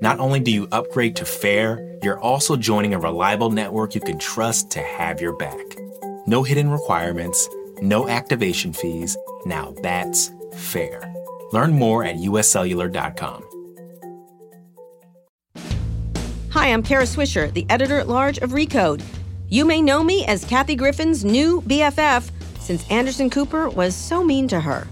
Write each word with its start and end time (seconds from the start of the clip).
not 0.00 0.18
only 0.20 0.40
do 0.40 0.50
you 0.50 0.68
upgrade 0.72 1.16
to 1.16 1.24
fair, 1.24 1.98
you're 2.02 2.20
also 2.20 2.56
joining 2.56 2.94
a 2.94 2.98
reliable 2.98 3.50
network 3.50 3.94
you 3.94 4.00
can 4.00 4.18
trust 4.18 4.70
to 4.72 4.80
have 4.80 5.20
your 5.20 5.36
back. 5.36 5.76
No 6.26 6.42
hidden 6.42 6.70
requirements, 6.70 7.48
no 7.80 8.08
activation 8.08 8.72
fees. 8.72 9.16
Now 9.46 9.74
that's 9.82 10.30
fair. 10.54 11.12
Learn 11.52 11.72
more 11.72 12.04
at 12.04 12.16
uscellular.com. 12.16 13.44
Hi, 16.50 16.72
I'm 16.72 16.82
Kara 16.82 17.04
Swisher, 17.04 17.52
the 17.52 17.66
editor 17.68 17.98
at 17.98 18.08
large 18.08 18.38
of 18.38 18.50
Recode. 18.50 19.02
You 19.48 19.64
may 19.64 19.82
know 19.82 20.02
me 20.02 20.24
as 20.26 20.44
Kathy 20.44 20.76
Griffin's 20.76 21.24
new 21.24 21.60
BFF 21.62 22.30
since 22.60 22.88
Anderson 22.90 23.28
Cooper 23.28 23.68
was 23.68 23.94
so 23.94 24.24
mean 24.24 24.48
to 24.48 24.60
her. 24.60 24.86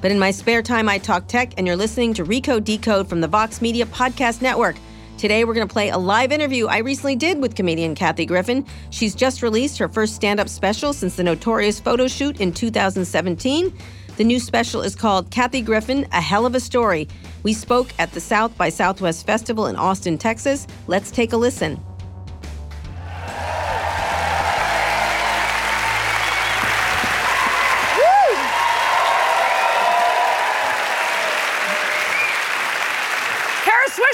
But 0.00 0.12
in 0.12 0.18
my 0.18 0.30
spare 0.30 0.62
time, 0.62 0.88
I 0.88 0.98
talk 0.98 1.26
tech, 1.26 1.54
and 1.56 1.66
you're 1.66 1.76
listening 1.76 2.14
to 2.14 2.24
Recode 2.24 2.64
Decode 2.64 3.08
from 3.08 3.20
the 3.20 3.28
Vox 3.28 3.60
Media 3.60 3.84
Podcast 3.86 4.40
Network. 4.40 4.76
Today, 5.16 5.44
we're 5.44 5.54
going 5.54 5.66
to 5.66 5.72
play 5.72 5.88
a 5.88 5.98
live 5.98 6.30
interview 6.30 6.68
I 6.68 6.78
recently 6.78 7.16
did 7.16 7.40
with 7.40 7.56
comedian 7.56 7.96
Kathy 7.96 8.24
Griffin. 8.24 8.64
She's 8.90 9.16
just 9.16 9.42
released 9.42 9.76
her 9.78 9.88
first 9.88 10.14
stand 10.14 10.38
up 10.38 10.48
special 10.48 10.92
since 10.92 11.16
the 11.16 11.24
notorious 11.24 11.80
photo 11.80 12.06
shoot 12.06 12.40
in 12.40 12.52
2017. 12.52 13.76
The 14.16 14.24
new 14.24 14.38
special 14.38 14.82
is 14.82 14.94
called 14.94 15.32
Kathy 15.32 15.60
Griffin 15.60 16.06
A 16.12 16.20
Hell 16.20 16.46
of 16.46 16.54
a 16.54 16.60
Story. 16.60 17.08
We 17.42 17.52
spoke 17.52 17.88
at 17.98 18.12
the 18.12 18.20
South 18.20 18.56
by 18.56 18.68
Southwest 18.68 19.26
Festival 19.26 19.66
in 19.66 19.74
Austin, 19.74 20.18
Texas. 20.18 20.68
Let's 20.86 21.10
take 21.10 21.32
a 21.32 21.36
listen. 21.36 21.80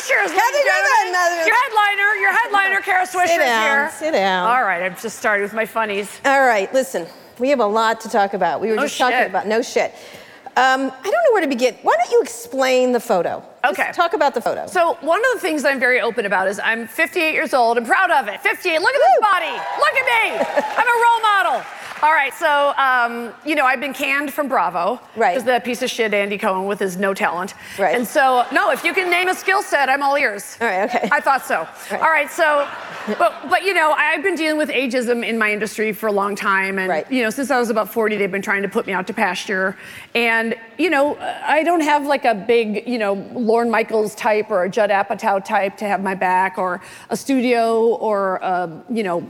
Swisher 0.05 0.23
is 0.25 0.33
Kathy 0.33 0.53
ladies 0.53 0.67
and 0.67 1.15
Griffin, 1.15 1.15
uh, 1.15 1.47
Your 1.47 1.57
headliner, 1.63 2.15
your 2.21 2.33
headliner, 2.33 2.81
Kara 2.85 3.07
Swisher 3.07 3.27
Sit 3.29 3.39
down, 3.39 3.87
is 3.87 3.99
here. 3.99 4.09
sit 4.09 4.13
down. 4.13 4.47
All 4.49 4.63
right, 4.63 4.83
I've 4.83 5.01
just 5.01 5.19
started 5.19 5.43
with 5.45 5.55
my 5.55 5.65
funnies. 5.65 6.11
All 6.27 6.45
right, 6.47 6.73
listen, 6.75 7.07
we 7.39 7.49
have 7.49 7.61
a 7.61 7.67
lot 7.67 8.01
to 8.03 8.09
talk 8.11 8.35
about. 8.35 8.61
We 8.61 8.69
were 8.69 8.77
No 8.77 8.83
just 8.83 8.99
talking 8.99 9.25
about 9.25 9.47
no 9.47 9.63
shit. 9.63 9.95
Um, 10.57 10.83
I 10.93 11.03
don't 11.03 11.13
know 11.13 11.33
where 11.33 11.41
to 11.41 11.49
begin. 11.49 11.75
Why 11.83 11.97
don't 11.97 12.11
you 12.13 12.21
explain 12.23 12.93
the 12.93 13.01
photo? 13.01 13.43
Just 13.65 13.81
Okay. 13.81 13.91
talk 13.93 14.13
about 14.13 14.35
the 14.35 14.41
photo. 14.41 14.67
So 14.69 14.95
one 15.01 15.19
of 15.19 15.27
the 15.35 15.41
things 15.41 15.63
that 15.65 15.73
I'm 15.73 15.81
very 15.81 16.01
open 16.01 16.27
about 16.27 16.47
is 16.49 16.61
I'm 16.63 16.87
58 16.87 17.33
years 17.33 17.55
old 17.55 17.77
and 17.79 17.85
proud 17.87 18.11
of 18.13 18.29
it. 18.29 18.41
58. 18.41 18.81
Look 18.81 18.95
at 18.95 19.01
this 19.01 19.21
body. 19.33 19.51
Look 19.51 19.95
at 19.97 20.07
me. 20.07 20.65
I'm 20.77 20.87
a 20.87 21.03
role 21.03 21.21
model. 21.23 21.67
All 22.05 22.13
right, 22.13 22.35
so 22.35 22.75
um, 22.77 23.33
you 23.47 23.55
know 23.55 23.65
I've 23.65 23.81
been 23.81 23.95
canned 23.95 24.31
from 24.31 24.47
Bravo. 24.47 25.01
Right. 25.17 25.33
Because 25.33 25.45
that 25.45 25.65
piece 25.65 25.81
of 25.81 25.89
shit 25.89 26.13
Andy 26.13 26.37
Cohen 26.37 26.67
with 26.67 26.79
his 26.79 26.99
no 26.99 27.15
talent. 27.15 27.55
Right. 27.79 27.97
And 27.97 28.07
so 28.07 28.45
no, 28.53 28.71
if 28.71 28.85
you 28.85 28.93
can 28.93 29.09
name 29.09 29.29
a 29.29 29.35
skill 29.35 29.63
set, 29.63 29.89
I'm 29.89 30.03
all 30.03 30.15
ears. 30.17 30.59
All 30.61 30.67
right, 30.67 30.85
okay. 30.95 31.09
I 31.11 31.21
thought 31.21 31.47
so. 31.47 31.67
Right. 31.91 32.03
All 32.03 32.11
right, 32.11 32.31
so, 32.31 32.69
but 33.19 33.49
but 33.49 33.63
you 33.63 33.73
know 33.73 33.93
I've 33.93 34.23
been 34.23 34.35
dealing 34.35 34.59
with 34.59 34.69
ageism 34.69 35.27
in 35.27 35.39
my 35.39 35.51
industry 35.51 35.95
for 35.95 36.09
a 36.09 36.13
long 36.13 36.37
time, 36.37 36.79
and 36.79 36.91
Right. 36.91 37.11
you 37.11 37.23
know 37.23 37.31
since 37.31 37.51
I 37.51 37.59
was 37.59 37.71
about 37.71 37.89
40, 37.91 38.19
they've 38.19 38.31
been 38.31 38.43
trying 38.43 38.65
to 38.65 38.69
put 38.69 38.87
me 38.87 38.93
out 38.93 39.07
to 39.07 39.15
pasture, 39.15 39.75
and 40.15 40.55
you 40.77 40.91
know 40.91 41.17
I 41.17 41.63
don't 41.63 41.81
have 41.81 42.05
like 42.07 42.27
a 42.27 42.35
big 42.35 42.87
you 42.87 42.99
know 42.99 43.15
Lorne 43.33 43.71
Michaels 43.71 44.15
type 44.15 44.51
or 44.51 44.65
a 44.65 44.69
Judd 44.69 44.91
Apatow 44.91 45.43
type 45.43 45.79
to 45.79 45.87
have 45.87 46.03
my 46.03 46.15
back, 46.15 46.59
or 46.59 46.83
a 47.09 47.17
studio, 47.17 47.95
or 47.95 48.37
a, 48.43 48.85
you 48.91 49.05
know, 49.05 49.27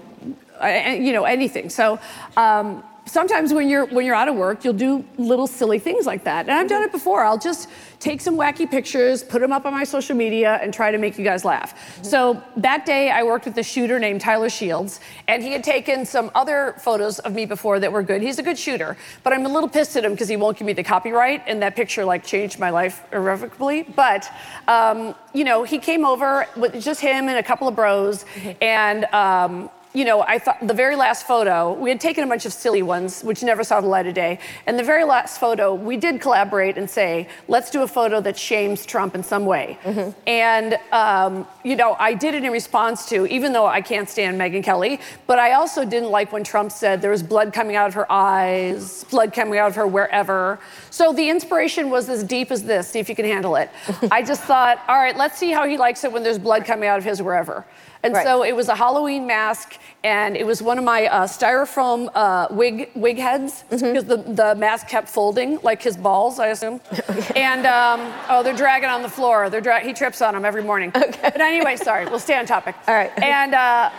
you 0.62 1.12
know 1.12 1.24
anything. 1.24 1.70
So. 1.70 1.98
Um, 2.36 2.82
Sometimes 3.06 3.52
when 3.52 3.68
you're 3.68 3.84
when 3.86 4.06
you're 4.06 4.14
out 4.14 4.28
of 4.28 4.34
work, 4.34 4.64
you'll 4.64 4.72
do 4.72 5.04
little 5.18 5.46
silly 5.46 5.78
things 5.78 6.06
like 6.06 6.24
that, 6.24 6.48
and 6.48 6.52
I've 6.52 6.68
done 6.68 6.82
it 6.82 6.90
before. 6.90 7.22
I'll 7.22 7.38
just 7.38 7.68
take 8.00 8.20
some 8.22 8.36
wacky 8.36 8.68
pictures, 8.70 9.22
put 9.22 9.40
them 9.40 9.52
up 9.52 9.66
on 9.66 9.72
my 9.74 9.84
social 9.84 10.16
media, 10.16 10.58
and 10.62 10.72
try 10.72 10.90
to 10.90 10.96
make 10.96 11.18
you 11.18 11.24
guys 11.24 11.44
laugh. 11.44 12.02
So 12.02 12.42
that 12.56 12.86
day, 12.86 13.10
I 13.10 13.22
worked 13.22 13.44
with 13.44 13.58
a 13.58 13.62
shooter 13.62 13.98
named 13.98 14.22
Tyler 14.22 14.48
Shields, 14.48 15.00
and 15.28 15.42
he 15.42 15.52
had 15.52 15.62
taken 15.62 16.06
some 16.06 16.30
other 16.34 16.76
photos 16.78 17.18
of 17.18 17.34
me 17.34 17.44
before 17.44 17.78
that 17.78 17.92
were 17.92 18.02
good. 18.02 18.22
He's 18.22 18.38
a 18.38 18.42
good 18.42 18.58
shooter, 18.58 18.96
but 19.22 19.34
I'm 19.34 19.44
a 19.44 19.50
little 19.50 19.68
pissed 19.68 19.96
at 19.98 20.04
him 20.04 20.12
because 20.12 20.28
he 20.28 20.36
won't 20.36 20.56
give 20.56 20.66
me 20.66 20.72
the 20.72 20.82
copyright, 20.82 21.42
and 21.46 21.60
that 21.60 21.76
picture 21.76 22.06
like 22.06 22.24
changed 22.24 22.58
my 22.58 22.70
life 22.70 23.04
irrevocably. 23.12 23.82
But 23.82 24.30
um, 24.66 25.14
you 25.34 25.44
know, 25.44 25.62
he 25.62 25.78
came 25.78 26.06
over 26.06 26.46
with 26.56 26.82
just 26.82 27.02
him 27.02 27.28
and 27.28 27.36
a 27.36 27.42
couple 27.42 27.68
of 27.68 27.76
bros, 27.76 28.24
and. 28.62 29.04
Um, 29.12 29.68
you 29.94 30.04
know, 30.04 30.22
I 30.22 30.38
thought 30.40 30.58
the 30.66 30.74
very 30.74 30.96
last 30.96 31.26
photo, 31.26 31.72
we 31.72 31.88
had 31.88 32.00
taken 32.00 32.24
a 32.24 32.26
bunch 32.26 32.44
of 32.46 32.52
silly 32.52 32.82
ones, 32.82 33.22
which 33.22 33.42
never 33.44 33.62
saw 33.62 33.80
the 33.80 33.86
light 33.86 34.06
of 34.08 34.14
day. 34.14 34.40
And 34.66 34.76
the 34.76 34.82
very 34.82 35.04
last 35.04 35.38
photo, 35.38 35.72
we 35.72 35.96
did 35.96 36.20
collaborate 36.20 36.76
and 36.76 36.90
say, 36.90 37.28
let's 37.46 37.70
do 37.70 37.82
a 37.82 37.88
photo 37.88 38.20
that 38.20 38.36
shames 38.36 38.84
Trump 38.84 39.14
in 39.14 39.22
some 39.22 39.46
way. 39.46 39.78
And, 40.26 40.78
um, 40.90 41.46
you 41.64 41.76
know, 41.76 41.96
I 41.98 42.14
did 42.14 42.34
it 42.34 42.44
in 42.44 42.52
response 42.52 43.06
to, 43.08 43.26
even 43.26 43.52
though 43.52 43.66
I 43.66 43.80
can't 43.80 44.08
stand 44.08 44.38
Megyn 44.38 44.62
Kelly, 44.62 45.00
but 45.26 45.38
I 45.38 45.52
also 45.54 45.84
didn't 45.84 46.10
like 46.10 46.30
when 46.32 46.44
Trump 46.44 46.70
said 46.70 47.00
there 47.02 47.10
was 47.10 47.22
blood 47.22 47.52
coming 47.52 47.74
out 47.74 47.88
of 47.88 47.94
her 47.94 48.10
eyes, 48.12 49.04
blood 49.04 49.32
coming 49.32 49.58
out 49.58 49.68
of 49.68 49.74
her 49.76 49.86
wherever. 49.86 50.58
So 50.90 51.12
the 51.12 51.28
inspiration 51.28 51.90
was 51.90 52.08
as 52.08 52.22
deep 52.22 52.50
as 52.50 52.62
this, 52.64 52.88
see 52.88 52.98
if 53.00 53.08
you 53.08 53.16
can 53.16 53.24
handle 53.24 53.56
it. 53.56 53.70
I 54.10 54.22
just 54.22 54.42
thought, 54.50 54.78
all 54.88 54.96
right, 54.96 55.16
let's 55.16 55.38
see 55.38 55.50
how 55.50 55.66
he 55.66 55.76
likes 55.78 56.04
it 56.04 56.12
when 56.12 56.22
there's 56.22 56.38
blood 56.38 56.64
coming 56.64 56.88
out 56.88 56.98
of 56.98 57.04
his 57.04 57.20
wherever. 57.22 57.64
And 58.02 58.12
Right. 58.12 58.22
so 58.26 58.42
it 58.44 58.54
was 58.54 58.68
a 58.68 58.74
Halloween 58.74 59.26
mask, 59.26 59.78
and 60.04 60.36
it 60.36 60.44
was 60.44 60.60
one 60.60 60.76
of 60.76 60.84
my 60.84 61.06
uh, 61.06 61.26
styrofoam 61.26 62.10
uh, 62.14 62.48
wig 62.50 62.90
wig 62.94 63.16
heads 63.16 63.64
Mm-hmm. 63.70 63.86
because 63.94 64.04
the, 64.04 64.18
the 64.18 64.54
mask 64.56 64.88
kept 64.88 65.08
folding 65.08 65.58
like 65.62 65.80
his 65.80 65.96
balls, 65.96 66.38
I 66.38 66.48
assume. 66.48 66.82
and 67.34 67.64
um, 67.64 68.12
oh, 68.28 68.42
they're 68.42 68.52
dragging 68.54 68.90
on 68.90 69.00
the 69.00 69.08
floor. 69.08 69.48
They're 69.48 69.62
dra- 69.62 69.80
he 69.80 69.94
trips 69.94 70.20
on 70.20 70.34
them 70.34 70.44
every 70.44 70.62
morning. 70.62 70.90
But 70.90 71.18
anyway, 71.54 71.76
sorry, 71.76 72.06
we'll 72.06 72.18
stay 72.18 72.36
on 72.36 72.46
topic. 72.46 72.74
All 72.86 72.94
right. 72.94 73.12
And 73.22 73.54
uh, 73.54 73.90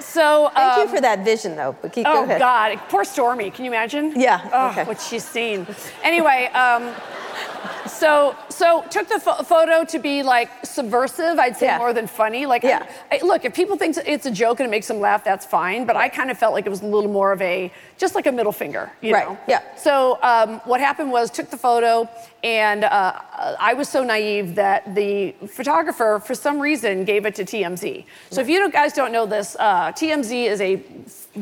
so 0.00 0.50
Thank 0.54 0.76
you 0.76 0.82
um, 0.84 0.88
for 0.88 1.00
that 1.00 1.24
vision, 1.24 1.56
though. 1.56 1.76
But 1.82 1.92
keep, 1.92 2.04
go 2.04 2.20
Oh 2.20 2.24
ahead. 2.24 2.38
God, 2.38 2.78
poor 2.88 3.04
Stormy. 3.04 3.50
Can 3.50 3.64
you 3.64 3.70
imagine? 3.70 4.18
Yeah, 4.18 4.48
Oh, 4.52 4.70
okay. 4.70 4.84
what 4.84 5.00
she's 5.00 5.24
seen. 5.24 5.66
Anyway, 6.02 6.46
um, 6.54 6.94
so 7.98 8.36
so 8.48 8.84
took 8.90 9.08
the 9.08 9.18
pho- 9.20 9.42
photo 9.42 9.84
to 9.84 9.98
be 9.98 10.22
like 10.22 10.48
subversive. 10.64 11.38
I'd 11.38 11.56
say 11.56 11.66
Yeah. 11.66 11.78
more 11.78 11.92
than 11.92 12.06
funny. 12.06 12.46
Like, 12.46 12.62
Yeah. 12.62 12.86
I, 13.10 13.16
I- 13.22 13.24
look, 13.24 13.44
if 13.44 13.54
people 13.54 13.76
think 13.76 13.96
it's 14.06 14.26
a 14.26 14.30
joke 14.30 14.60
and 14.60 14.66
it 14.66 14.70
makes 14.70 14.88
them 14.88 15.00
laugh, 15.00 15.24
that's 15.24 15.46
fine. 15.46 15.84
But 15.86 15.96
I 15.96 16.08
kind 16.08 16.30
of 16.30 16.38
felt 16.38 16.52
like 16.54 16.66
it 16.66 16.70
was 16.70 16.82
a 16.82 16.86
little 16.86 17.10
more 17.10 17.32
of 17.32 17.40
a 17.42 17.70
just 17.98 18.14
like 18.14 18.26
a 18.26 18.32
middle 18.32 18.52
finger, 18.52 18.90
you 19.00 19.14
Right, 19.14 19.26
know? 19.26 19.38
yeah. 19.48 19.60
So 19.76 20.18
um, 20.22 20.60
what 20.64 20.80
happened 20.80 21.10
was 21.10 21.30
took 21.30 21.48
the 21.50 21.56
photo, 21.56 22.08
and 22.44 22.84
uh, 22.84 23.12
I 23.58 23.72
was 23.74 23.88
so 23.88 24.04
naive 24.04 24.54
that 24.56 24.94
the 24.94 25.32
photographer, 25.48 26.20
for 26.24 26.34
some 26.34 26.60
reason, 26.60 27.04
gave 27.04 27.24
it 27.24 27.34
to 27.36 27.44
TMZ. 27.44 28.04
So 28.30 28.40
if 28.42 28.48
you 28.50 28.58
don't- 28.58 28.72
guys 28.72 28.92
don't 28.92 29.12
know 29.12 29.24
this, 29.26 29.56
uh, 29.58 29.92
TMZ 29.92 30.46
is 30.46 30.60
a 30.60 30.82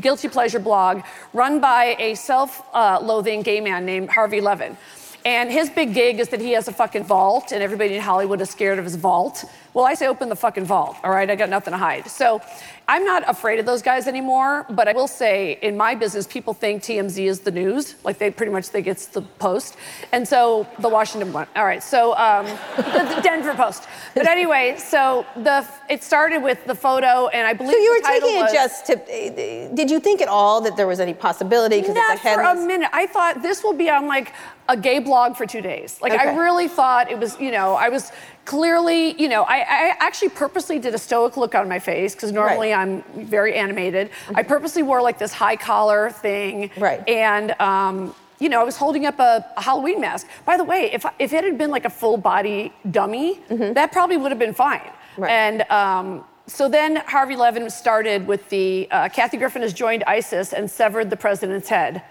guilty 0.01 0.29
pleasure 0.29 0.61
blog 0.61 1.03
run 1.33 1.61
by 1.61 1.97
a 1.99 2.15
self-loathing 2.15 3.43
gay 3.43 3.61
man 3.61 3.85
named 3.85 4.11
Harvey 4.11 4.41
Levin. 4.41 4.77
And 5.25 5.50
his 5.50 5.71
big 5.71 5.94
gig 5.94 6.21
is 6.21 6.29
that 6.29 6.41
he 6.41 6.53
has 6.53 6.69
a 6.69 6.73
fucking 6.73 7.05
vault, 7.05 7.50
and 7.53 7.62
everybody 7.62 7.94
in 7.94 8.03
Hollywood 8.03 8.41
is 8.43 8.50
scared 8.50 8.79
of 8.79 8.85
his 8.85 8.97
vault. 8.97 9.44
Well, 9.75 9.85
I 9.85 9.94
say 9.94 10.06
open 10.06 10.29
the 10.29 10.37
fucking 10.37 10.67
vault, 10.67 10.97
all 11.03 11.11
right? 11.11 11.29
I 11.29 11.35
got 11.35 11.49
nothing 11.49 11.73
to 11.73 11.79
hide. 11.79 12.09
So 12.09 12.41
I'm 12.87 13.05
not 13.05 13.29
afraid 13.29 13.59
of 13.59 13.67
those 13.67 13.82
guys 13.82 14.06
anymore, 14.06 14.67
but 14.71 14.87
I 14.87 14.93
will 14.93 15.09
say 15.09 15.59
in 15.62 15.76
my 15.76 15.97
business, 15.97 16.29
people 16.29 16.55
think 16.55 16.82
TMZ 16.82 17.19
is 17.26 17.41
the 17.41 17.50
news. 17.50 17.97
Like 18.05 18.19
they 18.19 18.31
pretty 18.31 18.53
much 18.53 18.69
think 18.69 18.87
it's 18.87 19.06
the 19.06 19.23
Post. 19.23 19.76
And 20.12 20.26
so 20.29 20.67
the 20.79 20.88
Washington 20.88 21.32
one. 21.32 21.49
All 21.56 21.65
right, 21.65 21.82
so 21.82 22.17
um, 22.17 22.47
the, 22.76 23.15
the, 23.17 23.21
Denver 23.23 23.55
Post. 23.55 23.88
But 24.15 24.29
anyway, 24.29 24.76
so 24.79 25.26
the 25.35 25.67
it 25.91 26.05
started 26.05 26.43
with 26.43 26.65
the 26.67 26.75
photo, 26.75 27.27
and 27.29 27.47
I 27.47 27.53
believe 27.53 27.73
So 27.73 27.79
you 27.79 27.91
were 27.91 28.09
taking 28.09 28.41
was, 28.41 28.53
it 28.53 28.55
just 28.55 28.87
to. 28.87 29.75
Did 29.75 29.91
you 29.91 29.99
think 29.99 30.20
at 30.23 30.29
all 30.29 30.61
that 30.61 30.77
there 30.77 30.87
was 30.87 31.00
any 31.00 31.15
possibility? 31.15 31.81
Because 31.81 31.97
not 31.97 32.20
for 32.20 32.41
a 32.41 32.55
minute. 32.55 32.91
I 32.93 33.06
thought 33.06 33.43
this 33.43 33.65
will 33.65 33.73
be 33.73 33.91
on 33.91 34.06
like 34.06 34.32
a 34.69 34.77
gay 34.77 34.99
blog 34.99 35.37
for 35.37 35.47
two 35.47 35.61
days. 35.61 35.99
Like 36.00 36.12
okay. 36.12 36.29
I 36.29 36.37
really 36.37 36.69
thought 36.69 37.11
it 37.11 37.19
was, 37.19 37.38
you 37.38 37.50
know, 37.50 37.75
I 37.75 37.88
was 37.88 38.12
clearly, 38.44 39.20
you 39.20 39.29
know, 39.29 39.43
I, 39.44 39.58
I 39.58 39.96
actually 39.99 40.31
purposely 40.31 40.79
did 40.79 40.94
a 40.94 40.99
stoic 40.99 41.37
look 41.37 41.55
on 41.55 41.69
my 41.69 41.79
face 41.79 42.14
because 42.14 42.32
normally 42.32 42.73
right. 42.73 42.81
I'm 42.81 43.02
very 43.26 43.55
animated. 43.55 44.11
Mm-hmm. 44.11 44.37
I 44.37 44.43
purposely 44.43 44.82
wore 44.82 45.02
like 45.02 45.19
this 45.19 45.32
high 45.32 45.56
collar 45.56 46.11
thing. 46.11 46.70
Right. 46.76 47.06
And, 47.08 47.58
um, 47.61 48.14
you 48.38 48.49
know, 48.49 48.61
I 48.61 48.64
was 48.64 48.76
holding 48.76 49.06
up 49.06 49.19
a, 49.19 49.44
a, 49.56 49.62
Halloween 49.62 50.00
mask. 50.00 50.26
By 50.44 50.56
the 50.56 50.64
way, 50.64 50.93
if, 50.93 51.06
if 51.19 51.32
it 51.32 51.44
had 51.44 51.56
been 51.56 51.70
like 51.70 51.85
a 51.85 51.91
full 51.91 52.17
body 52.17 52.73
dummy, 52.91 53.41
mm-hmm. 53.49 53.73
that 53.75 53.93
probably 53.93 54.17
would 54.17 54.32
have 54.32 54.38
been 54.38 54.55
fine. 54.55 54.91
Right. 55.17 55.31
And 55.31 55.62
um, 55.70 56.25
so 56.46 56.69
then 56.69 56.96
Harvey 56.96 57.37
Levin 57.37 57.70
started 57.70 58.26
with 58.26 58.49
the 58.50 58.88
uh, 58.91 59.08
Kathy 59.08 59.37
Griffin 59.37 59.62
has 59.62 59.73
joined 59.73 60.05
ISIS 60.05 60.52
and 60.52 60.70
severed 60.70 61.08
the 61.08 61.17
president's 61.17 61.69
head 61.69 62.02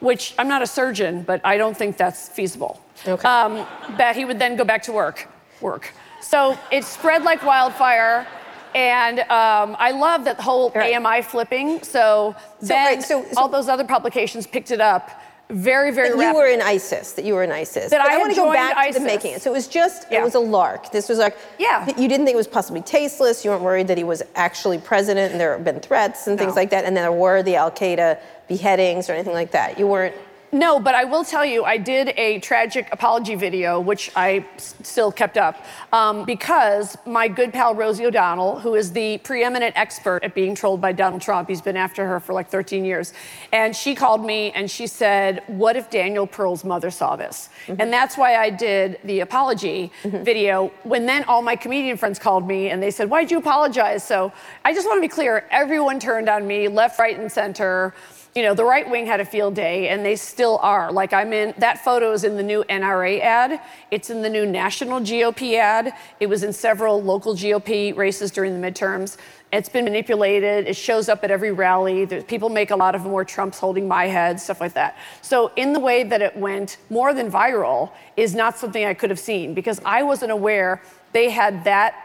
which 0.00 0.34
I'm 0.38 0.48
not 0.48 0.62
a 0.62 0.66
surgeon, 0.66 1.22
but 1.22 1.40
I 1.44 1.56
don't 1.56 1.76
think 1.76 1.96
that's 1.96 2.28
feasible. 2.28 2.80
Okay. 3.06 3.28
Um, 3.28 3.66
that 3.96 4.16
he 4.16 4.24
would 4.24 4.38
then 4.38 4.56
go 4.56 4.64
back 4.64 4.82
to 4.84 4.92
work. 4.92 5.28
Work. 5.60 5.92
So 6.20 6.58
it 6.70 6.84
spread 6.84 7.22
like 7.22 7.44
wildfire. 7.44 8.26
And 8.74 9.20
um, 9.20 9.76
I 9.78 9.92
love 9.92 10.24
that 10.26 10.38
whole 10.38 10.70
right. 10.70 10.94
AMI 10.94 11.22
flipping. 11.22 11.82
So, 11.82 12.36
so 12.60 12.66
then 12.66 12.96
right, 12.96 13.02
so, 13.02 13.24
so, 13.24 13.40
all 13.40 13.48
those 13.48 13.68
other 13.68 13.84
publications 13.84 14.46
picked 14.46 14.70
it 14.70 14.80
up 14.80 15.10
very, 15.50 15.90
very 15.90 16.10
that 16.10 16.18
you 16.18 16.34
were 16.34 16.46
in 16.46 16.60
ISIS, 16.60 17.12
that 17.12 17.24
you 17.24 17.34
were 17.34 17.42
in 17.42 17.50
ISIS. 17.50 17.90
That 17.90 18.02
but 18.02 18.10
I, 18.10 18.16
I 18.16 18.18
want 18.18 18.30
to 18.32 18.36
go 18.36 18.52
back 18.52 18.76
ISIS. 18.76 18.96
to 18.96 19.00
the 19.00 19.06
making 19.06 19.32
it. 19.32 19.42
So 19.42 19.50
it 19.50 19.54
was 19.54 19.66
just, 19.66 20.06
yeah. 20.10 20.20
it 20.20 20.24
was 20.24 20.34
a 20.34 20.40
lark. 20.40 20.92
This 20.92 21.08
was 21.08 21.18
like, 21.18 21.38
yeah. 21.58 21.86
you 21.86 22.08
didn't 22.08 22.26
think 22.26 22.34
it 22.34 22.36
was 22.36 22.48
possibly 22.48 22.82
tasteless. 22.82 23.44
You 23.44 23.52
weren't 23.52 23.62
worried 23.62 23.88
that 23.88 23.96
he 23.96 24.04
was 24.04 24.22
actually 24.34 24.78
president 24.78 25.32
and 25.32 25.40
there 25.40 25.52
have 25.52 25.64
been 25.64 25.80
threats 25.80 26.26
and 26.26 26.36
no. 26.36 26.44
things 26.44 26.54
like 26.54 26.70
that. 26.70 26.84
And 26.84 26.96
then 26.96 27.04
there 27.04 27.12
were 27.12 27.42
the 27.42 27.56
Al 27.56 27.70
Qaeda 27.70 28.20
beheadings 28.46 29.08
or 29.08 29.14
anything 29.14 29.32
like 29.32 29.52
that. 29.52 29.78
You 29.78 29.86
weren't 29.86 30.14
no, 30.52 30.80
but 30.80 30.94
I 30.94 31.04
will 31.04 31.24
tell 31.24 31.44
you, 31.44 31.64
I 31.64 31.76
did 31.76 32.14
a 32.16 32.38
tragic 32.40 32.88
apology 32.92 33.34
video, 33.34 33.80
which 33.80 34.10
I 34.16 34.46
s- 34.56 34.74
still 34.82 35.12
kept 35.12 35.36
up, 35.36 35.64
um, 35.92 36.24
because 36.24 36.96
my 37.06 37.28
good 37.28 37.52
pal 37.52 37.74
Rosie 37.74 38.06
O'Donnell, 38.06 38.58
who 38.58 38.74
is 38.74 38.92
the 38.92 39.18
preeminent 39.18 39.76
expert 39.76 40.24
at 40.24 40.34
being 40.34 40.54
trolled 40.54 40.80
by 40.80 40.92
Donald 40.92 41.20
Trump, 41.20 41.48
he's 41.48 41.60
been 41.60 41.76
after 41.76 42.06
her 42.06 42.18
for 42.20 42.32
like 42.32 42.48
13 42.48 42.84
years, 42.84 43.12
and 43.52 43.76
she 43.76 43.94
called 43.94 44.24
me 44.24 44.50
and 44.52 44.70
she 44.70 44.86
said, 44.86 45.42
What 45.46 45.76
if 45.76 45.90
Daniel 45.90 46.26
Pearl's 46.26 46.64
mother 46.64 46.90
saw 46.90 47.16
this? 47.16 47.50
Mm-hmm. 47.66 47.80
And 47.80 47.92
that's 47.92 48.16
why 48.16 48.36
I 48.36 48.50
did 48.50 48.98
the 49.04 49.20
apology 49.20 49.92
mm-hmm. 50.02 50.22
video. 50.24 50.72
When 50.82 51.06
then 51.06 51.24
all 51.24 51.42
my 51.42 51.56
comedian 51.56 51.96
friends 51.96 52.18
called 52.18 52.46
me 52.46 52.70
and 52.70 52.82
they 52.82 52.90
said, 52.90 53.10
Why'd 53.10 53.30
you 53.30 53.38
apologize? 53.38 54.02
So 54.02 54.32
I 54.64 54.72
just 54.72 54.86
want 54.86 54.98
to 54.98 55.02
be 55.02 55.08
clear 55.08 55.46
everyone 55.50 56.00
turned 56.00 56.28
on 56.28 56.46
me, 56.46 56.68
left, 56.68 56.98
right, 56.98 57.18
and 57.18 57.30
center 57.30 57.94
you 58.38 58.44
know, 58.44 58.54
the 58.54 58.64
right 58.64 58.88
wing 58.88 59.04
had 59.04 59.18
a 59.18 59.24
field 59.24 59.56
day, 59.56 59.88
and 59.88 60.06
they 60.06 60.14
still 60.14 60.58
are. 60.62 60.92
Like, 60.92 61.12
I'm 61.12 61.32
in, 61.32 61.54
that 61.58 61.84
photo 61.84 62.12
is 62.12 62.22
in 62.22 62.36
the 62.36 62.42
new 62.44 62.62
NRA 62.70 63.20
ad, 63.20 63.60
it's 63.90 64.10
in 64.10 64.22
the 64.22 64.28
new 64.28 64.46
national 64.46 65.00
GOP 65.00 65.54
ad, 65.54 65.92
it 66.20 66.28
was 66.28 66.44
in 66.44 66.52
several 66.52 67.02
local 67.02 67.34
GOP 67.34 67.96
races 67.96 68.30
during 68.30 68.60
the 68.60 68.64
midterms. 68.64 69.16
It's 69.52 69.68
been 69.68 69.86
manipulated. 69.86 70.68
It 70.68 70.76
shows 70.76 71.08
up 71.08 71.24
at 71.24 71.32
every 71.32 71.50
rally. 71.50 72.04
There's, 72.04 72.22
people 72.22 72.48
make 72.48 72.70
a 72.70 72.76
lot 72.76 72.94
of 72.94 73.02
more 73.02 73.24
Trumps 73.24 73.58
holding 73.58 73.88
my 73.88 74.04
head, 74.04 74.38
stuff 74.38 74.60
like 74.60 74.74
that. 74.74 74.96
So, 75.20 75.50
in 75.56 75.72
the 75.72 75.80
way 75.80 76.04
that 76.04 76.22
it 76.22 76.36
went 76.36 76.76
more 76.90 77.12
than 77.12 77.32
viral, 77.32 77.90
is 78.16 78.36
not 78.36 78.56
something 78.56 78.84
I 78.84 78.94
could 78.94 79.10
have 79.10 79.18
seen 79.18 79.52
because 79.52 79.80
I 79.84 80.04
wasn't 80.04 80.30
aware 80.30 80.80
they 81.12 81.30
had 81.30 81.64
that 81.64 81.96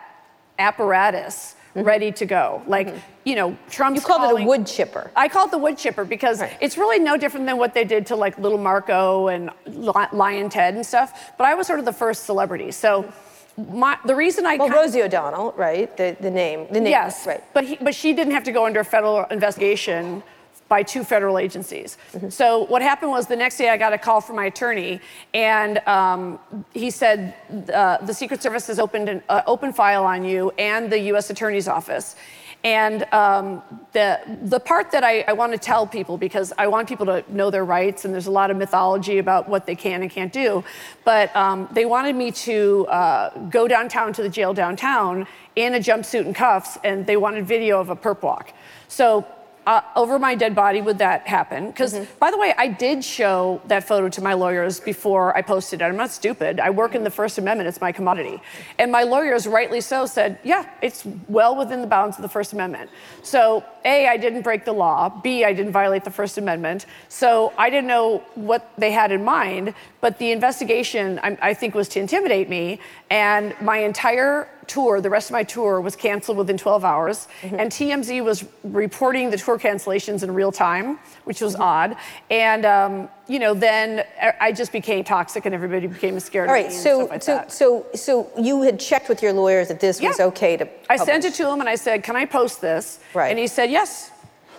apparatus 0.57 1.57
mm-hmm. 1.75 1.87
ready 1.87 2.11
to 2.11 2.25
go. 2.25 2.61
Like, 2.67 2.87
mm-hmm. 2.87 2.99
you 3.23 3.35
know, 3.35 3.57
Trump's 3.69 4.01
You 4.01 4.07
called 4.07 4.21
calling, 4.21 4.43
it 4.43 4.45
a 4.45 4.47
wood 4.47 4.67
chipper. 4.67 5.11
I 5.15 5.27
call 5.27 5.45
it 5.45 5.51
the 5.51 5.57
wood 5.57 5.77
chipper 5.77 6.05
because 6.05 6.41
right. 6.41 6.55
it's 6.61 6.77
really 6.77 6.99
no 6.99 7.17
different 7.17 7.45
than 7.45 7.57
what 7.57 7.73
they 7.73 7.83
did 7.83 8.05
to 8.07 8.15
like 8.15 8.37
Little 8.37 8.57
Marco 8.57 9.27
and 9.27 9.49
Lion 9.65 10.49
Ted 10.49 10.75
and 10.75 10.85
stuff. 10.85 11.33
But 11.37 11.45
I 11.45 11.55
was 11.55 11.67
sort 11.67 11.79
of 11.79 11.85
the 11.85 11.93
first 11.93 12.23
celebrity. 12.23 12.71
So 12.71 13.11
my, 13.57 13.97
the 14.05 14.15
reason 14.15 14.45
I 14.45 14.57
well 14.57 14.69
Rosie 14.69 15.03
O'Donnell, 15.03 15.53
right? 15.55 15.95
The 15.95 16.17
the 16.19 16.31
name, 16.31 16.67
the 16.71 16.79
name. 16.79 16.91
Yes, 16.91 17.27
right. 17.27 17.43
But 17.53 17.65
he, 17.65 17.77
but 17.79 17.93
she 17.93 18.13
didn't 18.13 18.33
have 18.33 18.43
to 18.45 18.51
go 18.51 18.65
under 18.65 18.79
a 18.79 18.85
federal 18.85 19.25
investigation 19.25 20.23
by 20.67 20.83
two 20.83 21.03
federal 21.03 21.37
agencies. 21.37 21.97
Mm-hmm. 22.13 22.29
So 22.29 22.65
what 22.65 22.81
happened 22.81 23.11
was 23.11 23.27
the 23.27 23.35
next 23.35 23.57
day 23.57 23.69
I 23.69 23.77
got 23.77 23.93
a 23.93 23.97
call 23.97 24.21
from 24.21 24.35
my 24.35 24.45
attorney, 24.45 25.01
and 25.33 25.79
um, 25.87 26.39
he 26.73 26.89
said 26.89 27.35
uh, 27.73 27.97
the 27.97 28.13
Secret 28.13 28.41
Service 28.41 28.67
has 28.67 28.79
opened 28.79 29.09
an 29.09 29.23
uh, 29.29 29.41
open 29.47 29.73
file 29.73 30.03
on 30.03 30.23
you 30.23 30.51
and 30.57 30.91
the 30.91 30.99
U.S. 30.99 31.29
Attorney's 31.29 31.67
Office. 31.67 32.15
And 32.63 33.03
um, 33.11 33.61
the, 33.91 34.21
the 34.43 34.59
part 34.59 34.91
that 34.91 35.03
I, 35.03 35.21
I 35.27 35.33
want 35.33 35.51
to 35.51 35.57
tell 35.57 35.85
people, 35.85 36.17
because 36.17 36.53
I 36.57 36.67
want 36.67 36.87
people 36.87 37.05
to 37.07 37.23
know 37.27 37.51
their 37.51 37.65
rights, 37.65 38.05
and 38.05 38.13
there's 38.13 38.27
a 38.27 38.31
lot 38.31 38.51
of 38.51 38.57
mythology 38.57 39.17
about 39.17 39.49
what 39.49 39.65
they 39.65 39.75
can 39.75 40.01
and 40.01 40.09
can't 40.09 40.31
do, 40.31 40.63
but 41.03 41.35
um, 41.35 41.67
they 41.73 41.83
wanted 41.83 42.15
me 42.15 42.31
to 42.31 42.87
uh, 42.87 43.37
go 43.49 43.67
downtown 43.67 44.13
to 44.13 44.23
the 44.23 44.29
jail 44.29 44.53
downtown 44.53 45.27
in 45.57 45.75
a 45.75 45.79
jumpsuit 45.79 46.25
and 46.25 46.33
cuffs, 46.33 46.77
and 46.85 47.05
they 47.05 47.17
wanted 47.17 47.45
video 47.45 47.81
of 47.81 47.89
a 47.89 47.95
perp 47.97 48.21
walk. 48.21 48.53
So 48.87 49.27
uh, 49.65 49.81
over 49.95 50.19
my 50.19 50.35
dead 50.35 50.55
body 50.55 50.81
would 50.81 50.97
that 50.97 51.27
happen? 51.27 51.67
Because, 51.67 51.93
mm-hmm. 51.93 52.11
by 52.19 52.31
the 52.31 52.37
way, 52.37 52.53
I 52.57 52.67
did 52.67 53.03
show 53.03 53.61
that 53.67 53.83
photo 53.87 54.09
to 54.09 54.21
my 54.21 54.33
lawyers 54.33 54.79
before 54.79 55.35
I 55.37 55.41
posted 55.41 55.81
it. 55.81 55.85
I'm 55.85 55.95
not 55.95 56.11
stupid. 56.11 56.59
I 56.59 56.69
work 56.69 56.95
in 56.95 57.03
the 57.03 57.09
First 57.09 57.37
Amendment, 57.37 57.67
it's 57.67 57.81
my 57.81 57.91
commodity. 57.91 58.41
And 58.77 58.91
my 58.91 59.03
lawyers, 59.03 59.47
rightly 59.47 59.81
so, 59.81 60.05
said, 60.05 60.39
yeah, 60.43 60.67
it's 60.81 61.05
well 61.27 61.55
within 61.55 61.81
the 61.81 61.87
bounds 61.87 62.17
of 62.17 62.21
the 62.21 62.29
First 62.29 62.53
Amendment. 62.53 62.89
So, 63.21 63.63
A, 63.85 64.07
I 64.07 64.17
didn't 64.17 64.41
break 64.41 64.65
the 64.65 64.73
law. 64.73 65.09
B, 65.09 65.45
I 65.45 65.53
didn't 65.53 65.71
violate 65.71 66.03
the 66.03 66.11
First 66.11 66.37
Amendment. 66.37 66.85
So, 67.09 67.53
I 67.57 67.69
didn't 67.69 67.87
know 67.87 68.23
what 68.35 68.71
they 68.77 68.91
had 68.91 69.11
in 69.11 69.23
mind. 69.23 69.73
But 70.03 70.19
the 70.19 70.33
investigation, 70.33 71.17
I, 71.23 71.37
I 71.41 71.53
think, 71.53 71.75
was 71.75 71.87
to 71.89 71.99
intimidate 72.01 72.49
me. 72.49 72.79
And 73.09 73.55
my 73.61 73.77
entire 73.77 74.49
tour, 74.67 74.99
the 74.99 75.09
rest 75.09 75.29
of 75.29 75.31
my 75.31 75.43
tour, 75.43 75.79
was 75.79 75.95
canceled 75.95 76.37
within 76.37 76.57
12 76.57 76.83
hours. 76.83 77.29
Mm-hmm. 77.41 77.55
And 77.57 77.71
TMZ 77.71 78.21
was 78.21 78.43
reporting 78.65 79.29
the 79.29 79.37
tour 79.37 79.57
cancellations 79.57 80.21
in 80.21 80.33
real 80.33 80.51
time, 80.51 80.99
which 81.23 81.39
was 81.39 81.53
mm-hmm. 81.53 81.61
odd. 81.61 81.97
And, 82.29 82.65
um, 82.65 83.07
you 83.29 83.39
know, 83.39 83.53
then 83.53 84.05
I 84.41 84.51
just 84.51 84.73
became 84.73 85.05
toxic 85.05 85.45
and 85.45 85.55
everybody 85.55 85.87
became 85.87 86.19
scared 86.19 86.49
All 86.49 86.53
right, 86.53 86.65
of 86.65 86.73
me 86.73 86.77
so, 86.77 87.05
like 87.05 87.23
so, 87.23 87.45
so, 87.47 87.85
so 87.95 88.29
you 88.37 88.61
had 88.61 88.81
checked 88.81 89.07
with 89.07 89.23
your 89.23 89.31
lawyers 89.31 89.69
that 89.69 89.79
this 89.79 90.01
yeah. 90.01 90.09
was 90.09 90.19
okay 90.19 90.57
to 90.57 90.65
publish. 90.65 90.85
I 90.89 90.97
sent 90.97 91.23
it 91.23 91.33
to 91.35 91.49
him 91.49 91.61
and 91.61 91.69
I 91.69 91.75
said, 91.75 92.03
can 92.03 92.17
I 92.17 92.25
post 92.25 92.59
this? 92.59 92.99
Right. 93.13 93.29
And 93.29 93.39
he 93.39 93.47
said, 93.47 93.71
yes. 93.71 94.11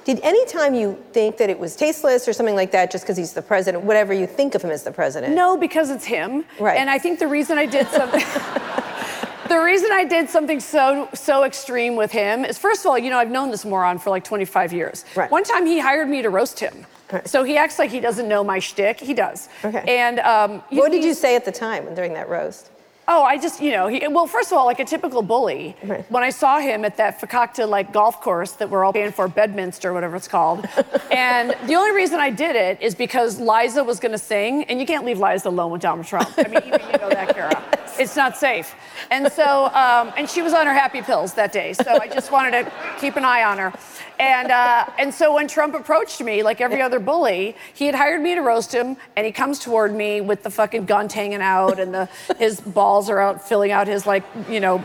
Did 0.05 0.21
any 0.23 0.45
time 0.47 0.75
you 0.75 1.03
think 1.13 1.39
that 1.39 1.49
it 1.49 1.59
was 1.59 1.75
tasteless 1.77 2.29
or 2.29 2.33
something 2.35 2.55
like 2.55 2.71
that, 2.73 2.91
just 2.91 3.05
because 3.05 3.17
he's 3.17 3.33
the 3.33 3.43
president, 3.43 3.85
whatever 3.85 4.13
you 4.13 4.27
think 4.27 4.55
of 4.55 4.63
him 4.63 4.71
as 4.71 4.83
the 4.83 4.93
president? 4.93 5.35
No, 5.35 5.57
because 5.57 5.91
it's 5.91 6.05
him. 6.05 6.45
Right. 6.61 6.77
And 6.77 6.91
I 6.91 6.99
think 6.99 7.19
the 7.19 7.27
reason 7.27 7.57
I 7.57 7.65
did 7.65 7.89
something. 7.89 8.21
the 9.49 9.59
reason 9.59 9.91
I 9.93 10.05
did 10.05 10.29
something 10.29 10.61
so 10.61 11.09
so 11.15 11.45
extreme 11.45 11.97
with 11.97 12.13
him 12.13 12.45
is 12.45 12.59
first 12.59 12.81
of 12.81 12.87
all, 12.87 12.99
you 12.99 13.09
know, 13.09 13.19
I've 13.19 13.31
known 13.31 13.51
this 13.51 13.65
moron 13.65 13.99
for 13.99 14.11
like 14.11 14.25
25 14.25 14.73
years. 14.75 15.05
Right. 15.17 15.31
One 15.31 15.45
time 15.45 15.65
he 15.65 15.79
hired 15.79 16.09
me 16.09 16.21
to 16.21 16.29
roast 16.29 16.61
him. 16.61 16.87
Right. 17.11 17.27
So 17.27 17.45
he 17.45 17.57
acts 17.57 17.79
like 17.79 17.91
he 17.91 18.01
doesn't 18.01 18.29
know 18.29 18.45
my 18.45 18.59
shtick. 18.59 19.01
He 19.01 19.15
does. 19.15 19.49
Okay. 19.65 19.85
And 19.87 20.21
um, 20.21 20.63
what 20.71 20.91
did 20.91 21.05
you 21.05 21.15
say 21.15 21.37
at 21.37 21.45
the 21.45 21.53
time 21.53 21.95
during 21.95 22.13
that 22.15 22.29
roast? 22.29 22.71
Oh, 23.07 23.23
I 23.23 23.37
just, 23.37 23.61
you 23.61 23.71
know, 23.71 23.87
he, 23.87 24.07
well, 24.09 24.27
first 24.27 24.51
of 24.51 24.57
all, 24.57 24.65
like 24.65 24.81
a 24.81 24.85
typical 24.85 25.21
bully, 25.21 25.77
right. 25.85 26.11
when 26.11 26.23
I 26.23 26.31
saw 26.31 26.59
him 26.59 26.85
at 26.85 26.97
that 26.97 27.21
Fakakta 27.21 27.69
like 27.69 27.93
golf 27.93 28.21
course 28.21 28.53
that 28.53 28.71
we're 28.71 28.83
all 28.83 28.95
paying 28.95 29.13
for, 29.13 29.29
Bedminster, 29.29 29.93
whatever 29.93 30.17
it's 30.17 30.29
called, 30.29 30.67
and 31.11 31.55
the 31.67 31.75
only 31.75 31.95
reason 31.95 32.19
I 32.19 32.31
did 32.31 32.57
it 32.57 32.81
is 32.81 32.95
because 32.95 33.39
Liza 33.39 33.85
was 33.85 34.01
going 34.01 34.13
to 34.13 34.19
sing, 34.19 34.65
and 34.65 34.81
you 34.81 34.87
can't 34.87 35.05
leave 35.05 35.19
Liza 35.19 35.51
alone 35.51 35.71
with 35.71 35.83
Donald 35.83 36.07
Trump. 36.07 36.33
I 36.39 36.45
mean, 36.45 36.63
even 36.67 36.81
you 36.81 36.99
know 36.99 37.11
that, 37.11 37.35
Kara. 37.35 37.63
It's 37.99 38.17
not 38.17 38.37
safe. 38.37 38.75
And 39.11 39.31
so, 39.31 39.67
um, 39.67 40.13
and 40.17 40.29
she 40.29 40.43
was 40.43 40.53
on 40.53 40.67
her 40.67 40.75
happy 40.75 41.03
pills 41.03 41.35
that 41.35 41.53
day, 41.53 41.73
so 41.73 41.99
I 42.01 42.09
just 42.09 42.33
wanted 42.33 42.51
to 42.65 42.73
keep 43.01 43.17
an 43.17 43.25
eye 43.25 43.45
on 43.45 43.59
her. 43.59 43.73
And, 44.19 44.51
uh, 44.51 44.87
and 44.99 45.13
so 45.13 45.35
when 45.35 45.49
Trump 45.49 45.75
approached 45.75 46.21
me, 46.21 46.43
like 46.43 46.61
every 46.61 46.81
other 46.81 47.01
bully, 47.01 47.57
he 47.75 47.87
had 47.87 47.95
hired 47.95 48.21
me 48.21 48.35
to 48.35 48.41
roast 48.41 48.73
him, 48.73 48.97
and 49.17 49.27
he 49.27 49.33
comes 49.33 49.59
toward 49.59 49.95
me 49.95 50.21
with 50.21 50.43
the 50.43 50.51
fucking 50.51 50.87
gun 50.87 51.09
hanging 51.09 51.43
out, 51.43 51.79
and 51.81 51.93
the, 51.93 52.09
his 52.39 52.61
balls 52.61 53.11
are 53.11 53.21
out 53.21 53.47
filling 53.47 53.73
out 53.73 53.87
his, 53.87 54.07
like, 54.07 54.25
you 54.49 54.61
know, 54.61 54.85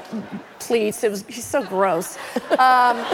pleats. 0.59 1.03
It 1.03 1.11
was, 1.11 1.23
he's 1.27 1.45
so 1.45 1.63
gross. 1.63 2.17
Um, 2.57 3.05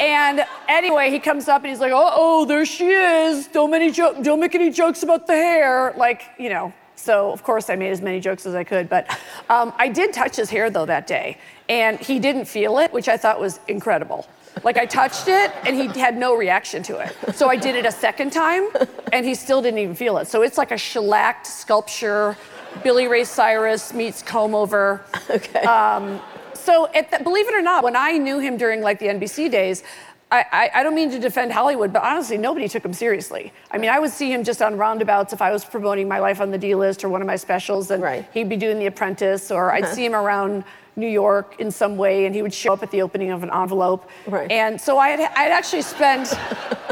and 0.00 0.44
anyway, 0.68 1.10
he 1.10 1.18
comes 1.18 1.46
up 1.48 1.62
and 1.62 1.70
he's 1.70 1.80
like, 1.80 1.92
oh, 1.92 2.10
oh, 2.12 2.44
there 2.44 2.64
she 2.64 2.88
is. 2.88 3.46
Don't, 3.48 3.70
make, 3.70 3.82
any 3.82 3.92
jo- 3.92 4.22
don't 4.22 4.40
make 4.40 4.54
any 4.54 4.70
jokes 4.70 5.02
about 5.02 5.26
the 5.26 5.34
hair. 5.34 5.94
Like, 5.96 6.22
you 6.38 6.48
know, 6.48 6.72
So 7.00 7.32
of 7.32 7.42
course 7.42 7.70
I 7.70 7.76
made 7.76 7.90
as 7.90 8.02
many 8.02 8.20
jokes 8.20 8.46
as 8.46 8.54
I 8.54 8.64
could. 8.64 8.88
But 8.88 9.08
um, 9.48 9.72
I 9.76 9.88
did 9.88 10.12
touch 10.12 10.36
his 10.36 10.50
hair 10.50 10.70
though 10.70 10.86
that 10.86 11.06
day, 11.06 11.38
and 11.68 11.98
he 11.98 12.18
didn't 12.18 12.44
feel 12.44 12.78
it, 12.78 12.92
which 12.92 13.08
I 13.08 13.16
thought 13.16 13.40
was 13.40 13.60
incredible. 13.68 14.26
Like 14.64 14.76
I 14.76 14.84
touched 14.84 15.28
it 15.28 15.52
and 15.64 15.76
he 15.76 15.86
had 15.98 16.16
no 16.16 16.36
reaction 16.36 16.82
to 16.84 16.98
it. 16.98 17.36
So 17.36 17.48
I 17.48 17.56
did 17.56 17.76
it 17.76 17.86
a 17.86 17.92
second 17.92 18.32
time 18.32 18.68
and 19.12 19.24
he 19.24 19.34
still 19.34 19.62
didn't 19.62 19.78
even 19.78 19.94
feel 19.94 20.18
it. 20.18 20.26
So 20.26 20.42
it's 20.42 20.58
like 20.58 20.70
a 20.70 20.76
shellacked 20.76 21.46
sculpture. 21.46 22.36
Billy 22.82 23.06
Ray 23.06 23.24
Cyrus 23.24 23.94
meets 23.94 24.22
comb 24.22 24.54
over. 24.54 25.02
Okay. 25.30 25.60
Um, 25.60 26.20
so 26.54 26.88
the, 26.92 27.22
believe 27.22 27.48
it 27.48 27.54
or 27.54 27.62
not, 27.62 27.84
when 27.84 27.96
I 27.96 28.18
knew 28.18 28.38
him 28.38 28.56
during 28.56 28.82
like 28.82 28.98
the 28.98 29.06
NBC 29.06 29.50
days, 29.50 29.82
I, 30.32 30.70
I, 30.74 30.82
don't 30.84 30.94
mean 30.94 31.10
to 31.10 31.18
defend 31.18 31.52
Hollywood, 31.52 31.92
but 31.92 32.02
honestly, 32.04 32.38
nobody 32.38 32.68
took 32.68 32.84
him 32.84 32.92
seriously. 32.92 33.52
I 33.72 33.78
mean, 33.78 33.90
I 33.90 33.98
would 33.98 34.10
see 34.12 34.32
him 34.32 34.44
just 34.44 34.62
on 34.62 34.76
roundabouts 34.76 35.32
if 35.32 35.42
I 35.42 35.50
was 35.50 35.64
promoting 35.64 36.06
my 36.06 36.20
life 36.20 36.40
on 36.40 36.52
the 36.52 36.58
D 36.58 36.76
list 36.76 37.02
or 37.02 37.08
one 37.08 37.20
of 37.20 37.26
my 37.26 37.34
specials, 37.34 37.90
and 37.90 38.00
right. 38.00 38.24
he'd 38.32 38.48
be 38.48 38.56
doing 38.56 38.78
The 38.78 38.86
Apprentice, 38.86 39.50
or 39.50 39.72
I'd 39.72 39.84
uh-huh. 39.84 39.94
see 39.94 40.04
him 40.04 40.14
around 40.14 40.62
New 40.94 41.08
York 41.08 41.56
in 41.58 41.72
some 41.72 41.96
way, 41.96 42.26
and 42.26 42.34
he 42.34 42.42
would 42.42 42.54
show 42.54 42.72
up 42.72 42.82
at 42.84 42.92
the 42.92 43.02
opening 43.02 43.32
of 43.32 43.42
an 43.42 43.50
envelope. 43.52 44.08
Right. 44.26 44.50
And 44.52 44.80
so 44.80 44.98
I 44.98 45.08
had 45.08 45.20
I'd 45.20 45.52
actually 45.52 45.82
spent. 45.82 46.32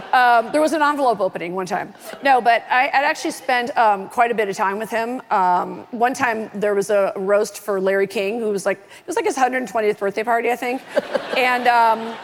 Um, 0.08 0.50
there 0.52 0.62
was 0.62 0.72
an 0.72 0.80
envelope 0.80 1.20
opening 1.20 1.54
one 1.54 1.66
time. 1.66 1.92
No, 2.24 2.40
but 2.40 2.64
I, 2.70 2.86
would 2.86 3.04
actually 3.04 3.32
spent 3.32 3.76
um, 3.76 4.08
quite 4.08 4.30
a 4.30 4.34
bit 4.34 4.48
of 4.48 4.56
time 4.56 4.78
with 4.78 4.88
him. 4.88 5.20
Um, 5.30 5.86
one 5.90 6.14
time 6.14 6.50
there 6.54 6.74
was 6.74 6.88
a 6.88 7.12
roast 7.14 7.58
for 7.58 7.78
Larry 7.78 8.06
King, 8.06 8.40
who 8.40 8.48
was 8.48 8.64
like 8.64 8.78
it 8.78 9.06
was 9.06 9.16
like 9.16 9.26
his 9.26 9.36
120th 9.36 9.98
birthday 9.98 10.24
party, 10.24 10.50
I 10.50 10.56
think, 10.56 10.80
and. 11.36 12.16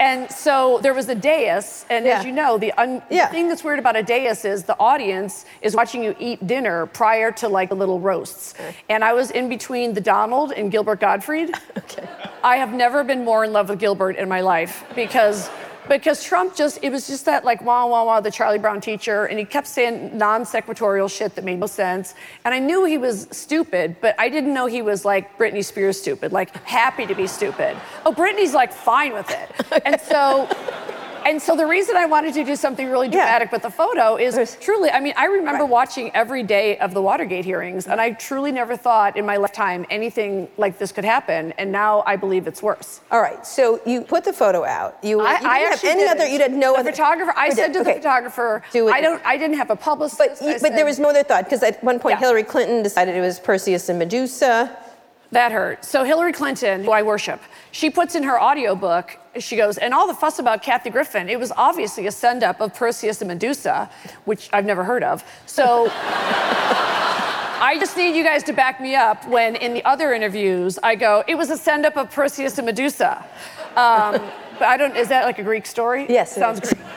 And 0.00 0.30
so 0.30 0.78
there 0.82 0.94
was 0.94 1.08
a 1.08 1.14
dais, 1.14 1.84
and 1.90 2.04
yeah. 2.04 2.18
as 2.18 2.24
you 2.24 2.32
know, 2.32 2.58
the, 2.58 2.72
un- 2.72 3.02
yeah. 3.10 3.26
the, 3.26 3.32
thing 3.32 3.48
that's 3.48 3.64
weird 3.64 3.78
about 3.78 3.96
a 3.96 4.02
dais 4.02 4.44
is 4.44 4.64
the 4.64 4.78
audience 4.78 5.44
is 5.62 5.74
watching 5.74 6.02
you 6.02 6.14
eat 6.18 6.46
dinner 6.46 6.86
prior 6.86 7.32
to 7.32 7.48
like 7.48 7.68
the 7.70 7.74
little 7.74 8.00
roasts. 8.00 8.54
Okay. 8.54 8.74
And 8.88 9.04
I 9.04 9.12
was 9.12 9.30
in 9.30 9.48
between 9.48 9.94
the 9.94 10.00
Donald 10.00 10.52
and 10.52 10.70
Gilbert 10.70 11.00
Gottfried. 11.00 11.54
okay. 11.76 12.08
I 12.42 12.56
have 12.56 12.72
never 12.72 13.02
been 13.04 13.24
more 13.24 13.44
in 13.44 13.52
love 13.52 13.68
with 13.68 13.78
Gilbert 13.78 14.16
in 14.16 14.28
my 14.28 14.40
life 14.40 14.84
because 14.94 15.50
because 15.88 16.22
Trump 16.22 16.54
just, 16.54 16.78
it 16.82 16.90
was 16.90 17.06
just 17.06 17.24
that 17.24 17.44
like 17.44 17.62
wah, 17.62 17.86
wah, 17.86 18.04
wah, 18.04 18.20
the 18.20 18.30
Charlie 18.30 18.58
Brown 18.58 18.80
teacher, 18.80 19.26
and 19.26 19.38
he 19.38 19.44
kept 19.44 19.66
saying 19.66 20.16
non 20.16 20.44
sequitorial 20.44 21.08
shit 21.08 21.34
that 21.34 21.44
made 21.44 21.58
no 21.58 21.66
sense. 21.66 22.14
And 22.44 22.54
I 22.54 22.58
knew 22.58 22.84
he 22.84 22.98
was 22.98 23.28
stupid, 23.30 23.96
but 24.00 24.14
I 24.18 24.28
didn't 24.28 24.54
know 24.54 24.66
he 24.66 24.82
was 24.82 25.04
like 25.04 25.36
Britney 25.38 25.64
Spears 25.64 26.00
stupid, 26.00 26.32
like 26.32 26.56
happy 26.64 27.06
to 27.06 27.14
be 27.14 27.26
stupid. 27.26 27.76
Oh, 28.04 28.12
Britney's 28.12 28.54
like 28.54 28.72
fine 28.72 29.12
with 29.12 29.30
it. 29.30 29.82
And 29.84 30.00
so, 30.00 30.48
and 31.28 31.42
so 31.42 31.54
the 31.54 31.66
reason 31.66 31.94
I 31.94 32.06
wanted 32.06 32.32
to 32.34 32.44
do 32.44 32.56
something 32.56 32.88
really 32.88 33.08
dramatic 33.08 33.48
yeah. 33.48 33.52
with 33.56 33.62
the 33.62 33.70
photo 33.70 34.16
is 34.16 34.56
truly, 34.60 34.90
I 34.90 35.00
mean, 35.00 35.12
I 35.16 35.26
remember 35.26 35.64
right. 35.64 35.70
watching 35.70 36.10
every 36.14 36.42
day 36.42 36.78
of 36.78 36.94
the 36.94 37.02
Watergate 37.02 37.44
hearings, 37.44 37.86
and 37.86 38.00
I 38.00 38.12
truly 38.12 38.50
never 38.50 38.76
thought 38.76 39.16
in 39.16 39.26
my 39.26 39.36
lifetime 39.36 39.84
anything 39.90 40.48
like 40.56 40.78
this 40.78 40.90
could 40.90 41.04
happen, 41.04 41.52
and 41.58 41.70
now 41.70 42.02
I 42.06 42.16
believe 42.16 42.46
it's 42.46 42.62
worse. 42.62 43.02
All 43.10 43.20
right, 43.20 43.46
so 43.46 43.80
you 43.84 44.00
put 44.00 44.24
the 44.24 44.32
photo 44.32 44.64
out. 44.64 44.96
You, 45.02 45.20
I, 45.20 45.32
you 45.32 45.38
didn't 45.38 45.50
I 45.50 45.58
have 45.58 45.84
any 45.84 46.00
did 46.00 46.08
other. 46.08 46.26
You 46.26 46.38
had 46.40 46.52
no 46.52 46.72
the 46.72 46.80
other 46.80 46.92
photographer. 46.92 47.34
I 47.36 47.50
said 47.50 47.74
to 47.74 47.80
okay. 47.80 47.92
the 47.92 47.98
photographer, 47.98 48.62
Do 48.72 48.88
it. 48.88 48.92
I 48.92 49.00
don't. 49.02 49.20
I 49.26 49.36
didn't 49.36 49.58
have 49.58 49.70
a 49.70 49.76
publicist. 49.76 50.18
But, 50.18 50.46
you, 50.46 50.58
but 50.60 50.72
there 50.72 50.86
was 50.86 50.98
no 50.98 51.10
other 51.10 51.22
thought 51.22 51.44
because 51.44 51.62
at 51.62 51.82
one 51.84 51.98
point 52.00 52.14
yeah. 52.14 52.20
Hillary 52.20 52.44
Clinton 52.44 52.82
decided 52.82 53.14
it 53.14 53.20
was 53.20 53.38
Perseus 53.38 53.88
and 53.88 53.98
Medusa. 53.98 54.76
That 55.30 55.52
hurt. 55.52 55.84
So 55.84 56.04
Hillary 56.04 56.32
Clinton, 56.32 56.84
who 56.84 56.90
I 56.90 57.02
worship, 57.02 57.40
she 57.70 57.90
puts 57.90 58.14
in 58.14 58.22
her 58.22 58.40
audiobook, 58.40 59.18
she 59.38 59.56
goes, 59.56 59.76
and 59.76 59.92
all 59.92 60.06
the 60.06 60.14
fuss 60.14 60.38
about 60.38 60.62
Kathy 60.62 60.88
Griffin, 60.88 61.28
it 61.28 61.38
was 61.38 61.52
obviously 61.56 62.06
a 62.06 62.12
send 62.12 62.42
up 62.42 62.60
of 62.62 62.74
Perseus 62.74 63.20
and 63.20 63.28
Medusa, 63.28 63.90
which 64.24 64.48
I've 64.54 64.64
never 64.64 64.84
heard 64.84 65.02
of. 65.02 65.22
So 65.44 65.88
I 67.60 67.76
just 67.78 67.96
need 67.96 68.16
you 68.16 68.24
guys 68.24 68.42
to 68.44 68.54
back 68.54 68.80
me 68.80 68.94
up 68.94 69.28
when 69.28 69.56
in 69.56 69.74
the 69.74 69.84
other 69.84 70.14
interviews 70.14 70.78
I 70.82 70.94
go, 70.94 71.24
it 71.28 71.34
was 71.34 71.50
a 71.50 71.58
send 71.58 71.84
up 71.84 71.96
of 71.98 72.10
Perseus 72.10 72.56
and 72.56 72.64
Medusa. 72.66 73.22
Um, 73.76 74.12
but 74.58 74.66
I 74.66 74.76
don't, 74.78 74.96
is 74.96 75.08
that 75.08 75.24
like 75.24 75.38
a 75.38 75.42
Greek 75.42 75.66
story? 75.66 76.06
Yes. 76.08 76.34
Sounds 76.34 76.60
Greek. 76.60 76.78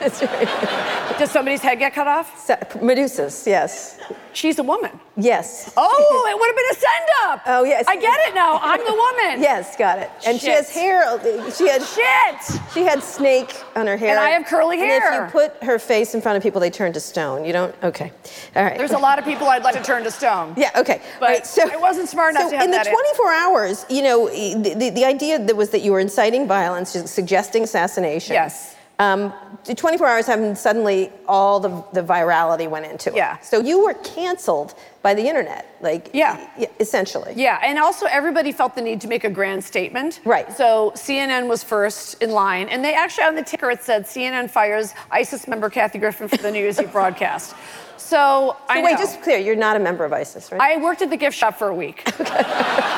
Does 1.18 1.30
somebody's 1.30 1.60
head 1.60 1.78
get 1.78 1.94
cut 1.94 2.08
off? 2.08 2.50
Medusa's, 2.80 3.46
yes. 3.46 4.00
She's 4.34 4.58
a 4.58 4.62
woman. 4.62 4.98
Yes. 5.16 5.72
Oh, 5.76 6.26
it 6.30 6.38
would 6.38 6.46
have 6.46 6.56
been 6.56 6.70
a 6.70 6.74
send 6.74 7.08
up. 7.24 7.42
Oh, 7.46 7.64
yes. 7.64 7.84
I 7.86 7.96
get 7.96 8.18
it 8.28 8.34
now. 8.34 8.58
I'm 8.62 8.80
the 8.80 8.92
woman. 8.92 9.42
yes, 9.42 9.76
got 9.76 9.98
it. 9.98 10.10
And 10.26 10.40
Shit. 10.40 10.42
she 10.42 10.50
has 10.50 10.70
hair. 10.70 11.50
She 11.50 11.68
had 11.68 11.82
Shit. 11.82 12.60
She 12.72 12.82
had 12.82 13.02
snake 13.02 13.54
on 13.76 13.86
her 13.86 13.96
hair. 13.96 14.10
And 14.10 14.18
I 14.18 14.30
have 14.30 14.46
curly 14.46 14.78
hair. 14.78 15.12
And 15.12 15.26
if 15.26 15.34
you 15.34 15.40
put 15.40 15.62
her 15.62 15.78
face 15.78 16.14
in 16.14 16.20
front 16.20 16.36
of 16.36 16.42
people, 16.42 16.60
they 16.60 16.70
turn 16.70 16.92
to 16.94 17.00
stone. 17.00 17.44
You 17.44 17.52
don't. 17.52 17.74
Okay. 17.82 18.12
All 18.56 18.64
right. 18.64 18.78
There's 18.78 18.92
a 18.92 18.98
lot 18.98 19.18
of 19.18 19.24
people 19.24 19.46
I'd 19.48 19.62
like 19.62 19.74
to 19.74 19.82
turn 19.82 20.04
to 20.04 20.10
stone. 20.10 20.54
Yeah. 20.62 20.70
Okay. 20.76 21.02
But 21.18 21.26
right, 21.26 21.46
so 21.46 21.66
it 21.66 21.80
wasn't 21.80 22.08
smart 22.08 22.36
enough 22.36 22.44
so 22.44 22.50
to 22.50 22.56
have 22.56 22.68
it. 22.68 22.72
in 22.72 22.78
the 22.78 22.88
24 22.88 23.32
in. 23.32 23.38
hours, 23.38 23.86
you 23.90 24.02
know, 24.02 24.28
the, 24.28 24.74
the, 24.74 24.90
the 24.90 25.04
idea 25.04 25.44
that 25.44 25.56
was 25.56 25.70
that 25.70 25.82
you 25.82 25.90
were 25.90 25.98
inciting 25.98 26.46
violence, 26.46 26.90
suggesting 27.10 27.64
assassination. 27.64 28.34
Yes. 28.34 28.71
Um, 28.98 29.32
24 29.64 30.06
hours 30.06 30.26
happened, 30.26 30.56
suddenly 30.56 31.10
all 31.26 31.58
the, 31.60 31.84
the 31.92 32.02
virality 32.02 32.68
went 32.68 32.86
into 32.86 33.10
it. 33.10 33.16
Yeah. 33.16 33.38
So 33.38 33.60
you 33.60 33.84
were 33.84 33.94
canceled 33.94 34.74
by 35.02 35.14
the 35.14 35.26
internet, 35.26 35.76
like, 35.80 36.10
yeah. 36.12 36.48
yeah. 36.56 36.66
essentially. 36.78 37.32
Yeah, 37.36 37.60
and 37.64 37.78
also 37.78 38.06
everybody 38.06 38.52
felt 38.52 38.74
the 38.74 38.82
need 38.82 39.00
to 39.00 39.08
make 39.08 39.24
a 39.24 39.30
grand 39.30 39.64
statement. 39.64 40.20
Right. 40.24 40.52
So 40.52 40.92
CNN 40.94 41.48
was 41.48 41.64
first 41.64 42.22
in 42.22 42.30
line, 42.30 42.68
and 42.68 42.84
they 42.84 42.94
actually 42.94 43.24
on 43.24 43.34
the 43.34 43.42
ticker 43.42 43.70
it 43.70 43.82
said 43.82 44.04
CNN 44.04 44.50
fires 44.50 44.94
ISIS 45.10 45.48
member 45.48 45.68
Kathy 45.70 45.98
Griffin 45.98 46.28
for 46.28 46.36
the 46.36 46.50
New 46.50 46.60
Year's 46.60 46.80
Eve 46.80 46.92
broadcast. 46.92 47.54
So, 47.98 48.08
so 48.08 48.56
I 48.68 48.82
wait, 48.82 48.92
know. 48.92 48.98
just 48.98 49.22
clear, 49.22 49.38
you're 49.38 49.54
not 49.54 49.76
a 49.76 49.78
member 49.78 50.04
of 50.04 50.12
ISIS, 50.12 50.50
right? 50.50 50.60
I 50.60 50.76
worked 50.78 51.02
at 51.02 51.10
the 51.10 51.16
gift 51.16 51.36
shop 51.36 51.56
for 51.56 51.68
a 51.68 51.74
week. 51.74 52.02
Okay. 52.20 52.44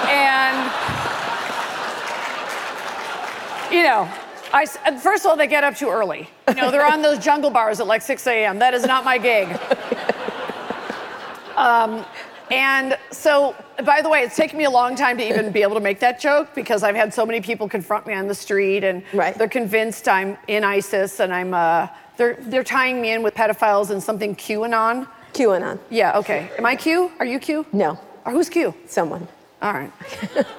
and 0.08 0.70
you 3.70 3.82
know, 3.82 4.08
I, 4.54 4.66
first 4.96 5.24
of 5.24 5.30
all, 5.30 5.36
they 5.36 5.48
get 5.48 5.64
up 5.64 5.76
too 5.76 5.90
early. 5.90 6.30
You 6.48 6.54
know, 6.54 6.70
they're 6.70 6.86
on 6.86 7.02
those 7.02 7.18
jungle 7.18 7.50
bars 7.50 7.80
at 7.80 7.88
like 7.88 8.02
6 8.02 8.24
a.m. 8.28 8.60
That 8.60 8.72
is 8.72 8.86
not 8.86 9.04
my 9.04 9.18
gig. 9.18 9.48
Um, 11.56 12.04
and 12.50 12.98
so, 13.10 13.54
by 13.84 14.02
the 14.02 14.08
way, 14.08 14.22
it's 14.22 14.36
taken 14.36 14.58
me 14.58 14.64
a 14.64 14.70
long 14.70 14.96
time 14.96 15.16
to 15.18 15.26
even 15.26 15.50
be 15.50 15.62
able 15.62 15.74
to 15.74 15.80
make 15.80 16.00
that 16.00 16.20
joke 16.20 16.54
because 16.54 16.82
I've 16.82 16.96
had 16.96 17.14
so 17.14 17.24
many 17.24 17.40
people 17.40 17.68
confront 17.68 18.06
me 18.06 18.14
on 18.14 18.26
the 18.26 18.34
street 18.34 18.84
and 18.84 19.02
right. 19.12 19.36
they're 19.36 19.48
convinced 19.48 20.08
I'm 20.08 20.36
in 20.48 20.62
ISIS 20.64 21.20
and 21.20 21.32
I'm, 21.32 21.54
uh, 21.54 21.88
they're, 22.16 22.36
they're 22.40 22.64
tying 22.64 23.00
me 23.00 23.12
in 23.12 23.22
with 23.22 23.34
pedophiles 23.34 23.90
and 23.90 24.02
something 24.02 24.36
QAnon. 24.36 25.08
QAnon. 25.32 25.78
Yeah, 25.90 26.18
okay. 26.18 26.50
Am 26.58 26.66
I 26.66 26.76
Q? 26.76 27.12
Are 27.18 27.26
you 27.26 27.38
Q? 27.38 27.66
No. 27.72 27.98
Or 28.24 28.32
who's 28.32 28.48
Q? 28.48 28.74
Someone. 28.86 29.26
All 29.62 29.72
right. 29.72 29.92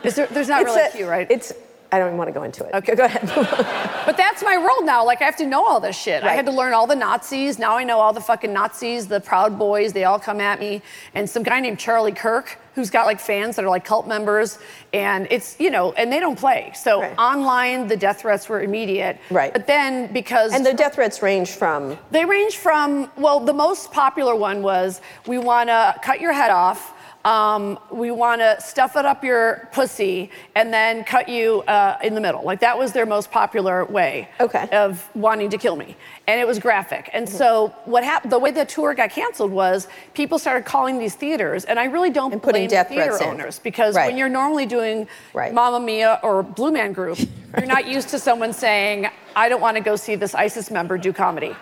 There, 0.02 0.28
there's 0.28 0.48
not 0.48 0.64
really 0.64 0.82
a, 0.82 0.88
a 0.88 0.92
Q, 0.92 1.08
right? 1.08 1.30
It's 1.30 1.54
I 1.96 2.00
don't 2.00 2.10
even 2.10 2.18
want 2.18 2.28
to 2.28 2.34
go 2.34 2.44
into 2.44 2.66
it. 2.66 2.74
Okay, 2.74 2.94
go 2.94 3.06
ahead. 3.06 3.22
but 4.06 4.18
that's 4.18 4.44
my 4.44 4.58
world 4.58 4.84
now. 4.84 5.06
Like 5.06 5.22
I 5.22 5.24
have 5.24 5.38
to 5.38 5.46
know 5.46 5.66
all 5.66 5.80
this 5.80 5.98
shit. 5.98 6.24
Right. 6.24 6.32
I 6.32 6.36
had 6.36 6.46
to 6.46 6.52
learn 6.52 6.74
all 6.74 6.88
the 6.88 6.96
Nazis. 6.96 7.58
Now 7.58 7.78
I 7.78 7.86
know 7.86 8.00
all 8.00 8.12
the 8.12 8.20
fucking 8.20 8.52
Nazis, 8.52 9.08
the 9.08 9.22
Proud 9.22 9.58
Boys. 9.58 9.94
They 9.94 10.04
all 10.04 10.20
come 10.20 10.42
at 10.42 10.60
me. 10.60 10.82
And 11.14 11.30
some 11.30 11.42
guy 11.42 11.62
named 11.62 11.80
Charlie 11.80 12.12
Kirk, 12.12 12.60
who's 12.74 12.90
got 12.90 13.06
like 13.06 13.22
fans 13.22 13.56
that 13.56 13.64
are 13.64 13.70
like 13.70 13.86
cult 13.86 14.10
members, 14.10 14.60
and 14.92 15.26
it's 15.32 15.58
you 15.58 15.70
know, 15.70 15.94
and 15.94 16.12
they 16.12 16.20
don't 16.20 16.38
play. 16.38 16.74
So 16.76 17.00
right. 17.00 17.18
online, 17.18 17.88
the 17.88 17.96
death 17.96 18.20
threats 18.20 18.50
were 18.50 18.62
immediate. 18.62 19.18
Right. 19.30 19.54
But 19.54 19.66
then 19.66 20.12
because 20.12 20.54
and 20.54 20.66
the 20.66 20.74
death 20.74 20.96
threats 20.96 21.22
range 21.22 21.52
from 21.52 21.98
they 22.12 22.26
range 22.26 22.58
from 22.58 23.10
well, 23.16 23.40
the 23.40 23.54
most 23.54 23.94
popular 23.94 24.36
one 24.36 24.62
was 24.62 25.00
we 25.28 25.38
want 25.38 25.70
to 25.70 25.96
cut 26.04 26.20
your 26.20 26.34
head 26.34 26.52
off 26.52 26.92
um, 27.26 27.80
we 27.92 28.12
want 28.12 28.40
to 28.40 28.56
stuff 28.62 28.96
it 28.96 29.04
up 29.04 29.24
your 29.24 29.68
pussy 29.74 30.30
and 30.54 30.72
then 30.72 31.04
cut 31.04 31.28
you 31.28 31.62
uh, 31.64 31.98
in 32.04 32.14
the 32.14 32.22
middle. 32.22 32.44
Like 32.44 32.60
that 32.60 32.78
was 32.78 32.94
their 32.94 33.08
most 33.08 33.32
popular 33.32 33.84
way 33.86 34.30
okay. 34.40 34.70
of 34.72 35.10
wanting 35.16 35.50
to 35.50 35.58
kill 35.58 35.76
me. 35.76 35.98
And 36.28 36.40
it 36.40 36.48
was 36.48 36.60
graphic. 36.60 37.10
And 37.14 37.28
mm-hmm. 37.28 37.36
so 37.36 37.76
what 37.86 38.04
happened, 38.04 38.32
the 38.32 38.40
way 38.40 38.52
the 38.52 38.64
tour 38.64 38.94
got 38.94 39.10
canceled 39.10 39.52
was 39.52 39.88
people 40.14 40.38
started 40.38 40.66
calling 40.66 41.00
these 41.00 41.16
theaters, 41.16 41.66
and 41.66 41.80
I 41.80 41.86
really 41.86 42.12
don't 42.12 42.32
and 42.32 42.42
blame 42.42 42.70
theater 42.70 43.22
owners 43.24 43.60
because 43.60 43.96
right. 43.96 44.08
when 44.08 44.18
you're 44.18 44.30
normally 44.30 44.68
doing 44.68 45.08
right. 45.34 45.54
Mamma 45.54 45.80
Mia 45.80 46.20
or 46.22 46.44
Blue 46.44 46.72
Man 46.72 46.94
Group, 46.94 47.18
right. 47.18 47.30
you're 47.58 47.66
not 47.66 47.88
used 47.88 48.10
to 48.10 48.20
someone 48.20 48.54
saying, 48.54 49.08
I 49.36 49.50
don't 49.50 49.62
want 49.62 49.78
to 49.78 49.84
go 49.84 49.96
see 49.96 50.16
this 50.16 50.36
ISIS 50.36 50.70
member 50.70 50.98
do 50.98 51.12
comedy. 51.12 51.56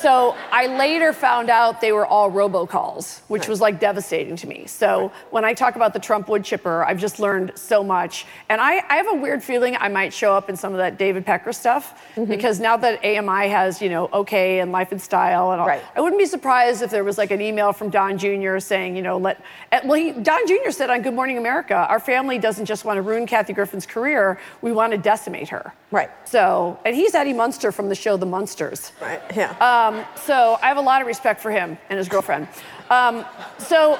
So 0.00 0.36
I 0.50 0.66
later 0.66 1.12
found 1.12 1.50
out 1.50 1.80
they 1.80 1.92
were 1.92 2.06
all 2.06 2.30
robocalls, 2.30 3.20
which 3.28 3.42
right. 3.42 3.48
was 3.48 3.60
like 3.60 3.80
devastating 3.80 4.36
to 4.36 4.46
me. 4.46 4.66
So 4.66 5.02
right. 5.02 5.10
when 5.30 5.44
I 5.44 5.54
talk 5.54 5.76
about 5.76 5.92
the 5.92 5.98
Trump 5.98 6.28
wood 6.28 6.44
chipper, 6.44 6.84
I've 6.84 6.98
just 6.98 7.18
learned 7.18 7.52
so 7.54 7.82
much. 7.82 8.26
And 8.48 8.60
I, 8.60 8.82
I, 8.88 8.96
have 8.96 9.08
a 9.08 9.14
weird 9.14 9.42
feeling 9.42 9.76
I 9.76 9.88
might 9.88 10.12
show 10.12 10.34
up 10.34 10.48
in 10.48 10.56
some 10.56 10.72
of 10.72 10.78
that 10.78 10.98
David 10.98 11.24
Pecker 11.24 11.52
stuff 11.52 12.02
mm-hmm. 12.14 12.30
because 12.30 12.60
now 12.60 12.76
that 12.78 13.04
AMI 13.04 13.48
has, 13.48 13.80
you 13.80 13.88
know, 13.88 14.08
OK 14.12 14.60
and 14.60 14.72
Life 14.72 14.92
and 14.92 15.00
Style 15.00 15.52
and 15.52 15.60
all, 15.60 15.66
right. 15.66 15.82
I 15.94 16.00
wouldn't 16.00 16.18
be 16.18 16.26
surprised 16.26 16.82
if 16.82 16.90
there 16.90 17.04
was 17.04 17.18
like 17.18 17.30
an 17.30 17.40
email 17.40 17.72
from 17.72 17.90
Don 17.90 18.18
Jr. 18.18 18.58
saying, 18.58 18.96
you 18.96 19.02
know, 19.02 19.18
let, 19.18 19.42
well, 19.84 19.94
he, 19.94 20.12
Don 20.12 20.46
Jr. 20.46 20.70
said 20.70 20.90
on 20.90 21.02
Good 21.02 21.14
Morning 21.14 21.38
America, 21.38 21.74
our 21.74 22.00
family 22.00 22.38
doesn't 22.38 22.66
just 22.66 22.84
want 22.84 22.96
to 22.96 23.02
ruin 23.02 23.26
Kathy 23.26 23.52
Griffin's 23.52 23.86
career, 23.86 24.38
we 24.62 24.72
want 24.72 24.92
to 24.92 24.98
decimate 24.98 25.48
her. 25.48 25.72
Right. 25.90 26.10
So, 26.24 26.78
and 26.84 26.96
he's 26.96 27.14
Eddie 27.14 27.32
Munster 27.32 27.70
from 27.70 27.88
the 27.88 27.94
show 27.94 28.16
The 28.16 28.26
Munsters. 28.26 28.92
Right, 29.00 29.22
yeah. 29.36 29.50
Um, 29.60 29.85
so 30.16 30.58
I 30.62 30.68
have 30.68 30.76
a 30.76 30.82
lot 30.82 31.00
of 31.00 31.06
respect 31.06 31.40
for 31.40 31.50
him 31.50 31.78
and 31.90 31.98
his 31.98 32.08
girlfriend. 32.08 32.48
Um, 32.90 33.24
so 33.58 33.98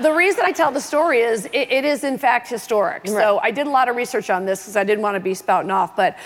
the 0.00 0.12
reason 0.12 0.42
I 0.44 0.52
tell 0.52 0.70
the 0.70 0.80
story 0.80 1.20
is 1.20 1.46
it, 1.46 1.70
it 1.70 1.84
is 1.84 2.04
in 2.04 2.18
fact 2.18 2.48
historic. 2.48 3.04
Right. 3.04 3.12
So 3.12 3.38
I 3.38 3.50
did 3.50 3.66
a 3.66 3.70
lot 3.70 3.88
of 3.88 3.96
research 3.96 4.30
on 4.30 4.44
this 4.44 4.62
because 4.62 4.76
I 4.76 4.84
didn't 4.84 5.02
want 5.02 5.14
to 5.14 5.20
be 5.20 5.34
spouting 5.34 5.70
off, 5.70 5.96
but 5.96 6.16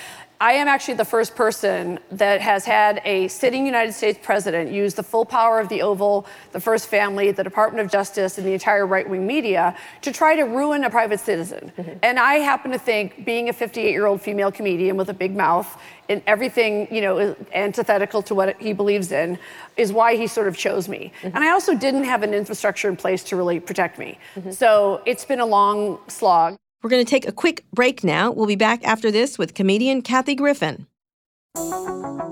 I 0.43 0.55
am 0.55 0.69
actually 0.69 0.95
the 0.95 1.05
first 1.05 1.35
person 1.35 1.99
that 2.13 2.41
has 2.41 2.65
had 2.65 3.03
a 3.05 3.29
sitting 3.29 3.67
United 3.67 3.93
States 3.93 4.19
president 4.23 4.73
use 4.73 4.95
the 4.95 5.03
full 5.03 5.27
power 5.27 5.61
of 5.61 5.69
the 5.69 5.83
Oval, 5.83 6.27
the 6.53 6.61
First 6.61 6.89
Family, 6.89 7.31
the 7.31 7.45
Department 7.45 7.85
of 7.85 7.93
Justice, 7.93 8.39
and 8.39 8.47
the 8.47 8.55
entire 8.55 8.87
right 8.87 9.07
wing 9.07 9.27
media 9.27 9.77
to 10.01 10.11
try 10.11 10.35
to 10.35 10.45
ruin 10.45 10.85
a 10.85 10.89
private 10.89 11.21
citizen. 11.21 11.71
Mm-hmm. 11.77 11.99
And 12.03 12.19
I 12.19 12.37
happen 12.37 12.71
to 12.71 12.79
think, 12.79 13.27
being 13.27 13.51
a 13.51 13.53
58 13.53 13.91
year 13.91 14.07
old 14.07 14.23
female 14.23 14.51
comedian 14.51 14.97
with 14.97 15.11
a 15.11 15.15
big 15.15 15.37
mouth, 15.37 15.79
and 16.09 16.23
everything, 16.27 16.89
you 16.91 17.03
know, 17.03 17.19
is 17.19 17.37
antithetical 17.53 18.23
to 18.23 18.35
what 18.35 18.59
he 18.59 18.73
believes 18.73 19.13
in, 19.13 19.39
is 19.77 19.93
why 19.93 20.17
he 20.17 20.27
sort 20.27 20.49
of 20.49 20.57
chose 20.57 20.89
me. 20.89 21.13
Mm-hmm. 21.21 21.37
And 21.37 21.45
I 21.45 21.51
also 21.51 21.75
didn't 21.75 22.05
have 22.05 22.23
an 22.23 22.33
infrastructure 22.33 22.89
in 22.89 22.97
place 22.97 23.23
to 23.25 23.37
really 23.37 23.61
protect 23.61 23.99
me. 23.99 24.19
Mm-hmm. 24.37 24.53
So 24.53 25.03
it's 25.05 25.27
been 25.27 25.41
a 25.41 25.47
long 25.47 25.99
slog. 26.09 26.57
We're 26.83 26.91
going 26.91 27.05
to 27.05 27.11
take 27.11 27.29
a 27.29 27.33
quick 27.33 27.65
break 27.73 28.03
now. 28.03 28.31
We'll 28.31 28.47
be 28.47 28.57
back 28.57 28.83
after 28.85 29.11
this 29.11 29.39
with 29.39 29.55
comedian 29.55 30.01
Kathy 30.03 30.35
Griffin. 30.35 30.87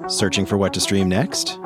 Searching 0.09 0.47
for 0.47 0.57
what 0.57 0.73
to 0.73 0.81
stream 0.81 1.09
next? 1.09 1.59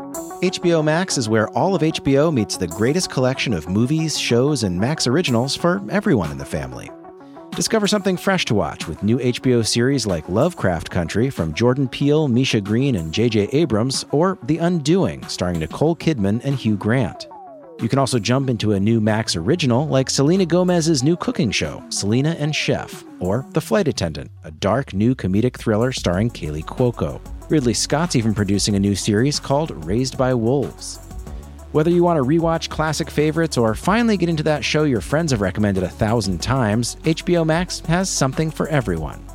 HBO 0.42 0.82
Max 0.82 1.16
is 1.16 1.28
where 1.28 1.48
all 1.50 1.76
of 1.76 1.82
HBO 1.82 2.34
meets 2.34 2.56
the 2.56 2.66
greatest 2.66 3.08
collection 3.08 3.52
of 3.52 3.68
movies, 3.68 4.18
shows, 4.18 4.64
and 4.64 4.80
Max 4.80 5.06
originals 5.06 5.54
for 5.54 5.80
everyone 5.88 6.32
in 6.32 6.38
the 6.38 6.44
family. 6.44 6.90
Discover 7.52 7.86
something 7.86 8.16
fresh 8.16 8.44
to 8.46 8.54
watch 8.54 8.88
with 8.88 9.04
new 9.04 9.18
HBO 9.18 9.64
series 9.64 10.04
like 10.04 10.28
Lovecraft 10.28 10.90
Country 10.90 11.30
from 11.30 11.54
Jordan 11.54 11.86
Peele, 11.86 12.26
Misha 12.26 12.60
Green, 12.60 12.96
and 12.96 13.14
J.J. 13.14 13.50
Abrams, 13.52 14.04
or 14.10 14.38
The 14.42 14.58
Undoing, 14.58 15.22
starring 15.28 15.60
Nicole 15.60 15.94
Kidman 15.94 16.40
and 16.44 16.56
Hugh 16.56 16.76
Grant. 16.76 17.28
You 17.82 17.88
can 17.88 17.98
also 17.98 18.20
jump 18.20 18.48
into 18.48 18.74
a 18.74 18.80
new 18.80 19.00
Max 19.00 19.34
original 19.34 19.88
like 19.88 20.08
Selena 20.08 20.46
Gomez's 20.46 21.02
new 21.02 21.16
cooking 21.16 21.50
show, 21.50 21.82
Selena 21.88 22.36
and 22.38 22.54
Chef, 22.54 23.02
or 23.18 23.44
The 23.50 23.60
Flight 23.60 23.88
Attendant, 23.88 24.30
a 24.44 24.52
dark 24.52 24.94
new 24.94 25.16
comedic 25.16 25.56
thriller 25.56 25.90
starring 25.90 26.30
Kaley 26.30 26.64
Cuoco. 26.64 27.20
Ridley 27.50 27.74
Scott's 27.74 28.14
even 28.14 28.34
producing 28.34 28.76
a 28.76 28.80
new 28.80 28.94
series 28.94 29.40
called 29.40 29.84
Raised 29.84 30.16
by 30.16 30.32
Wolves. 30.32 30.98
Whether 31.72 31.90
you 31.90 32.04
want 32.04 32.18
to 32.18 32.22
rewatch 32.22 32.68
classic 32.68 33.10
favorites 33.10 33.58
or 33.58 33.74
finally 33.74 34.16
get 34.16 34.28
into 34.28 34.44
that 34.44 34.64
show 34.64 34.84
your 34.84 35.00
friends 35.00 35.32
have 35.32 35.40
recommended 35.40 35.82
a 35.82 35.88
thousand 35.88 36.40
times, 36.40 36.94
HBO 37.02 37.44
Max 37.44 37.80
has 37.80 38.08
something 38.08 38.52
for 38.52 38.68
everyone. 38.68 39.26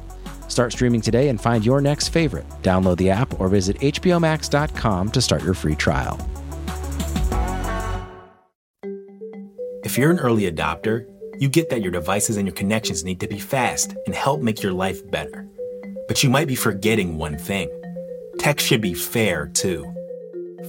Start 0.47 0.71
streaming 0.71 1.01
today 1.01 1.27
and 1.27 1.41
find 1.41 1.65
your 1.65 1.81
next 1.81 2.09
favorite. 2.09 2.47
Download 2.63 2.95
the 2.95 3.09
app 3.09 3.41
or 3.41 3.49
visit 3.49 3.77
HBO 3.79 4.21
HBOMax.com 4.21 5.11
to 5.11 5.21
start 5.21 5.43
your 5.43 5.53
free 5.53 5.75
trial. 5.75 6.17
If 9.87 9.97
you're 9.97 10.11
an 10.11 10.19
early 10.19 10.51
adopter, 10.51 11.05
you 11.39 11.47
get 11.47 11.69
that 11.69 11.81
your 11.81 11.93
devices 11.93 12.35
and 12.35 12.45
your 12.45 12.53
connections 12.53 13.05
need 13.05 13.21
to 13.21 13.27
be 13.29 13.39
fast 13.39 13.95
and 14.05 14.13
help 14.13 14.41
make 14.41 14.61
your 14.61 14.73
life 14.73 15.09
better. 15.09 15.47
But 16.09 16.21
you 16.21 16.29
might 16.29 16.49
be 16.49 16.55
forgetting 16.55 17.17
one 17.17 17.37
thing 17.37 17.69
tech 18.37 18.59
should 18.59 18.81
be 18.81 18.93
fair 18.93 19.47
too. 19.47 19.89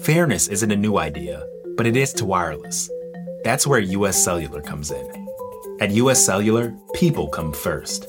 Fairness 0.02 0.46
isn't 0.46 0.70
a 0.70 0.76
new 0.76 0.98
idea, 0.98 1.44
but 1.76 1.84
it 1.84 1.96
is 1.96 2.12
to 2.12 2.24
wireless. 2.24 2.88
That's 3.42 3.66
where 3.66 3.80
US 3.80 4.22
Cellular 4.22 4.62
comes 4.62 4.92
in. 4.92 5.28
At 5.80 5.90
US 5.90 6.24
Cellular, 6.24 6.72
people 6.94 7.26
come 7.26 7.52
first. 7.52 8.06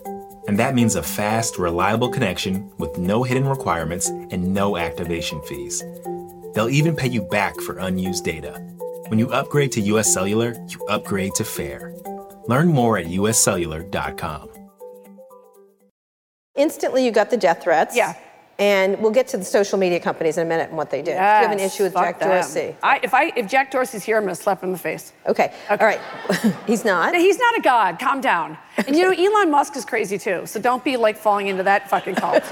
And 0.47 0.59
that 0.59 0.75
means 0.75 0.93
a 0.93 1.01
fast, 1.01 1.57
reliable 1.57 2.09
connection 2.09 2.69
with 2.77 2.99
no 2.99 3.23
hidden 3.23 3.47
requirements 3.47 4.09
and 4.09 4.53
no 4.53 4.77
activation 4.77 5.41
fees. 5.41 5.83
They'll 6.53 6.69
even 6.69 6.95
pay 6.95 7.07
you 7.07 7.23
back 7.23 7.59
for 7.61 7.79
unused 7.79 8.25
data. 8.25 8.63
When 9.09 9.17
you 9.17 9.27
upgrade 9.31 9.71
to 9.71 9.81
US 9.81 10.13
Cellular, 10.13 10.53
you 10.67 10.85
upgrade 10.85 11.33
to 11.35 11.43
fair. 11.43 11.95
Learn 12.47 12.67
more 12.67 12.99
at 12.99 13.07
uscellular.com. 13.07 14.49
Instantly, 16.55 17.03
you 17.05 17.11
got 17.11 17.31
the 17.31 17.37
death 17.37 17.63
threats. 17.63 17.97
Yeah. 17.97 18.13
And 18.59 18.99
we'll 18.99 19.11
get 19.11 19.27
to 19.29 19.37
the 19.37 19.45
social 19.45 19.79
media 19.79 19.99
companies 19.99 20.37
in 20.37 20.45
a 20.45 20.49
minute 20.49 20.67
and 20.67 20.77
what 20.77 20.91
they 20.91 20.97
did. 20.97 21.05
Do 21.05 21.11
you 21.11 21.17
have 21.17 21.51
an 21.51 21.59
issue 21.59 21.83
with 21.83 21.93
Jack 21.93 22.19
them. 22.19 22.29
Dorsey? 22.29 22.75
I, 22.83 22.99
if, 23.01 23.13
I, 23.15 23.31
if 23.35 23.47
Jack 23.47 23.71
Dorsey's 23.71 24.03
here, 24.03 24.17
I'm 24.17 24.23
going 24.23 24.35
to 24.35 24.41
slap 24.41 24.61
him 24.61 24.69
in 24.69 24.73
the 24.73 24.79
face. 24.79 25.13
Okay. 25.25 25.53
All 25.71 25.77
right. 25.77 26.01
He's 26.67 26.85
not. 26.85 27.15
He's 27.15 27.39
not 27.39 27.57
a 27.57 27.61
god. 27.61 27.97
Calm 27.97 28.21
down. 28.21 28.57
And 28.77 28.95
you 28.95 29.01
know, 29.01 29.11
Elon 29.11 29.49
Musk 29.49 29.75
is 29.75 29.85
crazy 29.85 30.19
too. 30.19 30.45
So 30.45 30.59
don't 30.59 30.83
be 30.83 30.97
like 30.97 31.17
falling 31.17 31.47
into 31.47 31.63
that 31.63 31.89
fucking 31.89 32.15
cult. 32.15 32.43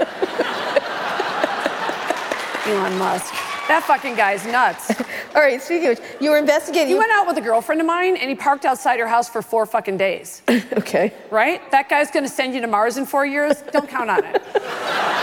Elon 2.66 2.98
Musk. 2.98 3.32
That 3.68 3.84
fucking 3.84 4.14
guy's 4.14 4.46
nuts. 4.46 4.90
All 5.34 5.42
right. 5.42 5.60
Speaking 5.60 5.88
of 5.90 5.98
which, 5.98 6.08
you 6.20 6.30
were 6.30 6.38
investigating. 6.38 6.88
He 6.88 6.94
went 6.94 7.12
out 7.12 7.26
with 7.26 7.36
a 7.36 7.40
girlfriend 7.40 7.80
of 7.80 7.86
mine 7.86 8.16
and 8.16 8.28
he 8.28 8.34
parked 8.34 8.64
outside 8.64 8.98
her 8.98 9.06
house 9.06 9.28
for 9.28 9.42
four 9.42 9.66
fucking 9.66 9.96
days. 9.96 10.42
okay. 10.48 11.12
Right? 11.30 11.70
That 11.70 11.88
guy's 11.88 12.10
gonna 12.10 12.28
send 12.28 12.54
you 12.54 12.60
to 12.60 12.66
Mars 12.66 12.96
in 12.96 13.06
four 13.06 13.26
years. 13.26 13.62
Don't 13.72 13.88
count 13.88 14.10
on 14.10 14.24
it. 14.24 14.42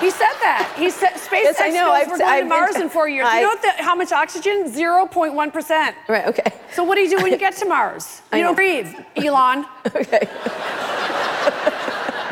He 0.00 0.10
said 0.10 0.32
that. 0.42 0.74
He 0.76 0.90
said 0.90 1.12
SpaceX 1.14 1.42
Yes, 1.42 1.56
I 1.60 1.70
know. 1.70 1.90
I've- 1.90 2.10
we're 2.10 2.18
going 2.18 2.30
I've 2.30 2.42
to 2.44 2.48
Mars 2.48 2.76
in 2.76 2.90
four 2.90 3.08
years. 3.08 3.26
I- 3.26 3.40
you 3.40 3.46
know 3.46 3.56
the, 3.60 3.82
how 3.82 3.94
much 3.94 4.12
oxygen? 4.12 4.70
0.1%. 4.70 5.94
Right. 6.08 6.26
Okay. 6.26 6.52
So 6.74 6.84
what 6.84 6.96
do 6.96 7.00
you 7.00 7.08
do 7.16 7.22
when 7.22 7.32
you 7.32 7.38
get 7.38 7.56
to 7.56 7.64
Mars? 7.64 8.20
You 8.34 8.42
don't 8.42 8.54
breathe, 8.54 8.94
Elon. 9.16 9.64
Okay. 9.86 10.28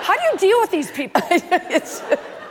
How 0.02 0.14
do 0.14 0.22
you 0.22 0.37
deal 0.38 0.61
with 0.61 0.70
these 0.70 0.90
people? 0.90 1.22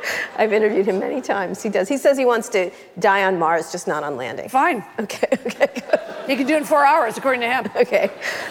I've 0.37 0.53
interviewed 0.53 0.85
him 0.85 0.99
many 0.99 1.21
times. 1.21 1.61
He 1.63 1.69
does. 1.69 1.87
He 1.89 1.97
says 1.97 2.17
he 2.17 2.25
wants 2.25 2.49
to 2.49 2.71
die 2.99 3.23
on 3.25 3.37
Mars, 3.39 3.71
just 3.71 3.87
not 3.87 4.03
on 4.03 4.17
landing. 4.17 4.49
Fine. 4.49 4.83
Okay. 4.99 5.27
Okay. 5.53 5.67
Good. 5.73 5.99
He 6.27 6.35
can 6.37 6.47
do 6.47 6.53
it 6.55 6.57
in 6.59 6.63
four 6.63 6.85
hours, 6.85 7.17
according 7.17 7.41
to 7.41 7.49
him. 7.49 7.69
Okay. 7.75 8.09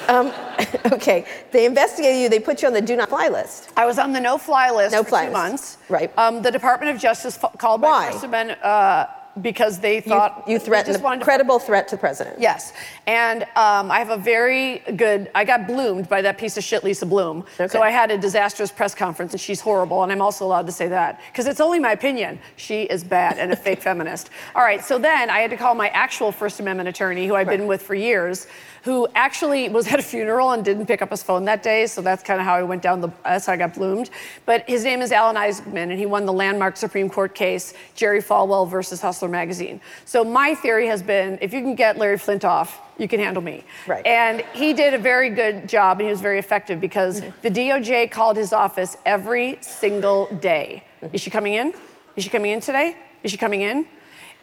Um, 0.09 0.31
okay. 0.93 1.25
They 1.53 1.65
investigated 1.65 2.21
you. 2.21 2.29
They 2.29 2.39
put 2.39 2.61
you 2.63 2.69
on 2.69 2.75
the 2.75 2.81
do 2.83 2.97
not 2.97 3.09
fly 3.09 3.29
list. 3.29 3.71
I 3.77 3.87
was 3.87 3.99
on 3.99 4.13
the 4.13 4.21
no-fly 4.21 4.71
list 4.71 4.93
No 4.93 5.03
for 5.03 5.09
fly 5.09 5.25
two 5.27 5.33
list. 5.33 5.43
months. 5.43 5.79
Right. 5.89 6.17
Um, 6.19 6.43
the 6.43 6.51
Department 6.51 6.95
of 6.95 7.01
Justice 7.01 7.39
f- 7.43 7.57
called 7.59 7.81
Why? 7.81 8.07
my 8.07 8.13
First 8.13 8.25
Amendment 8.25 8.63
uh, 8.63 9.07
because 9.41 9.79
they 9.79 10.01
thought 10.01 10.45
you 10.47 10.59
they 10.59 10.65
threatened 10.65 10.97
a 10.97 11.01
wanted 11.01 11.21
to- 11.21 11.25
credible 11.25 11.59
threat 11.59 11.89
to 11.89 11.97
the 11.97 12.01
president. 12.01 12.39
Yes, 12.39 12.73
and 13.07 13.43
um, 13.57 13.91
I 13.91 13.99
have 13.99 14.11
a 14.11 14.17
very 14.17 14.79
good. 14.97 15.31
I 15.35 15.45
got 15.45 15.67
bloomed 15.67 16.09
by 16.09 16.21
that 16.23 16.37
piece 16.39 16.57
of 16.57 16.65
shit, 16.65 16.85
Lisa 16.85 17.07
Bloom. 17.07 17.45
Okay. 17.55 17.69
So 17.69 17.81
I 17.83 17.91
had 17.91 18.11
a 18.11 18.19
disastrous 18.19 18.71
press 18.71 18.95
conference, 18.95 19.33
and 19.33 19.41
she's 19.41 19.61
horrible, 19.61 20.03
and 20.03 20.13
I'm 20.13 20.21
also 20.21 20.45
allowed 20.45 20.67
to 20.67 20.73
say 20.73 20.89
that 20.89 21.21
because 21.33 21.47
it's 21.47 21.61
only 21.61 21.79
my 21.79 21.93
opinion. 21.93 22.39
She 22.57 22.83
is 22.83 23.03
bad 23.05 23.39
and 23.39 23.53
a 23.53 23.57
fake 23.57 23.81
feminist. 23.89 24.31
All 24.55 24.63
right, 24.63 24.85
so 24.85 24.99
then 24.99 25.31
I 25.31 25.39
had 25.41 25.51
to 25.51 25.57
call 25.57 25.75
my 25.75 25.89
actual 25.89 26.33
First 26.33 26.61
Amendment 26.61 26.89
attorney, 26.89 27.27
who 27.27 27.35
I've 27.35 27.47
been 27.49 27.67
with 27.67 27.83
for 27.83 27.95
years, 27.95 28.47
who 28.85 29.07
actually 29.15 29.69
was 29.69 29.87
at 29.93 29.99
a 30.01 30.03
funeral 30.03 30.51
and 30.53 30.65
didn't 30.65 30.87
pick 30.87 31.03
up 31.03 31.11
his 31.11 31.23
phone 31.23 31.45
that 31.45 31.63
day. 31.63 31.87
So 31.87 32.03
that's 32.03 32.23
kind 32.23 32.41
of 32.41 32.47
how 32.47 32.55
I 32.55 32.63
went 32.63 32.83
down 32.83 33.01
the. 33.01 33.11
That's 33.25 33.47
how 33.47 33.53
I 33.53 33.57
got 33.57 33.75
bloomed. 33.75 34.11
But 34.45 34.69
his 34.69 34.85
name 34.85 35.01
is 35.03 35.13
Alan 35.13 35.37
Isaacman, 35.37 35.91
and 35.91 35.99
he 35.99 36.05
won 36.07 36.27
the 36.27 36.33
landmark 36.33 36.77
Supreme 36.77 37.09
Court 37.09 37.35
case, 37.35 37.75
Jerry 37.95 38.21
Falwell 38.21 38.69
versus 38.69 39.01
Hustler 39.23 39.29
magazine. 39.29 39.81
So 40.05 40.25
my 40.25 40.55
theory 40.55 40.89
has 40.89 41.01
been, 41.01 41.39
if 41.41 41.53
you 41.53 41.61
can 41.61 41.77
get 41.77 41.97
Larry 41.97 42.19
Flynt 42.19 42.45
off, 42.45 42.81
you 42.99 43.07
can 43.07 43.21
handle 43.21 43.43
me. 43.43 43.63
Right. 43.87 44.05
And 44.05 44.41
he 44.53 44.73
did 44.73 44.95
a 44.95 44.99
very 44.99 45.31
good 45.31 45.69
job, 45.69 45.99
and 46.01 46.07
he 46.07 46.11
was 46.11 46.21
very 46.21 46.41
effective 46.41 46.81
because 46.81 47.21
mm-hmm. 47.21 47.41
the 47.43 47.51
DOJ 47.51 48.11
called 48.11 48.37
his 48.37 48.53
office 48.53 48.97
every 49.07 49.59
single 49.61 50.27
day. 50.41 50.83
Mm-hmm. 51.03 51.15
Is 51.15 51.21
she 51.21 51.31
coming 51.31 51.55
in? 51.55 51.73
Is 52.17 52.25
she 52.25 52.31
coming 52.31 52.51
in 52.51 52.61
today? 52.61 52.97
Is 53.23 53.31
she 53.31 53.37
coming 53.37 53.61
in? 53.63 53.87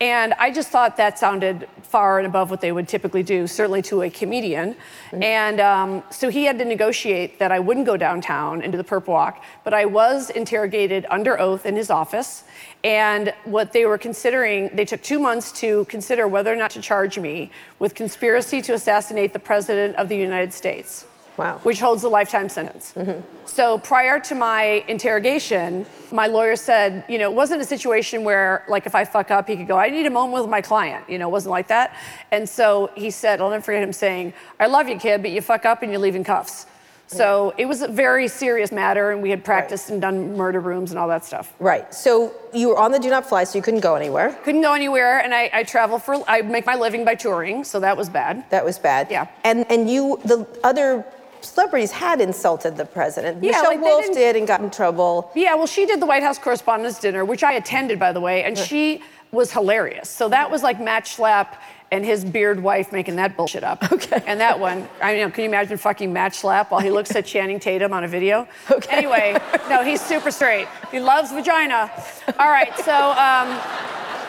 And 0.02 0.34
I 0.36 0.50
just 0.50 0.70
thought 0.70 0.96
that 0.96 1.20
sounded 1.20 1.68
far 1.84 2.20
and 2.20 2.28
above 2.28 2.50
what 2.50 2.62
they 2.62 2.72
would 2.72 2.88
typically 2.88 3.22
do, 3.22 3.48
certainly 3.48 3.82
to 3.82 4.04
a 4.04 4.10
comedian. 4.10 4.78
And 5.12 5.60
um, 5.60 6.04
so 6.10 6.30
he 6.30 6.46
had 6.46 6.58
to 6.60 6.66
negotiate 6.66 7.38
that 7.40 7.52
I 7.52 7.60
wouldn't 7.60 7.86
go 7.86 7.98
downtown 7.98 8.62
into 8.62 8.78
the 8.78 8.84
Perp 8.84 9.08
Walk, 9.08 9.44
but 9.66 9.74
I 9.74 9.86
was 9.86 10.30
interrogated 10.30 11.06
under 11.10 11.38
oath 11.38 11.66
in 11.66 11.76
his 11.76 11.90
office. 11.90 12.46
And 12.86 13.34
what 13.44 13.74
they 13.74 13.86
were 13.86 13.98
considering, 13.98 14.70
they 14.74 14.86
took 14.86 15.02
two 15.02 15.20
months 15.20 15.52
to 15.60 15.84
consider 15.86 16.30
whether 16.30 16.54
or 16.54 16.56
not 16.56 16.72
to 16.72 16.82
charge 16.82 17.20
me 17.20 17.52
with 17.80 17.94
conspiracy 17.94 18.62
to 18.62 18.74
assassinate 18.74 19.34
the 19.34 19.40
President 19.40 19.98
of 19.98 20.08
the 20.08 20.16
United 20.16 20.54
States. 20.54 21.06
Wow. 21.40 21.60
Which 21.64 21.80
holds 21.80 22.04
a 22.04 22.10
lifetime 22.10 22.50
sentence. 22.50 22.92
Mm-hmm. 22.98 23.22
So 23.46 23.78
prior 23.78 24.20
to 24.20 24.36
my 24.36 24.84
interrogation, 24.90 25.86
my 26.12 26.28
lawyer 26.28 26.58
said, 26.58 27.06
you 27.08 27.18
know, 27.18 27.32
it 27.32 27.36
wasn't 27.36 27.62
a 27.62 27.66
situation 27.66 28.26
where, 28.26 28.66
like, 28.68 28.86
if 28.86 28.94
I 28.94 29.06
fuck 29.06 29.32
up, 29.32 29.48
he 29.48 29.56
could 29.56 29.68
go, 29.68 29.78
I 29.78 29.90
need 29.90 30.06
a 30.06 30.10
moment 30.10 30.44
with 30.44 30.52
my 30.52 30.62
client. 30.62 31.10
You 31.10 31.18
know, 31.18 31.30
it 31.30 31.32
wasn't 31.32 31.52
like 31.52 31.70
that. 31.70 31.96
And 32.32 32.48
so 32.48 32.92
he 32.94 33.10
said, 33.10 33.40
I'll 33.40 33.50
never 33.50 33.64
forget 33.64 33.82
him 33.82 33.94
saying, 33.94 34.34
I 34.60 34.66
love 34.68 34.90
you, 34.90 34.98
kid, 34.98 35.22
but 35.22 35.32
you 35.32 35.42
fuck 35.42 35.64
up 35.66 35.82
and 35.82 35.92
you're 35.94 36.02
leaving 36.02 36.26
cuffs. 36.26 36.66
So 37.12 37.56
it 37.58 37.66
was 37.66 37.82
a 37.82 37.88
very 37.88 38.28
serious 38.28 38.72
matter, 38.72 39.10
and 39.10 39.20
we 39.24 39.32
had 39.32 39.44
practiced 39.44 39.90
and 39.90 40.00
done 40.00 40.38
murder 40.38 40.60
rooms 40.60 40.92
and 40.92 41.00
all 41.00 41.08
that 41.08 41.26
stuff. 41.26 41.52
Right. 41.58 41.92
So 41.92 42.32
you 42.54 42.70
were 42.70 42.78
on 42.78 42.92
the 42.92 43.00
do 43.00 43.10
not 43.10 43.28
fly, 43.28 43.46
so 43.46 43.58
you 43.58 43.64
couldn't 43.64 43.80
go 43.80 43.96
anywhere. 43.96 44.38
Couldn't 44.44 44.62
go 44.62 44.76
anywhere, 44.76 45.18
and 45.18 45.34
I, 45.34 45.50
I 45.52 45.64
travel 45.64 45.98
for, 45.98 46.24
I 46.28 46.44
make 46.44 46.68
my 46.68 46.76
living 46.76 47.06
by 47.06 47.16
touring, 47.16 47.64
so 47.64 47.80
that 47.80 47.98
was 47.98 48.10
bad. 48.10 48.48
That 48.52 48.64
was 48.64 48.78
bad. 48.78 49.08
Yeah. 49.10 49.26
And 49.44 49.66
and 49.72 49.90
you, 49.90 50.20
the 50.24 50.46
other 50.64 51.04
celebrities 51.42 51.92
had 51.92 52.22
insulted 52.22 52.76
the 52.78 52.86
president. 52.86 53.44
Yeah, 53.44 53.52
Michelle 53.52 53.64
like 53.66 53.82
Wolf 53.82 54.06
didn't- 54.14 54.38
and 54.38 54.48
got 54.48 54.62
in 54.62 54.70
trouble. 54.70 55.32
Yeah, 55.36 55.56
well, 55.56 55.68
she 55.68 55.86
did 55.86 56.00
the 56.02 56.06
White 56.06 56.24
House 56.24 56.38
Correspondents' 56.38 57.00
Dinner, 57.00 57.26
which 57.26 57.44
I 57.44 57.54
attended, 57.54 58.00
by 58.00 58.12
the 58.12 58.22
way, 58.22 58.44
and 58.44 58.58
she 58.58 59.02
was 59.32 59.52
hilarious. 59.52 60.10
So 60.10 60.28
that 60.30 60.50
was 60.50 60.64
like 60.64 60.80
Matt 60.82 61.06
Schlapp 61.06 61.56
and 61.92 62.06
his 62.06 62.24
beard 62.24 62.62
wife 62.62 62.92
making 62.92 63.16
that 63.18 63.36
bullshit 63.36 63.64
up. 63.64 63.92
Okay. 63.92 64.22
And 64.28 64.40
that 64.40 64.60
one, 64.60 64.88
I 65.02 65.14
mean, 65.16 65.32
can 65.32 65.44
you 65.44 65.50
imagine 65.50 65.78
fucking 65.78 66.12
Matt 66.14 66.34
Schlapp 66.34 66.70
while 66.72 66.82
he 66.82 66.90
looks 66.92 67.16
at 67.16 67.26
Channing 67.34 67.60
Tatum 67.60 67.94
on 67.94 68.04
a 68.04 68.08
video? 68.08 68.48
Okay. 68.72 68.96
Anyway, 68.98 69.38
no, 69.70 69.84
he's 69.84 70.02
super 70.02 70.32
straight. 70.32 70.68
He 70.92 71.00
loves 71.00 71.32
vagina. 71.32 71.92
All 72.40 72.50
right, 72.50 72.76
so, 72.80 72.94
um, 73.12 73.60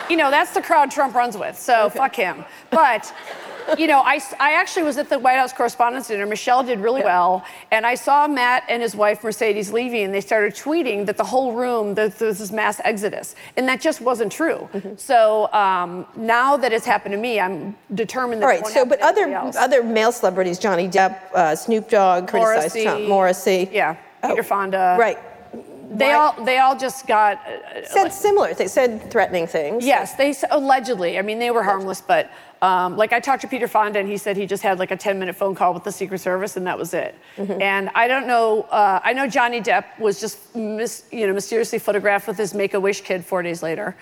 you 0.09 0.17
know, 0.17 0.29
that's 0.31 0.51
the 0.53 0.61
crowd 0.61 0.91
Trump 0.91 1.15
runs 1.15 1.37
with, 1.37 1.57
so 1.57 1.89
fuck 1.89 2.15
him. 2.15 2.43
But 2.69 3.11
you 3.77 3.87
know, 3.87 4.01
I, 4.01 4.19
I 4.39 4.53
actually 4.53 4.83
was 4.83 4.97
at 4.97 5.09
the 5.09 5.19
White 5.19 5.37
House 5.37 5.53
Correspondents' 5.53 6.07
Dinner. 6.07 6.25
Michelle 6.25 6.63
did 6.63 6.79
really 6.79 7.03
well. 7.03 7.45
And 7.71 7.85
I 7.85 7.95
saw 7.95 8.27
Matt 8.27 8.63
and 8.69 8.81
his 8.81 8.95
wife, 8.95 9.23
Mercedes, 9.23 9.71
leaving, 9.71 10.03
and 10.05 10.13
they 10.13 10.21
started 10.21 10.53
tweeting 10.53 11.05
that 11.05 11.17
the 11.17 11.23
whole 11.23 11.53
room, 11.53 11.93
there 11.93 12.11
was 12.19 12.39
this 12.39 12.51
mass 12.51 12.79
exodus. 12.83 13.35
And 13.57 13.67
that 13.67 13.81
just 13.81 14.01
wasn't 14.01 14.31
true. 14.31 14.69
Mm-hmm. 14.73 14.95
So 14.97 15.51
um, 15.53 16.05
now 16.15 16.57
that 16.57 16.71
it's 16.73 16.85
happened 16.85 17.13
to 17.13 17.17
me, 17.19 17.39
I'm 17.39 17.75
determined 17.93 18.41
that 18.41 18.45
All 18.45 18.51
right, 18.51 18.67
so, 18.67 18.85
but 18.85 18.99
other, 19.01 19.25
else. 19.33 19.55
other 19.55 19.83
male 19.83 20.11
celebrities, 20.11 20.59
Johnny 20.59 20.87
Depp, 20.87 21.31
uh, 21.33 21.55
Snoop 21.55 21.89
Dogg, 21.89 22.27
criticized 22.27 22.75
Morrissey. 22.75 22.83
Trump, 22.83 23.07
Morrissey. 23.07 23.69
Yeah, 23.71 23.93
Peter 24.23 24.41
Oh, 24.41 24.43
Fonda. 24.43 24.95
Right. 24.99 25.17
They 25.93 26.13
all, 26.13 26.41
they 26.45 26.59
all 26.59 26.77
just 26.77 27.05
got. 27.05 27.45
uh, 27.45 27.85
Said 27.85 28.09
similar, 28.13 28.53
they 28.53 28.67
said 28.69 29.11
threatening 29.11 29.45
things. 29.45 29.85
Yes, 29.85 30.15
they 30.15 30.33
allegedly. 30.49 31.19
I 31.19 31.21
mean, 31.21 31.37
they 31.37 31.51
were 31.51 31.63
harmless, 31.63 31.99
but 31.99 32.31
um, 32.61 32.95
like 32.95 33.11
I 33.11 33.19
talked 33.19 33.41
to 33.41 33.47
Peter 33.47 33.67
Fonda, 33.67 33.99
and 33.99 34.07
he 34.07 34.17
said 34.17 34.37
he 34.37 34.45
just 34.45 34.61
had 34.61 34.77
like 34.77 34.91
a 34.91 34.97
10-minute 34.97 35.35
phone 35.35 35.55
call 35.55 35.73
with 35.73 35.83
the 35.83 35.91
Secret 35.91 36.19
Service, 36.19 36.57
and 36.57 36.67
that 36.67 36.77
was 36.77 36.93
it. 36.93 37.15
And 37.37 37.89
I 37.95 38.07
don't 38.07 38.27
know. 38.27 38.63
Uh, 38.63 38.99
I 39.03 39.13
know 39.13 39.27
Johnny 39.27 39.61
Depp 39.61 39.99
was 39.99 40.19
just 40.21 40.55
mis- 40.55 41.03
you 41.11 41.25
know 41.25 41.33
mysteriously 41.33 41.79
photographed 41.79 42.27
with 42.27 42.37
his 42.37 42.53
Make-A-Wish 42.53 43.01
kid 43.01 43.25
four 43.25 43.41
days 43.41 43.63
later, 43.63 43.95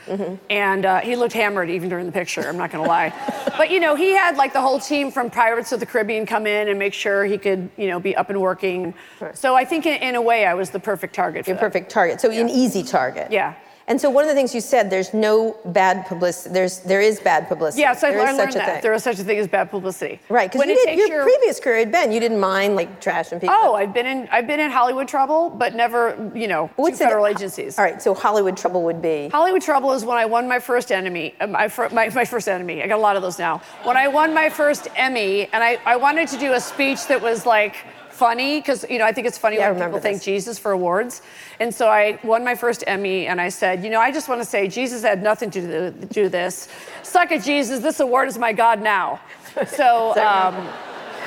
and 0.49 0.85
uh, 0.85 0.99
he 0.99 1.15
looked 1.15 1.33
hammered 1.33 1.69
even 1.69 1.87
during 1.89 2.05
the 2.05 2.11
picture. 2.11 2.41
I'm 2.41 2.57
not 2.57 2.71
gonna 2.71 2.87
lie, 2.87 3.13
but 3.57 3.71
you 3.71 3.79
know 3.79 3.95
he 3.95 4.11
had 4.11 4.35
like 4.35 4.51
the 4.51 4.61
whole 4.61 4.79
team 4.79 5.09
from 5.11 5.29
Pirates 5.29 5.71
of 5.71 5.79
the 5.79 5.85
Caribbean 5.85 6.25
come 6.25 6.45
in 6.45 6.67
and 6.67 6.77
make 6.77 6.93
sure 6.93 7.23
he 7.23 7.37
could 7.37 7.69
you 7.77 7.87
know 7.87 7.99
be 7.99 8.15
up 8.15 8.29
and 8.29 8.41
working. 8.41 8.93
So 9.33 9.55
I 9.55 9.63
think 9.63 9.85
in, 9.85 10.01
in 10.01 10.15
a 10.15 10.21
way 10.21 10.45
I 10.45 10.53
was 10.53 10.69
the 10.69 10.79
perfect 10.79 11.15
target. 11.15 11.45
For 11.45 11.51
Your 11.51 11.59
perfect 11.59 11.89
target. 11.89 12.19
So 12.19 12.29
an 12.29 12.49
easy 12.49 12.83
target. 12.83 13.31
Yeah. 13.31 13.55
And 13.89 13.99
so 13.99 14.07
one 14.11 14.23
of 14.23 14.27
the 14.29 14.35
things 14.35 14.53
you 14.53 14.61
said, 14.61 14.91
there's 14.91 15.15
no 15.15 15.57
bad 15.65 16.05
publicity. 16.05 16.53
There's 16.53 16.79
there 16.81 17.01
is 17.01 17.19
bad 17.19 17.47
publicity. 17.47 17.81
Yes, 17.81 18.03
I, 18.03 18.11
there 18.11 18.21
I 18.21 18.25
learned 18.25 18.37
such 18.37 18.49
a 18.55 18.57
that 18.59 18.65
thing. 18.73 18.81
there 18.83 18.91
was 18.91 19.03
such 19.03 19.17
a 19.19 19.23
thing 19.23 19.39
as 19.39 19.47
bad 19.47 19.71
publicity. 19.71 20.19
right, 20.29 20.51
because 20.51 20.67
you 20.67 20.75
did 20.75 20.85
takes 20.85 21.09
your 21.09 21.23
previous 21.23 21.59
career 21.59 21.79
had 21.79 21.91
been 21.91 22.11
you 22.11 22.19
didn't 22.19 22.39
mind 22.39 22.75
like 22.75 23.01
trashing 23.01 23.41
people. 23.41 23.55
Oh, 23.57 23.73
I've 23.73 23.91
been 23.91 24.05
in 24.05 24.29
I've 24.31 24.45
been 24.45 24.59
in 24.59 24.69
Hollywood 24.69 25.07
trouble, 25.07 25.49
but 25.49 25.73
never, 25.73 26.31
you 26.35 26.47
know, 26.47 26.69
What's 26.75 26.99
two 26.99 27.03
it- 27.03 27.07
federal 27.07 27.25
agencies. 27.25 27.79
All 27.79 27.83
right, 27.85 27.99
so 27.99 28.13
Hollywood 28.13 28.55
trouble 28.55 28.83
would 28.83 29.01
be. 29.01 29.29
Hollywood 29.29 29.63
trouble 29.63 29.91
is 29.93 30.05
when 30.05 30.17
I 30.19 30.25
won 30.25 30.47
my 30.47 30.59
first 30.59 30.91
enemy. 30.91 31.33
uh, 31.41 31.47
My, 31.47 31.67
my, 31.91 32.09
my 32.09 32.25
first 32.25 32.47
enemy. 32.47 32.83
I 32.83 32.87
got 32.87 32.99
a 32.99 33.01
lot 33.01 33.15
of 33.15 33.23
those 33.23 33.39
now. 33.39 33.59
When 33.85 33.97
I 33.97 34.07
won 34.07 34.35
my 34.35 34.49
first 34.49 34.87
Emmy, 34.95 35.47
and 35.51 35.63
I, 35.63 35.79
I 35.87 35.95
wanted 35.95 36.27
to 36.29 36.37
do 36.37 36.53
a 36.53 36.59
speech 36.59 37.07
that 37.07 37.19
was 37.23 37.47
like 37.47 37.75
funny, 38.19 38.59
because 38.59 38.85
you 38.89 38.99
know 38.99 39.05
I 39.05 39.13
think 39.13 39.25
it's 39.25 39.37
funny 39.37 39.55
Yeah, 39.55 39.71
when 39.71 39.81
people 39.83 39.99
thank. 39.99 40.21
Jesus 40.21 40.59
for 40.59 40.71
awards. 40.71 41.21
And 41.59 41.73
so 41.73 41.87
I 41.87 42.19
won 42.23 42.43
my 42.43 42.55
first 42.55 42.83
Emmy, 42.85 43.27
and 43.27 43.39
I 43.39 43.49
said, 43.49 43.83
you 43.83 43.89
know, 43.89 44.01
I 44.01 44.11
just 44.11 44.27
want 44.27 44.41
to 44.41 44.45
say 44.45 44.67
Jesus 44.67 45.01
had 45.01 45.23
nothing 45.23 45.49
to 45.51 45.61
do, 45.61 46.07
do 46.07 46.29
this. 46.29 46.67
Suck 47.03 47.31
it, 47.31 47.41
Jesus. 47.43 47.79
This 47.79 47.99
award 48.01 48.27
is 48.27 48.37
my 48.37 48.53
God 48.53 48.81
now. 48.81 49.19
So. 49.67 50.13
Um, 50.29 50.55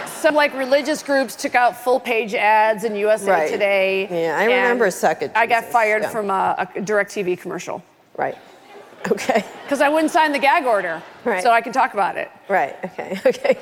some 0.07 0.35
like 0.37 0.55
religious 0.55 1.03
groups 1.03 1.35
took 1.35 1.55
out 1.57 1.77
full 1.77 1.99
page 1.99 2.35
ads 2.35 2.85
in 2.85 2.95
USA 2.95 3.31
Right. 3.31 3.51
Today. 3.51 4.25
Yeah, 4.25 4.39
I 4.39 4.45
remember 4.45 4.89
Suck 4.91 5.23
It, 5.23 5.33
I 5.35 5.47
got 5.47 5.65
fired 5.65 6.03
yeah. 6.03 6.11
from 6.11 6.31
a, 6.31 6.55
a 6.59 6.81
DirecTV 6.81 7.39
commercial 7.41 7.83
Right. 8.17 8.37
Okay. 9.11 9.45
because 9.65 9.81
I 9.81 9.89
wouldn't 9.89 10.13
sign 10.13 10.33
the 10.33 10.39
gag 10.39 10.65
order. 10.65 11.03
Right. 11.25 11.43
So 11.43 11.51
I 11.51 11.61
can 11.61 11.73
talk 11.73 11.95
about 11.95 12.17
it. 12.17 12.31
Right. 12.49 12.77
Okay. 12.85 13.21
Okay. 13.27 13.59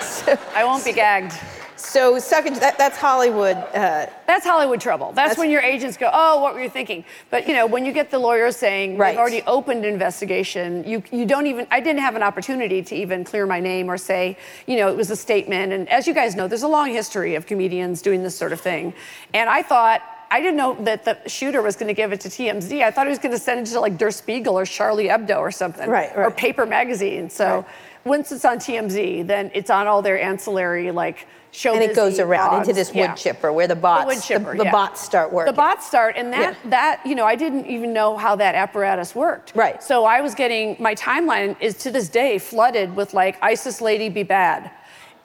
so, 0.00 0.38
I 0.54 0.64
won't 0.64 0.84
be 0.84 0.92
gagged. 0.92 1.32
So 1.76 2.16
it, 2.16 2.24
that, 2.60 2.78
that's 2.78 2.96
Hollywood. 2.96 3.56
Uh, 3.56 4.06
That's 4.26 4.44
Hollywood 4.44 4.80
trouble. 4.80 5.06
That's, 5.08 5.16
That's- 5.16 5.38
when 5.38 5.50
your 5.50 5.60
agents 5.60 5.96
go, 5.96 6.10
oh, 6.12 6.40
what 6.40 6.54
were 6.54 6.62
you 6.62 6.68
thinking? 6.70 7.04
But 7.30 7.46
you 7.46 7.54
know, 7.54 7.66
when 7.66 7.84
you 7.86 7.92
get 7.92 8.10
the 8.10 8.18
lawyer 8.18 8.50
saying 8.50 8.96
Right. 8.96 9.12
they've 9.12 9.18
already 9.18 9.42
opened 9.42 9.84
an 9.84 9.92
investigation, 9.92 10.84
you 10.86 11.02
you 11.12 11.26
don't 11.26 11.46
even. 11.46 11.66
I 11.70 11.80
didn't 11.80 12.00
have 12.00 12.16
an 12.16 12.22
opportunity 12.22 12.82
to 12.82 12.94
even 12.96 13.24
clear 13.24 13.46
my 13.46 13.60
name 13.60 13.88
or 13.90 13.98
say, 13.98 14.36
you 14.66 14.76
know, 14.76 14.88
it 14.88 14.96
was 14.96 15.10
a 15.10 15.16
statement. 15.16 15.72
And 15.72 15.88
as 15.88 16.06
you 16.06 16.14
guys 16.14 16.34
know, 16.34 16.48
there's 16.48 16.62
a 16.62 16.68
long 16.68 16.90
history 16.90 17.34
of 17.34 17.46
comedians 17.46 18.02
doing 18.02 18.22
this 18.22 18.36
sort 18.36 18.52
of 18.52 18.60
thing. 18.60 18.94
And 19.34 19.48
I 19.48 19.62
thought. 19.62 20.02
I 20.28 20.40
didn't 20.40 20.56
know 20.56 20.74
that 20.80 21.04
the 21.04 21.16
shooter 21.28 21.62
was 21.62 21.76
going 21.76 21.86
to 21.86 21.94
give 21.94 22.12
it 22.12 22.20
to 22.22 22.28
TMZ. 22.28 22.82
I 22.82 22.90
thought 22.90 23.06
he 23.06 23.10
was 23.10 23.20
going 23.20 23.30
to 23.30 23.38
send 23.38 23.60
it 23.60 23.70
to 23.70 23.78
like 23.78 23.96
Der 23.96 24.10
Spiegel 24.10 24.58
or 24.58 24.66
Charlie 24.66 25.06
Hebdo 25.06 25.38
or 25.38 25.52
something, 25.52 25.88
Right, 25.88 26.10
or. 26.16 26.32
Paper 26.32 26.66
Magazine. 26.66 27.30
So 27.30 27.44
Right. 27.58 27.64
Once 28.06 28.32
it's 28.32 28.44
on 28.44 28.58
TMZ, 28.58 29.26
then 29.26 29.50
it's 29.54 29.68
on 29.70 29.86
all 29.86 30.00
their 30.00 30.18
ancillary 30.20 30.90
like 30.90 31.26
show. 31.50 31.74
and 31.74 31.82
it 31.82 31.94
goes 31.96 32.18
around 32.18 32.60
into 32.60 32.72
this 32.72 32.88
wood 32.90 32.96
Yeah. 32.98 33.14
chipper 33.14 33.52
where 33.52 33.66
the 33.66 33.74
bots, 33.76 34.14
The 34.14 34.20
chipper, 34.22 34.56
the, 34.56 34.64
yeah. 34.64 34.70
bots 34.70 35.00
start 35.02 35.32
working. 35.32 35.52
The 35.52 35.56
bots 35.56 35.86
start, 35.86 36.14
and 36.16 36.32
that 36.32 36.54
Yeah. 36.64 36.70
that 36.70 37.00
you 37.04 37.14
know, 37.14 37.24
I 37.26 37.34
didn't 37.34 37.66
even 37.66 37.92
know 37.92 38.16
how 38.16 38.36
that 38.36 38.54
apparatus 38.54 39.14
worked. 39.14 39.52
Right. 39.54 39.82
So 39.82 40.04
I 40.04 40.20
was 40.20 40.34
getting 40.34 40.76
my 40.78 40.94
timeline 40.94 41.56
is 41.60 41.74
to 41.78 41.90
this 41.90 42.08
day 42.08 42.38
flooded 42.38 42.94
with 42.96 43.12
like 43.14 43.36
ISIS 43.42 43.80
lady 43.80 44.08
be 44.08 44.22
bad. 44.22 44.70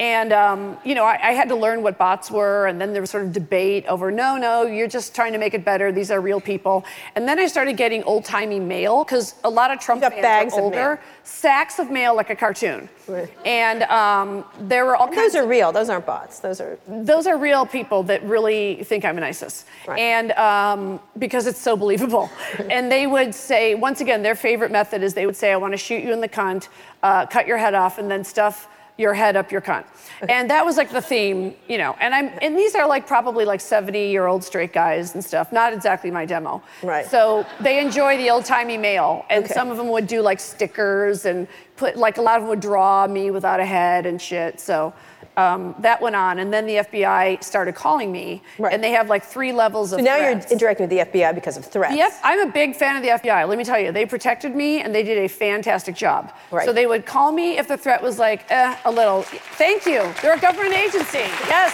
And 0.01 0.33
um, 0.33 0.79
you 0.83 0.95
know, 0.95 1.05
I, 1.05 1.29
I 1.29 1.31
had 1.33 1.47
to 1.49 1.55
learn 1.55 1.83
what 1.83 1.99
bots 1.99 2.31
were, 2.31 2.65
and 2.65 2.81
then 2.81 2.91
there 2.91 3.03
was 3.03 3.11
sort 3.11 3.23
of 3.23 3.33
debate 3.33 3.85
over 3.85 4.09
no, 4.09 4.35
no, 4.35 4.63
you're 4.65 4.87
just 4.87 5.13
trying 5.13 5.31
to 5.33 5.37
make 5.37 5.53
it 5.53 5.63
better. 5.63 5.91
These 5.91 6.09
are 6.09 6.19
real 6.19 6.41
people. 6.41 6.83
And 7.13 7.27
then 7.27 7.37
I 7.37 7.45
started 7.45 7.77
getting 7.77 8.01
old 8.05 8.25
timey 8.25 8.59
mail 8.59 9.03
because 9.03 9.35
a 9.43 9.49
lot 9.49 9.69
of 9.69 9.79
Trump 9.79 10.01
fans 10.01 10.15
bags 10.19 10.53
are 10.55 10.57
of 10.57 10.63
older, 10.63 10.89
mail. 10.95 10.99
sacks 11.23 11.77
of 11.77 11.91
mail 11.91 12.15
like 12.15 12.31
a 12.31 12.35
cartoon. 12.35 12.89
Right. 13.07 13.31
And 13.45 13.83
um, 13.83 14.43
there 14.61 14.87
were 14.87 14.95
all 14.95 15.05
kinds 15.05 15.33
Those 15.33 15.35
of 15.35 15.45
are 15.45 15.47
real. 15.47 15.71
Those 15.71 15.89
aren't 15.89 16.07
bots. 16.07 16.39
Those 16.39 16.59
are. 16.61 16.79
those 16.87 17.27
are 17.27 17.37
real 17.37 17.67
people 17.67 18.01
that 18.03 18.23
really 18.23 18.83
think 18.83 19.05
I'm 19.05 19.17
an 19.19 19.23
ISIS, 19.23 19.65
Right. 19.87 19.99
and 19.99 20.31
um, 20.31 20.99
because 21.19 21.45
it's 21.45 21.61
so 21.61 21.77
believable. 21.77 22.27
and 22.71 22.91
they 22.91 23.05
would 23.05 23.35
say, 23.35 23.75
once 23.75 24.01
again, 24.01 24.23
their 24.23 24.33
favorite 24.35 24.71
method 24.71 25.03
is 25.03 25.13
they 25.13 25.27
would 25.27 25.35
say, 25.35 25.51
"I 25.51 25.57
want 25.57 25.73
to 25.73 25.77
shoot 25.77 26.03
you 26.03 26.11
in 26.11 26.21
the 26.21 26.29
cunt, 26.29 26.69
uh, 27.03 27.27
cut 27.27 27.45
your 27.45 27.57
head 27.57 27.75
off, 27.75 27.99
and 27.99 28.09
then 28.09 28.23
stuff." 28.23 28.67
Your 29.01 29.15
head 29.15 29.35
up 29.35 29.51
your 29.51 29.61
cunt, 29.61 29.85
and 30.29 30.47
that 30.51 30.63
was 30.63 30.77
like 30.77 30.91
the 30.91 31.01
theme, 31.01 31.55
you 31.67 31.79
know. 31.79 31.95
And 31.99 32.13
I'm, 32.13 32.27
and 32.39 32.55
these 32.55 32.75
are 32.75 32.87
like 32.87 33.07
probably 33.07 33.45
like 33.45 33.59
70 33.59 34.11
year 34.11 34.27
old 34.27 34.43
straight 34.43 34.73
guys 34.73 35.15
and 35.15 35.25
stuff. 35.25 35.51
Not 35.51 35.73
exactly 35.73 36.11
my 36.11 36.23
demo. 36.25 36.61
Right. 36.83 37.07
So 37.07 37.43
they 37.59 37.79
enjoy 37.79 38.17
the 38.17 38.29
old 38.29 38.45
timey 38.45 38.77
mail, 38.77 39.25
and 39.31 39.43
Okay. 39.45 39.53
some 39.55 39.71
of 39.71 39.77
them 39.77 39.89
would 39.89 40.05
do 40.05 40.21
like 40.21 40.39
stickers 40.39 41.25
and 41.25 41.47
put 41.77 41.97
like 41.97 42.19
a 42.19 42.21
lot 42.21 42.35
of 42.35 42.43
them 42.43 42.49
would 42.49 42.59
draw 42.59 43.07
me 43.07 43.31
without 43.31 43.59
a 43.59 43.65
head 43.65 44.05
and 44.05 44.21
shit. 44.21 44.59
So 44.59 44.93
um, 45.37 45.75
that 45.79 46.01
went 46.01 46.15
on, 46.15 46.39
and 46.39 46.51
then 46.53 46.65
the 46.65 46.75
FBI 46.77 47.43
started 47.43 47.73
calling 47.75 48.11
me, 48.11 48.41
Right. 48.59 48.73
and 48.73 48.83
they 48.83 48.91
have 48.91 49.09
like 49.09 49.23
three 49.23 49.51
levels 49.51 49.93
of. 49.93 49.99
So 49.99 50.03
now 50.05 50.17
you're 50.17 50.31
interacting 50.51 50.87
with 50.87 50.89
the 50.89 50.99
FBI 50.99 51.33
because 51.33 51.57
of 51.57 51.65
threats. 51.65 51.95
F- 51.97 52.19
I'm 52.23 52.39
a 52.47 52.51
big 52.51 52.75
fan 52.75 52.97
of 52.97 53.03
the 53.03 53.09
FBI. 53.09 53.47
Let 53.47 53.57
me 53.57 53.63
tell 53.63 53.79
you, 53.79 53.91
they 53.91 54.05
protected 54.05 54.55
me 54.55 54.81
and 54.81 54.93
they 54.93 55.03
did 55.03 55.17
a 55.17 55.27
fantastic 55.29 55.95
job. 55.95 56.33
Right. 56.51 56.65
So 56.65 56.73
they 56.73 56.85
would 56.85 57.05
call 57.05 57.31
me 57.31 57.57
if 57.57 57.67
the 57.67 57.77
threat 57.77 58.01
was 58.03 58.19
like, 58.19 58.45
eh, 58.51 58.75
a 58.85 58.91
little. 58.91 59.21
Thank 59.23 59.85
you. 59.85 60.11
They're 60.21 60.35
a 60.35 60.39
government 60.39 60.73
agency. 60.73 61.19
Yes. 61.47 61.73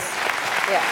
Yeah. 0.69 0.83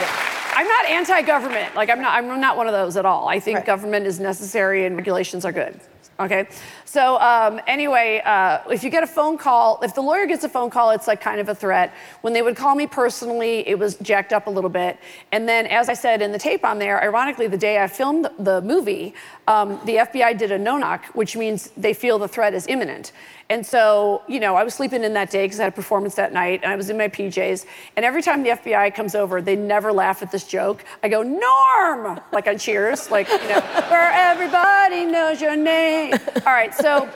yeah. 0.00 0.24
I'm 0.56 0.66
not 0.66 0.86
anti-government. 0.86 1.76
Like 1.76 1.88
I'm 1.88 2.00
not. 2.00 2.14
I'm 2.14 2.40
not 2.40 2.56
one 2.56 2.66
of 2.66 2.72
those 2.72 2.96
at 2.96 3.06
all. 3.06 3.28
I 3.28 3.38
think 3.38 3.58
Right. 3.58 3.66
government 3.66 4.06
is 4.06 4.18
necessary 4.18 4.86
and 4.86 4.96
regulations 4.96 5.44
are 5.44 5.52
good. 5.52 5.78
Okay. 6.20 6.48
So 6.84 7.16
um, 7.20 7.60
anyway, 7.68 8.20
uh, 8.24 8.58
if 8.70 8.82
you 8.82 8.90
get 8.90 9.04
a 9.04 9.06
phone 9.06 9.38
call, 9.38 9.78
if 9.82 9.94
the 9.94 10.00
lawyer 10.00 10.26
gets 10.26 10.42
a 10.42 10.48
phone 10.48 10.68
call, 10.68 10.90
it's 10.90 11.06
like 11.06 11.20
kind 11.20 11.40
of 11.40 11.48
a 11.48 11.54
threat. 11.54 11.94
When 12.22 12.32
they 12.32 12.42
would 12.42 12.56
call 12.56 12.74
me 12.74 12.88
personally, 12.88 13.68
it 13.68 13.78
was 13.78 13.94
jacked 13.96 14.32
up 14.32 14.48
a 14.48 14.50
little 14.50 14.70
bit. 14.70 14.98
And 15.30 15.48
then, 15.48 15.66
as 15.66 15.88
I 15.88 15.94
said 15.94 16.20
in 16.20 16.32
the 16.32 16.38
tape 16.38 16.64
on 16.64 16.80
there, 16.80 17.00
ironically, 17.00 17.46
the 17.46 17.58
day 17.58 17.80
I 17.80 17.86
filmed 17.86 18.28
the, 18.38 18.60
movie, 18.62 19.14
um, 19.46 19.80
the 19.84 19.96
FBI 19.96 20.36
did 20.36 20.50
a 20.50 20.58
no-knock, 20.58 21.04
which 21.14 21.36
means 21.36 21.70
they 21.76 21.94
feel 21.94 22.18
the 22.18 22.26
threat 22.26 22.52
is 22.52 22.66
imminent. 22.66 23.12
And 23.50 23.64
so, 23.64 24.22
you 24.28 24.40
know, 24.40 24.56
I 24.56 24.62
was 24.62 24.74
sleeping 24.74 25.04
in 25.04 25.14
that 25.14 25.30
day 25.30 25.44
because 25.44 25.58
I 25.58 25.64
had 25.64 25.72
a 25.72 25.76
performance 25.76 26.16
that 26.16 26.34
night, 26.34 26.60
and 26.62 26.70
I 26.70 26.76
was 26.76 26.90
in 26.90 26.98
my 26.98 27.08
PJs. 27.08 27.64
And 27.96 28.04
every 28.04 28.20
time 28.20 28.42
the 28.42 28.50
FBI 28.50 28.94
comes 28.94 29.14
over, 29.14 29.40
they 29.40 29.56
never 29.56 29.90
laugh 29.90 30.22
at 30.22 30.30
this 30.30 30.44
joke. 30.44 30.84
I 31.02 31.08
go, 31.08 31.22
Norm, 31.22 32.20
like 32.30 32.46
on 32.46 32.58
Cheers, 32.58 33.10
like 33.10 33.28
you 33.28 33.38
know, 33.48 33.60
where 33.88 34.12
everybody 34.12 35.06
knows 35.06 35.40
your 35.40 35.56
name. 35.56 36.07
All 36.12 36.52
right, 36.52 36.74
so 36.74 37.08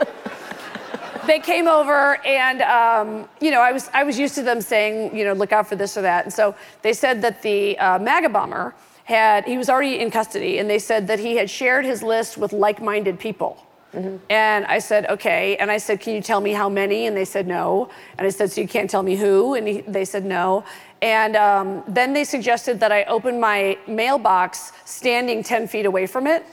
they 1.27 1.39
came 1.39 1.69
over 1.69 2.17
and 2.27 2.63
um, 2.63 3.29
you 3.41 3.51
know 3.51 3.61
I 3.61 3.73
was 3.73 3.89
I 3.93 4.05
was 4.05 4.19
used 4.19 4.35
to 4.37 4.43
them 4.43 4.61
saying 4.61 5.17
you 5.17 5.25
know 5.25 5.33
look 5.33 5.53
out 5.53 5.69
for 5.69 5.77
this 5.77 5.97
or 5.97 6.03
that 6.03 6.25
and 6.25 6.33
so 6.33 6.55
they 6.83 6.93
said 6.93 7.23
that 7.23 7.43
the 7.43 7.79
uh, 7.79 7.99
MAGA 7.99 8.29
bomber 8.29 8.75
had 9.05 9.45
he 9.45 9.57
was 9.57 9.69
already 9.69 9.99
in 10.01 10.11
custody 10.11 10.59
and 10.59 10.69
they 10.69 10.79
said 10.79 11.07
that 11.09 11.19
he 11.19 11.37
had 11.37 11.49
shared 11.49 11.85
his 11.85 12.03
list 12.03 12.39
with 12.39 12.53
like-minded 12.53 13.19
people. 13.19 13.67
And 14.31 14.65
I 14.65 14.79
said, 14.79 15.07
okay. 15.11 15.57
And 15.59 15.71
I 15.71 15.77
said, 15.77 16.01
can 16.01 16.15
you 16.15 16.23
tell 16.23 16.41
me 16.41 16.53
how 16.53 16.71
many? 16.71 17.07
And 17.07 17.15
they 17.15 17.27
said, 17.27 17.47
no. 17.47 17.91
And 18.17 18.27
I 18.27 18.31
said, 18.31 18.51
so 18.51 18.63
you 18.63 18.67
can't 18.67 18.89
tell 18.89 19.03
me 19.03 19.17
who? 19.17 19.55
And 19.55 19.69
he, 19.69 19.81
they 19.83 20.07
said, 20.07 20.25
no. 20.25 20.65
And 21.03 21.37
um, 21.37 21.85
then 21.87 22.15
they 22.15 22.25
suggested 22.25 22.81
that 22.81 22.91
I 22.91 23.05
open 23.05 23.39
my 23.39 23.77
mailbox 23.87 24.73
standing 24.87 25.43
10 25.43 25.69
feet 25.69 25.85
away 25.85 26.07
from 26.07 26.27
it. 26.27 26.47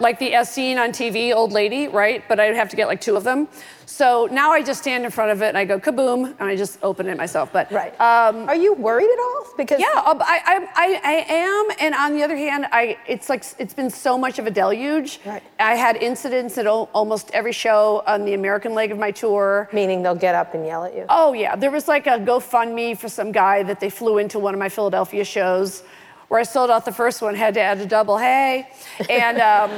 Like 0.00 0.18
the 0.18 0.34
as 0.34 0.50
seen 0.50 0.78
on 0.78 0.90
TV 0.90 1.34
old 1.34 1.52
lady, 1.52 1.88
right? 1.88 2.22
But 2.28 2.38
I'd 2.40 2.54
have 2.54 2.68
to 2.70 2.76
get 2.76 2.86
like 2.86 3.00
two 3.00 3.16
of 3.16 3.24
them. 3.24 3.48
So 3.86 4.28
now 4.30 4.52
I 4.52 4.62
just 4.62 4.80
stand 4.82 5.04
in 5.06 5.10
front 5.10 5.30
of 5.32 5.40
it 5.42 5.48
and 5.48 5.56
I 5.58 5.64
go 5.64 5.80
kaboom, 5.80 6.26
and 6.38 6.42
I 6.48 6.54
just 6.56 6.78
open 6.82 7.08
it 7.08 7.16
myself. 7.16 7.50
But 7.52 7.72
Right. 7.72 7.98
um, 8.00 8.46
Are 8.48 8.54
you 8.54 8.74
worried 8.74 9.08
at 9.10 9.18
all? 9.18 9.46
Because 9.56 9.80
yeah, 9.80 9.86
I, 9.94 10.40
I, 10.44 10.68
I, 10.76 11.00
I 11.04 11.34
am, 11.34 11.68
and 11.80 11.94
on 11.94 12.14
the 12.14 12.22
other 12.22 12.36
hand, 12.36 12.66
I 12.70 12.98
it's 13.08 13.28
like 13.28 13.44
it's 13.58 13.74
been 13.74 13.90
so 13.90 14.16
much 14.18 14.38
of 14.38 14.46
a 14.46 14.50
deluge. 14.50 15.20
Right. 15.24 15.42
I 15.58 15.74
had 15.74 15.96
incidents 15.96 16.58
at 16.58 16.66
al- 16.66 16.90
almost 16.92 17.30
every 17.32 17.52
show 17.52 18.02
on 18.06 18.24
the 18.24 18.34
American 18.34 18.74
leg 18.74 18.92
of 18.92 18.98
my 18.98 19.10
tour. 19.10 19.68
meaning 19.72 20.02
they'll 20.02 20.14
get 20.14 20.34
up 20.34 20.54
and 20.54 20.66
yell 20.66 20.84
at 20.84 20.94
you. 20.94 21.06
Oh 21.08 21.32
yeah, 21.32 21.56
there 21.56 21.70
was 21.70 21.88
like 21.88 22.06
a 22.06 22.18
GoFundMe 22.18 22.96
for 22.96 23.08
some 23.08 23.32
guy 23.32 23.62
that 23.64 23.80
they 23.80 23.90
flew 23.90 24.18
into 24.18 24.38
one 24.38 24.54
of 24.54 24.60
my 24.60 24.68
Philadelphia 24.68 25.24
shows, 25.24 25.82
where 26.28 26.40
I 26.40 26.44
sold 26.44 26.70
out 26.70 26.84
the 26.84 26.92
first 26.92 27.22
one, 27.22 27.34
had 27.34 27.54
to 27.54 27.60
add 27.60 27.78
a 27.78 27.86
double 27.86 28.18
hey, 28.18 28.68
and. 29.08 29.40
Um, 29.40 29.70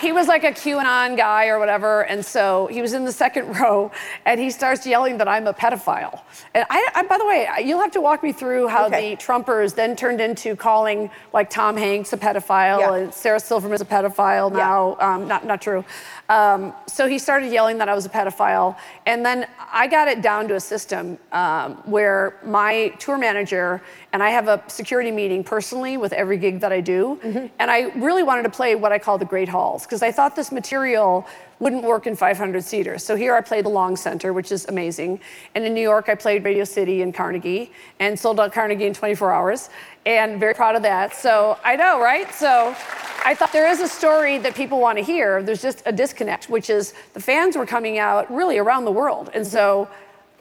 He 0.00 0.12
was 0.12 0.28
like 0.28 0.44
a 0.44 0.52
QAnon 0.52 1.14
guy 1.14 1.48
or 1.48 1.58
whatever, 1.58 2.06
and 2.06 2.24
so 2.24 2.68
he 2.72 2.80
was 2.80 2.94
in 2.94 3.04
the 3.04 3.12
second 3.12 3.54
row, 3.60 3.90
and 4.24 4.40
he 4.40 4.48
starts 4.50 4.86
yelling 4.86 5.18
that 5.18 5.28
I'm 5.28 5.46
a 5.46 5.52
pedophile. 5.52 6.22
And 6.54 6.64
I, 6.70 6.88
I 6.94 7.02
by 7.02 7.18
the 7.18 7.26
way, 7.26 7.46
you'll 7.62 7.82
have 7.82 7.90
to 7.90 8.00
walk 8.00 8.22
me 8.22 8.32
through 8.32 8.68
how 8.68 8.86
Okay. 8.86 9.10
the 9.14 9.16
Trumpers 9.22 9.74
then 9.74 9.96
turned 9.96 10.22
into 10.22 10.56
calling 10.56 11.10
like 11.34 11.50
Tom 11.50 11.76
Hanks 11.76 12.14
a 12.14 12.16
pedophile 12.16 12.78
Yeah. 12.80 12.94
and 12.94 13.12
Sarah 13.12 13.40
Silverman's 13.40 13.82
a 13.82 13.84
pedophile 13.84 14.50
Yeah. 14.50 14.56
now. 14.56 14.96
Um, 15.00 15.28
not 15.28 15.44
not 15.44 15.60
true. 15.60 15.84
Um, 16.30 16.72
so 16.86 17.08
he 17.08 17.18
started 17.18 17.50
yelling 17.50 17.76
that 17.78 17.88
I 17.88 17.94
was 17.94 18.06
a 18.06 18.08
pedophile, 18.08 18.76
and 19.04 19.26
then 19.26 19.48
I 19.72 19.88
got 19.88 20.06
it 20.06 20.22
down 20.22 20.46
to 20.46 20.54
a 20.54 20.60
system 20.60 21.18
um, 21.32 21.74
where 21.84 22.38
my 22.44 22.94
tour 23.00 23.18
manager 23.18 23.82
and 24.12 24.22
I 24.22 24.30
have 24.30 24.46
a 24.46 24.62
security 24.68 25.10
meeting 25.10 25.42
personally 25.42 25.96
with 25.96 26.12
every 26.12 26.38
gig 26.38 26.60
that 26.60 26.72
I 26.72 26.80
do, 26.82 27.18
and 27.58 27.68
I 27.68 27.90
really 27.96 28.22
wanted 28.22 28.44
to 28.44 28.50
play 28.50 28.76
what 28.76 28.92
I 28.92 28.98
call 29.00 29.18
the 29.18 29.24
great 29.24 29.48
halls 29.48 29.82
because 29.82 30.02
I 30.02 30.12
thought 30.12 30.36
this 30.36 30.52
material 30.52 31.26
wouldn't 31.58 31.82
work 31.82 32.06
in 32.06 32.14
500 32.14 32.62
seaters. 32.62 33.02
So 33.04 33.16
here 33.16 33.34
I 33.34 33.40
played 33.40 33.64
the 33.64 33.70
Long 33.70 33.96
Center, 33.96 34.32
which 34.32 34.52
is 34.52 34.66
amazing, 34.66 35.18
and 35.56 35.64
in 35.64 35.74
New 35.74 35.82
York 35.82 36.08
I 36.08 36.14
played 36.14 36.44
Radio 36.44 36.62
City 36.62 37.02
and 37.02 37.12
Carnegie, 37.12 37.72
and 37.98 38.16
sold 38.16 38.38
out 38.38 38.52
Carnegie 38.52 38.86
in 38.86 38.94
24 38.94 39.32
hours, 39.32 39.68
and 40.06 40.38
very 40.38 40.54
proud 40.54 40.76
of 40.76 40.82
that. 40.82 41.12
So 41.12 41.58
I 41.64 41.74
know, 41.74 42.00
right? 42.00 42.32
So. 42.32 42.76
I 43.24 43.34
thought 43.34 43.52
there 43.52 43.68
is 43.68 43.80
a 43.80 43.88
story 43.88 44.38
that 44.38 44.54
people 44.54 44.80
want 44.80 44.98
to 44.98 45.04
hear. 45.04 45.42
There's 45.42 45.62
just 45.62 45.82
a 45.86 45.92
disconnect, 45.92 46.48
which 46.48 46.70
is 46.70 46.94
the 47.14 47.20
fans 47.20 47.56
were 47.56 47.66
coming 47.66 47.98
out 47.98 48.32
really 48.34 48.58
around 48.58 48.84
the 48.84 48.92
world. 48.92 49.30
And 49.34 49.46
so 49.46 49.88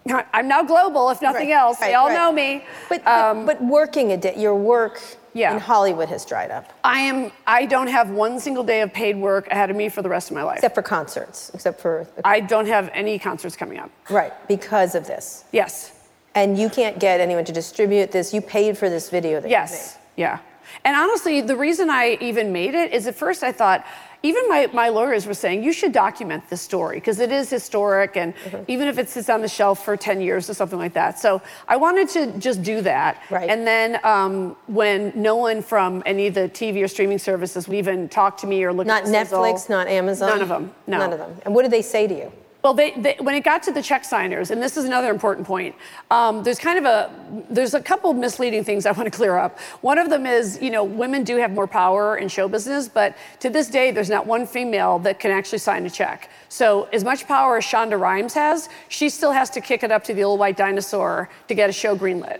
I'm 0.33 0.47
now 0.47 0.63
global, 0.63 1.09
if 1.09 1.21
nothing 1.21 1.49
Right, 1.49 1.55
else. 1.57 1.77
They 1.77 1.87
right, 1.87 1.95
all 1.95 2.07
right. 2.07 2.13
know 2.15 2.31
me. 2.31 2.63
But, 2.87 3.05
Um, 3.07 3.45
but, 3.45 3.59
but 3.59 3.65
working 3.67 4.11
a 4.13 4.17
day, 4.17 4.33
your 4.37 4.55
work 4.55 5.01
Yeah. 5.33 5.53
in 5.53 5.59
Hollywood 5.59 6.09
has 6.09 6.25
dried 6.25 6.51
up, 6.51 6.71
I 6.83 6.99
am 7.01 7.31
I 7.45 7.65
don't 7.65 7.87
have 7.87 8.09
one 8.09 8.39
single 8.39 8.63
day 8.63 8.81
of 8.81 8.91
paid 8.93 9.15
work 9.17 9.47
ahead 9.51 9.69
of 9.69 9.75
me 9.75 9.89
for 9.89 10.01
the 10.01 10.09
rest 10.09 10.31
of 10.31 10.35
my 10.35 10.43
life. 10.43 10.57
except 10.57 10.73
for 10.75 10.81
concerts, 10.81 11.51
except 11.53 11.79
for 11.81 12.07
I 12.23 12.39
don't 12.39 12.65
have 12.67 12.89
any 12.93 13.19
concerts 13.19 13.55
coming 13.55 13.77
up. 13.77 13.91
right 14.09 14.33
because 14.47 14.95
of 14.95 15.05
this, 15.05 15.43
Yes. 15.51 15.91
and 16.33 16.57
you 16.57 16.69
can't 16.69 16.97
get 16.97 17.19
anyone 17.19 17.45
to 17.45 17.51
distribute 17.51 18.11
this. 18.11 18.33
You 18.33 18.41
paid 18.41 18.77
for 18.77 18.89
this 18.89 19.09
video 19.09 19.41
that 19.41 19.49
Yes. 19.51 19.97
Yeah. 20.15 20.39
And 20.83 20.95
honestly, 20.95 21.41
the 21.41 21.55
reason 21.55 21.89
I 21.89 22.17
even 22.21 22.51
made 22.51 22.73
it 22.75 22.93
is 22.93 23.07
at 23.07 23.15
first 23.15 23.43
I 23.43 23.51
thought, 23.51 23.85
even 24.21 24.49
my, 24.49 24.67
my 24.73 24.89
lawyers 24.89 25.25
were 25.25 25.33
saying, 25.33 25.63
you 25.63 25.71
should 25.71 25.93
document 25.93 26.49
this 26.49 26.61
story 26.61 26.97
because 26.97 27.19
it 27.21 27.31
is 27.31 27.49
historic 27.49 28.17
and 28.17 28.33
Mm-hmm. 28.35 28.63
even 28.67 28.87
if 28.89 28.97
it 28.97 29.07
sits 29.09 29.29
on 29.29 29.41
the 29.41 29.47
shelf 29.47 29.83
for 29.85 29.95
10 29.95 30.19
years 30.21 30.49
or 30.49 30.53
something 30.53 30.77
like 30.77 30.93
that. 30.93 31.17
So 31.19 31.41
I 31.69 31.77
wanted 31.77 32.09
to 32.09 32.37
just 32.37 32.61
do 32.61 32.81
that. 32.81 33.21
Right. 33.29 33.49
And 33.49 33.65
then 33.65 33.99
um, 34.03 34.57
when 34.67 35.13
no 35.15 35.37
one 35.37 35.61
from 35.61 36.03
any 36.05 36.27
of 36.27 36.33
the 36.33 36.49
TV 36.49 36.83
or 36.83 36.87
streaming 36.89 37.17
services 37.19 37.67
would 37.69 37.77
even 37.77 38.09
talk 38.09 38.37
to 38.39 38.47
me 38.47 38.63
or 38.65 38.73
look 38.73 38.87
Not 38.87 39.03
at 39.03 39.05
the 39.05 39.11
sizzle- 39.13 39.41
Netflix, 39.41 39.69
not 39.69 39.87
Amazon. 39.87 40.29
None 40.29 40.41
of 40.41 40.49
them. 40.49 40.73
No. 40.85 40.97
None 40.97 41.13
of 41.13 41.19
them. 41.19 41.35
And 41.45 41.55
what 41.55 41.61
did 41.61 41.71
they 41.71 41.81
say 41.81 42.05
to 42.07 42.13
you? 42.13 42.31
Well, 42.61 42.73
they, 42.73 42.91
they, 42.91 43.15
when 43.19 43.35
it 43.35 43.45
got 43.45 43.63
to 43.63 43.71
the 43.71 43.81
check 43.81 44.03
signers, 44.03 44.51
and 44.51 44.61
this 44.61 44.75
is 44.75 44.83
another 44.83 45.11
important 45.11 45.47
point, 45.47 45.75
um, 46.11 46.43
there's 46.43 46.59
kind 46.59 46.77
of 46.77 46.83
a 46.83 47.09
there's 47.49 47.73
a 47.73 47.79
couple 47.81 48.11
of 48.11 48.17
misleading 48.17 48.65
things 48.65 48.85
I 48.85 48.91
want 48.91 49.05
to 49.05 49.15
clear 49.15 49.37
up. 49.37 49.59
One 49.79 49.97
of 49.97 50.09
them 50.09 50.25
is, 50.25 50.61
you 50.61 50.69
know, 50.69 50.83
women 50.83 51.23
do 51.23 51.37
have 51.37 51.51
more 51.51 51.67
power 51.67 52.17
in 52.17 52.27
show 52.27 52.49
business, 52.49 52.89
but 52.89 53.15
to 53.39 53.49
this 53.49 53.69
day, 53.69 53.91
there's 53.91 54.09
not 54.09 54.25
one 54.25 54.45
female 54.45 54.99
that 54.99 55.19
can 55.19 55.31
actually 55.31 55.59
sign 55.59 55.85
a 55.85 55.89
check. 55.89 56.29
So 56.49 56.89
as 56.91 57.05
much 57.05 57.27
power 57.27 57.57
as 57.57 57.63
Shonda 57.63 57.97
Rhimes 57.97 58.33
has, 58.33 58.67
she 58.89 59.07
still 59.07 59.31
has 59.31 59.49
to 59.51 59.61
kick 59.61 59.83
it 59.83 59.91
up 59.91 60.03
to 60.05 60.13
the 60.13 60.25
old 60.25 60.39
white 60.39 60.57
dinosaur 60.57 61.29
to 61.47 61.55
get 61.55 61.69
a 61.69 61.73
show 61.73 61.95
greenlit. 61.95 62.39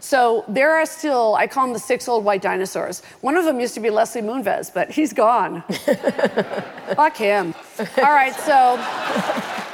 So 0.00 0.44
there 0.48 0.72
are 0.74 0.86
still, 0.86 1.34
I 1.36 1.46
call 1.46 1.66
them 1.66 1.72
the 1.72 1.78
six 1.78 2.08
old 2.08 2.24
white 2.24 2.42
dinosaurs. 2.42 3.02
One 3.20 3.36
of 3.36 3.44
them 3.44 3.60
used 3.60 3.74
to 3.74 3.80
be 3.80 3.90
Leslie 3.90 4.22
Moonves, 4.22 4.72
but 4.72 4.90
he's 4.90 5.12
gone. 5.12 5.62
Fuck 6.96 7.16
him. 7.16 7.54
All 7.98 8.12
right, 8.12 8.34
so 8.34 8.76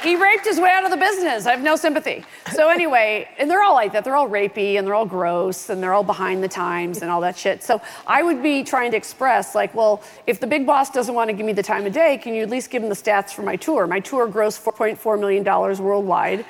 he 0.03 0.15
raped 0.15 0.45
his 0.45 0.59
way 0.59 0.69
out 0.69 0.85
of 0.85 0.91
the 0.91 0.97
business. 0.97 1.47
I 1.47 1.51
have 1.51 1.63
no 1.63 1.75
sympathy. 1.75 2.23
So 2.53 2.69
anyway, 2.69 3.27
and 3.39 3.49
they're 3.49 3.63
all 3.63 3.73
like 3.73 3.91
that. 3.93 4.03
They're 4.03 4.15
all 4.15 4.29
rapey 4.29 4.77
and 4.77 4.85
they're 4.85 4.93
all 4.93 5.05
gross 5.05 5.69
and 5.69 5.81
they're 5.81 5.93
all 5.93 6.03
behind 6.03 6.43
the 6.43 6.47
times 6.47 7.01
and 7.01 7.09
all 7.09 7.21
that 7.21 7.35
shit. 7.35 7.63
So 7.63 7.81
I 8.05 8.21
would 8.21 8.43
be 8.43 8.63
trying 8.63 8.91
to 8.91 8.97
express 8.97 9.55
like, 9.55 9.73
well, 9.73 10.03
if 10.27 10.39
the 10.39 10.47
big 10.47 10.65
boss 10.67 10.91
doesn't 10.91 11.15
want 11.15 11.29
to 11.29 11.35
give 11.35 11.45
me 11.45 11.53
the 11.53 11.63
time 11.63 11.85
of 11.87 11.93
day, 11.93 12.19
can 12.19 12.35
you 12.35 12.43
at 12.43 12.49
least 12.51 12.69
give 12.69 12.83
him 12.83 12.89
the 12.89 12.95
stats 12.95 13.31
for 13.33 13.41
my 13.41 13.55
tour? 13.55 13.87
My 13.87 13.99
tour 13.99 14.27
grossed 14.27 14.63
4.4 14.63 15.19
million 15.19 15.43
dollars 15.43 15.81
worldwide. 15.81 16.45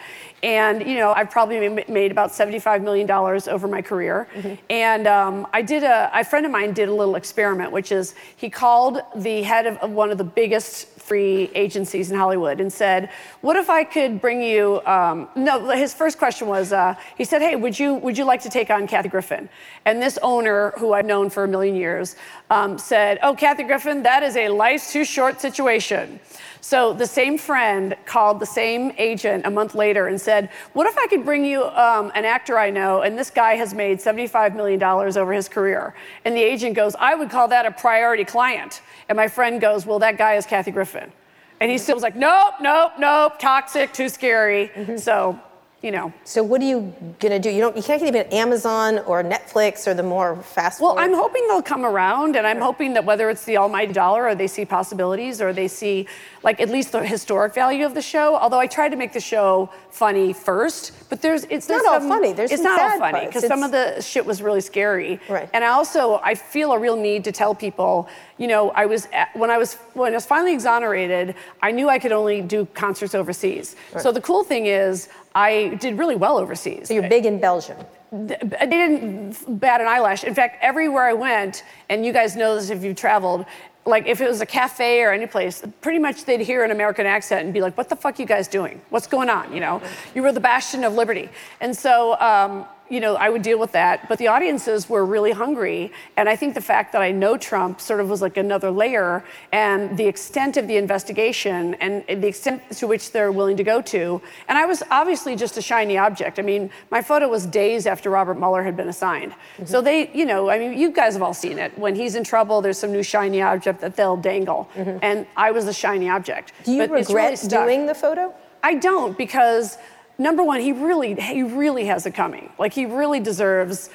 And 0.45 0.85
you 0.85 0.97
know, 0.97 1.11
I've 1.11 1.31
probably 1.31 1.67
made 1.69 2.11
about 2.11 2.29
$75 2.29 2.83
million 2.83 3.09
over 3.09 3.67
my 3.67 3.81
career. 3.81 4.27
And 4.69 5.07
um, 5.07 5.47
I 5.51 5.63
did 5.63 5.83
a, 5.83 6.11
a 6.13 6.23
friend 6.23 6.45
of 6.45 6.51
mine 6.51 6.73
did 6.73 6.87
a 6.87 6.93
little 6.93 7.15
experiment, 7.15 7.71
which 7.71 7.91
is 7.91 8.13
he 8.37 8.51
called 8.51 9.01
the 9.15 9.41
head 9.41 9.65
of, 9.65 9.77
of 9.77 9.89
one 9.89 10.11
of 10.11 10.19
the 10.19 10.23
biggest 10.23 10.87
free 11.05 11.51
agencies 11.55 12.11
in 12.11 12.17
Hollywood 12.17 12.59
and 12.59 12.71
said, 12.71 13.09
"What 13.41 13.55
if 13.55 13.71
I 13.71 13.83
could 13.83 14.21
bring 14.21 14.39
you?" 14.41 14.81
Um, 14.85 15.29
no, 15.35 15.69
his 15.71 15.95
first 15.95 16.19
question 16.19 16.47
was, 16.47 16.71
uh, 16.71 16.93
he 17.17 17.23
said, 17.23 17.41
"Hey, 17.41 17.55
would 17.55 17.77
you 17.79 17.95
would 17.95 18.15
you 18.15 18.23
like 18.23 18.41
to 18.41 18.49
take 18.49 18.69
on 18.69 18.87
Kathy 18.87 19.09
Griffin?" 19.09 19.49
And 19.85 19.99
this 19.99 20.19
owner, 20.21 20.73
who 20.77 20.93
I've 20.93 21.05
known 21.05 21.31
for 21.31 21.43
a 21.43 21.47
million 21.47 21.75
years, 21.75 22.15
um, 22.51 22.77
said, 22.77 23.17
"Oh, 23.23 23.33
Kathy 23.33 23.63
Griffin, 23.63 24.03
that 24.03 24.21
is 24.21 24.35
a 24.35 24.49
life's 24.49 24.93
too 24.93 25.05
short 25.05 25.41
situation." 25.41 26.19
So 26.65 26.93
the 26.93 27.05
same 27.05 27.37
friend 27.37 27.95
called 28.07 28.39
the 28.39 28.45
same 28.47 28.91
agent 28.97 29.45
a 29.45 29.51
month 29.51 29.75
later 29.75 30.07
and 30.07 30.19
said, 30.19 30.49
"What 30.73 30.87
if 30.87 30.97
I 30.97 31.05
could 31.05 31.23
bring 31.23 31.45
you 31.45 31.63
um, 31.65 32.11
an 32.15 32.25
actor 32.25 32.57
I 32.57 32.71
know, 32.71 33.03
and 33.03 33.15
this 33.15 33.29
guy 33.29 33.53
has 33.53 33.75
made 33.75 33.99
$75 33.99 34.55
million 34.55 34.81
over 34.81 35.31
his 35.31 35.47
career?" 35.47 35.93
And 36.25 36.35
the 36.35 36.41
agent 36.41 36.75
goes, 36.75 36.95
"I 36.99 37.13
would 37.13 37.29
call 37.29 37.47
that 37.49 37.67
a 37.67 37.71
priority 37.71 38.25
client." 38.25 38.81
And 39.07 39.15
my 39.15 39.27
friend 39.27 39.61
goes, 39.61 39.85
"Well, 39.85 39.99
that 39.99 40.17
guy 40.17 40.37
is 40.37 40.47
Kathy 40.47 40.71
Griffin," 40.71 41.11
and 41.59 41.69
he 41.69 41.77
still 41.77 41.97
was 41.97 42.01
like, 42.01 42.15
"Nope, 42.15 42.55
nope, 42.59 42.93
nope, 42.97 43.37
toxic, 43.37 43.93
too 43.93 44.09
scary." 44.09 44.71
So, 44.97 45.39
you 45.85 45.91
know. 45.91 46.11
So 46.23 46.41
what 46.41 46.61
are 46.61 46.65
you 46.65 46.91
gonna 47.19 47.37
do? 47.37 47.51
You 47.51 47.61
don't. 47.61 47.77
You 47.77 47.83
can't 47.83 48.01
get 48.01 48.07
even 48.07 48.25
Amazon 48.33 48.99
or 49.05 49.23
Netflix 49.23 49.85
or 49.85 49.93
the 49.93 50.01
more 50.01 50.35
fast. 50.37 50.81
Well, 50.81 50.97
I'm 50.97 51.13
hoping 51.13 51.47
they'll 51.47 51.61
come 51.61 51.85
around, 51.85 52.35
and 52.35 52.47
I'm 52.47 52.59
hoping 52.59 52.93
that 52.95 53.05
whether 53.05 53.29
it's 53.29 53.45
the 53.45 53.57
almighty 53.57 53.93
dollar 53.93 54.25
or 54.27 54.33
they 54.33 54.47
see 54.47 54.65
possibilities 54.65 55.41
or 55.41 55.53
they 55.53 55.67
see, 55.67 56.07
like, 56.41 56.59
at 56.59 56.69
least 56.69 56.91
the 56.91 57.05
historic 57.05 57.53
value 57.53 57.85
of 57.85 57.93
the 57.93 58.01
show. 58.01 58.35
Although 58.35 58.59
I 58.59 58.65
tried 58.65 58.89
to 58.89 58.95
make 58.95 59.13
the 59.13 59.19
show 59.19 59.69
funny 59.91 60.33
first, 60.33 60.91
but 61.09 61.21
there's 61.21 61.43
it's 61.45 61.69
not 61.69 61.83
there's 61.83 62.01
all 62.01 62.09
funny. 62.09 62.33
There's 62.33 62.51
it's 62.51 62.63
some 62.63 62.75
not 62.75 62.91
all 62.93 62.99
funny 62.99 63.27
because 63.27 63.45
some 63.45 63.61
of 63.61 63.71
the 63.71 64.01
shit 64.01 64.25
was 64.25 64.41
really 64.41 64.61
scary. 64.61 65.19
Right. 65.29 65.47
And 65.53 65.63
I 65.63 65.67
also 65.67 66.19
I 66.23 66.33
feel 66.33 66.71
a 66.71 66.79
real 66.79 66.95
need 66.95 67.23
to 67.25 67.31
tell 67.31 67.53
people, 67.53 68.09
you 68.39 68.47
know, 68.47 68.71
I 68.71 68.87
was 68.87 69.07
when 69.35 69.51
I 69.51 69.59
was 69.59 69.75
when 69.93 70.13
I 70.13 70.15
was 70.15 70.25
finally 70.25 70.53
exonerated, 70.53 71.35
I 71.61 71.71
knew 71.71 71.89
I 71.89 71.99
could 71.99 72.11
only 72.11 72.41
do 72.41 72.65
concerts 72.73 73.13
overseas. 73.13 73.75
So 73.99 74.11
the 74.11 74.21
cool 74.21 74.43
thing 74.43 74.65
is. 74.65 75.09
I 75.35 75.75
did 75.81 75.97
really 75.97 76.15
well 76.15 76.37
overseas. 76.37 76.87
So 76.87 76.93
you're 76.93 77.09
big 77.09 77.25
in 77.25 77.39
Belgium. 77.39 77.77
They 78.11 78.37
didn't 78.61 79.59
bat 79.59 79.81
an 79.81 79.87
eyelash. 79.87 80.23
In 80.23 80.33
fact, 80.33 80.57
everywhere 80.61 81.03
I 81.03 81.13
went, 81.13 81.63
and 81.89 82.05
you 82.05 82.13
guys 82.13 82.37
know 82.37 82.55
this 82.55 82.69
if 82.69 82.83
you've 82.83 82.95
traveled, 82.95 83.45
like 83.85 84.07
if 84.07 84.21
it 84.21 84.27
was 84.27 84.39
a 84.39 84.45
cafe 84.45 85.01
or 85.01 85.11
any 85.11 85.27
place, 85.27 85.61
pretty 85.81 85.99
much 85.99 86.23
they'd 86.23 86.39
hear 86.39 86.63
an 86.63 86.71
American 86.71 87.05
accent 87.05 87.43
and 87.43 87.53
be 87.53 87.59
like, 87.59 87.77
"What 87.77 87.89
the 87.89 87.95
fuck 87.97 88.17
you 88.17 88.25
guys 88.25 88.47
doing? 88.47 88.81
What's 88.89 89.07
going 89.07 89.29
on?" 89.29 89.53
You 89.53 89.59
know, 89.59 89.81
you 90.15 90.23
were 90.23 90.31
the 90.31 90.39
bastion 90.39 90.83
of 90.85 90.93
liberty, 90.93 91.29
and 91.59 91.75
so. 91.75 92.19
Um, 92.19 92.65
you 92.89 92.99
know, 92.99 93.15
I 93.15 93.29
would 93.29 93.41
deal 93.41 93.57
with 93.57 93.71
that, 93.71 94.07
but 94.07 94.19
the 94.19 94.27
audiences 94.27 94.87
were 94.87 95.05
really 95.05 95.31
hungry, 95.31 95.91
and 96.17 96.29
I 96.29 96.35
think 96.35 96.53
the 96.53 96.61
fact 96.61 96.91
that 96.93 97.01
I 97.01 97.11
know 97.11 97.35
Trump 97.35 97.81
sort 97.81 97.99
of 97.99 98.09
was 98.09 98.21
like 98.21 98.37
another 98.37 98.69
layer, 98.69 99.23
and 99.51 99.97
the 99.97 100.05
extent 100.05 100.55
of 100.57 100.67
the 100.67 100.77
investigation 100.77 101.73
and 101.75 102.03
the 102.07 102.27
extent 102.27 102.61
to 102.77 102.87
which 102.87 103.11
they're 103.11 103.31
willing 103.31 103.57
to 103.57 103.63
go 103.63 103.81
to, 103.81 104.21
and 104.47 104.57
I 104.57 104.65
was 104.65 104.83
obviously 104.91 105.35
just 105.35 105.57
a 105.57 105.61
shiny 105.61 105.97
object. 105.97 106.37
I 106.37 106.43
mean, 106.43 106.69
my 106.91 107.01
photo 107.01 107.27
was 107.27 107.47
days 107.47 107.87
after 107.87 108.09
Robert 108.11 108.35
Mueller 108.35 108.63
had 108.63 108.77
been 108.77 108.89
assigned, 108.89 109.31
mm-hmm. 109.31 109.65
so 109.65 109.81
they, 109.81 110.11
you 110.13 110.25
know, 110.25 110.49
I 110.49 110.59
mean, 110.59 110.77
you 110.77 110.91
guys 110.91 111.13
have 111.13 111.23
all 111.23 111.33
seen 111.33 111.57
it. 111.57 111.77
When 111.79 111.95
he's 111.95 112.13
in 112.15 112.23
trouble, 112.23 112.61
there's 112.61 112.77
some 112.77 112.91
new 112.91 113.03
shiny 113.03 113.41
object 113.41 113.81
that 113.81 113.95
they'll 113.95 114.17
dangle, 114.17 114.69
mm-hmm. 114.75 114.99
and 115.01 115.25
I 115.35 115.49
was 115.51 115.65
the 115.65 115.73
shiny 115.73 116.07
object. 116.09 116.53
Do 116.63 116.73
you 116.73 116.87
But 116.87 116.99
it's 116.99 117.09
really 117.09 117.31
regret 117.31 117.49
doing 117.49 117.85
the 117.87 117.95
photo? 117.95 118.33
I 118.63 118.73
don't 118.73 119.15
because 119.15 119.77
number 120.17 120.43
one, 120.43 120.61
he 120.61 120.71
really 120.71 121.15
he 121.15 121.43
really 121.43 121.85
has 121.85 122.05
it 122.05 122.13
coming. 122.13 122.51
Like 122.57 122.73
he 122.73 122.85
really 122.85 123.19
deserves, 123.19 123.89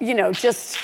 you 0.00 0.14
know, 0.14 0.32
just 0.32 0.78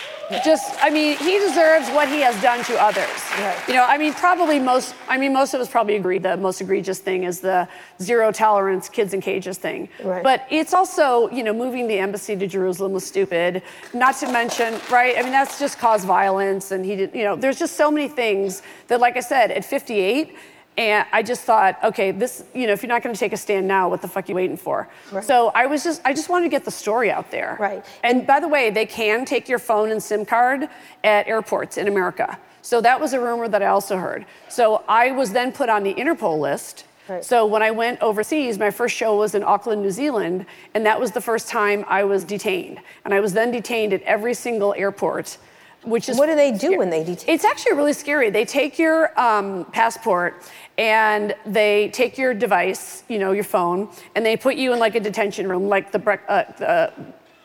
just, 0.45 0.83
I 0.83 0.91
mean, 0.91 1.17
he 1.19 1.39
deserves 1.39 1.89
what 1.91 2.09
he 2.09 2.21
has 2.21 2.41
done 2.41 2.65
to 2.65 2.81
others. 2.81 3.11
Right. 3.39 3.59
You 3.69 3.75
know, 3.75 3.85
I 3.85 3.99
mean, 3.99 4.15
probably 4.15 4.59
most, 4.59 4.95
I 5.09 5.19
mean, 5.19 5.33
most 5.33 5.53
of 5.55 5.61
us 5.61 5.69
probably 5.69 5.97
agree 5.97 6.19
the 6.19 6.37
most 6.37 6.61
egregious 6.61 6.99
thing 6.99 7.25
is 7.25 7.41
the 7.41 7.69
zero 8.01 8.33
tolerance 8.33 8.89
kids 8.89 9.13
in 9.15 9.21
cages 9.21 9.59
thing. 9.59 9.89
Right. 10.03 10.23
But 10.23 10.47
it's 10.51 10.73
also, 10.73 11.29
you 11.31 11.43
know, 11.43 11.53
moving 11.53 11.87
the 11.87 11.99
embassy 11.99 12.37
to 12.37 12.47
Jerusalem 12.47 12.93
was 12.93 13.05
stupid. 13.05 13.63
Not 13.93 14.17
to 14.19 14.33
mention, 14.33 14.81
right? 14.91 15.17
I 15.19 15.23
mean, 15.23 15.33
that's 15.33 15.59
just 15.59 15.79
caused 15.79 16.07
violence. 16.07 16.71
And 16.71 16.85
he 16.85 16.97
did, 16.97 17.15
you 17.15 17.25
know, 17.25 17.37
there's 17.37 17.59
just 17.59 17.77
so 17.77 17.91
many 17.91 18.09
things 18.09 18.63
that, 18.89 19.01
like 19.01 19.17
I 19.17 19.21
said, 19.21 19.51
at 19.51 19.65
58, 19.65 20.35
and 20.77 21.07
I 21.13 21.23
just 21.23 21.43
thought, 21.43 21.79
okay, 21.85 22.13
this, 22.13 22.45
you 22.55 22.67
know, 22.67 22.73
if 22.73 22.83
you're 22.83 22.89
not 22.89 23.03
going 23.03 23.15
to 23.15 23.19
take 23.19 23.35
a 23.35 23.37
stand 23.37 23.69
now, 23.69 23.89
what 23.91 24.01
the 24.01 24.09
fuck 24.09 24.25
are 24.25 24.29
you 24.29 24.35
waiting 24.35 24.57
for? 24.57 24.89
Right. 25.11 25.23
So 25.23 25.53
I 25.55 25.67
was 25.67 25.85
just, 25.85 26.01
I 26.05 26.15
just 26.15 26.31
wanted 26.31 26.47
to 26.47 26.51
get 26.51 26.65
the 26.65 26.71
story 26.71 27.11
out 27.11 27.31
there. 27.31 27.57
Right. 27.61 27.85
And 28.03 28.27
by 28.27 28.41
the 28.41 28.49
way, 28.49 28.71
they 28.71 28.87
can 28.87 29.25
take 29.27 29.49
your 29.49 29.59
phone 29.59 29.91
and 29.91 30.03
SIM 30.03 30.25
card 30.25 30.69
at 31.05 31.29
airports 31.29 31.77
in 31.77 31.89
America. 31.89 32.39
So 32.63 32.81
that 32.81 33.01
was 33.01 33.13
a 33.13 33.21
rumor 33.21 33.49
that 33.49 33.63
I 33.63 33.67
also 33.67 33.99
heard. 33.99 34.25
So 34.49 34.83
I 34.89 35.11
was 35.11 35.33
then 35.33 35.53
put 35.53 35.69
on 35.69 35.83
the 35.83 35.93
Interpol 35.95 36.41
list. 36.41 36.87
Right. 37.09 37.25
So 37.25 37.45
when 37.45 37.63
I 37.63 37.73
went 37.73 38.01
overseas, 38.01 38.59
my 38.59 38.71
first 38.71 38.97
show 38.97 39.17
was 39.17 39.35
in 39.35 39.43
Auckland, 39.43 39.83
New 39.83 39.91
Zealand, 39.91 40.47
and 40.73 40.87
that 40.87 40.99
was 40.99 41.11
the 41.11 41.21
first 41.21 41.49
time 41.49 41.85
I 41.89 42.05
was 42.05 42.25
detained. 42.25 42.79
And 43.05 43.13
I 43.13 43.21
was 43.21 43.33
then 43.33 43.51
detained 43.51 43.93
at 43.93 44.03
every 44.03 44.33
single 44.35 44.73
airport, 44.75 45.37
which 45.85 46.09
is 46.09 46.19
What 46.19 46.27
do 46.27 46.35
they 46.35 46.53
do 46.53 46.79
when 46.79 46.91
they 46.91 47.03
detain? 47.05 47.35
it's 47.35 47.45
actually 47.45 47.75
really 47.75 47.93
scary. 47.93 48.31
They 48.31 48.45
take 48.45 48.79
your 48.79 49.19
um, 49.21 49.65
passport 49.73 50.43
and 50.79 51.35
they 51.45 51.89
take 51.91 52.17
your 52.19 52.35
device, 52.35 53.05
you 53.09 53.19
know, 53.19 53.33
your 53.33 53.45
phone, 53.45 53.89
and 54.15 54.25
they 54.25 54.37
put 54.37 54.57
you 54.57 54.73
in 54.73 54.79
like 54.79 54.95
a 54.95 55.01
detention 55.01 55.49
room, 55.49 55.69
like 55.69 55.93
the, 55.93 55.99
brec- 55.99 56.21
uh, 56.29 56.45
the, 56.59 56.93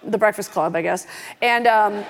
the 0.10 0.18
Breakfast 0.18 0.52
Club, 0.52 0.76
I 0.76 0.82
guess. 0.82 1.08
And 1.42 1.68
um, 1.68 1.94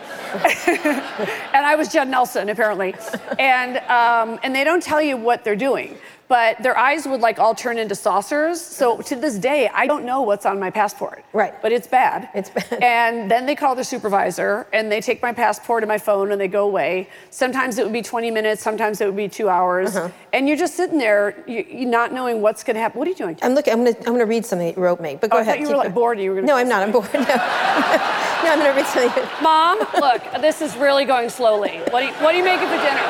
and 0.68 1.66
I 1.66 1.76
was 1.76 1.92
Judd 1.92 2.08
Nelson 2.10 2.50
apparently, 2.50 2.94
and 3.40 3.78
um, 3.90 4.40
and 4.44 4.54
they 4.56 4.64
don't 4.64 4.84
tell 4.84 5.02
you 5.02 5.18
what 5.18 5.44
they're 5.44 5.56
doing. 5.56 5.98
But 6.28 6.62
their 6.62 6.78
eyes 6.78 7.08
would 7.08 7.22
like 7.22 7.40
all 7.40 7.56
turn 7.56 7.78
into 7.78 7.96
saucers. 7.96 8.60
So 8.60 8.98
to 9.02 9.16
this 9.16 9.38
day, 9.38 9.70
I 9.74 9.88
don't 9.88 10.04
know 10.06 10.22
what's 10.24 10.46
on 10.46 10.60
my 10.60 10.70
passport. 10.70 11.24
Right. 11.32 11.54
But 11.62 11.72
it's 11.72 11.88
bad. 11.88 12.30
It's 12.34 12.50
bad. 12.50 12.66
And 12.84 13.32
then 13.32 13.46
they 13.46 13.56
call 13.56 13.76
their 13.76 13.84
supervisor 13.84 14.68
and 14.74 14.92
they 14.92 15.00
take 15.02 15.22
my 15.22 15.32
passport 15.32 15.84
and 15.84 15.88
my 15.90 15.98
phone 15.98 16.32
and 16.32 16.40
they 16.40 16.48
go 16.48 16.66
away. 16.66 17.10
Sometimes 17.30 17.78
it 17.78 17.84
would 17.86 17.94
be 17.94 18.02
20 18.02 18.30
minutes, 18.32 18.62
sometimes 18.62 19.00
it 19.02 19.06
would 19.06 19.16
be 19.16 19.30
two 19.30 19.48
hours. 19.50 19.96
Uh-huh. 19.96 20.10
And 20.34 20.48
you're 20.48 20.58
just 20.58 20.76
sitting 20.76 20.98
there, 20.98 21.36
you, 21.48 21.66
you 21.70 21.86
not 21.86 22.12
knowing 22.14 22.42
what's 22.42 22.64
going 22.64 22.76
to 22.76 22.82
happen. 22.82 23.00
What 23.00 23.08
are 23.08 23.12
you 23.12 23.16
doing? 23.18 23.38
I'm 23.42 23.54
looking. 23.54 23.74
I'm 23.74 23.84
gonna. 23.84 23.96
I'm 24.00 24.14
gonna 24.14 24.26
read 24.26 24.46
something 24.46 24.68
that 24.68 24.76
you 24.78 24.84
wrote 24.84 25.00
me. 25.00 25.18
But 25.20 25.30
go 25.30 25.38
Oh, 25.38 25.40
I 25.40 25.44
ahead. 25.44 25.56
thought 25.56 25.62
you 25.62 25.70
were, 25.70 25.78
like, 25.78 25.94
bored 25.94 26.20
you 26.20 26.30
were 26.32 26.36
gonna 26.38 26.48
No, 26.48 26.56
I'm 26.56 26.68
not. 26.68 26.84
I'm 26.84 26.92
bored. 26.92 27.12
No. 27.14 27.20
no, 27.22 28.52
I'm 28.52 28.60
gonna 28.60 28.74
read 28.76 28.86
something. 28.88 29.24
Mom, 29.42 29.80
look, 30.00 30.22
this 30.42 30.62
is 30.62 30.76
really 30.78 31.06
going 31.06 31.30
slowly. 31.30 31.80
What 31.92 32.02
do 32.02 32.08
you, 32.08 32.14
what 32.14 32.32
do 32.34 32.38
you 32.38 32.44
making 32.44 32.68
for 32.68 32.78
dinner? 32.78 33.04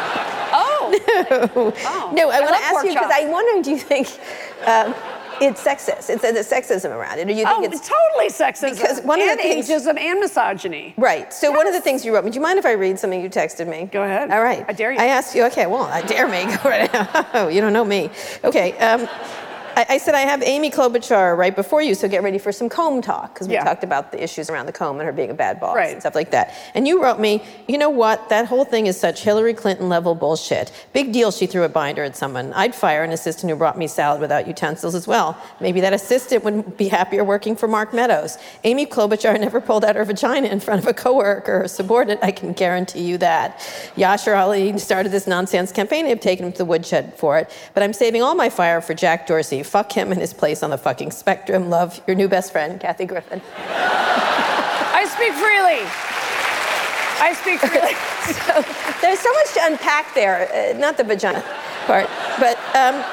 Oh. 0.50 0.74
No, 1.30 1.74
oh. 1.86 2.12
No, 2.14 2.30
I, 2.30 2.40
want 2.40 2.56
to 2.56 2.64
ask 2.64 2.86
you 2.86 2.94
because 3.08 3.16
chops. 3.16 3.26
I 3.28 3.30
wonder. 3.32 3.64
Do 3.64 3.72
you 3.72 3.78
think 3.78 4.08
um, 4.66 4.94
it's 5.42 5.64
sexist? 5.64 6.10
It's 6.10 6.22
there's 6.22 6.48
sexism 6.50 6.92
around 6.92 7.20
it, 7.20 7.28
or 7.28 7.32
you 7.32 7.46
think 7.46 7.60
Oh, 7.60 7.64
it's 7.64 7.88
totally 7.88 8.30
sexism. 8.30 8.76
Because 8.80 9.02
one 9.02 9.22
of 9.22 9.30
the 9.30 9.36
things- 9.44 9.70
ageism 9.70 9.98
and 10.00 10.20
misogyny. 10.20 10.94
Right. 10.98 11.32
So 11.34 11.52
one 11.52 11.68
of 11.68 11.74
the 11.74 11.82
things 11.82 12.04
you 12.06 12.14
wrote 12.14 12.26
me. 12.26 12.32
Do 12.32 12.36
you 12.36 12.42
mind 12.42 12.60
if 12.60 12.66
I 12.66 12.72
read 12.74 12.98
something 13.00 13.22
you 13.22 13.30
texted 13.30 13.68
me? 13.68 13.86
Go 13.92 14.04
ahead. 14.04 14.32
All 14.32 14.42
right. 14.42 14.66
I 14.68 14.74
dare 14.74 14.92
you. 14.92 15.00
I 15.00 15.06
asked 15.06 15.36
you. 15.36 15.44
Okay. 15.46 15.66
Well, 15.68 15.84
I 15.84 16.02
dare 16.02 16.28
me. 16.28 16.46
Go 16.64 16.70
right 16.70 16.92
now. 16.94 17.08
Oh, 17.34 17.48
you 17.50 17.62
don't 17.62 17.74
know 17.74 17.86
me. 17.86 18.10
Okay. 18.44 18.78
Um, 18.80 19.08
I, 19.78 19.86
I 19.90 19.98
said 20.00 20.16
I 20.16 20.22
have 20.22 20.42
Amy 20.42 20.72
Klobuchar 20.72 21.38
right 21.38 21.56
before 21.56 21.84
you, 21.84 21.94
so 21.94 22.08
get 22.08 22.24
ready 22.24 22.40
for 22.40 22.52
some 22.52 22.68
comb 22.68 23.00
talk 23.00 23.36
because 23.36 23.48
we 23.48 23.54
Yeah. 23.54 23.64
talked 23.64 23.84
about 23.84 24.12
the 24.12 24.24
issues 24.24 24.50
around 24.50 24.66
the 24.66 24.72
comb 24.72 24.98
and 25.00 25.06
her 25.06 25.12
being 25.12 25.30
a 25.30 25.36
bad 25.36 25.60
boss 25.60 25.76
Right. 25.76 25.92
and 25.92 26.02
stuff 26.02 26.16
like 26.16 26.32
that. 26.32 26.56
And 26.74 26.88
you 26.88 27.00
wrote 27.04 27.20
me, 27.20 27.44
you 27.68 27.78
know 27.78 27.92
what? 27.92 28.28
That 28.30 28.48
whole 28.48 28.66
thing 28.66 28.88
is 28.88 29.00
such 29.00 29.22
Hillary 29.22 29.54
Clinton 29.54 29.88
level 29.88 30.16
bullshit. 30.16 30.72
Big 30.94 31.12
deal. 31.14 31.30
She 31.30 31.46
threw 31.46 31.62
a 31.64 31.70
binder 31.70 32.02
at 32.04 32.16
someone. 32.18 32.54
I'd 32.54 32.74
fire 32.74 33.04
an 33.04 33.12
assistant 33.12 33.52
who 33.52 33.56
brought 33.56 33.78
me 33.78 33.86
salad 33.86 34.20
without 34.20 34.48
utensils 34.48 34.96
as 34.96 35.06
well. 35.08 35.38
Maybe 35.62 35.80
that 35.82 35.94
assistant 35.94 36.44
would 36.44 36.76
be 36.76 36.88
happier 36.88 37.24
working 37.24 37.56
for 37.56 37.68
Mark 37.68 37.94
Meadows. 37.94 38.40
Amy 38.64 38.88
Klobuchar 38.88 39.40
never 39.40 39.62
pulled 39.62 39.86
out 39.86 39.96
her 39.96 40.06
vagina 40.06 40.48
in 40.48 40.60
front 40.60 40.82
of 40.82 40.88
a 40.88 40.94
coworker 40.96 41.66
or 41.66 41.68
subordinate. 41.68 42.18
I 42.24 42.32
can 42.32 42.54
guarantee 42.54 43.02
you 43.04 43.20
that. 43.20 43.60
Yashar 43.96 44.36
Ali 44.36 44.76
started 44.80 45.12
this 45.12 45.28
nonsense 45.28 45.72
campaign. 45.72 46.08
I've 46.08 46.20
taken 46.20 46.48
him 46.48 46.52
to 46.54 46.58
the 46.58 46.66
woodshed 46.66 47.14
for 47.16 47.38
it. 47.38 47.52
But 47.76 47.84
I'm 47.84 47.94
saving 47.94 48.24
all 48.24 48.34
my 48.34 48.50
fire 48.50 48.82
for 48.82 48.96
Jack 48.96 49.28
Dorsey. 49.28 49.62
Fuck 49.68 49.92
him 49.92 50.12
and 50.14 50.22
his 50.22 50.34
place 50.34 50.64
on 50.64 50.70
the 50.70 50.78
fucking 50.78 51.12
spectrum. 51.12 51.70
Love 51.70 52.02
your 52.08 52.16
new 52.16 52.30
best 52.30 52.54
friend, 52.54 52.80
Kathy 52.80 53.06
Griffin. 53.06 53.42
I 53.68 55.06
speak 55.12 55.34
freely. 55.34 55.84
I 57.20 57.34
speak 57.34 57.60
freely. 57.60 57.94
so 58.48 59.02
there's 59.02 59.20
so 59.20 59.32
much 59.34 59.54
to 59.56 59.60
unpack 59.64 60.14
there. 60.16 60.50
Uh, 60.54 60.78
not 60.78 60.96
the 60.96 61.04
vagina 61.04 61.44
part, 61.86 62.08
but 62.40 62.58
um, 62.76 63.04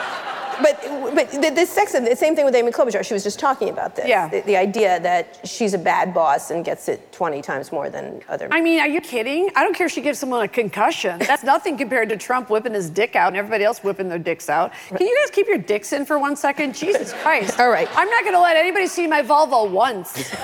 but 0.63 0.81
but 1.15 1.31
the, 1.31 1.51
the 1.51 1.67
sexism. 1.67 2.09
The 2.09 2.17
same 2.17 2.35
thing 2.35 2.45
with 2.45 2.55
Amy 2.55 2.71
Klobuchar. 2.71 3.05
She 3.05 3.15
was 3.15 3.23
just 3.23 3.39
talking 3.39 3.69
about 3.69 3.97
this. 3.97 4.07
Yeah. 4.09 4.29
The, 4.29 4.41
the 4.43 4.57
idea 4.57 5.01
that 5.01 5.41
she's 5.45 5.75
a 5.75 5.79
bad 5.79 6.13
boss 6.15 6.51
and 6.51 6.65
gets 6.65 6.89
it 6.89 7.13
20 7.13 7.43
times 7.43 7.73
more 7.73 7.91
than 7.91 8.23
other. 8.29 8.49
I 8.51 8.61
mean, 8.61 8.81
are 8.81 8.89
you 8.89 9.01
kidding? 9.01 9.51
I 9.55 9.63
don't 9.63 9.75
care 9.75 9.87
if 9.87 9.93
she 9.93 10.01
gives 10.01 10.19
someone 10.19 10.43
a 10.43 10.49
concussion. 10.49 11.19
That's 11.19 11.45
nothing 11.55 11.77
compared 11.77 12.09
to 12.11 12.17
Trump 12.17 12.51
whipping 12.51 12.75
his 12.75 12.91
dick 12.91 13.17
out 13.17 13.29
and 13.29 13.37
everybody 13.37 13.65
else 13.65 13.83
whipping 13.83 14.09
their 14.09 14.19
dicks 14.19 14.49
out. 14.49 14.73
Can 14.89 15.07
you 15.07 15.19
guys 15.23 15.31
keep 15.31 15.47
your 15.47 15.59
dicks 15.59 15.93
in 15.93 16.05
for 16.05 16.19
one 16.19 16.37
second? 16.37 16.75
Jesus 16.75 17.13
Christ. 17.23 17.59
All 17.59 17.71
right. 17.71 17.89
I'm 17.95 18.09
not 18.11 18.23
going 18.23 18.35
to 18.35 18.41
let 18.41 18.57
anybody 18.57 18.87
see 18.87 19.07
my 19.07 19.23
vulva 19.23 19.65
once. 19.65 20.13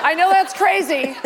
I 0.00 0.14
know 0.16 0.30
that's 0.30 0.52
crazy. 0.54 1.16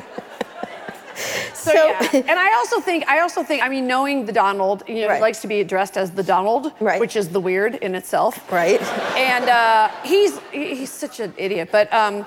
So, 1.55 1.71
So- 1.73 1.89
yeah, 1.89 2.09
and 2.31 2.39
I 2.39 2.53
also 2.55 2.81
think 2.81 3.07
I 3.09 3.21
also 3.21 3.43
think 3.43 3.63
I 3.63 3.69
mean 3.69 3.87
knowing 3.87 4.27
the 4.27 4.33
Donald, 4.33 4.83
you 4.89 5.03
know, 5.03 5.09
Right. 5.09 5.17
he 5.17 5.23
likes 5.23 5.41
to 5.43 5.49
be 5.49 5.61
addressed 5.61 5.97
as 5.97 6.11
the 6.11 6.23
Donald, 6.23 6.73
Right. 6.81 7.01
which 7.01 7.17
is 7.17 7.29
the 7.29 7.41
weird 7.41 7.75
in 7.77 7.95
itself, 7.95 8.51
Right. 8.51 8.81
And 9.17 9.49
uh, 9.49 9.89
he's 10.05 10.39
he's 10.53 10.91
such 10.91 11.21
an 11.21 11.33
idiot, 11.37 11.69
but 11.73 11.93
um, 11.93 12.27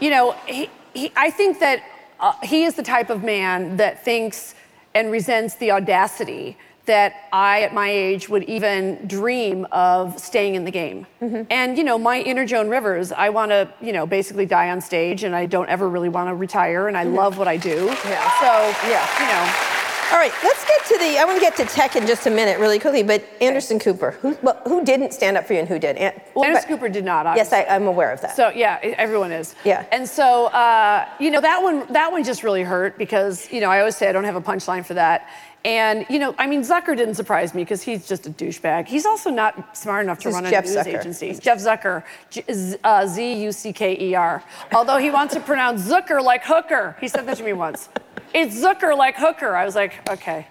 you 0.00 0.10
know, 0.10 0.32
he, 0.46 0.68
he 0.94 1.12
I 1.16 1.30
think 1.30 1.58
that 1.60 1.82
uh, 2.20 2.32
he 2.42 2.64
is 2.64 2.74
the 2.74 2.82
type 2.82 3.10
of 3.10 3.22
man 3.22 3.76
that 3.76 4.04
thinks 4.04 4.54
and 4.94 5.10
resents 5.12 5.54
the 5.56 5.70
audacity 5.72 6.56
that 6.88 7.28
I, 7.32 7.62
at 7.62 7.72
my 7.72 7.88
age, 7.88 8.28
would 8.28 8.42
even 8.44 9.06
dream 9.06 9.66
of 9.70 10.18
staying 10.18 10.56
in 10.56 10.64
the 10.64 10.70
game. 10.72 11.06
And 11.50 11.78
you 11.78 11.84
know, 11.84 11.96
my 11.98 12.20
inner 12.20 12.44
Joan 12.44 12.68
Rivers, 12.68 13.12
I 13.12 13.28
want 13.30 13.50
to, 13.52 13.72
you 13.80 13.92
know, 13.92 14.06
basically 14.06 14.46
die 14.46 14.70
on 14.70 14.80
stage, 14.80 15.22
and 15.22 15.34
I 15.36 15.46
don't 15.46 15.68
ever 15.68 15.88
really 15.88 16.08
want 16.08 16.28
to 16.30 16.34
retire, 16.34 16.88
and 16.88 16.96
I 16.96 17.04
love 17.04 17.38
what 17.38 17.46
I 17.48 17.56
do. 17.56 17.86
Yeah. 17.86 18.40
So 18.40 18.88
Yeah. 18.90 19.06
you 19.20 19.26
know. 19.32 19.74
All 20.10 20.16
right, 20.16 20.32
let's 20.42 20.64
get 20.64 20.86
to 20.86 20.96
the. 20.96 21.18
I 21.18 21.24
want 21.26 21.36
to 21.36 21.40
get 21.42 21.54
to 21.56 21.66
tech 21.66 21.94
in 21.94 22.06
just 22.06 22.26
a 22.26 22.30
minute, 22.30 22.58
really 22.58 22.78
quickly. 22.78 23.02
But 23.02 23.22
Anderson 23.42 23.78
Cooper, 23.78 24.12
who, 24.12 24.38
well, 24.40 24.58
who 24.64 24.82
didn't 24.82 25.12
stand 25.12 25.36
up 25.36 25.46
for 25.46 25.52
you 25.52 25.58
and 25.58 25.68
who 25.68 25.78
did? 25.78 25.98
An- 25.98 26.18
Well, 26.34 26.50
but- 26.50 26.66
Cooper 26.66 26.88
did 26.88 27.04
not. 27.04 27.26
Yes, 27.36 27.52
Obviously. 27.52 27.70
I, 27.70 27.76
I'm 27.76 27.86
aware 27.86 28.10
of 28.10 28.22
that. 28.22 28.34
So 28.34 28.48
yeah, 28.48 28.78
everyone 28.82 29.32
is. 29.32 29.54
Yeah. 29.66 29.84
And 29.92 30.08
so 30.08 30.46
uh, 30.46 31.06
you 31.20 31.30
know 31.30 31.42
that 31.42 31.62
one 31.62 31.84
that 31.92 32.10
one 32.10 32.24
just 32.24 32.42
really 32.42 32.62
hurt 32.62 32.96
because 32.96 33.52
you 33.52 33.60
know 33.60 33.68
I 33.68 33.80
always 33.80 33.96
say 33.96 34.08
I 34.08 34.12
don't 34.12 34.24
have 34.24 34.36
a 34.36 34.40
punchline 34.40 34.82
for 34.86 34.94
that. 34.94 35.28
And 35.64 36.06
you 36.08 36.18
know, 36.18 36.34
I 36.38 36.46
mean, 36.46 36.62
Zucker 36.62 36.96
didn't 36.96 37.14
surprise 37.14 37.52
me 37.54 37.62
because 37.64 37.82
he's 37.82 38.06
just 38.06 38.26
a 38.26 38.30
douchebag. 38.30 38.86
He's 38.86 39.04
also 39.04 39.28
not 39.30 39.76
smart 39.76 40.04
enough 40.04 40.18
to 40.20 40.28
This 40.28 40.34
run 40.34 40.46
a 40.46 40.50
Jeff 40.50 40.64
news 40.64 40.76
Zucker. 40.76 40.98
agency. 41.00 41.34
Jeff 41.34 41.58
Zucker, 41.58 42.04
J- 42.30 42.44
Z- 42.52 42.76
uh, 42.84 43.06
Z-U-C-K-E-R. 43.06 44.42
Although 44.72 44.98
he 44.98 45.10
wants 45.10 45.34
to 45.34 45.40
pronounce 45.40 45.82
Zucker 45.88 46.22
like 46.22 46.44
hooker. 46.44 46.96
He 47.00 47.08
said 47.08 47.26
that 47.26 47.36
to 47.38 47.42
me 47.42 47.52
once. 47.54 47.88
It's 48.32 48.54
Zucker 48.56 48.96
like 48.96 49.16
hooker. 49.16 49.56
I 49.56 49.64
was 49.64 49.74
like, 49.74 50.08
okay. 50.08 50.46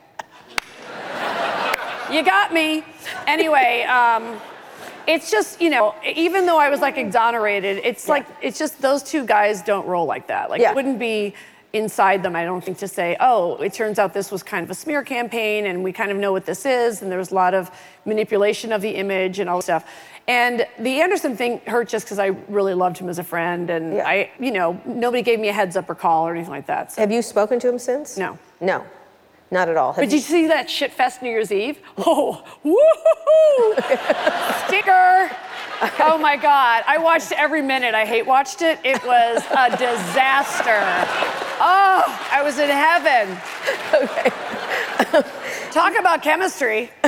You 2.11 2.23
got 2.23 2.53
me. 2.53 2.83
Anyway, 3.27 3.83
um, 3.83 4.39
it's 5.07 5.29
just, 5.29 5.61
you 5.61 5.69
know, 5.69 5.93
even 6.05 6.45
though 6.45 6.57
I 6.57 6.69
was 6.69 6.79
like 6.79 6.97
exonerated, 6.97 7.81
it's 7.83 8.07
like, 8.07 8.25
it's 8.41 8.57
just 8.57 8.81
those 8.81 9.03
two 9.03 9.25
guys 9.25 9.61
don't 9.61 9.85
roll 9.85 10.05
like 10.05 10.27
that. 10.27 10.49
Like, 10.49 10.61
Yeah. 10.61 10.71
it 10.71 10.75
wouldn't 10.75 10.99
be 10.99 11.33
inside 11.77 12.23
them, 12.23 12.35
I 12.35 12.43
don't 12.43 12.63
think, 12.63 12.77
to 12.79 12.87
say, 12.87 13.15
oh, 13.19 13.55
it 13.57 13.73
turns 13.73 13.99
out 13.99 14.13
this 14.13 14.31
was 14.31 14.43
kind 14.43 14.63
of 14.63 14.69
a 14.69 14.73
smear 14.73 15.03
campaign 15.03 15.65
and 15.67 15.83
we 15.83 15.93
kind 15.93 16.11
of 16.11 16.17
know 16.17 16.31
what 16.31 16.45
this 16.45 16.65
is. 16.65 17.01
And 17.01 17.11
there 17.11 17.19
was 17.19 17.31
a 17.31 17.35
lot 17.35 17.53
of 17.53 17.71
manipulation 18.05 18.71
of 18.71 18.81
the 18.81 18.89
image 18.89 19.39
and 19.39 19.49
all 19.49 19.57
this 19.57 19.65
stuff. 19.65 19.85
And 20.27 20.67
the 20.79 21.01
Anderson 21.01 21.37
thing 21.37 21.61
hurt 21.65 21.87
just 21.87 22.05
because 22.05 22.19
I 22.19 22.27
really 22.49 22.73
loved 22.73 22.97
him 22.97 23.07
as 23.07 23.17
a 23.19 23.23
friend. 23.23 23.69
And 23.69 23.95
Yeah. 23.95 24.07
I, 24.07 24.31
you 24.39 24.51
know, 24.51 24.79
nobody 24.85 25.21
gave 25.23 25.39
me 25.39 25.47
a 25.47 25.53
heads 25.53 25.77
up 25.77 25.89
or 25.89 25.95
call 25.95 26.27
or 26.27 26.33
anything 26.33 26.51
like 26.51 26.65
that. 26.67 26.91
So. 26.91 27.01
Have 27.01 27.11
you 27.11 27.21
spoken 27.21 27.59
to 27.61 27.69
him 27.69 27.79
since? 27.79 28.17
No. 28.17 28.37
No, 28.59 28.83
not 29.51 29.69
at 29.69 29.77
all. 29.77 29.93
Have 29.93 30.01
But 30.01 30.09
did 30.09 30.13
you 30.13 30.19
see 30.19 30.47
that 30.47 30.69
shit 30.69 30.91
fest 30.91 31.21
New 31.21 31.29
Year's 31.29 31.51
Eve? 31.51 31.79
Oh, 31.97 32.43
woohoo! 32.65 33.77
Sticker! 34.67 35.31
Oh 35.99 36.17
my 36.17 36.35
God. 36.37 36.83
I 36.87 36.97
watched 36.97 37.31
every 37.33 37.61
minute. 37.61 37.93
I 37.93 38.05
hate 38.05 38.25
watched 38.25 38.61
it. 38.61 38.79
It 38.83 39.03
was 39.05 39.43
a 39.51 39.69
disaster. 39.77 40.79
Oh, 41.59 42.27
I 42.31 42.41
was 42.43 42.57
in 42.59 42.69
heaven. 42.69 43.37
Okay. 43.93 44.31
Talk 45.71 45.97
about 45.99 46.23
chemistry. 46.23 46.91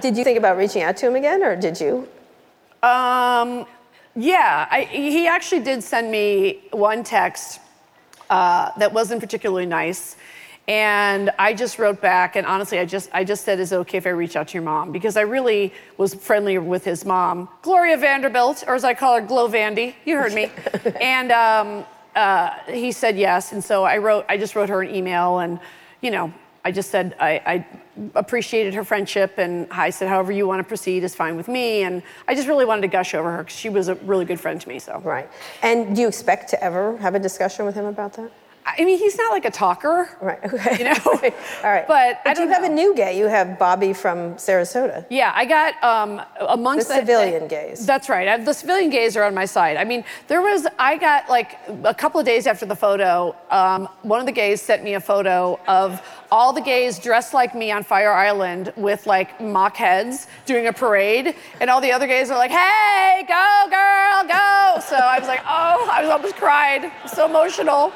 Did 0.00 0.16
you 0.16 0.24
think 0.24 0.38
about 0.38 0.56
reaching 0.56 0.82
out 0.82 0.96
to 0.98 1.06
him 1.06 1.16
again, 1.16 1.42
or 1.42 1.56
did 1.56 1.80
you? 1.80 2.08
Um, 2.82 3.66
Yeah, 4.14 4.66
I, 4.70 4.82
he 4.84 5.26
actually 5.26 5.62
did 5.62 5.82
send 5.82 6.10
me 6.10 6.60
one 6.72 7.04
text 7.04 7.60
uh, 8.30 8.70
that 8.78 8.92
wasn't 8.92 9.20
particularly 9.20 9.66
nice. 9.66 10.16
And 10.68 11.30
I 11.38 11.54
just 11.54 11.78
wrote 11.78 12.02
back, 12.02 12.36
and 12.36 12.46
honestly, 12.46 12.78
I 12.78 12.84
just 12.84 13.08
I 13.14 13.24
just 13.24 13.42
said, 13.42 13.58
"Is 13.58 13.72
it 13.72 13.76
okay 13.76 13.96
if 13.96 14.06
I 14.06 14.10
reach 14.10 14.36
out 14.36 14.48
to 14.48 14.54
your 14.54 14.62
mom?" 14.62 14.92
Because 14.92 15.16
I 15.16 15.22
really 15.22 15.72
was 15.96 16.12
friendly 16.14 16.58
with 16.58 16.84
his 16.84 17.06
mom, 17.06 17.48
Gloria 17.62 17.96
Vanderbilt, 17.96 18.64
or 18.68 18.74
as 18.74 18.84
I 18.84 18.92
call 18.92 19.14
her, 19.14 19.22
Glow 19.22 19.48
Vandy. 19.48 19.94
You 20.04 20.18
heard 20.18 20.34
me. 20.34 20.50
and 21.00 21.32
um, 21.32 21.86
uh, 22.14 22.50
he 22.68 22.92
said 22.92 23.16
yes, 23.16 23.52
and 23.52 23.64
so 23.64 23.84
I 23.84 23.96
wrote. 23.96 24.26
I 24.28 24.36
just 24.36 24.54
wrote 24.54 24.68
her 24.68 24.82
an 24.82 24.94
email, 24.94 25.38
and 25.38 25.58
you 26.02 26.10
know, 26.10 26.30
I 26.66 26.70
just 26.70 26.90
said 26.90 27.16
I, 27.18 27.40
I 27.46 27.66
appreciated 28.14 28.74
her 28.74 28.84
friendship, 28.84 29.38
and 29.38 29.68
I 29.70 29.88
said, 29.88 30.08
"However 30.08 30.32
you 30.32 30.46
want 30.46 30.60
to 30.60 30.68
proceed 30.68 31.02
is 31.02 31.14
fine 31.14 31.34
with 31.34 31.48
me." 31.48 31.84
And 31.84 32.02
I 32.28 32.34
just 32.34 32.46
really 32.46 32.66
wanted 32.66 32.82
to 32.82 32.88
gush 32.88 33.14
over 33.14 33.30
her 33.32 33.42
because 33.42 33.56
she 33.56 33.70
was 33.70 33.88
a 33.88 33.94
really 33.94 34.26
good 34.26 34.38
friend 34.38 34.60
to 34.60 34.68
me. 34.68 34.80
So 34.80 35.00
Right. 35.00 35.30
And 35.62 35.96
do 35.96 36.02
you 36.02 36.08
expect 36.08 36.50
to 36.50 36.62
ever 36.62 36.98
have 36.98 37.14
a 37.14 37.18
discussion 37.18 37.64
with 37.64 37.74
him 37.74 37.86
about 37.86 38.12
that? 38.12 38.30
I 38.76 38.84
mean, 38.84 38.98
he's 38.98 39.16
not 39.16 39.32
like 39.32 39.44
a 39.44 39.50
talker. 39.50 40.10
Right. 40.20 40.38
Okay. 40.44 40.78
You 40.78 40.84
know? 40.84 40.96
All 41.64 41.70
right. 41.70 41.86
But, 41.86 42.20
I 42.24 42.30
you 42.30 42.34
don't 42.34 42.48
have 42.48 42.64
a 42.64 42.68
new 42.68 42.94
gay. 42.94 43.18
You 43.18 43.26
have 43.26 43.58
Bobby 43.58 43.92
from 43.92 44.34
Sarasota. 44.34 45.06
Yeah, 45.10 45.32
I 45.34 45.44
got 45.44 45.82
um, 45.82 46.20
amongst 46.40 46.88
The 46.88 46.96
civilian 46.96 47.48
gays. 47.48 47.86
That's 47.86 48.08
right. 48.08 48.28
I, 48.28 48.36
the 48.38 48.52
civilian 48.52 48.90
gays 48.90 49.16
are 49.16 49.24
on 49.24 49.34
my 49.34 49.44
side. 49.44 49.76
I 49.76 49.84
mean, 49.84 50.04
there 50.26 50.42
was 50.42 50.66
I 50.78 50.96
got 50.96 51.28
like 51.28 51.58
a 51.84 51.94
couple 51.94 52.20
of 52.20 52.26
days 52.26 52.46
after 52.46 52.66
the 52.66 52.76
photo, 52.76 53.34
um, 53.50 53.88
one 54.02 54.20
of 54.20 54.26
the 54.26 54.32
gays 54.32 54.60
sent 54.60 54.82
me 54.82 54.94
a 54.94 55.00
photo 55.00 55.58
of 55.66 56.02
all 56.30 56.52
the 56.52 56.60
gays 56.60 56.98
dressed 56.98 57.32
like 57.34 57.54
me 57.54 57.70
on 57.70 57.82
Fire 57.82 58.12
Island 58.12 58.72
with 58.76 59.06
like 59.06 59.40
mock 59.40 59.76
heads 59.76 60.26
doing 60.46 60.66
a 60.66 60.72
parade, 60.72 61.34
and 61.60 61.70
all 61.70 61.80
the 61.80 61.92
other 61.92 62.06
gays 62.06 62.30
are 62.30 62.38
like, 62.38 62.50
"Hey, 62.50 63.24
go 63.26 63.66
girl, 63.70 64.24
go!" 64.24 64.80
So 64.86 64.96
I 64.96 65.16
was 65.18 65.28
like, 65.28 65.40
"Oh, 65.44 65.88
I 65.90 66.02
was 66.02 66.10
almost 66.10 66.36
cried. 66.36 66.92
So 67.14 67.26
emotional." 67.26 67.92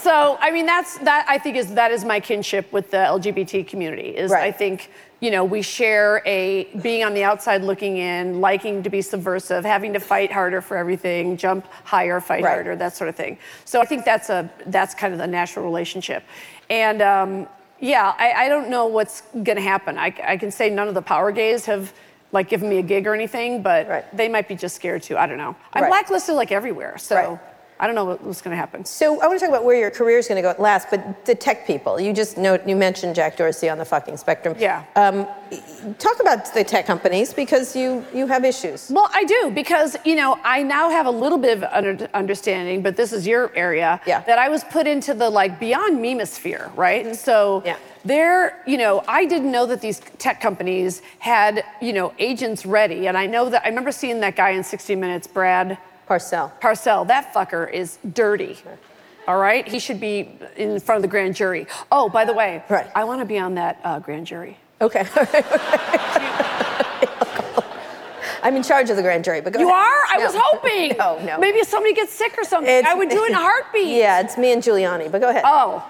So 0.00 0.38
I 0.40 0.50
mean, 0.50 0.66
that's 0.66 0.98
that. 0.98 1.26
I 1.28 1.38
think 1.38 1.56
is 1.56 1.74
that 1.74 1.90
is 1.90 2.04
my 2.04 2.20
kinship 2.20 2.72
with 2.72 2.90
the 2.90 2.98
LGBT 2.98 3.66
community. 3.66 4.08
Is 4.16 4.30
Right. 4.30 4.44
I 4.44 4.52
think 4.52 4.90
you 5.20 5.30
know 5.30 5.44
we 5.44 5.62
share 5.62 6.22
a 6.24 6.64
being 6.82 7.04
on 7.04 7.14
the 7.14 7.24
outside 7.24 7.62
looking 7.62 7.96
in, 7.96 8.40
liking 8.40 8.82
to 8.84 8.90
be 8.90 9.02
subversive, 9.02 9.64
having 9.64 9.92
to 9.94 10.00
fight 10.00 10.30
harder 10.30 10.60
for 10.60 10.76
everything, 10.76 11.36
jump 11.36 11.66
higher, 11.84 12.20
fight 12.20 12.42
Right. 12.44 12.52
harder, 12.54 12.76
that 12.76 12.94
sort 12.94 13.08
of 13.08 13.16
thing. 13.16 13.38
So 13.64 13.80
I 13.80 13.84
think 13.84 14.04
that's 14.04 14.30
a 14.30 14.48
that's 14.66 14.94
kind 14.94 15.12
of 15.12 15.18
the 15.18 15.26
natural 15.26 15.64
relationship, 15.64 16.22
and 16.70 17.02
um, 17.02 17.48
yeah, 17.80 18.14
I, 18.18 18.32
I 18.44 18.48
don't 18.48 18.68
know 18.70 18.86
what's 18.86 19.22
going 19.32 19.56
to 19.56 19.62
happen. 19.62 19.98
I, 19.98 20.12
I 20.26 20.36
can 20.36 20.50
say 20.50 20.68
none 20.70 20.88
of 20.88 20.94
the 20.94 21.02
power 21.02 21.32
gays 21.32 21.66
have. 21.66 21.92
Like 22.30 22.50
given 22.50 22.68
me 22.68 22.76
a 22.76 22.82
gig 22.82 23.06
or 23.06 23.14
anything, 23.14 23.62
but 23.62 23.88
Right. 23.88 24.04
they 24.14 24.28
might 24.28 24.48
be 24.48 24.54
just 24.54 24.76
scared 24.76 25.02
too. 25.02 25.16
I 25.16 25.26
don't 25.26 25.38
know. 25.38 25.56
I'm 25.72 25.84
Right. 25.84 25.88
blacklisted 25.88 26.34
like 26.34 26.52
everywhere, 26.52 26.98
so 26.98 27.14
Right. 27.16 27.38
I 27.80 27.86
don't 27.86 27.94
know 27.94 28.04
what, 28.04 28.22
what's 28.24 28.42
going 28.42 28.52
to 28.52 28.56
happen. 28.56 28.84
So 28.84 29.20
I 29.20 29.26
want 29.26 29.38
to 29.38 29.46
talk 29.46 29.54
about 29.54 29.64
where 29.64 29.78
your 29.78 29.90
career 29.90 30.18
is 30.18 30.26
going 30.26 30.36
to 30.36 30.42
go 30.42 30.50
at 30.50 30.60
last, 30.60 30.88
but 30.90 31.24
the 31.24 31.34
tech 31.34 31.66
people. 31.66 32.00
You 32.00 32.12
just 32.12 32.36
know 32.36 32.58
you 32.66 32.74
mentioned 32.76 33.14
Jack 33.14 33.36
Dorsey 33.36 33.68
on 33.68 33.78
the 33.78 33.84
fucking 33.84 34.16
spectrum. 34.16 34.56
Yeah. 34.58 34.84
Um, 34.96 35.26
talk 35.98 36.18
about 36.20 36.52
the 36.54 36.64
tech 36.64 36.86
companies 36.86 37.32
because 37.32 37.76
you 37.76 38.04
you 38.12 38.26
have 38.26 38.44
issues. 38.44 38.90
Well, 38.90 39.08
I 39.12 39.24
do 39.24 39.52
because 39.54 39.96
you 40.04 40.16
know 40.16 40.38
I 40.42 40.62
now 40.62 40.90
have 40.90 41.06
a 41.06 41.10
little 41.10 41.38
bit 41.38 41.62
of 41.62 42.02
understanding, 42.14 42.82
but 42.82 42.96
this 42.96 43.12
is 43.12 43.26
your 43.26 43.52
area. 43.56 44.00
Yeah. 44.06 44.20
That 44.22 44.38
I 44.38 44.48
was 44.48 44.64
put 44.64 44.86
into 44.86 45.14
the 45.14 45.30
like 45.30 45.60
beyond 45.60 45.98
memosphere, 45.98 46.74
right? 46.76 47.06
And 47.06 47.16
so 47.16 47.62
Yeah. 47.64 47.76
there, 48.04 48.60
you 48.66 48.76
know, 48.76 49.04
I 49.06 49.24
didn't 49.24 49.52
know 49.52 49.66
that 49.66 49.80
these 49.80 50.00
tech 50.18 50.40
companies 50.40 51.00
had 51.20 51.64
you 51.80 51.92
know 51.92 52.12
agents 52.18 52.66
ready, 52.66 53.06
and 53.06 53.16
I 53.16 53.26
know 53.26 53.48
that 53.50 53.62
I 53.64 53.68
remember 53.68 53.92
seeing 53.92 54.20
that 54.20 54.34
guy 54.34 54.50
in 54.50 54.64
60 54.64 54.96
Minutes, 54.96 55.26
Brad 55.28 55.78
Parscale. 56.08 56.50
Parscale. 56.60 57.06
That 57.06 57.32
fucker 57.34 57.70
is 57.70 57.98
dirty. 58.14 58.56
All 59.26 59.38
right, 59.38 59.68
he 59.68 59.78
should 59.78 60.00
be 60.00 60.38
in 60.56 60.80
front 60.80 60.96
of 60.96 61.02
the 61.02 61.08
grand 61.08 61.34
jury. 61.36 61.66
Oh, 61.92 62.08
by 62.08 62.24
the 62.24 62.32
way, 62.32 62.62
Right. 62.70 62.90
I 62.94 63.04
want 63.04 63.20
to 63.20 63.26
be 63.26 63.38
on 63.38 63.54
that 63.56 63.78
uh, 63.84 63.98
grand 63.98 64.26
jury. 64.26 64.56
Okay. 64.80 65.06
I'm 68.42 68.54
in 68.56 68.62
charge 68.62 68.88
of 68.88 68.96
the 68.96 69.02
grand 69.02 69.24
jury, 69.24 69.40
but 69.42 69.52
go 69.52 69.58
You 69.58 69.68
ahead. 69.68 69.78
are? 69.80 70.02
I 70.08 70.16
No. 70.18 70.24
was 70.24 70.34
hoping. 70.36 70.96
No, 70.98 71.18
no. 71.24 71.38
Maybe 71.38 71.58
if 71.58 71.68
somebody 71.68 71.92
gets 71.92 72.12
sick 72.12 72.36
or 72.38 72.44
something, 72.44 72.72
It's- 72.72 72.90
I 72.90 72.94
would 72.94 73.10
do 73.10 73.24
it 73.24 73.30
in 73.30 73.34
a 73.34 73.38
heartbeat. 73.38 73.86
Yeah, 73.98 74.20
it's 74.20 74.38
me 74.38 74.52
and 74.52 74.62
Giuliani, 74.62 75.10
but 75.12 75.20
go 75.20 75.28
ahead. 75.28 75.42
Oh. 75.44 75.82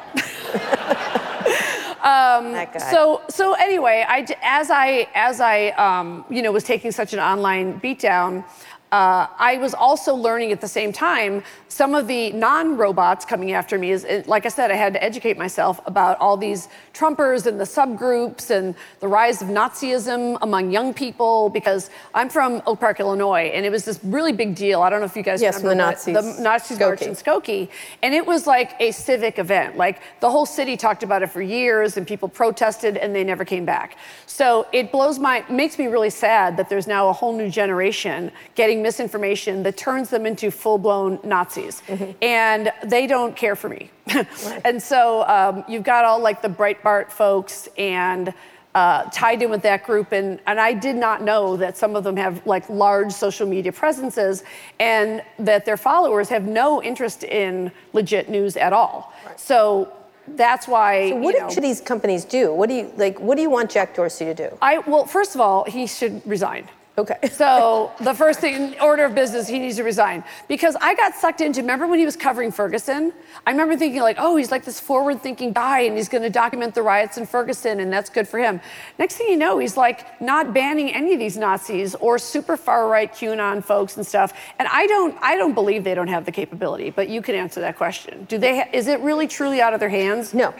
that 2.02 2.72
guy. 2.72 2.78
So 2.90 3.20
so 3.28 3.52
anyway, 3.54 4.04
I 4.08 4.26
as 4.42 4.70
I 4.70 5.08
as 5.14 5.40
I 5.40 5.68
um, 5.72 6.24
you 6.30 6.40
know 6.42 6.50
was 6.50 6.64
taking 6.64 6.90
such 6.90 7.12
an 7.12 7.20
online 7.20 7.78
beatdown. 7.80 8.44
Uh, 8.90 9.26
I 9.38 9.58
was 9.58 9.74
also 9.74 10.14
learning 10.14 10.50
at 10.52 10.60
the 10.60 10.68
same 10.68 10.92
time 10.92 11.42
some 11.68 11.94
of 11.94 12.06
the 12.06 12.32
non-robots 12.32 13.26
coming 13.26 13.52
after 13.52 13.78
me. 13.78 13.92
Is 13.92 14.06
like 14.26 14.46
I 14.46 14.48
said, 14.48 14.70
I 14.70 14.74
had 14.76 14.94
to 14.94 15.02
educate 15.04 15.36
myself 15.36 15.80
about 15.84 16.18
all 16.20 16.36
these 16.36 16.68
Trumpers 16.94 17.46
and 17.46 17.60
the 17.60 17.64
subgroups 17.64 18.50
and 18.50 18.74
the 19.00 19.08
rise 19.08 19.42
of 19.42 19.48
Nazism 19.48 20.38
among 20.40 20.70
young 20.70 20.94
people. 20.94 21.50
Because 21.50 21.90
I'm 22.14 22.30
from 22.30 22.62
Oak 22.66 22.80
Park, 22.80 22.98
Illinois, 22.98 23.50
and 23.54 23.66
it 23.66 23.70
was 23.70 23.84
this 23.84 24.00
really 24.02 24.32
big 24.32 24.54
deal. 24.54 24.80
I 24.80 24.88
don't 24.90 25.00
know 25.00 25.06
if 25.06 25.16
you 25.16 25.22
guys 25.22 25.42
Yes, 25.42 25.56
remember 25.62 25.70
the 25.70 25.90
Nazis. 25.90 26.14
the 26.14 26.42
Nazis 26.42 26.78
march 26.78 27.02
in 27.02 27.12
Skokie. 27.12 27.68
And 28.02 28.14
it 28.14 28.26
was 28.26 28.46
like 28.46 28.72
a 28.80 28.90
civic 28.90 29.38
event. 29.38 29.76
Like 29.76 30.00
the 30.20 30.30
whole 30.30 30.46
city 30.46 30.76
talked 30.76 31.02
about 31.02 31.22
it 31.22 31.26
for 31.30 31.42
years 31.42 31.96
and 31.98 32.06
people 32.06 32.28
protested 32.28 32.96
and 32.96 33.14
they 33.14 33.24
never 33.24 33.44
came 33.44 33.66
back. 33.66 33.98
So 34.26 34.66
it 34.72 34.90
blows 34.90 35.18
my, 35.18 35.44
makes 35.50 35.78
me 35.78 35.86
really 35.88 36.10
sad 36.10 36.56
that 36.56 36.68
there's 36.70 36.86
now 36.86 37.08
a 37.08 37.12
whole 37.12 37.36
new 37.36 37.50
generation 37.50 38.32
getting 38.54 38.77
misinformation 38.82 39.62
that 39.62 39.76
turns 39.76 40.10
them 40.10 40.26
into 40.26 40.50
full 40.50 40.78
blown 40.78 41.18
Nazis. 41.24 41.82
And 42.22 42.72
they 42.84 43.06
don't 43.06 43.36
care 43.36 43.56
for 43.56 43.68
me. 43.68 43.90
and 44.64 44.82
so 44.82 45.26
um, 45.26 45.64
you've 45.68 45.84
got 45.84 46.04
all 46.04 46.20
like 46.20 46.42
the 46.42 46.48
Breitbart 46.48 47.10
folks 47.10 47.68
and 47.76 48.32
uh, 48.74 49.04
tied 49.10 49.42
in 49.42 49.50
with 49.50 49.62
that 49.62 49.84
group, 49.84 50.12
and, 50.12 50.38
and 50.46 50.60
I 50.60 50.72
did 50.72 50.94
not 50.94 51.22
know 51.22 51.56
that 51.56 51.76
some 51.76 51.96
of 51.96 52.04
them 52.04 52.16
have 52.16 52.46
like 52.46 52.68
large 52.68 53.12
social 53.12 53.46
media 53.46 53.72
presences, 53.72 54.44
and 54.78 55.22
that 55.38 55.64
their 55.64 55.76
followers 55.76 56.28
have 56.28 56.44
no 56.44 56.82
interest 56.82 57.24
in 57.24 57.72
legit 57.92 58.28
news 58.28 58.56
at 58.56 58.72
all. 58.72 59.12
So 59.36 59.92
that's 60.36 60.68
why. 60.68 61.10
So 61.10 61.16
what 61.16 61.34
you 61.34 61.40
know, 61.40 61.50
should 61.50 61.64
these 61.64 61.80
companies 61.80 62.24
do? 62.24 62.54
What 62.54 62.68
do 62.68 62.74
you 62.76 62.92
like? 62.96 63.18
What 63.18 63.36
do 63.36 63.42
you 63.42 63.50
want 63.50 63.70
Jack 63.70 63.96
Dorsey 63.96 64.26
to 64.26 64.34
do? 64.34 64.56
I 64.62 64.78
well, 64.78 65.06
first 65.06 65.34
of 65.34 65.40
all, 65.40 65.64
he 65.64 65.86
should 65.86 66.24
resign. 66.26 66.68
Okay. 66.98 67.28
So 67.28 67.92
the 68.00 68.12
first 68.12 68.40
thing, 68.40 68.74
in 68.74 68.80
order 68.80 69.04
of 69.04 69.14
business, 69.14 69.46
he 69.46 69.60
needs 69.60 69.76
to 69.76 69.84
resign 69.84 70.24
because 70.48 70.74
I 70.80 70.96
got 70.96 71.14
sucked 71.14 71.40
into. 71.40 71.60
Remember 71.60 71.86
when 71.86 72.00
he 72.00 72.04
was 72.04 72.16
covering 72.16 72.50
Ferguson? 72.50 73.12
I 73.46 73.52
remember 73.52 73.76
thinking 73.76 74.00
like, 74.02 74.16
oh, 74.18 74.34
he's 74.34 74.50
like 74.50 74.64
this 74.64 74.80
forward-thinking 74.80 75.52
guy, 75.52 75.82
and 75.82 75.96
he's 75.96 76.08
going 76.08 76.24
to 76.24 76.30
document 76.30 76.74
the 76.74 76.82
riots 76.82 77.16
in 77.16 77.24
Ferguson, 77.24 77.78
and 77.78 77.92
that's 77.92 78.10
good 78.10 78.26
for 78.26 78.40
him. 78.40 78.60
Next 78.98 79.14
thing 79.14 79.28
you 79.28 79.36
know, 79.36 79.58
he's 79.58 79.76
like 79.76 80.20
not 80.20 80.52
banning 80.52 80.92
any 80.92 81.12
of 81.12 81.20
these 81.20 81.36
Nazis 81.36 81.94
or 81.94 82.18
super 82.18 82.56
far-right 82.56 83.12
QAnon 83.12 83.62
folks 83.62 83.96
and 83.96 84.04
stuff. 84.04 84.32
And 84.58 84.66
I 84.66 84.88
don't, 84.88 85.16
I 85.22 85.36
don't 85.36 85.54
believe 85.54 85.84
they 85.84 85.94
don't 85.94 86.08
have 86.08 86.24
the 86.24 86.32
capability. 86.32 86.90
But 86.90 87.08
you 87.08 87.22
can 87.22 87.36
answer 87.36 87.60
that 87.60 87.76
question. 87.76 88.24
Do 88.28 88.38
they? 88.38 88.56
Ha- 88.58 88.70
is 88.72 88.88
it 88.88 88.98
really 89.00 89.28
truly 89.28 89.60
out 89.60 89.72
of 89.72 89.78
their 89.78 89.88
hands? 89.88 90.34
No. 90.34 90.52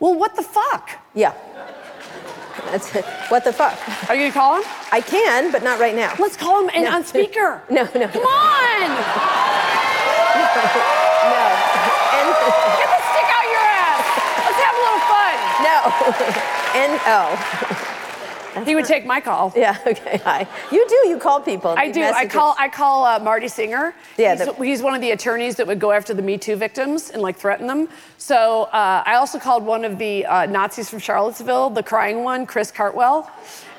Well, 0.00 0.16
what 0.16 0.34
the 0.34 0.42
fuck? 0.42 0.90
Yeah. 1.14 1.34
That's. 2.70 2.90
What 3.30 3.44
the 3.44 3.52
fuck? 3.52 3.76
Are 4.08 4.14
you 4.14 4.22
gonna 4.22 4.32
call 4.32 4.56
him? 4.56 4.64
I 4.92 5.00
can, 5.00 5.50
but 5.52 5.62
not 5.62 5.78
right 5.80 5.94
now. 5.94 6.14
Let's 6.18 6.36
call 6.36 6.62
him 6.62 6.70
and 6.74 6.84
No. 6.84 6.92
on 6.96 7.04
speaker. 7.04 7.62
No, 7.70 7.84
no. 7.94 8.08
Come 8.08 8.22
on! 8.22 8.90
No. 10.44 10.60
And 12.14 12.28
Get 12.78 12.88
the 12.88 13.00
stick 13.10 13.28
out 13.36 13.46
your 13.54 13.64
ass. 13.64 14.06
Let's 14.44 14.60
have 14.62 14.74
a 14.76 14.82
little 14.84 15.04
fun. 15.08 15.36
no. 15.64 15.78
And 16.80 16.92
oh. 17.06 18.64
He 18.64 18.74
would 18.76 18.84
take 18.84 19.04
my 19.04 19.20
call. 19.20 19.52
Yeah, 19.56 19.76
okay. 19.86 20.20
Hi. 20.24 20.46
You 20.70 20.86
do, 20.88 21.08
you 21.08 21.18
call 21.18 21.40
people. 21.40 21.74
I 21.76 21.90
do. 21.90 22.02
I 22.02 22.26
call. 22.26 22.54
I 22.56 22.68
call 22.68 23.04
uh, 23.04 23.18
Marty 23.18 23.48
Singer. 23.48 23.94
Yeah, 24.16 24.36
he's, 24.36 24.46
the- 24.46 24.64
he's 24.64 24.80
one 24.82 24.94
of 24.94 25.00
the 25.00 25.10
attorneys 25.10 25.56
that 25.56 25.66
would 25.66 25.80
go 25.80 25.90
after 25.90 26.14
the 26.14 26.22
Me 26.22 26.38
Too 26.38 26.54
victims 26.54 27.10
and 27.10 27.20
like 27.20 27.36
threaten 27.36 27.66
them. 27.66 27.88
So 28.24 28.62
uh, 28.72 29.02
I 29.04 29.16
also 29.16 29.38
called 29.38 29.66
one 29.66 29.84
of 29.84 29.98
the 29.98 30.24
uh, 30.24 30.46
Nazis 30.46 30.88
from 30.88 30.98
Charlottesville, 30.98 31.68
the 31.68 31.82
crying 31.82 32.24
one, 32.24 32.46
Chris 32.46 32.70
Cantwell, 32.70 33.30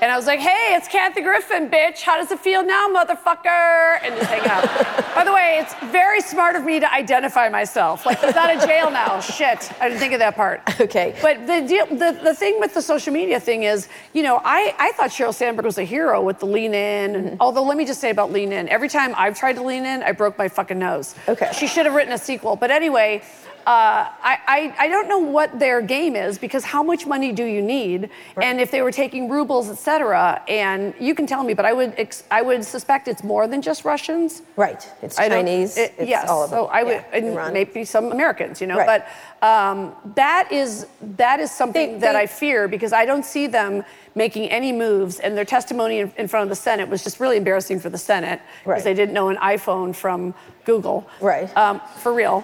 and 0.02 0.12
I 0.12 0.16
was 0.16 0.28
like, 0.28 0.39
"Hey, 0.39 0.76
it's 0.76 0.88
Kathy 0.88 1.22
Griffin, 1.22 1.68
bitch. 1.68 2.02
How 2.02 2.18
does 2.18 2.30
it 2.30 2.39
feel 2.39 2.64
now, 2.64 2.88
motherfucker?" 2.89 4.04
And 4.04 4.14
just 4.14 4.30
hang 4.30 4.48
out. 4.48 5.16
By 5.16 5.24
the 5.24 5.34
way, 5.34 5.58
it's 5.64 5.74
very 5.91 6.22
smart 6.22 6.56
of 6.56 6.64
me 6.64 6.80
to 6.80 6.93
identify 6.93 7.50
myself. 7.50 8.06
Like 8.06 8.20
he's 8.20 8.36
not 8.36 8.56
of 8.56 8.62
jail 8.70 8.91
now. 8.91 9.20
Shit, 9.20 9.72
I 9.82 9.89
didn't 9.89 10.00
think 10.00 10.14
of 10.14 10.20
that 10.20 10.36
part. 10.36 10.62
Okay. 10.80 11.16
But 11.24 11.48
the 11.48 11.66
deal, 11.68 11.88
the, 11.88 12.20
the 12.22 12.36
thing 12.36 12.60
with 12.60 12.76
the 12.76 12.84
social 12.84 13.14
media 13.14 13.39
thing 13.39 13.64
is, 13.64 13.88
you 14.14 14.22
know, 14.22 14.41
I, 14.46 14.76
I 14.78 14.91
thought 14.91 15.10
Sheryl 15.10 15.34
Sandberg 15.34 15.66
was 15.66 15.80
a 15.80 15.84
hero 15.84 16.22
with 16.22 16.38
the 16.38 16.46
lean 16.46 16.76
in. 16.76 17.16
And, 17.16 17.38
although, 17.39 17.64
let 17.64 17.78
me 17.78 17.86
just 17.86 18.00
say 18.00 18.12
about 18.12 18.32
lean 18.32 18.52
in, 18.52 18.70
every 18.70 18.89
time 18.89 19.16
I've 19.18 19.39
tried 19.39 19.54
to 19.54 19.64
lean 19.64 19.88
in, 19.88 20.04
I 20.04 20.12
broke 20.12 20.38
my 20.38 20.50
fucking 20.50 20.78
nose. 20.78 21.16
Okay. 21.28 21.50
She 21.58 21.66
should 21.66 21.88
have 21.88 21.96
written 21.96 22.14
a 22.14 22.18
sequel. 22.20 22.56
But 22.56 22.70
anyway, 22.70 23.24
Uh, 23.66 24.09
I, 24.22 24.38
I, 24.47 24.76
I 24.86 24.88
don't 24.89 25.09
know 25.09 25.18
what 25.18 25.57
their 25.57 25.82
game 25.82 26.16
is 26.16 26.38
because 26.38 26.63
how 26.63 26.84
much 26.84 27.07
money 27.07 27.32
do 27.32 27.43
you 27.43 27.63
need? 27.63 28.11
And 28.39 28.61
if 28.61 28.70
they 28.70 28.84
were 28.84 28.91
taking 28.91 29.28
rubles, 29.28 29.70
et 29.72 29.80
cetera, 29.80 30.43
and 30.47 30.93
you 30.99 31.16
can 31.16 31.26
tell 31.26 31.43
me, 31.43 31.55
but 31.55 31.66
I 31.66 31.74
would 31.74 31.95
ex- 31.97 32.26
I 32.30 32.43
would 32.43 32.63
suspect 32.63 33.07
it's 33.07 33.24
more 33.24 33.47
than 33.47 33.63
just 33.63 33.84
Russians. 33.84 34.43
Right. 34.55 34.88
It's 35.01 35.18
I 35.18 35.30
Chinese. 35.30 35.78
it- 35.78 35.93
it's 35.97 36.07
yes. 36.09 36.30
all 36.30 36.43
of 36.43 36.51
them. 36.51 36.59
So 36.59 36.66
I 36.68 36.84
would, 36.84 37.03
Yeah, 37.11 37.49
maybe 37.51 37.86
some 37.86 38.11
Americans, 38.11 38.61
you 38.61 38.68
know. 38.68 38.78
Right. 38.78 39.03
But 39.41 39.45
um, 39.47 39.95
that 40.13 40.51
is 40.51 40.86
that 41.18 41.39
is 41.39 41.49
something 41.49 41.93
They- 41.93 41.99
that 41.99 42.13
they- 42.13 42.20
I 42.20 42.28
fear 42.28 42.68
because 42.68 42.93
I 42.93 43.05
don't 43.05 43.26
see 43.26 43.47
them 43.47 43.84
making 44.13 44.49
any 44.51 44.72
moves, 44.72 45.20
and 45.20 45.36
their 45.36 45.43
testimony 45.43 45.99
in, 46.01 46.13
in 46.18 46.28
front 46.28 46.43
of 46.43 46.49
the 46.49 46.55
Senate 46.55 46.88
was 46.88 47.03
just 47.03 47.20
really 47.20 47.38
embarrassing 47.38 47.80
for 47.80 47.89
the 47.89 47.97
Senate 47.97 48.39
because 48.63 48.68
Right. 48.68 48.84
they 48.84 48.93
didn't 48.93 49.13
know 49.16 49.30
an 49.30 49.38
iPhone 49.38 49.95
from 49.95 50.36
Google. 50.66 51.07
Right. 51.20 51.49
Um, 51.57 51.82
for 51.97 52.13
real, 52.13 52.43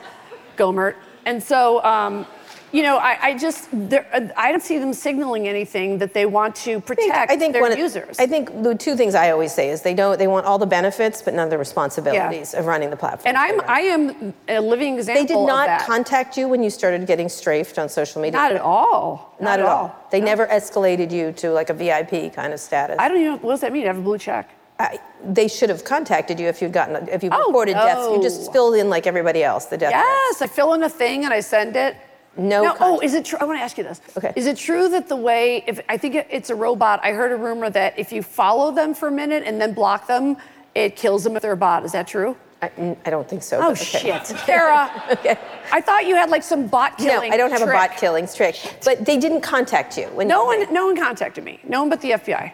Gohmert. 0.57 0.95
And 1.25 1.41
so. 1.41 1.83
Um, 1.83 2.25
you 2.71 2.83
know, 2.83 2.97
I, 2.97 3.17
I 3.21 3.37
just 3.37 3.67
I 3.73 4.51
don't 4.51 4.63
see 4.63 4.77
them 4.77 4.93
signaling 4.93 5.47
anything 5.47 5.97
that 5.97 6.13
they 6.13 6.25
want 6.25 6.55
to 6.57 6.71
I 6.71 6.79
think- 6.79 6.85
protect 6.85 7.31
I 7.31 7.37
think 7.37 7.53
their 7.53 7.77
users. 7.77 8.17
I 8.19 8.27
think 8.27 8.63
the 8.63 8.75
two 8.75 8.95
things 8.95 9.13
I 9.13 9.31
always 9.31 9.53
say 9.53 9.69
is 9.69 9.81
they 9.81 9.93
don't 9.93 10.17
they 10.17 10.27
want 10.27 10.45
all 10.45 10.57
the 10.57 10.65
benefits 10.65 11.21
but 11.21 11.33
none 11.33 11.45
of 11.45 11.49
the 11.49 11.57
responsibilities 11.57 12.53
of 12.53 12.65
running 12.65 12.89
the 12.89 12.95
platform. 12.95 13.27
and 13.27 13.37
I'm 13.37 13.61
I 13.69 13.81
am 13.81 14.33
a 14.47 14.59
living 14.59 14.97
example 14.97 15.23
they 15.23 15.27
did 15.27 15.45
not 15.45 15.81
contact 15.81 16.37
you 16.37 16.47
when 16.47 16.63
you 16.63 16.69
started 16.69 17.05
getting 17.07 17.27
strafed 17.27 17.77
on 17.77 17.89
social 17.89 18.21
media. 18.21 18.39
Not 18.39 18.51
at 18.53 18.61
all. 18.61 19.35
Not, 19.41 19.59
at 19.59 19.65
all. 19.65 19.95
They 20.11 20.21
never 20.21 20.45
escalated 20.47 21.11
you 21.11 21.31
to 21.33 21.51
like 21.51 21.69
a 21.69 21.73
VIP 21.73 22.33
kind 22.33 22.53
of 22.53 22.59
status. 22.59 22.97
I 22.99 23.07
don't 23.07 23.17
even 23.17 23.31
know 23.33 23.37
what 23.37 23.53
does 23.53 23.61
that 23.61 23.73
mean. 23.73 23.81
You 23.81 23.87
have 23.87 23.97
a 23.97 24.01
blue 24.01 24.17
check. 24.17 24.49
I, 24.81 24.99
they 25.23 25.47
should 25.47 25.69
have 25.69 25.83
contacted 25.83 26.39
you 26.39 26.47
if 26.47 26.61
you'd 26.61 26.73
gotten 26.73 27.07
if 27.07 27.23
you 27.23 27.29
Oh, 27.31 27.47
reported 27.47 27.73
deaths. 27.73 28.07
You 28.09 28.21
just 28.21 28.51
filled 28.51 28.75
in 28.75 28.89
like 28.89 29.05
everybody 29.05 29.43
else 29.43 29.65
the 29.65 29.77
death. 29.77 29.91
Yes, 29.91 30.41
I 30.41 30.47
fill 30.47 30.73
in 30.73 30.83
a 30.83 30.89
thing 30.89 31.25
and 31.25 31.33
I 31.33 31.39
send 31.39 31.75
it. 31.75 31.95
No 32.37 32.63
No. 32.63 32.75
Oh, 32.79 32.99
is 33.01 33.13
it 33.13 33.25
true? 33.25 33.37
I 33.39 33.45
want 33.45 33.59
to 33.59 33.63
ask 33.63 33.77
you 33.77 33.83
this. 33.83 34.01
Okay. 34.17 34.33
Is 34.35 34.47
it 34.47 34.57
true 34.57 34.89
that 34.89 35.07
the 35.07 35.15
way 35.15 35.63
if 35.67 35.81
I 35.87 35.97
think 35.97 36.15
it's 36.15 36.49
a 36.49 36.55
robot? 36.55 36.99
I 37.03 37.11
heard 37.11 37.31
a 37.31 37.35
rumor 37.35 37.69
that 37.69 37.99
if 37.99 38.11
you 38.11 38.23
follow 38.23 38.71
them 38.71 38.93
for 38.93 39.09
a 39.09 39.11
minute 39.11 39.43
and 39.45 39.61
then 39.61 39.73
block 39.73 40.07
them, 40.07 40.37
it 40.73 40.95
kills 40.95 41.23
them 41.23 41.35
if 41.35 41.41
they're 41.41 41.51
a 41.51 41.57
bot. 41.57 41.85
Is 41.85 41.91
that 41.91 42.07
true? 42.07 42.35
I, 42.63 42.69
mm, 42.69 42.97
I 43.05 43.09
don't 43.09 43.27
think 43.27 43.43
so. 43.43 43.59
Oh 43.59 43.71
okay. 43.71 43.83
shit, 43.83 44.23
Kara. 44.45 44.89
Okay. 45.11 45.37
I 45.71 45.81
thought 45.81 46.05
you 46.05 46.15
had 46.15 46.29
like 46.29 46.43
some 46.43 46.67
bot 46.67 46.97
killing. 46.97 47.29
No. 47.29 47.35
I 47.35 47.37
don't 47.37 47.51
have 47.51 47.61
trick. 47.61 47.71
a 47.71 47.73
bot 47.73 47.97
killing 47.97 48.27
trick. 48.27 48.55
But 48.85 49.05
they 49.05 49.17
didn't 49.17 49.41
contact 49.41 49.97
you. 49.97 50.05
When 50.07 50.27
No 50.27 50.45
one, 50.45 50.71
no 50.73 50.85
one 50.85 50.95
contacted 50.95 51.43
me. 51.43 51.59
No 51.63 51.81
one 51.81 51.89
but 51.89 52.01
the 52.01 52.11
FBI. 52.11 52.53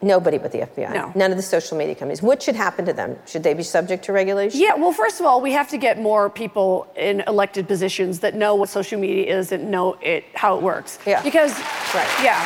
Nobody 0.00 0.38
but 0.38 0.52
the 0.52 0.58
FBI. 0.60 0.94
No. 0.94 1.10
None 1.16 1.32
of 1.32 1.36
the 1.36 1.42
social 1.42 1.76
media 1.76 1.94
companies. 1.96 2.22
What 2.22 2.40
should 2.40 2.54
happen 2.54 2.84
to 2.86 2.92
them? 2.92 3.18
Should 3.26 3.42
they 3.42 3.52
be 3.52 3.64
subject 3.64 4.04
to 4.04 4.12
regulation? 4.12 4.60
Yeah, 4.60 4.74
well, 4.74 4.92
first 4.92 5.18
of 5.18 5.26
all, 5.26 5.40
we 5.40 5.50
have 5.52 5.68
to 5.70 5.76
get 5.76 5.98
more 6.00 6.30
people 6.30 6.86
in 6.96 7.20
elected 7.26 7.66
positions 7.66 8.20
that 8.20 8.36
know 8.36 8.54
what 8.54 8.68
social 8.68 9.00
media 9.00 9.36
is 9.36 9.50
and 9.50 9.70
know 9.72 9.94
it 10.00 10.24
how 10.34 10.56
it 10.56 10.62
works. 10.62 11.00
Yeah. 11.04 11.20
Because, 11.22 11.52
Right. 11.94 12.08
yeah. 12.22 12.38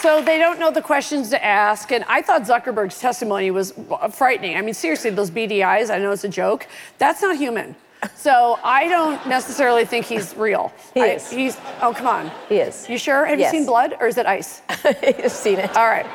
So 0.00 0.22
they 0.22 0.36
don't 0.38 0.58
know 0.60 0.70
the 0.70 0.82
questions 0.82 1.30
to 1.30 1.42
ask, 1.42 1.90
and 1.90 2.04
I 2.08 2.20
thought 2.20 2.42
Zuckerberg's 2.42 3.00
testimony 3.00 3.50
was 3.50 3.72
uh, 3.90 4.08
frightening. 4.08 4.54
I 4.54 4.60
mean, 4.60 4.74
seriously, 4.74 5.08
those 5.10 5.30
BDIs, 5.30 5.88
I 5.88 5.98
know 5.98 6.10
it's 6.12 6.24
a 6.24 6.28
joke, 6.28 6.66
that's 6.98 7.22
not 7.22 7.36
human. 7.36 7.74
So 8.16 8.58
I 8.64 8.88
don't 8.88 9.26
necessarily 9.26 9.84
think 9.84 10.06
he's 10.06 10.34
real. 10.36 10.72
He 10.94 11.00
I- 11.00 11.06
is. 11.14 11.30
he's, 11.30 11.56
oh, 11.82 11.92
come 11.94 12.06
on. 12.06 12.30
He 12.48 12.56
is. 12.56 12.88
You 12.88 12.98
sure? 12.98 13.24
Have 13.26 13.38
Yes. 13.38 13.52
you 13.52 13.58
seen 13.60 13.66
blood, 13.66 13.96
or 14.00 14.06
is 14.06 14.16
it 14.18 14.26
ice? 14.26 14.62
I've 14.84 15.30
seen 15.32 15.58
it. 15.58 15.76
All 15.76 15.86
right. 15.86 16.06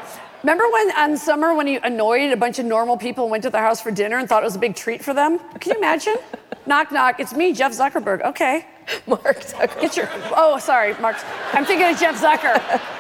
Remember 0.43 0.63
when 0.71 0.91
on 0.97 1.17
summer 1.17 1.53
when 1.53 1.67
you 1.67 1.79
annoyed 1.83 2.31
a 2.31 2.37
bunch 2.37 2.59
of 2.59 2.65
normal 2.65 2.95
people 2.97 3.25
and 3.25 3.31
went 3.31 3.43
to 3.43 3.49
their 3.49 3.61
house 3.61 3.81
for 3.81 3.91
dinner 3.91 4.17
and 4.19 4.29
thought 4.29 4.41
it 4.41 4.45
was 4.45 4.55
a 4.55 4.59
big 4.59 4.75
treat 4.75 5.03
for 5.03 5.13
them? 5.13 5.37
Can 5.59 5.73
you 5.73 5.77
imagine? 5.77 6.15
knock 6.65 6.91
knock. 6.91 7.19
It's 7.19 7.33
me, 7.33 7.51
Jeff 7.53 7.73
Zuckerberg. 7.73 8.21
Okay. 8.23 8.65
Mark 9.07 9.41
Zucker. 9.41 9.81
Get 9.81 9.97
your 9.97 10.09
oh 10.35 10.59
sorry, 10.59 10.93
Mark. 10.99 11.17
I'm 11.53 11.65
thinking 11.65 11.87
of 11.87 11.99
Jeff 11.99 12.21
Zucker. 12.21 12.55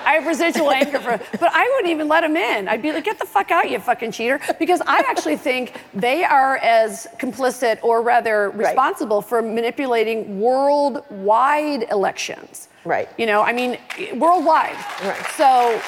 I 0.05 0.13
have 0.13 0.25
residual 0.25 0.71
anger 0.71 0.99
for 0.99 1.17
but 1.17 1.51
I 1.53 1.69
wouldn't 1.75 1.91
even 1.91 2.07
let 2.07 2.23
him 2.23 2.35
in. 2.35 2.67
I'd 2.67 2.81
be 2.81 2.91
like, 2.91 3.03
get 3.03 3.19
the 3.19 3.25
fuck 3.25 3.51
out, 3.51 3.69
you 3.69 3.79
fucking 3.79 4.11
cheater. 4.11 4.39
Because 4.57 4.81
I 4.85 4.99
actually 5.07 5.37
think 5.37 5.73
they 5.93 6.23
are 6.23 6.57
as 6.57 7.07
complicit 7.17 7.79
or 7.83 8.01
rather 8.01 8.49
responsible 8.51 9.21
for 9.21 9.41
manipulating 9.41 10.39
worldwide 10.39 11.87
elections. 11.91 12.69
Right. 12.85 13.09
You 13.17 13.25
know, 13.25 13.41
I 13.41 13.53
mean 13.53 13.77
worldwide. 14.15 14.77
Right. 15.03 15.25
So 15.35 15.81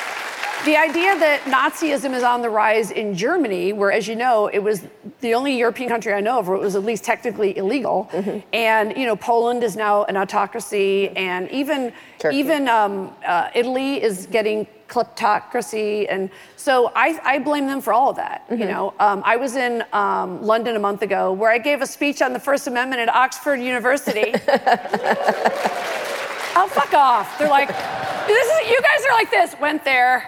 the 0.66 0.78
idea 0.78 1.18
that 1.18 1.42
Nazism 1.46 2.14
is 2.14 2.24
on 2.24 2.42
the 2.42 2.50
rise 2.50 2.92
in 2.92 3.16
Germany, 3.16 3.74
where, 3.74 3.92
as 3.92 4.08
you 4.08 4.16
know, 4.16 4.48
it 4.48 4.60
was 4.60 4.84
the 5.22 5.34
only 5.34 5.58
European 5.58 5.90
country 5.90 6.14
I 6.14 6.20
know 6.22 6.40
of 6.40 6.48
where 6.48 6.58
it 6.58 6.62
was 6.62 6.76
at 6.76 6.84
least 6.84 7.04
technically 7.04 7.58
illegal, 7.58 8.10
Mm-hmm. 8.12 8.40
and 8.54 8.96
you 8.96 9.06
know, 9.06 9.16
Poland 9.16 9.64
is 9.64 9.76
now 9.76 10.04
an 10.06 10.18
autocracy, 10.18 11.10
and 11.10 11.50
even 11.52 11.92
Turkey. 12.20 12.38
even 12.38 12.68
um, 12.68 13.14
uh, 13.26 13.50
Italy 13.56 14.02
is 14.04 14.28
getting 14.28 14.68
kleptocracy, 14.88 16.06
and 16.10 16.30
so 16.58 16.92
I, 16.96 17.20
I 17.24 17.40
blame 17.40 17.66
them 17.66 17.82
for 17.82 17.94
all 17.94 18.10
of 18.10 18.18
that. 18.18 18.48
Mm-hmm. 18.50 18.62
You 18.62 18.68
know, 18.68 18.94
um, 19.00 19.24
I 19.26 19.38
was 19.38 19.56
in 19.56 19.84
um, 19.94 20.44
London 20.44 20.76
a 20.76 20.80
month 20.80 21.02
ago 21.02 21.32
where 21.34 21.50
I 21.50 21.58
gave 21.58 21.82
a 21.82 21.88
speech 21.88 22.22
on 22.22 22.34
the 22.34 22.40
First 22.40 22.68
Amendment 22.68 23.02
at 23.02 23.10
Oxford 23.10 23.56
University. 23.62 24.34
Oh, 26.54 26.68
fuck 26.68 26.94
off. 26.94 27.40
They're 27.40 27.48
like, 27.50 27.70
this 28.28 28.46
is, 28.48 28.70
you 28.70 28.78
guys 28.82 29.06
are 29.10 29.14
like 29.14 29.32
this. 29.32 29.56
Went 29.62 29.86
there. 29.86 30.28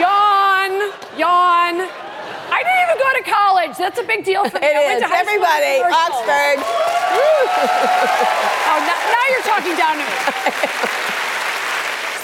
Yawn, 0.00 0.72
yawn. 1.18 1.74
I 2.50 2.62
didn't 2.64 2.82
even 2.84 2.98
go 2.98 3.10
to 3.18 3.24
college. 3.30 3.76
That's 3.78 3.98
a 3.98 4.04
big 4.04 4.24
deal 4.24 4.48
for 4.48 4.58
me. 4.58 4.66
It 4.66 4.76
I 4.76 4.86
went 4.86 5.04
is. 5.04 5.10
Everybody. 5.10 5.82
Oxford. 5.92 6.58
Oh, 8.72 8.78
now, 8.86 8.98
now 9.12 9.24
you're 9.30 9.42
talking 9.42 9.74
down 9.76 9.96
to 9.98 10.04
me. 10.04 11.00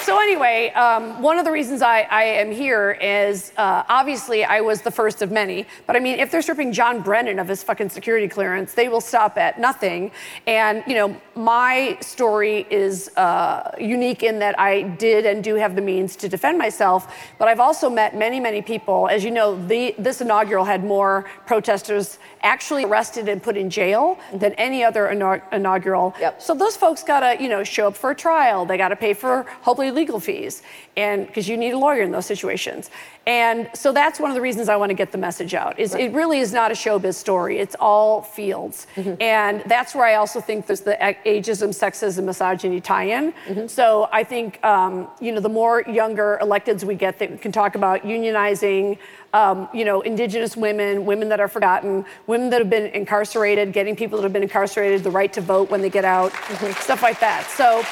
So 0.07 0.21
anyway, 0.21 0.69
um, 0.69 1.21
one 1.21 1.37
of 1.37 1.43
the 1.43 1.51
reasons 1.51 1.81
I, 1.81 2.03
I 2.03 2.23
am 2.23 2.49
here 2.49 2.97
is 3.01 3.51
uh, 3.57 3.83
obviously 3.89 4.45
I 4.45 4.61
was 4.61 4.81
the 4.81 4.89
first 4.89 5.21
of 5.21 5.31
many. 5.33 5.65
But 5.85 5.97
I 5.97 5.99
mean, 5.99 6.17
if 6.17 6.31
they're 6.31 6.41
stripping 6.41 6.71
John 6.71 7.01
Brennan 7.01 7.39
of 7.39 7.49
his 7.49 7.61
fucking 7.61 7.89
security 7.89 8.29
clearance, 8.29 8.73
they 8.73 8.87
will 8.87 9.01
stop 9.01 9.37
at 9.37 9.59
nothing. 9.59 10.11
And 10.45 10.81
you 10.87 10.95
know, 10.95 11.21
my 11.35 11.97
story 11.99 12.65
is 12.69 13.09
uh, 13.17 13.75
unique 13.81 14.23
in 14.23 14.39
that 14.39 14.57
I 14.57 14.83
did 14.83 15.25
and 15.25 15.43
do 15.43 15.55
have 15.55 15.75
the 15.75 15.81
means 15.81 16.15
to 16.15 16.29
defend 16.29 16.57
myself. 16.57 17.13
But 17.37 17.49
I've 17.49 17.59
also 17.59 17.89
met 17.89 18.15
many, 18.15 18.39
many 18.39 18.61
people. 18.61 19.09
As 19.09 19.25
you 19.25 19.31
know, 19.31 19.61
the, 19.67 19.93
this 19.99 20.21
inaugural 20.21 20.63
had 20.63 20.85
more 20.85 21.25
protesters 21.45 22.17
actually 22.43 22.85
arrested 22.85 23.29
and 23.29 23.41
put 23.41 23.57
in 23.57 23.69
jail 23.69 24.17
than 24.33 24.53
any 24.53 24.83
other 24.83 25.07
inau- 25.07 25.41
inaugural. 25.51 26.15
Yep. 26.19 26.41
So 26.41 26.53
those 26.53 26.75
folks 26.77 27.03
gotta, 27.03 27.41
you 27.41 27.49
know, 27.49 27.63
show 27.63 27.87
up 27.87 27.95
for 27.95 28.11
a 28.11 28.15
trial. 28.15 28.65
They 28.65 28.77
gotta 28.77 28.95
pay 28.95 29.13
for 29.13 29.45
hopefully 29.61 29.91
legal 29.91 30.19
fees, 30.19 30.61
and 30.95 31.27
because 31.27 31.47
you 31.47 31.57
need 31.57 31.71
a 31.71 31.77
lawyer 31.77 32.01
in 32.01 32.11
those 32.11 32.25
situations. 32.25 32.89
And 33.27 33.69
so 33.73 33.91
that's 33.91 34.21
one 34.21 34.31
of 34.31 34.35
the 34.35 34.41
reasons 34.41 34.69
I 34.69 34.77
want 34.77 34.89
to 34.89 34.93
get 34.93 35.11
the 35.11 35.17
message 35.17 35.53
out. 35.53 35.77
Is 35.77 35.93
it 35.93 36.13
really 36.13 36.39
is 36.39 36.53
not 36.53 36.71
a 36.71 36.73
showbiz 36.73 37.15
story. 37.15 37.59
It's 37.59 37.75
all 37.77 38.21
fields, 38.21 38.87
and 39.19 39.61
that's 39.65 39.93
where 39.93 40.05
I 40.05 40.15
also 40.15 40.39
think 40.39 40.65
there's 40.65 40.79
the 40.79 40.95
ageism, 41.25 41.69
sexism, 41.69 42.23
misogyny 42.23 42.79
tie-in. 42.79 43.33
So 43.67 44.07
I 44.13 44.23
think 44.23 44.63
um, 44.63 45.09
you 45.19 45.33
know 45.33 45.41
the 45.41 45.49
more 45.49 45.81
younger 45.81 46.39
electeds 46.41 46.85
we 46.85 46.95
get 46.95 47.19
that 47.19 47.41
can 47.41 47.51
talk 47.51 47.75
about 47.75 48.03
unionizing. 48.03 48.97
Um, 49.33 49.67
you 49.73 49.83
know, 49.83 49.99
indigenous 50.01 50.55
women, 50.55 51.05
women 51.05 51.27
that 51.29 51.41
are 51.41 51.49
forgotten, 51.49 52.05
women 52.27 52.49
that 52.49 52.59
have 52.59 52.69
been 52.69 52.87
incarcerated, 52.93 53.73
getting 53.73 53.93
people 53.93 54.17
that 54.17 54.23
have 54.23 54.31
been 54.31 54.41
incarcerated 54.41 55.03
the 55.03 55.11
right 55.11 55.31
to 55.33 55.41
vote 55.41 55.69
when 55.69 55.81
they 55.81 55.89
get 55.89 56.05
out, 56.05 56.31
stuff 56.79 57.03
like 57.03 57.19
that. 57.19 57.45
So, 57.51 57.83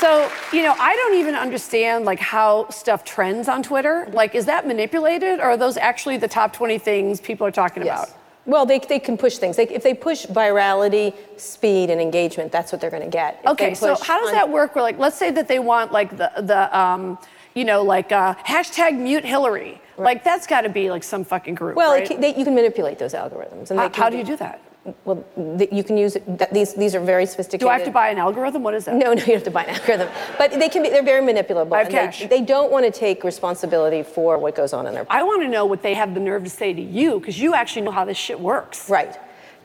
so 0.00 0.30
you 0.52 0.62
know, 0.62 0.74
I 0.78 0.94
don't 0.96 1.14
even 1.14 1.34
understand 1.34 2.04
like 2.04 2.18
how 2.20 2.68
stuff 2.70 3.04
trends 3.04 3.48
on 3.48 3.62
Twitter. 3.62 4.08
Like, 4.12 4.34
is 4.34 4.46
that 4.46 4.66
manipulated, 4.66 5.40
or 5.40 5.50
are 5.50 5.56
those 5.56 5.76
actually 5.76 6.16
the 6.16 6.28
top 6.28 6.52
20 6.52 6.78
things 6.78 7.20
people 7.20 7.46
are 7.46 7.50
talking 7.50 7.84
Yes. 7.84 8.04
about? 8.04 8.16
Well, 8.46 8.64
they, 8.64 8.78
they 8.78 8.98
can 8.98 9.18
push 9.18 9.36
things. 9.36 9.56
They, 9.56 9.68
if 9.68 9.82
they 9.82 9.92
push 9.92 10.24
virality, 10.24 11.12
speed, 11.36 11.90
and 11.90 12.00
engagement, 12.00 12.50
that's 12.50 12.72
what 12.72 12.80
they're 12.80 12.88
going 12.90 13.02
to 13.02 13.08
get. 13.10 13.40
If 13.44 13.50
Okay, 13.50 13.74
so 13.74 13.94
how 14.02 14.18
does 14.18 14.28
on- 14.28 14.34
that 14.34 14.48
work? 14.48 14.74
Where 14.74 14.82
like, 14.82 14.98
let's 14.98 15.18
say 15.18 15.30
that 15.32 15.48
they 15.48 15.58
want 15.58 15.92
like 15.92 16.16
the 16.16 16.32
the 16.38 16.78
um, 16.78 17.18
you 17.54 17.64
know, 17.64 17.82
like 17.82 18.10
uh, 18.12 18.34
hashtag 18.36 18.98
mute 18.98 19.24
Hillary. 19.24 19.80
Like 19.98 20.22
that's 20.24 20.46
got 20.46 20.60
to 20.62 20.68
be 20.68 20.90
like 20.90 21.02
some 21.02 21.24
fucking 21.24 21.56
group. 21.56 21.76
Well, 21.76 21.92
right? 21.92 22.04
it 22.04 22.08
can- 22.08 22.20
they, 22.20 22.34
you 22.36 22.44
can 22.44 22.54
manipulate 22.54 22.98
those 22.98 23.12
algorithms. 23.14 23.70
And 23.70 23.80
how, 23.80 23.90
how 23.92 24.08
do 24.08 24.16
you 24.16 24.24
do 24.24 24.36
that? 24.36 24.62
Well, 25.04 25.24
th- 25.58 25.70
you 25.72 25.84
can 25.84 25.96
use 25.98 26.16
these 26.52 26.74
these 26.74 26.94
are 26.94 27.00
very 27.00 27.26
sophisticated. 27.26 27.66
Do 27.66 27.68
I 27.68 27.74
have 27.74 27.84
to 27.84 27.90
buy 27.90 28.08
an 28.08 28.18
algorithm? 28.18 28.62
What 28.62 28.74
is 28.74 28.86
that? 28.86 28.94
No, 28.94 29.12
no, 29.12 29.22
you 29.24 29.34
have 29.34 29.44
to 29.44 29.50
buy 29.50 29.64
an 29.64 29.70
algorithm. 29.70 30.08
But 30.38 30.52
they 30.52 30.68
can 30.68 30.82
be. 30.82 30.88
They're 30.88 31.02
very 31.02 31.20
manipulable. 31.20 31.74
I 31.74 31.78
have 31.80 31.90
cash. 31.90 32.20
They, 32.20 32.26
they 32.26 32.40
don't 32.42 32.70
want 32.72 32.86
to 32.86 32.90
take 32.90 33.22
responsibility 33.24 34.02
for 34.02 34.38
what 34.38 34.54
goes 34.54 34.72
on 34.72 34.86
in 34.86 34.94
their. 34.94 35.06
I 35.10 35.22
want 35.22 35.42
to 35.42 35.48
know 35.48 35.66
what 35.66 35.82
they 35.82 35.94
have 35.94 36.14
the 36.14 36.20
nerve 36.20 36.44
to 36.44 36.50
say 36.50 36.72
to 36.72 36.80
you 36.80 37.18
because 37.20 37.38
you 37.38 37.54
actually 37.54 37.82
know 37.82 37.90
how 37.90 38.04
this 38.04 38.16
shit 38.16 38.40
works. 38.40 38.88
Right. 38.88 39.16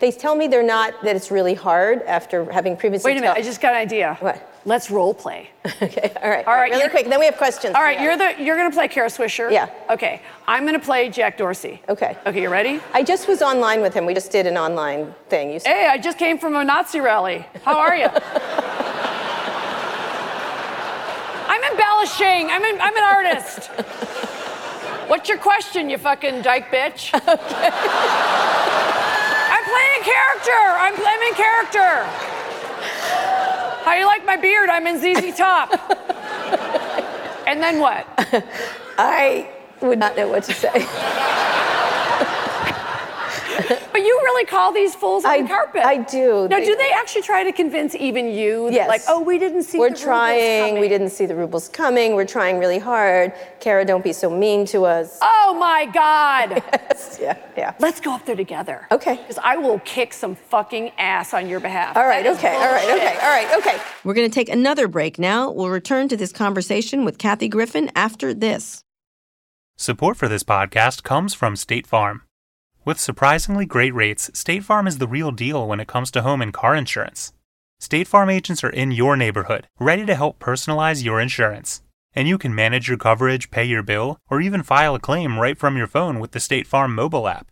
They 0.04 0.12
tell 0.12 0.36
me 0.36 0.49
they're 0.49 0.62
not, 0.62 1.01
that 1.04 1.16
it's 1.16 1.32
really 1.32 1.54
hard 1.54 2.01
after 2.01 2.43
having 2.51 2.76
previously 2.76 3.14
Wait 3.14 3.20
a 3.20 3.22
minute, 3.22 3.36
taught- 3.36 3.38
I 3.38 3.41
just 3.41 3.62
got 3.62 3.72
an 3.72 3.80
idea. 3.80 4.18
What? 4.20 4.60
Let's 4.66 4.91
role 4.91 5.14
play. 5.14 5.49
Okay, 5.82 6.12
all 6.22 6.30
right. 6.30 6.45
All 6.45 6.56
right, 6.56 6.74
Really 6.74 6.89
quick, 6.89 7.08
then 7.08 7.22
we 7.22 7.26
have 7.26 7.38
questions. 7.38 7.74
All 7.74 7.82
right, 7.82 8.01
you're 8.01 8.18
the 8.18 8.36
you're 8.38 8.58
gonna 8.58 8.70
play 8.70 8.89
Kara 8.89 9.08
Swisher. 9.08 9.49
Yeah. 9.49 9.70
Okay, 9.89 10.22
I'm 10.45 10.66
gonna 10.66 10.78
play 10.78 11.08
Jack 11.08 11.38
Dorsey. 11.38 11.82
Okay. 11.88 12.18
Okay, 12.26 12.41
you 12.41 12.49
ready? 12.49 12.82
I 12.93 13.01
just 13.01 13.30
was 13.30 13.41
online 13.41 13.80
with 13.80 13.93
him. 13.93 14.06
We 14.06 14.14
just 14.14 14.30
did 14.30 14.45
an 14.45 14.58
online 14.58 15.16
thing. 15.30 15.54
You 15.54 15.62
Hey, 15.64 15.88
I 15.88 15.97
just 15.97 16.18
came 16.18 16.38
from 16.38 16.58
a 16.58 16.66
Nazi 16.66 16.99
rally. 16.99 17.45
How 17.64 17.80
are 17.80 17.95
you? 17.95 18.08
I'm 21.47 21.64
embellishing. 21.72 22.49
I'm 22.51 22.66
an, 22.66 22.82
I'm 22.82 22.97
an 22.97 23.04
artist. 23.04 23.68
What's 25.08 25.30
your 25.30 25.38
question, 25.38 25.89
you 25.89 25.97
fucking 25.97 26.41
dyke 26.41 26.72
bitch? 26.72 27.12
I'm 27.14 27.22
playing 29.74 30.02
a 30.02 30.04
character. 30.04 30.62
I'm, 30.86 30.94
in 30.94 31.34
character. 31.34 32.06
How 33.84 33.94
you 33.96 34.06
like 34.06 34.26
my 34.26 34.38
beard? 34.38 34.70
I'm 34.70 34.86
in 34.86 35.00
ZZ 35.00 35.36
Top. 35.38 35.72
and 37.48 37.62
then 37.62 37.80
what? 37.80 38.06
I 38.98 39.50
would 39.82 40.00
not 40.00 40.16
know 40.16 40.28
what 40.28 40.44
to 40.44 40.54
say. 40.54 40.70
But 43.93 44.01
you 44.01 44.20
really 44.24 44.45
call 44.45 44.72
these 44.72 44.95
fools 44.95 45.24
on 45.26 45.32
I- 45.32 45.41
the 45.43 45.47
carpet. 45.47 45.84
I 45.86 45.97
do. 45.97 46.47
Now, 46.49 46.60
They- 46.60 46.66
do 46.66 46.76
they 46.76 46.89
actually 46.91 47.22
try 47.22 47.43
to 47.43 47.51
convince 47.51 47.93
even 47.95 48.30
you? 48.34 48.66
that, 48.66 48.74
Yes. 48.74 48.88
Like, 48.89 49.01
oh, 49.08 49.22
we 49.22 49.38
didn't 49.38 49.64
see. 49.64 49.78
The 49.78 49.84
rubles. 49.84 49.99
We're 50.01 50.06
the 50.06 50.10
rubles 50.10 50.20
trying. 50.39 50.80
We 50.80 50.88
didn't 50.89 51.10
see 51.10 51.26
the 51.26 51.36
rubles 51.36 51.70
coming. 51.70 52.16
We're 52.16 52.26
trying 52.26 52.58
really 52.60 52.80
hard. 52.80 53.34
Kara, 53.60 53.86
don't 53.86 54.04
be 54.04 54.14
so 54.14 54.30
mean 54.30 54.66
to 54.68 54.86
us. 54.86 55.20
Oh 55.22 55.56
my 55.60 55.86
God. 55.86 56.64
yes. 56.74 57.20
yeah, 57.22 57.38
yeah. 57.56 57.74
Let's 57.80 57.99
go 57.99 58.14
up 58.14 58.26
there 58.26 58.36
together. 58.36 58.88
Okay. 58.91 59.16
Because 59.18 59.38
I 59.43 59.58
will 59.58 59.80
kick 59.80 60.14
some 60.14 60.36
fucking 60.36 60.91
ass 60.97 61.34
on 61.34 61.47
your 61.47 61.60
behalf. 61.60 61.95
All 61.95 62.08
right, 62.08 62.24
That 62.24 62.32
is 62.32 62.38
okay, 62.39 62.56
all 62.56 62.72
right, 62.72 62.89
okay, 62.89 63.18
all 63.22 63.30
right, 63.30 63.58
okay. 63.60 63.78
We're 64.04 64.14
going 64.16 64.30
to 64.30 64.34
take 64.34 64.49
another 64.49 64.88
break 64.88 65.20
now. 65.20 65.51
We'll 65.51 65.70
return 65.70 66.08
to 66.10 66.18
this 66.18 66.32
conversation 66.32 67.06
with 67.06 67.18
Kathy 67.18 67.47
Griffin 67.47 67.91
after 67.95 68.34
this. 68.34 68.84
Support 69.78 70.18
for 70.18 70.28
this 70.28 70.43
podcast 70.43 71.04
comes 71.04 71.34
from 71.34 71.56
State 71.56 71.86
Farm. 71.88 72.24
With 72.86 73.00
surprisingly 73.00 73.66
great 73.66 73.94
rates, 73.94 74.30
State 74.34 74.66
Farm 74.66 74.88
is 74.88 74.98
the 74.98 75.08
real 75.08 75.32
deal 75.32 75.66
when 75.66 75.80
it 75.80 75.88
comes 75.88 76.12
to 76.12 76.22
home 76.22 76.42
and 76.42 76.54
car 76.54 76.76
insurance. 76.76 77.32
State 77.80 78.10
Farm 78.10 78.30
agents 78.30 78.62
are 78.62 78.70
in 78.70 78.92
your 78.92 79.16
neighborhood, 79.16 79.70
ready 79.80 80.06
to 80.06 80.16
help 80.16 80.38
personalize 80.38 81.02
your 81.02 81.22
insurance. 81.22 81.82
And 82.14 82.28
you 82.28 82.38
can 82.38 82.54
manage 82.54 82.90
your 82.90 82.98
coverage, 82.98 83.52
pay 83.52 83.64
your 83.64 83.84
bill, 83.84 84.18
or 84.30 84.42
even 84.42 84.64
file 84.64 84.96
a 84.96 85.00
claim 85.00 85.40
right 85.40 85.58
from 85.58 85.78
your 85.78 85.88
phone 85.88 86.20
with 86.20 86.32
the 86.32 86.42
State 86.42 86.68
Farm 86.68 86.94
mobile 86.94 87.30
app. 87.30 87.48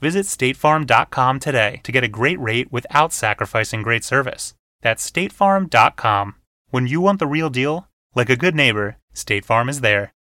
Visit 0.00 0.26
statefarm.com 0.26 1.40
today 1.40 1.80
to 1.82 1.90
get 1.90 2.04
a 2.04 2.08
great 2.08 2.38
rate 2.38 2.70
without 2.70 3.12
sacrificing 3.12 3.82
great 3.82 4.04
service. 4.04 4.54
That's 4.80 5.10
statefarm.com. 5.10 6.36
When 6.70 6.86
you 6.86 7.00
want 7.00 7.18
the 7.18 7.26
real 7.26 7.50
deal, 7.50 7.88
like 8.14 8.30
a 8.30 8.36
good 8.36 8.54
neighbor, 8.54 8.96
State 9.12 9.44
Farm 9.44 9.68
is 9.68 9.80
there. 9.80 10.12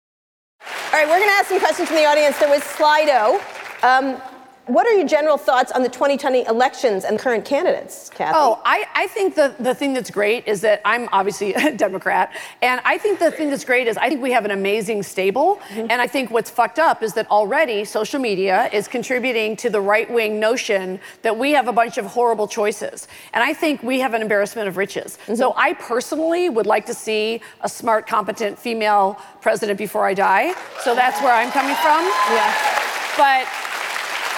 All 0.66 0.94
right, 0.94 1.08
we're 1.08 1.20
going 1.20 1.30
to 1.30 1.36
ask 1.36 1.50
some 1.50 1.60
questions 1.60 1.90
from 1.90 1.98
the 1.98 2.06
audience. 2.06 2.40
There 2.40 2.50
was 2.50 2.64
Slido. 2.64 3.40
Um, 3.84 4.20
what 4.68 4.86
are 4.86 4.94
your 4.94 5.08
general 5.08 5.38
thoughts 5.38 5.72
on 5.72 5.82
the 5.82 5.90
2020 5.90 6.46
elections 6.46 7.06
and 7.06 7.18
current 7.18 7.46
candidates, 7.46 8.10
Kathy? 8.10 8.38
Oh, 8.38 8.62
I, 8.66 8.86
I 8.94 9.08
think 9.08 9.36
the, 9.36 9.56
the 9.60 9.74
thing 9.74 9.94
that's 9.94 10.12
great 10.12 10.48
is 10.48 10.62
that 10.62 10.82
I'm 10.86 11.10
obviously 11.12 11.54
a 11.54 11.72
Democrat. 11.78 12.36
And 12.62 12.82
I 12.84 12.98
think 12.98 13.20
the 13.20 13.32
thing 13.32 13.50
that's 13.50 13.66
great 13.66 13.88
is 13.88 13.98
I 13.98 14.10
think 14.10 14.22
we 14.22 14.32
have 14.32 14.46
an 14.46 14.52
amazing 14.52 15.04
stable. 15.04 15.60
Mm-hmm. 15.70 15.88
And 15.90 16.02
I 16.02 16.08
think 16.08 16.32
what's 16.32 16.50
fucked 16.50 16.80
up 16.80 17.02
is 17.02 17.14
that 17.14 17.30
already 17.32 17.86
social 17.86 18.20
media 18.20 18.70
is 18.74 18.88
contributing 18.88 19.56
to 19.58 19.70
the 19.70 19.82
right 19.82 20.10
wing 20.12 20.40
notion 20.40 21.00
that 21.22 21.38
we 21.38 21.52
have 21.52 21.68
a 21.68 21.74
bunch 21.74 21.98
of 21.98 22.06
horrible 22.06 22.48
choices. 22.48 23.08
And 23.34 23.44
I 23.44 23.54
think 23.54 23.84
we 23.84 24.00
have 24.00 24.14
an 24.14 24.22
embarrassment 24.22 24.68
of 24.68 24.78
riches. 24.78 25.18
Mm-hmm. 25.24 25.36
So 25.36 25.54
I 25.56 25.74
personally 25.74 26.50
would 26.50 26.66
like 26.66 26.86
to 26.88 26.94
see 26.94 27.42
a 27.62 27.70
smart, 27.70 28.08
competent 28.08 28.60
female 28.60 29.20
president 29.42 29.78
before 29.78 30.06
I 30.06 30.14
die. 30.14 30.54
So 30.84 30.94
that's 30.94 31.22
where 31.22 31.34
I'm 31.34 31.52
coming 31.52 31.76
from. 31.76 32.04
yeah. 32.34 32.54
But 33.18 33.48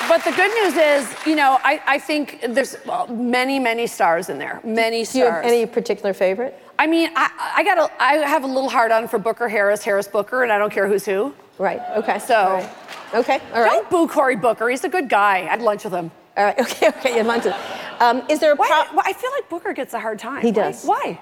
but 0.07 0.23
the 0.23 0.31
good 0.31 0.51
news 0.63 0.75
is, 0.75 1.25
you 1.25 1.35
know, 1.35 1.59
I, 1.63 1.81
I 1.85 1.99
think 1.99 2.39
there's 2.49 2.77
well, 2.85 3.07
many, 3.07 3.59
many 3.59 3.87
stars 3.87 4.29
in 4.29 4.37
there. 4.39 4.59
Many 4.63 5.03
Do 5.05 5.17
you 5.19 5.25
have 5.25 5.33
stars. 5.33 5.45
any 5.45 5.65
particular 5.65 6.13
favorite? 6.13 6.57
I 6.79 6.87
mean, 6.87 7.09
I, 7.15 7.53
I 7.57 7.63
got 7.63 7.77
a, 7.77 8.01
I 8.03 8.13
have 8.17 8.43
a 8.43 8.47
little 8.47 8.69
hard 8.69 8.91
on 8.91 9.07
for 9.07 9.19
Booker 9.19 9.49
Harris, 9.49 9.83
Harris 9.83 10.07
Booker, 10.07 10.43
and 10.43 10.51
I 10.51 10.57
don't 10.57 10.71
care 10.71 10.87
who's 10.87 11.05
who. 11.05 11.33
Right, 11.57 11.81
okay. 11.97 12.19
So- 12.19 12.35
All 12.35 12.53
right. 12.53 12.69
Okay, 13.11 13.39
all 13.55 13.61
right. 13.61 13.71
Don't 13.71 13.89
boo 13.89 14.07
Cory 14.07 14.35
Booker. 14.35 14.69
He's 14.69 14.83
a 14.83 14.89
good 14.89 15.09
guy. 15.09 15.47
I'd 15.51 15.61
lunch 15.63 15.83
with 15.83 15.93
him. 15.93 16.11
All 16.37 16.43
right, 16.45 16.59
okay, 16.61 16.87
okay, 16.89 17.17
you 17.17 17.23
want 17.25 17.41
to. 17.43 17.57
Um, 17.99 18.21
is 18.29 18.39
there 18.39 18.53
a 18.53 18.55
Why? 18.55 18.67
pro- 18.67 18.95
why- 18.97 19.03
I 19.07 19.13
feel 19.13 19.31
like 19.31 19.49
Booker 19.49 19.73
gets 19.73 19.93
a 19.95 19.99
hard 19.99 20.19
time. 20.19 20.41
He 20.43 20.47
Why- 20.51 20.53
does. 20.71 20.85
Why? 20.85 21.19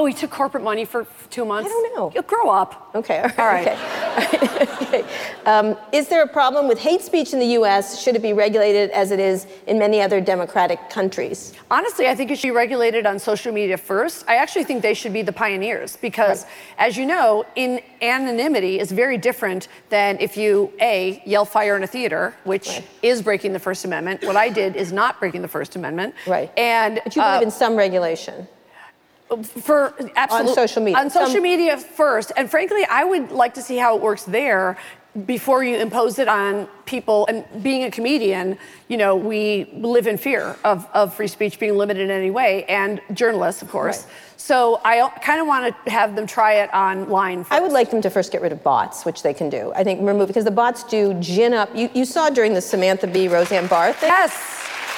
Oh, 0.00 0.06
he 0.06 0.14
took 0.14 0.30
corporate 0.30 0.64
money 0.64 0.86
for 0.86 1.06
two 1.28 1.44
months. 1.44 1.68
I 1.68 1.72
don't 1.74 1.94
know. 1.94 2.10
You 2.14 2.22
grow 2.22 2.48
up. 2.48 2.90
Okay, 2.94 3.18
all 3.18 3.24
right. 3.26 3.38
All 3.38 3.46
right. 3.46 4.32
Okay. 4.32 4.62
okay. 4.86 5.04
Um, 5.44 5.76
is 5.92 6.08
there 6.08 6.22
a 6.22 6.26
problem 6.26 6.68
with 6.68 6.78
hate 6.78 7.02
speech 7.02 7.34
in 7.34 7.38
the 7.38 7.48
U.S.? 7.60 8.00
Should 8.02 8.16
it 8.16 8.22
be 8.22 8.32
regulated 8.32 8.88
as 8.92 9.10
it 9.10 9.20
is 9.20 9.46
in 9.66 9.78
many 9.78 10.00
other 10.00 10.18
democratic 10.18 10.88
countries? 10.88 11.52
Honestly, 11.70 12.08
I 12.08 12.14
think 12.14 12.30
it 12.30 12.38
should 12.38 12.46
be 12.48 12.52
regulated 12.52 13.04
on 13.04 13.18
social 13.18 13.52
media 13.52 13.76
first. 13.76 14.24
I 14.26 14.36
actually 14.36 14.64
think 14.64 14.80
they 14.80 14.94
should 14.94 15.12
be 15.12 15.20
the 15.20 15.34
pioneers 15.34 15.98
because, 15.98 16.46
as 16.78 16.96
you 16.96 17.04
know, 17.04 17.44
in 17.54 17.82
anonymity 18.00 18.80
is 18.80 18.92
very 18.92 19.18
different 19.18 19.68
than 19.90 20.16
if 20.18 20.34
you 20.34 20.72
a 20.80 21.22
yell 21.26 21.44
fire 21.44 21.76
in 21.76 21.82
a 21.82 21.86
theater, 21.86 22.34
which 22.44 22.68
Right. 22.68 22.86
is 23.02 23.20
breaking 23.20 23.52
the 23.52 23.58
First 23.58 23.84
Amendment. 23.84 24.24
What 24.24 24.36
I 24.36 24.48
did 24.48 24.76
is 24.76 24.92
not 24.92 25.20
breaking 25.20 25.42
the 25.42 25.48
First 25.48 25.76
Amendment. 25.76 26.14
Right. 26.26 26.50
And 26.56 27.02
But 27.04 27.14
you 27.14 27.20
believe 27.20 27.42
uh, 27.42 27.44
in 27.44 27.50
some 27.50 27.76
regulation. 27.76 28.48
For 29.38 29.94
absolutely 30.16 30.50
on 30.50 30.54
social 30.54 30.82
media. 30.82 30.98
On 30.98 31.10
social 31.10 31.32
Some- 31.32 31.42
media 31.42 31.76
first, 31.76 32.32
and 32.36 32.50
frankly, 32.50 32.84
I 32.84 33.04
would 33.04 33.30
like 33.30 33.54
to 33.54 33.62
see 33.62 33.76
how 33.76 33.96
it 33.96 34.02
works 34.02 34.24
there 34.24 34.76
before 35.26 35.64
you 35.64 35.76
impose 35.76 36.20
it 36.20 36.28
on 36.28 36.68
people. 36.84 37.26
And 37.28 37.44
being 37.64 37.82
a 37.82 37.90
comedian, 37.90 38.56
you 38.86 38.96
know, 38.96 39.16
we 39.16 39.68
live 39.74 40.06
in 40.06 40.16
fear 40.16 40.56
of, 40.62 40.86
of 40.94 41.12
free 41.14 41.26
speech 41.26 41.58
being 41.58 41.76
limited 41.76 42.04
in 42.04 42.10
any 42.12 42.30
way, 42.30 42.64
and 42.66 43.00
journalists, 43.12 43.60
of 43.60 43.70
course. 43.70 44.04
Right. 44.04 44.12
So 44.36 44.80
I 44.84 45.08
kind 45.20 45.40
of 45.40 45.46
want 45.48 45.74
to 45.84 45.90
have 45.90 46.14
them 46.16 46.26
try 46.26 46.54
it 46.62 46.70
online. 46.72 47.44
First. 47.44 47.52
I 47.52 47.60
would 47.60 47.72
like 47.72 47.90
them 47.90 48.00
to 48.02 48.10
first 48.10 48.30
get 48.30 48.40
rid 48.40 48.52
of 48.52 48.62
bots, 48.62 49.04
which 49.04 49.22
they 49.22 49.34
can 49.34 49.50
do. 49.50 49.72
I 49.74 49.82
think 49.84 50.00
remove 50.00 50.28
because 50.28 50.44
the 50.44 50.50
bots 50.50 50.84
do 50.84 51.14
gin 51.14 51.54
up. 51.54 51.74
You, 51.74 51.90
you 51.92 52.04
saw 52.04 52.30
during 52.30 52.54
the 52.54 52.60
Samantha 52.60 53.06
Bee, 53.06 53.28
Roseanne 53.28 53.66
Barr 53.66 53.92
thing. 53.92 54.08
Yes. 54.10 54.32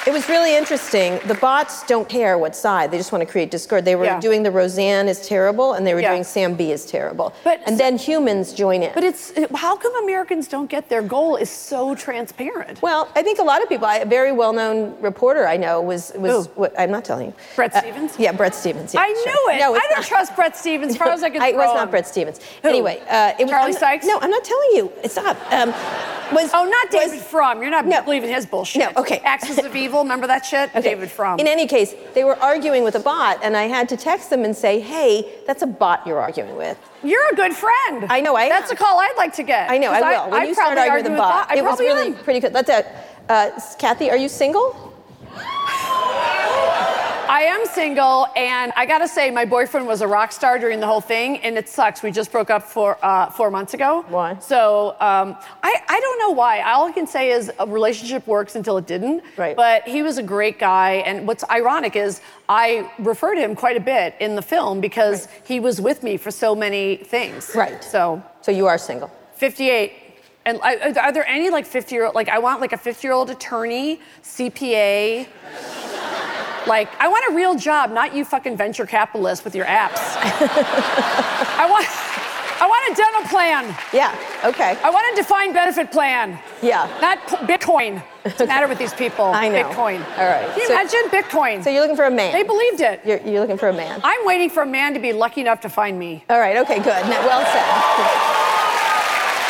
It 0.05 0.11
was 0.11 0.27
really 0.27 0.55
interesting. 0.55 1.19
The 1.27 1.35
bots 1.35 1.83
don't 1.87 2.09
care 2.09 2.37
what 2.37 2.55
side; 2.57 2.91
they 2.91 2.97
just 2.97 3.11
want 3.13 3.21
to 3.25 3.31
create 3.31 3.49
discord. 3.51 3.85
They 3.85 3.95
were 3.95 4.03
Yeah. 4.05 4.19
doing 4.19 4.43
the 4.43 4.51
Roseanne 4.51 5.07
is 5.07 5.25
terrible, 5.25 5.73
and 5.73 5.87
they 5.87 5.93
were 5.93 6.01
Yeah. 6.01 6.09
doing 6.11 6.25
Sam 6.25 6.55
Bee 6.55 6.71
is 6.73 6.85
terrible. 6.85 7.31
But- 7.45 7.61
and 7.65 7.77
then 7.77 7.97
humans 7.97 8.51
join 8.51 8.83
in. 8.83 8.91
But 8.93 9.05
it's 9.05 9.31
how 9.55 9.77
come 9.77 9.95
Americans 10.03 10.47
don't 10.49 10.67
get 10.69 10.89
their 10.89 11.01
goal 11.01 11.37
is 11.37 11.49
so 11.49 11.95
transparent? 11.95 12.81
Well, 12.81 13.07
I 13.15 13.21
think 13.23 13.39
a 13.39 13.43
lot 13.43 13.61
of 13.63 13.69
people. 13.69 13.87
I, 13.87 13.97
a 13.99 14.05
very 14.05 14.33
well-known 14.33 14.95
reporter 14.99 15.47
I 15.47 15.55
know 15.55 15.79
was 15.79 16.11
was. 16.15 16.49
What, 16.55 16.73
I'm 16.77 16.91
not 16.91 17.05
telling 17.05 17.27
you. 17.27 17.33
Bret 17.55 17.73
Uh, 17.73 17.79
Stephens? 17.79 18.11
yeah, 18.17 18.33
Bret 18.33 18.55
Stephens. 18.55 18.93
Yeah, 18.93 19.01
I 19.01 19.07
sure. 19.13 19.25
knew 19.25 19.55
it. 19.55 19.59
No, 19.61 19.73
I 19.73 19.79
don't 19.79 19.91
not. 19.99 20.03
trust 20.03 20.35
Bret 20.35 20.57
Stephens. 20.57 20.91
As 20.93 20.97
far 20.97 21.09
as 21.09 21.23
I 21.23 21.29
could 21.29 21.41
I- 21.47 21.49
it 21.49 21.55
was 21.55 21.73
not. 21.73 21.89
Bret 21.91 22.07
Stephens. 22.07 22.39
Who? 22.61 22.67
Anyway, 22.67 22.99
uh, 23.09 23.31
it 23.39 23.43
was 23.43 23.51
Charlie 23.51 23.71
I'm- 23.71 23.79
Sykes? 23.79 24.05
No, 24.05 24.19
I'm 24.21 24.29
not 24.31 24.43
telling 24.43 24.69
you. 24.73 24.91
Stop. 25.07 25.37
Um, 25.51 25.73
was 26.33 26.49
Oh, 26.53 26.65
not 26.65 26.91
was- 26.91 27.05
David 27.11 27.21
Frum. 27.21 27.61
You're 27.61 27.71
not 27.71 27.85
No. 27.85 28.01
believing 28.01 28.29
his 28.33 28.45
bullshit. 28.45 28.81
No, 28.81 29.01
okay. 29.01 29.21
Axis 29.23 29.57
of 29.59 29.73
Evil. 29.75 29.92
Remember 30.01 30.25
that 30.27 30.45
shit? 30.45 30.69
Okay. 30.71 30.81
David 30.81 31.11
Frum. 31.11 31.39
In 31.39 31.47
any 31.47 31.67
case, 31.67 31.93
they 32.13 32.23
were 32.23 32.35
arguing 32.37 32.83
with 32.83 32.95
a 32.95 32.99
bot, 32.99 33.39
and 33.43 33.55
I 33.55 33.63
had 33.63 33.87
to 33.89 33.97
text 33.97 34.29
them 34.29 34.43
and 34.43 34.55
say, 34.55 34.79
"Hey, 34.79 35.29
that's 35.45 35.61
a 35.61 35.67
bot 35.67 36.07
you're 36.07 36.19
arguing 36.19 36.55
with." 36.55 36.77
You're 37.03 37.27
a 37.31 37.35
good 37.35 37.53
friend. 37.53 38.05
I 38.09 38.21
know, 38.21 38.35
I 38.35 38.47
That's 38.49 38.71
am. 38.71 38.77
a 38.77 38.79
call 38.79 38.97
I'd 38.99 39.13
like 39.17 39.33
to 39.35 39.43
get. 39.43 39.69
I 39.69 39.77
know, 39.77 39.91
I 39.91 39.99
will. 40.01 40.31
When 40.31 40.41
I'd 40.41 40.47
you 40.47 40.53
start 40.53 40.73
probably 40.73 40.89
arguing 40.89 41.13
with 41.13 41.19
a 41.19 41.21
bot, 41.21 41.51
I 41.51 41.57
it 41.57 41.63
was 41.63 41.79
really 41.79 42.07
am. 42.07 42.15
pretty 42.23 42.39
good. 42.39 42.53
That's 42.53 42.69
a. 42.69 42.85
Uh, 43.29 43.59
Kathy, 43.77 44.09
are 44.09 44.17
you 44.17 44.29
single? 44.29 44.92
I 47.33 47.45
am 47.45 47.65
single, 47.65 48.27
and 48.35 48.71
I 48.75 48.85
gotta 48.85 49.07
say, 49.07 49.31
my 49.31 49.43
boyfriend 49.43 49.87
was 49.87 50.01
a 50.01 50.07
rock 50.07 50.31
star 50.31 50.59
during 50.59 50.79
the 50.79 50.85
whole 50.85 51.01
thing, 51.01 51.37
and 51.37 51.57
it 51.57 51.67
sucks. 51.67 52.03
We 52.03 52.11
just 52.11 52.31
broke 52.31 52.51
up 52.51 52.61
for 52.61 53.03
uh, 53.03 53.31
four 53.31 53.49
months 53.49 53.73
ago. 53.73 54.05
Why? 54.07 54.37
So 54.37 54.89
um, 54.99 55.35
I, 55.63 55.81
I 55.89 55.99
don't 55.99 56.19
know 56.19 56.29
why. 56.29 56.61
All 56.61 56.85
I 56.85 56.91
can 56.91 57.07
say 57.07 57.31
is 57.31 57.51
a 57.57 57.65
relationship 57.65 58.27
works 58.27 58.55
until 58.55 58.77
it 58.77 58.85
didn't. 58.85 59.23
Right. 59.35 59.55
But 59.55 59.87
he 59.87 60.03
was 60.03 60.19
a 60.19 60.21
great 60.21 60.59
guy, 60.59 61.01
and 61.07 61.25
what's 61.25 61.43
ironic 61.49 61.95
is 61.95 62.21
I 62.47 62.87
refer 62.99 63.33
to 63.33 63.41
him 63.41 63.55
quite 63.55 63.77
a 63.77 63.83
bit 63.83 64.13
in 64.19 64.35
the 64.35 64.43
film 64.43 64.79
because 64.79 65.27
he 65.43 65.59
was 65.59 65.81
with 65.81 66.03
me 66.03 66.17
for 66.17 66.29
so 66.29 66.53
many 66.53 66.97
things. 66.97 67.51
Right. 67.55 67.83
So 67.83 68.21
So 68.41 68.51
you 68.51 68.67
are 68.67 68.77
single. 68.77 69.09
58. 69.37 69.91
And 70.45 70.59
are 70.61 71.11
there 71.11 71.25
any 71.25 71.49
like 71.49 71.65
50 71.65 71.95
year 71.95 72.05
old, 72.05 72.13
like 72.13 72.29
I 72.29 72.37
want 72.37 72.61
like 72.61 72.73
a 72.73 72.77
50 72.77 73.07
year 73.07 73.13
old 73.13 73.31
attorney, 73.31 73.99
CPA. 74.21 75.25
Like, 76.67 76.89
I 77.01 77.07
want 77.07 77.25
a 77.31 77.35
real 77.35 77.55
job, 77.55 77.91
not 77.91 78.15
you 78.15 78.23
fucking 78.25 78.55
venture 78.57 78.85
capitalist 78.85 79.43
with 79.43 79.53
your 79.55 79.65
apps. 79.65 79.97
I 79.97 81.67
want, 81.69 81.85
I 82.61 82.67
want 82.67 82.91
a 82.91 82.95
dental 82.95 83.23
plan. 83.29 83.75
Yeah, 83.91 84.15
okay. 84.45 84.77
I 84.83 84.89
want 84.89 85.05
a 85.13 85.15
defined 85.21 85.53
benefit 85.53 85.91
plan. 85.91 86.39
Yeah. 86.61 86.87
Not 87.01 87.19
Bitcoin. 87.47 88.01
What's 88.23 88.37
the 88.37 88.47
matter 88.47 88.67
with 88.69 88.77
these 88.77 88.93
people? 88.93 89.25
I 89.25 89.49
know. 89.49 89.63
Bitcoin. 89.63 89.99
All 90.17 90.25
right. 90.25 90.47
Can 90.51 90.59
you 90.61 90.67
So- 90.67 90.73
imagine 90.73 91.09
Bitcoin? 91.09 91.63
So 91.63 91.69
you're 91.69 91.81
looking 91.81 91.97
for 91.97 92.05
a 92.05 92.11
man. 92.11 92.31
they 92.31 92.43
believed 92.43 92.79
it. 92.79 93.01
You're, 93.05 93.19
you're 93.19 93.41
looking 93.41 93.57
for 93.57 93.67
a 93.67 93.73
man. 93.73 93.99
I'm 94.03 94.25
waiting 94.25 94.49
for 94.49 94.63
a 94.63 94.65
man 94.65 94.93
to 94.93 94.99
be 94.99 95.11
lucky 95.11 95.41
enough 95.41 95.59
to 95.61 95.69
find 95.69 95.99
me. 95.99 96.23
All 96.29 96.39
right, 96.39 96.55
okay, 96.57 96.77
good. 96.77 96.85
Now, 97.09 97.25
well 97.27 97.43
said. 97.51 97.67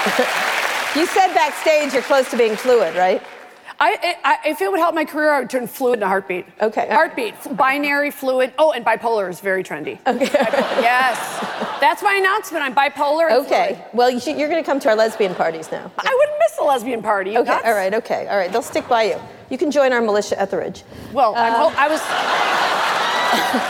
you 1.00 1.06
said 1.06 1.34
backstage 1.36 1.94
you're 1.94 2.02
close 2.02 2.30
to 2.32 2.38
being 2.38 2.56
fluid, 2.56 2.96
right? 2.96 3.22
I, 3.86 4.16
I, 4.24 4.50
if 4.50 4.62
it 4.62 4.72
would 4.72 4.80
help 4.80 4.96
my 4.96 5.04
career, 5.04 5.34
I 5.34 5.40
would 5.42 5.50
turn 5.50 5.68
fluid 5.68 5.96
into 5.96 6.08
heartbeat. 6.08 6.46
Okay. 6.62 6.88
Heartbeat, 6.90 7.34
f- 7.34 7.56
binary, 7.58 8.12
fluid. 8.12 8.54
Oh, 8.58 8.72
and 8.72 8.86
bipolar 8.86 9.30
is 9.30 9.40
very 9.42 9.64
trendy. 9.64 10.00
Okay. 10.08 10.30
Yes. 10.32 11.18
That's 11.82 12.02
my 12.02 12.14
announcement. 12.14 12.64
I'm 12.64 12.74
bipolar. 12.74 13.30
and 13.30 13.46
Okay. 13.46 13.74
fluid. 13.76 13.90
Well, 13.94 14.10
you 14.10 14.20
should, 14.22 14.38
you're 14.38 14.48
going 14.50 14.64
to 14.64 14.66
come 14.66 14.80
to 14.82 14.90
our 14.90 14.96
lesbian 14.96 15.36
parties 15.36 15.70
now. 15.72 15.92
I 15.98 16.16
wouldn't 16.20 16.40
miss 16.40 16.58
a 16.60 16.64
lesbian 16.64 17.02
party. 17.02 17.38
Okay. 17.38 17.50
nuts? 17.50 17.66
All 17.66 17.74
right. 17.74 17.94
Okay. 17.94 18.28
All 18.28 18.38
right. 18.38 18.52
They'll 18.52 18.62
stick 18.62 18.88
by 18.88 19.04
you. 19.04 19.20
You 19.50 19.58
can 19.58 19.70
join 19.70 19.92
our 19.92 20.02
militia 20.02 20.40
Etheridge. 20.40 20.84
the 20.84 20.88
Ridge. 20.96 21.14
Well, 21.14 21.34
I'm 21.36 21.54
ho- 21.54 21.74
I 21.76 21.88
was 21.90 22.02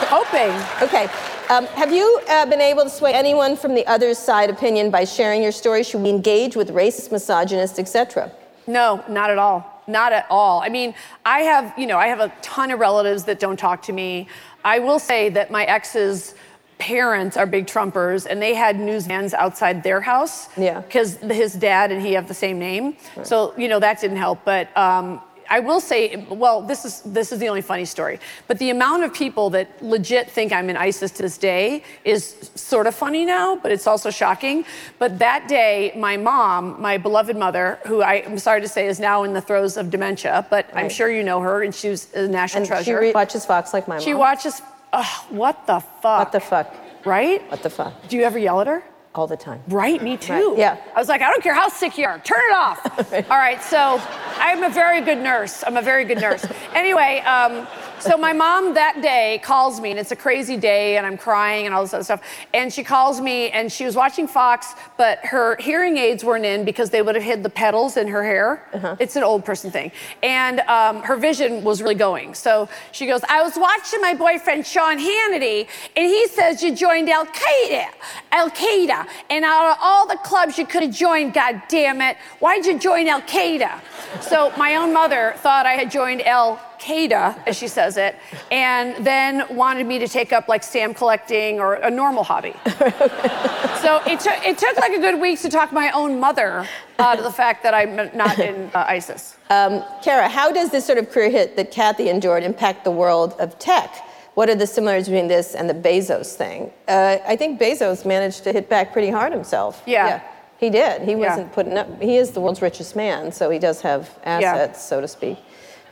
hoping. 0.09 0.87
Okay. 0.87 1.09
Um, 1.49 1.65
have 1.75 1.91
you 1.91 2.21
uh, 2.29 2.45
been 2.45 2.61
able 2.61 2.83
to 2.83 2.89
sway 2.89 3.13
anyone 3.13 3.57
from 3.57 3.73
the 3.73 3.85
other 3.87 4.13
side 4.13 4.49
opinion 4.49 4.91
by 4.91 5.03
sharing 5.05 5.41
your 5.41 5.51
story? 5.51 5.83
Should 5.83 6.01
we 6.01 6.09
engage 6.09 6.55
with 6.55 6.69
racist, 6.69 7.11
misogynist, 7.11 7.79
etc.? 7.79 8.31
No, 8.67 9.03
not 9.09 9.29
at 9.31 9.37
all. 9.39 9.72
Not 9.87 10.13
at 10.13 10.25
all. 10.29 10.61
I 10.61 10.69
mean, 10.69 10.93
I 11.25 11.41
have, 11.41 11.73
you 11.77 11.87
know, 11.87 11.97
I 11.97 12.07
have 12.07 12.19
a 12.19 12.31
ton 12.41 12.71
of 12.71 12.79
relatives 12.79 13.23
that 13.25 13.39
don't 13.39 13.57
talk 13.57 13.81
to 13.83 13.93
me. 13.93 14.27
I 14.63 14.79
will 14.79 14.99
say 14.99 15.29
that 15.29 15.51
my 15.51 15.65
ex's 15.65 16.35
parents 16.79 17.37
are 17.37 17.45
big 17.45 17.65
Trumpers, 17.65 18.25
and 18.29 18.41
they 18.41 18.53
had 18.53 18.79
news 18.79 19.07
vans 19.07 19.33
outside 19.33 19.83
their 19.83 20.01
house. 20.01 20.49
Yeah. 20.57 20.81
Because 20.81 21.17
his 21.17 21.53
dad 21.53 21.91
and 21.91 22.01
he 22.01 22.13
have 22.13 22.27
the 22.27 22.33
same 22.33 22.59
name. 22.59 22.97
So, 23.23 23.53
you 23.57 23.67
know, 23.67 23.79
that 23.79 24.01
didn't 24.01 24.17
help. 24.17 24.43
But 24.43 24.75
um, 24.77 25.21
I 25.53 25.59
will 25.59 25.79
say, 25.79 26.15
well, 26.31 26.63
this 26.63 26.83
is 26.83 27.01
this 27.17 27.31
is 27.31 27.37
the 27.37 27.47
only 27.47 27.61
funny 27.61 27.85
story. 27.85 28.19
But 28.47 28.57
the 28.57 28.71
amount 28.71 29.03
of 29.03 29.13
people 29.13 29.51
that 29.51 29.67
legit 29.83 30.25
think 30.37 30.51
I'm 30.51 30.67
in 30.71 30.75
ISIS 30.75 31.11
to 31.11 31.21
this 31.21 31.37
day 31.37 31.83
is 32.03 32.49
sort 32.55 32.87
of 32.87 32.95
funny 32.95 33.23
now, 33.23 33.57
but 33.57 33.71
it's 33.71 33.85
also 33.85 34.09
shocking. 34.09 34.65
But 34.97 35.19
that 35.19 35.47
day, 35.47 35.93
my 35.95 36.17
mom, 36.17 36.81
my 36.81 36.97
beloved 36.97 37.37
mother, 37.37 37.77
who 37.85 38.01
I, 38.01 38.15
am 38.31 38.39
sorry 38.39 38.61
to 38.61 38.67
say 38.67 38.87
is 38.87 38.99
now 38.99 39.21
in 39.25 39.33
the 39.33 39.41
throes 39.41 39.77
of 39.77 39.91
dementia, 39.91 40.47
but 40.49 40.65
I'm 40.73 40.89
sure 40.89 41.09
you 41.17 41.21
know 41.21 41.39
her, 41.41 41.61
and 41.61 41.73
she 41.75 41.89
was 41.89 42.11
a 42.15 42.27
national 42.27 42.65
And 42.73 42.85
she 42.85 42.93
re- 42.93 43.11
watches 43.11 43.45
Fox 43.45 43.73
like 43.75 43.87
my 43.87 43.97
mom. 43.97 44.03
She 44.03 44.15
watches. 44.15 44.59
Ugh, 44.91 45.13
what 45.29 45.67
the 45.67 45.79
fuck? 46.01 46.19
What 46.21 46.31
the 46.31 46.39
fuck? 46.39 46.73
Right? 47.05 47.39
What 47.51 47.61
the 47.61 47.69
fuck? 47.69 47.93
Do 48.07 48.17
you 48.17 48.23
ever 48.23 48.39
yell 48.39 48.59
at 48.61 48.65
her? 48.65 48.83
All 49.15 49.27
the 49.27 49.37
time. 49.37 49.61
Right, 49.67 50.01
me 50.01 50.17
too. 50.17 50.33
Right, 50.33 50.57
yeah. 50.57 50.77
I 50.95 50.99
was 50.99 51.07
like, 51.07 51.21
I 51.21 51.29
don't 51.29 51.43
care 51.43 51.53
how 51.53 51.69
sick 51.69 51.99
you 51.99 52.05
are, 52.05 52.17
turn 52.19 52.41
it 52.49 52.55
off. 52.55 53.13
All 53.29 53.37
right, 53.37 53.61
so 53.61 54.01
I'm 54.37 54.63
a 54.63 54.69
very 54.69 55.01
good 55.01 55.19
nurse. 55.19 55.63
I'm 55.65 55.77
a 55.77 55.83
very 55.83 56.03
good 56.03 56.19
nurse. 56.19 56.43
anyway, 56.73 57.19
um, 57.19 57.67
so 58.03 58.17
my 58.17 58.33
mom 58.33 58.73
that 58.73 59.01
day 59.01 59.39
calls 59.43 59.79
me, 59.79 59.91
and 59.91 59.99
it's 59.99 60.11
a 60.11 60.15
crazy 60.15 60.57
day, 60.57 60.97
and 60.97 61.05
I'm 61.05 61.17
crying 61.17 61.65
and 61.65 61.73
all 61.73 61.83
this 61.83 61.93
other 61.93 62.03
stuff. 62.03 62.21
And 62.53 62.71
she 62.71 62.83
calls 62.83 63.21
me, 63.21 63.49
and 63.51 63.71
she 63.71 63.85
was 63.85 63.95
watching 63.95 64.27
Fox, 64.27 64.73
but 64.97 65.19
her 65.19 65.55
hearing 65.59 65.97
aids 65.97 66.23
weren't 66.23 66.45
in 66.45 66.65
because 66.65 66.89
they 66.89 67.01
would 67.01 67.15
have 67.15 67.23
hid 67.23 67.43
the 67.43 67.49
petals 67.49 67.95
in 67.97 68.07
her 68.09 68.23
hair. 68.23 68.67
Uh-huh. 68.73 68.95
It's 68.99 69.15
an 69.15 69.23
old 69.23 69.45
person 69.45 69.71
thing. 69.71 69.91
And 70.21 70.59
um, 70.61 71.01
her 71.03 71.15
vision 71.15 71.63
was 71.63 71.81
really 71.81 71.95
going. 71.95 72.33
So 72.33 72.67
she 72.91 73.07
goes, 73.07 73.21
I 73.29 73.41
was 73.41 73.57
watching 73.57 74.01
my 74.01 74.13
boyfriend 74.13 74.67
Sean 74.67 74.97
Hannity, 74.97 75.67
and 75.95 76.05
he 76.05 76.27
says 76.27 76.61
you 76.61 76.75
joined 76.75 77.09
Al 77.09 77.25
Qaeda. 77.25 77.85
Al 78.31 78.49
Qaeda. 78.49 79.07
And 79.29 79.45
out 79.45 79.71
of 79.71 79.77
all 79.81 80.07
the 80.07 80.17
clubs 80.17 80.57
you 80.57 80.65
could 80.65 80.83
have 80.83 80.93
joined, 80.93 81.33
God 81.33 81.61
damn 81.69 82.01
it, 82.01 82.17
why'd 82.39 82.65
you 82.65 82.77
join 82.77 83.07
Al 83.07 83.21
Qaeda? 83.21 83.79
So 84.21 84.51
my 84.57 84.75
own 84.75 84.91
mother 84.93 85.33
thought 85.37 85.65
I 85.65 85.73
had 85.73 85.89
joined 85.89 86.21
Al 86.23 86.59
Qaeda, 86.83 87.41
as 87.47 87.55
she 87.57 87.67
says 87.67 87.95
it, 87.97 88.15
and 88.51 89.05
then 89.05 89.43
wanted 89.55 89.87
me 89.87 89.99
to 89.99 90.07
take 90.07 90.33
up 90.33 90.47
like 90.49 90.63
stamp 90.63 90.97
collecting 90.97 91.59
or 91.59 91.75
a 91.75 91.89
normal 91.89 92.23
hobby. 92.23 92.53
so 92.65 94.01
it 94.05 94.19
took 94.19 94.37
it 94.45 94.57
took 94.57 94.75
like 94.77 94.91
a 94.91 94.99
good 94.99 95.19
week 95.19 95.39
to 95.41 95.49
talk 95.49 95.71
my 95.71 95.91
own 95.91 96.19
mother 96.19 96.67
out 96.99 97.17
of 97.17 97.23
the 97.23 97.31
fact 97.31 97.63
that 97.63 97.73
I'm 97.73 97.95
not 98.15 98.37
in 98.39 98.69
uh, 98.73 98.85
ISIS. 98.87 99.37
Um, 99.49 99.83
Kara, 100.03 100.27
how 100.27 100.51
does 100.51 100.71
this 100.71 100.85
sort 100.85 100.97
of 100.97 101.09
career 101.09 101.29
hit 101.29 101.55
that 101.55 101.71
Kathy 101.71 102.09
endured 102.09 102.43
impact 102.43 102.83
the 102.83 102.91
world 102.91 103.33
of 103.39 103.57
tech? 103.59 103.89
What 104.33 104.49
are 104.49 104.55
the 104.55 104.67
similarities 104.67 105.07
between 105.07 105.27
this 105.27 105.53
and 105.55 105.69
the 105.69 105.75
Bezos 105.75 106.33
thing? 106.35 106.71
Uh, 106.87 107.17
I 107.25 107.35
think 107.35 107.59
Bezos 107.61 108.05
managed 108.05 108.43
to 108.45 108.51
hit 108.51 108.67
back 108.67 108.91
pretty 108.91 109.09
hard 109.11 109.31
himself. 109.31 109.81
Yeah. 109.85 110.21
he 110.57 110.69
did. 110.69 111.03
He 111.03 111.15
wasn't 111.15 111.53
putting 111.53 111.77
up. 111.77 111.87
He 112.01 112.17
is 112.17 112.31
the 112.31 112.41
world's 112.41 112.61
richest 112.61 112.95
man, 112.95 113.31
so 113.31 113.49
he 113.49 113.59
does 113.59 113.79
have 113.81 114.09
assets, 114.23 114.83
so 114.83 115.01
to 115.01 115.07
speak, 115.07 115.37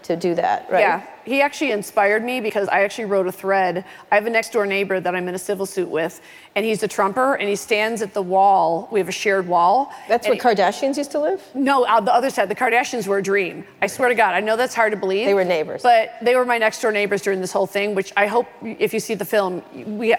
to 0.03 0.15
do 0.15 0.35
that, 0.35 0.69
right? 0.69 0.81
Yeah, 0.81 1.05
he 1.25 1.41
actually 1.41 1.71
inspired 1.71 2.23
me 2.23 2.41
because 2.41 2.67
I 2.67 2.83
actually 2.83 3.05
wrote 3.05 3.27
a 3.27 3.31
thread. 3.31 3.85
I 4.11 4.15
have 4.15 4.25
a 4.25 4.29
next 4.29 4.51
door 4.51 4.65
neighbor 4.65 4.99
that 4.99 5.15
I'm 5.15 5.27
in 5.27 5.35
a 5.35 5.39
civil 5.39 5.65
suit 5.65 5.89
with, 5.89 6.21
and 6.55 6.65
he's 6.65 6.83
a 6.83 6.87
Trumper, 6.87 7.35
and 7.35 7.47
he 7.47 7.55
stands 7.55 8.01
at 8.01 8.13
the 8.13 8.21
wall. 8.21 8.87
We 8.91 8.99
have 8.99 9.09
a 9.09 9.13
shared 9.13 9.47
wall. 9.47 9.93
That's 10.07 10.27
where 10.27 10.37
Kardashians 10.37 10.97
used 10.97 11.11
to 11.11 11.19
live. 11.19 11.43
No, 11.53 11.85
on 11.85 12.05
the 12.05 12.13
other 12.13 12.29
side, 12.29 12.49
the 12.49 12.55
Kardashians 12.55 13.07
were 13.07 13.19
a 13.19 13.23
dream. 13.23 13.65
I 13.81 13.87
swear 13.87 14.09
to 14.09 14.15
God, 14.15 14.33
I 14.33 14.39
know 14.39 14.55
that's 14.55 14.75
hard 14.75 14.91
to 14.91 14.97
believe. 14.97 15.25
They 15.25 15.33
were 15.33 15.45
neighbors. 15.45 15.83
But 15.83 16.15
they 16.21 16.35
were 16.35 16.45
my 16.45 16.57
next 16.57 16.81
door 16.81 16.91
neighbors 16.91 17.21
during 17.21 17.41
this 17.41 17.51
whole 17.51 17.67
thing, 17.67 17.95
which 17.95 18.11
I 18.17 18.27
hope 18.27 18.47
if 18.63 18.93
you 18.93 18.99
see 18.99 19.15
the 19.15 19.25
film, 19.25 19.61
we. 19.73 20.15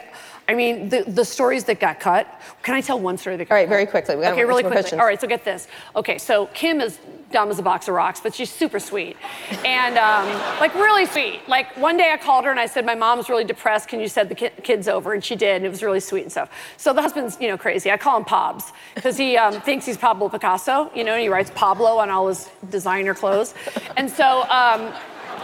I 0.48 0.54
mean, 0.54 0.88
the, 0.88 1.04
the 1.04 1.24
stories 1.24 1.64
that 1.64 1.78
got 1.78 2.00
cut. 2.00 2.26
Can 2.62 2.74
I 2.74 2.80
tell 2.80 2.98
one 2.98 3.16
story 3.16 3.36
that 3.36 3.48
got 3.48 3.54
All 3.54 3.60
right, 3.60 3.66
cut? 3.66 3.70
very 3.70 3.86
quickly. 3.86 4.16
We 4.16 4.26
okay, 4.26 4.44
really 4.44 4.62
quickly. 4.62 4.80
questions. 4.80 5.00
All 5.00 5.06
right, 5.06 5.20
so 5.20 5.28
get 5.28 5.44
this. 5.44 5.68
Okay, 5.94 6.18
so 6.18 6.46
Kim 6.46 6.80
is 6.80 6.98
dumb 7.32 7.50
as 7.50 7.58
a 7.58 7.62
box 7.62 7.88
of 7.88 7.94
rocks, 7.94 8.20
but 8.20 8.34
she's 8.34 8.50
super 8.50 8.78
sweet. 8.78 9.16
And 9.64 9.98
um, 9.98 10.26
like 10.60 10.74
really 10.74 11.06
sweet. 11.06 11.40
Like 11.48 11.76
one 11.76 11.96
day 11.96 12.12
I 12.12 12.16
called 12.16 12.44
her 12.44 12.50
and 12.50 12.60
I 12.60 12.66
said, 12.66 12.86
My 12.86 12.94
mom's 12.94 13.28
really 13.28 13.44
depressed. 13.44 13.88
Can 13.88 14.00
you 14.00 14.08
send 14.08 14.28
the 14.28 14.34
ki- 14.34 14.50
kids 14.62 14.88
over? 14.88 15.12
And 15.12 15.24
she 15.24 15.34
did, 15.34 15.56
and 15.56 15.66
it 15.66 15.70
was 15.70 15.82
really 15.82 16.00
sweet 16.00 16.22
and 16.22 16.30
stuff. 16.30 16.50
So 16.76 16.92
the 16.92 17.02
husband's, 17.02 17.38
you 17.40 17.48
know, 17.48 17.58
crazy. 17.58 17.90
I 17.90 17.96
call 17.96 18.16
him 18.18 18.24
Pobs 18.24 18.72
because 18.94 19.16
he 19.16 19.36
um, 19.36 19.60
thinks 19.62 19.86
he's 19.86 19.96
Pablo 19.96 20.28
Picasso, 20.28 20.90
you 20.94 21.04
know, 21.04 21.12
and 21.12 21.22
he 21.22 21.28
writes 21.28 21.50
Pablo 21.54 21.98
on 21.98 22.10
all 22.10 22.28
his 22.28 22.48
designer 22.70 23.14
clothes. 23.14 23.54
And 23.96 24.10
so, 24.10 24.48
um, 24.48 24.92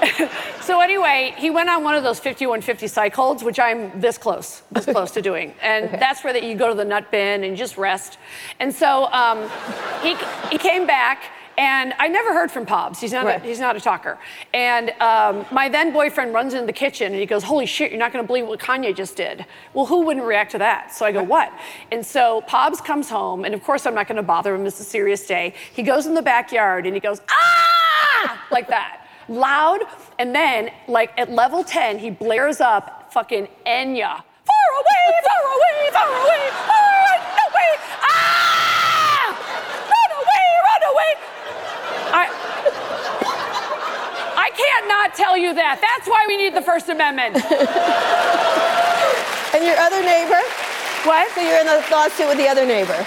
so 0.60 0.80
anyway, 0.80 1.34
he 1.36 1.50
went 1.50 1.68
on 1.68 1.82
one 1.82 1.94
of 1.94 2.02
those 2.02 2.18
5150 2.18 2.86
psych 2.86 3.14
holds, 3.14 3.42
which 3.42 3.58
I'm 3.58 3.98
this 4.00 4.18
close, 4.18 4.62
this 4.70 4.84
close 4.84 5.10
to 5.12 5.22
doing. 5.22 5.54
And 5.62 5.90
that's 6.00 6.22
where 6.24 6.32
that 6.32 6.44
you 6.44 6.54
go 6.54 6.68
to 6.68 6.74
the 6.74 6.84
nut 6.84 7.10
bin 7.10 7.44
and 7.44 7.56
just 7.56 7.76
rest. 7.76 8.18
And 8.60 8.74
so 8.74 9.06
um, 9.12 9.48
he, 10.02 10.16
he 10.50 10.58
came 10.58 10.86
back. 10.86 11.32
And 11.58 11.92
I 11.98 12.06
never 12.06 12.32
heard 12.32 12.50
from 12.52 12.64
Pobs. 12.66 13.00
He's 13.00 13.12
not, 13.12 13.26
Right. 13.26 13.42
a, 13.42 13.44
he's 13.44 13.58
not 13.58 13.74
a 13.74 13.80
talker. 13.80 14.16
And 14.54 14.90
um, 15.00 15.44
my 15.50 15.68
then 15.68 15.92
boyfriend 15.92 16.32
runs 16.32 16.54
into 16.54 16.66
the 16.66 16.72
kitchen 16.72 17.08
and 17.12 17.20
he 17.20 17.26
goes, 17.26 17.42
Holy 17.42 17.66
shit, 17.66 17.90
you're 17.90 17.98
not 17.98 18.12
gonna 18.12 18.26
believe 18.26 18.46
what 18.46 18.60
Kanye 18.60 18.94
just 18.94 19.16
did. 19.16 19.44
Well, 19.74 19.84
who 19.84 20.02
wouldn't 20.06 20.24
react 20.24 20.52
to 20.52 20.58
that? 20.58 20.94
So 20.94 21.04
I 21.04 21.10
go, 21.10 21.22
What? 21.22 21.52
And 21.90 22.06
so 22.06 22.42
Pobs 22.46 22.80
comes 22.80 23.10
home, 23.10 23.44
and 23.44 23.54
of 23.54 23.62
course, 23.64 23.86
I'm 23.86 23.94
not 23.94 24.06
gonna 24.06 24.22
bother 24.22 24.54
him. 24.54 24.64
It's 24.66 24.78
a 24.78 24.84
serious 24.84 25.26
day. 25.26 25.52
He 25.72 25.82
goes 25.82 26.06
in 26.06 26.14
the 26.14 26.22
backyard 26.22 26.86
and 26.86 26.94
he 26.94 27.00
goes, 27.00 27.20
Ah! 27.28 28.46
Like 28.52 28.68
that 28.68 29.04
loud, 29.28 29.80
and 30.18 30.34
then 30.34 30.70
like 30.86 31.10
at 31.18 31.30
level 31.30 31.62
10, 31.62 31.98
he 31.98 32.08
blares 32.08 32.60
up 32.60 33.12
fucking 33.12 33.46
Enya. 33.66 34.22
Far 34.46 34.68
away, 34.80 35.04
far 35.26 35.42
away, 35.52 35.90
far 35.92 36.08
away, 36.22 36.44
run 36.64 37.20
away, 37.50 37.70
ah! 38.00 39.26
Run 39.84 40.10
away, 40.22 40.46
run 40.64 40.82
away. 40.94 41.14
I, 42.10 42.24
Not 44.86 45.14
tell 45.14 45.36
you 45.36 45.54
that. 45.54 45.80
That's 45.80 46.08
why 46.08 46.24
we 46.28 46.36
need 46.36 46.54
the 46.54 46.62
First 46.62 46.88
Amendment. 46.88 47.42
And 49.54 49.64
your 49.64 49.76
other 49.78 50.02
neighbor? 50.02 50.40
What? 51.04 51.30
So 51.32 51.40
you're 51.40 51.60
in 51.60 51.68
a 51.68 51.82
lawsuit 51.90 52.28
with 52.28 52.36
the 52.36 52.48
other 52.48 52.66
neighbor. 52.66 53.06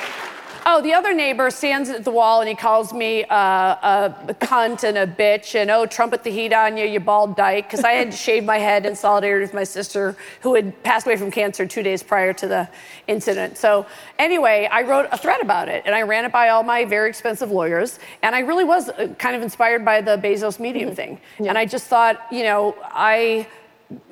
Oh, 0.64 0.80
the 0.80 0.94
other 0.94 1.12
neighbor 1.12 1.50
stands 1.50 1.90
at 1.90 2.04
the 2.04 2.12
wall 2.12 2.40
and 2.40 2.48
he 2.48 2.54
calls 2.54 2.94
me 2.94 3.24
uh, 3.24 3.34
a, 3.36 4.36
cunt 4.36 4.84
and 4.84 4.96
a 4.96 5.08
bitch 5.08 5.56
and 5.56 5.72
oh, 5.72 5.88
trumpet 5.88 6.24
the 6.24 6.30
heat 6.30 6.54
on 6.54 6.78
you, 6.78 6.86
you 6.86 7.00
bald 7.00 7.36
dyke, 7.36 7.66
because 7.66 7.84
I 7.84 7.94
had 7.94 8.14
shaved 8.14 8.46
my 8.46 8.60
head 8.60 8.86
in 8.86 8.96
solidarity 8.96 9.44
with 9.44 9.56
my 9.56 9.64
sister 9.64 10.16
who 10.42 10.54
had 10.54 10.84
passed 10.84 11.08
away 11.08 11.18
from 11.18 11.32
cancer 11.32 11.66
two 11.66 11.82
days 11.82 12.04
prior 12.04 12.32
to 12.34 12.48
the 12.48 12.70
incident. 13.08 13.58
So 13.58 13.88
anyway, 14.20 14.70
I 14.72 14.84
wrote 14.84 15.08
a 15.12 15.18
thread 15.18 15.42
about 15.42 15.68
it 15.68 15.82
and 15.88 15.96
I 15.96 16.04
ran 16.04 16.26
it 16.26 16.32
by 16.32 16.50
all 16.50 16.62
my 16.62 16.86
very 16.86 17.10
expensive 17.10 17.50
lawyers 17.50 17.98
and 18.22 18.36
I 18.36 18.42
really 18.42 18.64
was 18.64 18.90
uh, 18.90 19.08
kind 19.18 19.36
of 19.36 19.42
inspired 19.42 19.84
by 19.84 20.02
the 20.02 20.18
Bezos 20.18 20.60
medium 20.60 20.96
thing. 20.96 21.20
And 21.40 21.58
I 21.58 21.66
just 21.66 21.86
thought, 21.86 22.22
you 22.32 22.44
know, 22.44 22.76
I. 22.84 23.48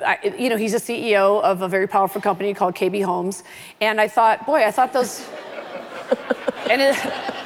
I, 0.05 0.35
you 0.37 0.49
know, 0.49 0.57
he's 0.57 0.73
a 0.73 0.77
CEO 0.77 1.41
of 1.41 1.61
a 1.61 1.69
very 1.69 1.87
powerful 1.87 2.19
company 2.19 2.53
called 2.53 2.75
KB 2.75 3.01
Homes, 3.01 3.45
and 3.79 4.01
I 4.01 4.09
thought, 4.09 4.45
boy, 4.45 4.65
I 4.65 4.71
thought 4.71 4.91
those 4.91 5.25
and 6.69 6.81
it, 6.81 6.95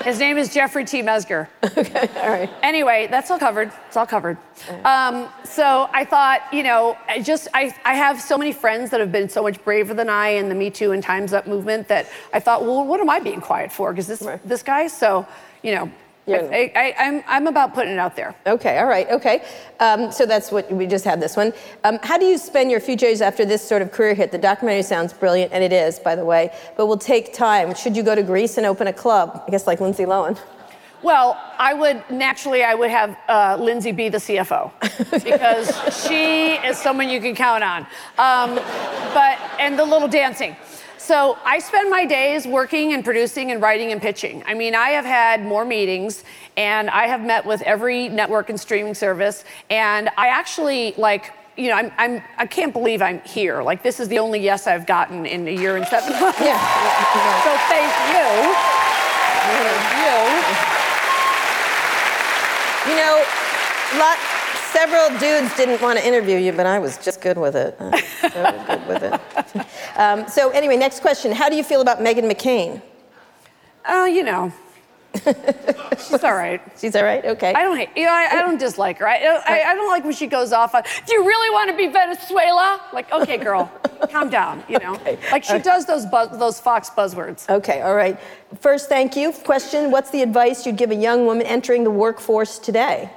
His 0.03 0.19
name 0.19 0.37
is 0.37 0.53
Jeffrey 0.53 0.83
T. 0.85 1.01
Mezger. 1.01 1.47
okay, 1.77 2.09
all 2.17 2.29
right. 2.29 2.49
Anyway, 2.61 3.07
that's 3.09 3.31
all 3.31 3.39
covered. 3.39 3.71
It's 3.87 3.95
all 3.97 4.05
covered. 4.05 4.37
Um, 4.83 5.29
so 5.45 5.89
I 5.93 6.03
thought, 6.05 6.41
you 6.51 6.63
know, 6.63 6.97
I 7.07 7.21
just 7.21 7.47
I, 7.53 7.73
I 7.85 7.93
have 7.95 8.19
so 8.21 8.37
many 8.37 8.51
friends 8.51 8.89
that 8.91 8.99
have 8.99 9.11
been 9.11 9.29
so 9.29 9.41
much 9.43 9.63
braver 9.63 9.93
than 9.93 10.09
I 10.09 10.29
in 10.29 10.49
the 10.49 10.55
Me 10.55 10.69
Too 10.69 10.91
and 10.91 11.01
Times 11.01 11.31
Up 11.33 11.47
movement 11.47 11.87
that 11.87 12.07
I 12.33 12.39
thought, 12.39 12.63
well, 12.63 12.85
what 12.85 12.99
am 12.99 13.09
I 13.09 13.19
being 13.19 13.41
quiet 13.41 13.71
for? 13.71 13.91
Because 13.91 14.07
this 14.07 14.21
Right. 14.21 14.39
this 14.47 14.63
guy. 14.63 14.87
So, 14.87 15.25
you 15.61 15.73
know. 15.75 15.91
I, 16.27 16.71
I, 16.75 16.95
I'm 16.97 17.23
I'm 17.27 17.47
about 17.47 17.73
putting 17.73 17.93
it 17.93 17.99
out 17.99 18.15
there. 18.15 18.33
Okay, 18.47 18.79
all 18.79 18.85
right, 18.85 19.09
okay. 19.09 19.43
Um, 19.79 20.11
so 20.11 20.25
that's 20.25 20.51
what 20.51 20.71
we 20.71 20.87
just 20.87 21.03
had 21.03 21.21
this 21.21 21.35
one. 21.35 21.53
Um, 21.83 21.99
how 22.01 22.17
do 22.17 22.25
you 22.25 22.37
spend 22.37 22.71
your 22.71 22.79
future 22.79 23.07
days 23.07 23.21
after 23.21 23.43
this 23.43 23.67
sort 23.67 23.81
of 23.81 23.91
career 23.91 24.13
hit? 24.13 24.31
The 24.31 24.37
documentary 24.37 24.83
sounds 24.83 25.11
brilliant, 25.11 25.51
and 25.51 25.63
it 25.63 25.73
is, 25.73 25.99
by 25.99 26.15
the 26.15 26.23
way, 26.23 26.55
but 26.77 26.87
will 26.87 26.97
take 26.97 27.33
time. 27.33 27.75
Should 27.75 27.97
you 27.97 28.03
go 28.03 28.15
to 28.15 28.23
Greece 28.23 28.57
and 28.57 28.65
open 28.65 28.87
a 28.87 28.93
club? 28.93 29.43
I 29.45 29.51
guess 29.51 29.67
like 29.67 29.81
Lindsay 29.81 30.05
Lohan. 30.05 30.39
Well, 31.01 31.37
I 31.59 31.73
would 31.73 32.01
naturally 32.09 32.63
I 32.63 32.75
would 32.75 32.89
have 32.89 33.17
uh, 33.27 33.57
Lindsay 33.59 33.91
be 33.91 34.07
the 34.07 34.19
CFO 34.19 34.71
because 35.23 35.67
she 36.07 36.53
is 36.65 36.77
someone 36.77 37.09
you 37.09 37.19
can 37.19 37.35
count 37.35 37.61
on. 37.61 37.81
Um, 38.17 38.55
but 39.13 39.37
and 39.59 39.77
the 39.77 39.83
little 39.83 40.07
dancing. 40.07 40.55
So 41.03 41.37
I 41.43 41.59
spend 41.59 41.89
my 41.89 42.05
days 42.05 42.47
working 42.47 42.93
and 42.93 43.03
producing 43.03 43.51
and 43.51 43.61
writing 43.61 43.91
and 43.91 44.01
pitching. 44.01 44.41
I 44.47 44.53
mean, 44.53 44.73
I 44.73 44.91
have 44.91 45.03
had 45.03 45.43
more 45.43 45.65
meetings 45.65 46.23
and 46.55 46.89
I 46.89 47.07
have 47.07 47.19
met 47.19 47.45
with 47.45 47.61
every 47.63 48.07
network 48.07 48.49
and 48.49 48.57
streaming 48.57 48.93
service. 48.93 49.43
And 49.69 50.07
I 50.15 50.29
actually 50.29 50.93
like, 50.97 51.33
you 51.57 51.67
know, 51.67 51.75
I'm, 51.75 51.91
I'm 51.97 52.23
I 52.37 52.45
can't 52.45 52.71
believe 52.71 53.01
I'm 53.01 53.19
here. 53.23 53.61
Like 53.61 53.83
this 53.83 53.99
is 53.99 54.07
the 54.07 54.17
only 54.17 54.39
yes 54.39 54.65
I've 54.65 54.87
gotten 54.87 55.25
in 55.25 55.45
a 55.45 55.51
year 55.51 55.75
and 55.75 55.85
seven 55.87 56.13
months. 56.21 56.39
Yeah. 56.39 56.55
So 57.43 57.51
thank 57.67 57.91
you. 58.15 58.55
Thank 59.59 59.83
you. 59.99 60.15
You 62.91 62.95
know, 62.95 63.25
lot, 63.99 64.17
several 64.73 65.09
dudes 65.19 65.55
didn't 65.55 65.81
want 65.81 65.99
to 65.99 66.05
interview 66.05 66.37
you, 66.37 66.51
but 66.51 66.65
I 66.65 66.79
was 66.79 66.97
just 66.97 67.21
good 67.21 67.37
with 67.37 67.55
it. 67.55 67.77
So 67.79 68.63
good 68.67 68.87
with 68.87 69.03
it. 69.03 69.21
Um, 69.95 70.27
so 70.27 70.49
anyway, 70.49 70.75
next 70.75 71.01
question. 71.01 71.31
How 71.31 71.49
do 71.49 71.55
you 71.55 71.63
feel 71.63 71.79
about 71.79 71.99
Meghan 71.99 72.23
McCain? 72.23 72.81
Oh, 73.87 74.05
you 74.05 74.23
know. 74.23 74.51
She's 75.23 76.23
all 76.23 76.33
right. 76.33 76.59
She's 76.79 76.95
all 76.95 77.03
right? 77.03 77.23
Okay. 77.23 77.53
I 77.53 77.61
don't 77.61 77.77
hate, 77.77 77.89
you 77.95 78.05
know, 78.05 78.11
I, 78.11 78.27
I 78.31 78.41
don't 78.41 78.57
dislike 78.57 78.97
her. 78.97 79.07
I, 79.07 79.17
I, 79.17 79.63
I 79.67 79.75
don't 79.75 79.87
like 79.89 80.03
when 80.03 80.13
she 80.13 80.25
goes 80.25 80.51
off 80.51 80.73
on, 80.73 80.81
do 81.05 81.13
you 81.13 81.23
really 81.23 81.49
want 81.51 81.69
to 81.69 81.77
be 81.77 81.87
Venezuela? 81.87 82.81
Like, 82.91 83.11
okay, 83.11 83.37
girl, 83.37 83.71
calm 84.11 84.31
down, 84.31 84.63
you 84.67 84.79
know? 84.79 84.99
Like, 85.31 85.43
she 85.43 85.59
does 85.59 85.85
those, 85.85 86.07
buzz, 86.07 86.35
those 86.39 86.59
Fox 86.59 86.89
buzzwords. 86.89 87.47
Okay, 87.47 87.81
all 87.81 87.95
right. 87.95 88.19
First, 88.59 88.89
thank 88.89 89.15
you. 89.15 89.31
Question 89.31 89.91
What's 89.91 90.09
the 90.09 90.23
advice 90.23 90.65
you'd 90.65 90.77
give 90.77 90.89
a 90.89 90.95
young 90.95 91.27
woman 91.27 91.45
entering 91.45 91.83
the 91.83 91.91
workforce 91.91 92.57
today? 92.57 93.11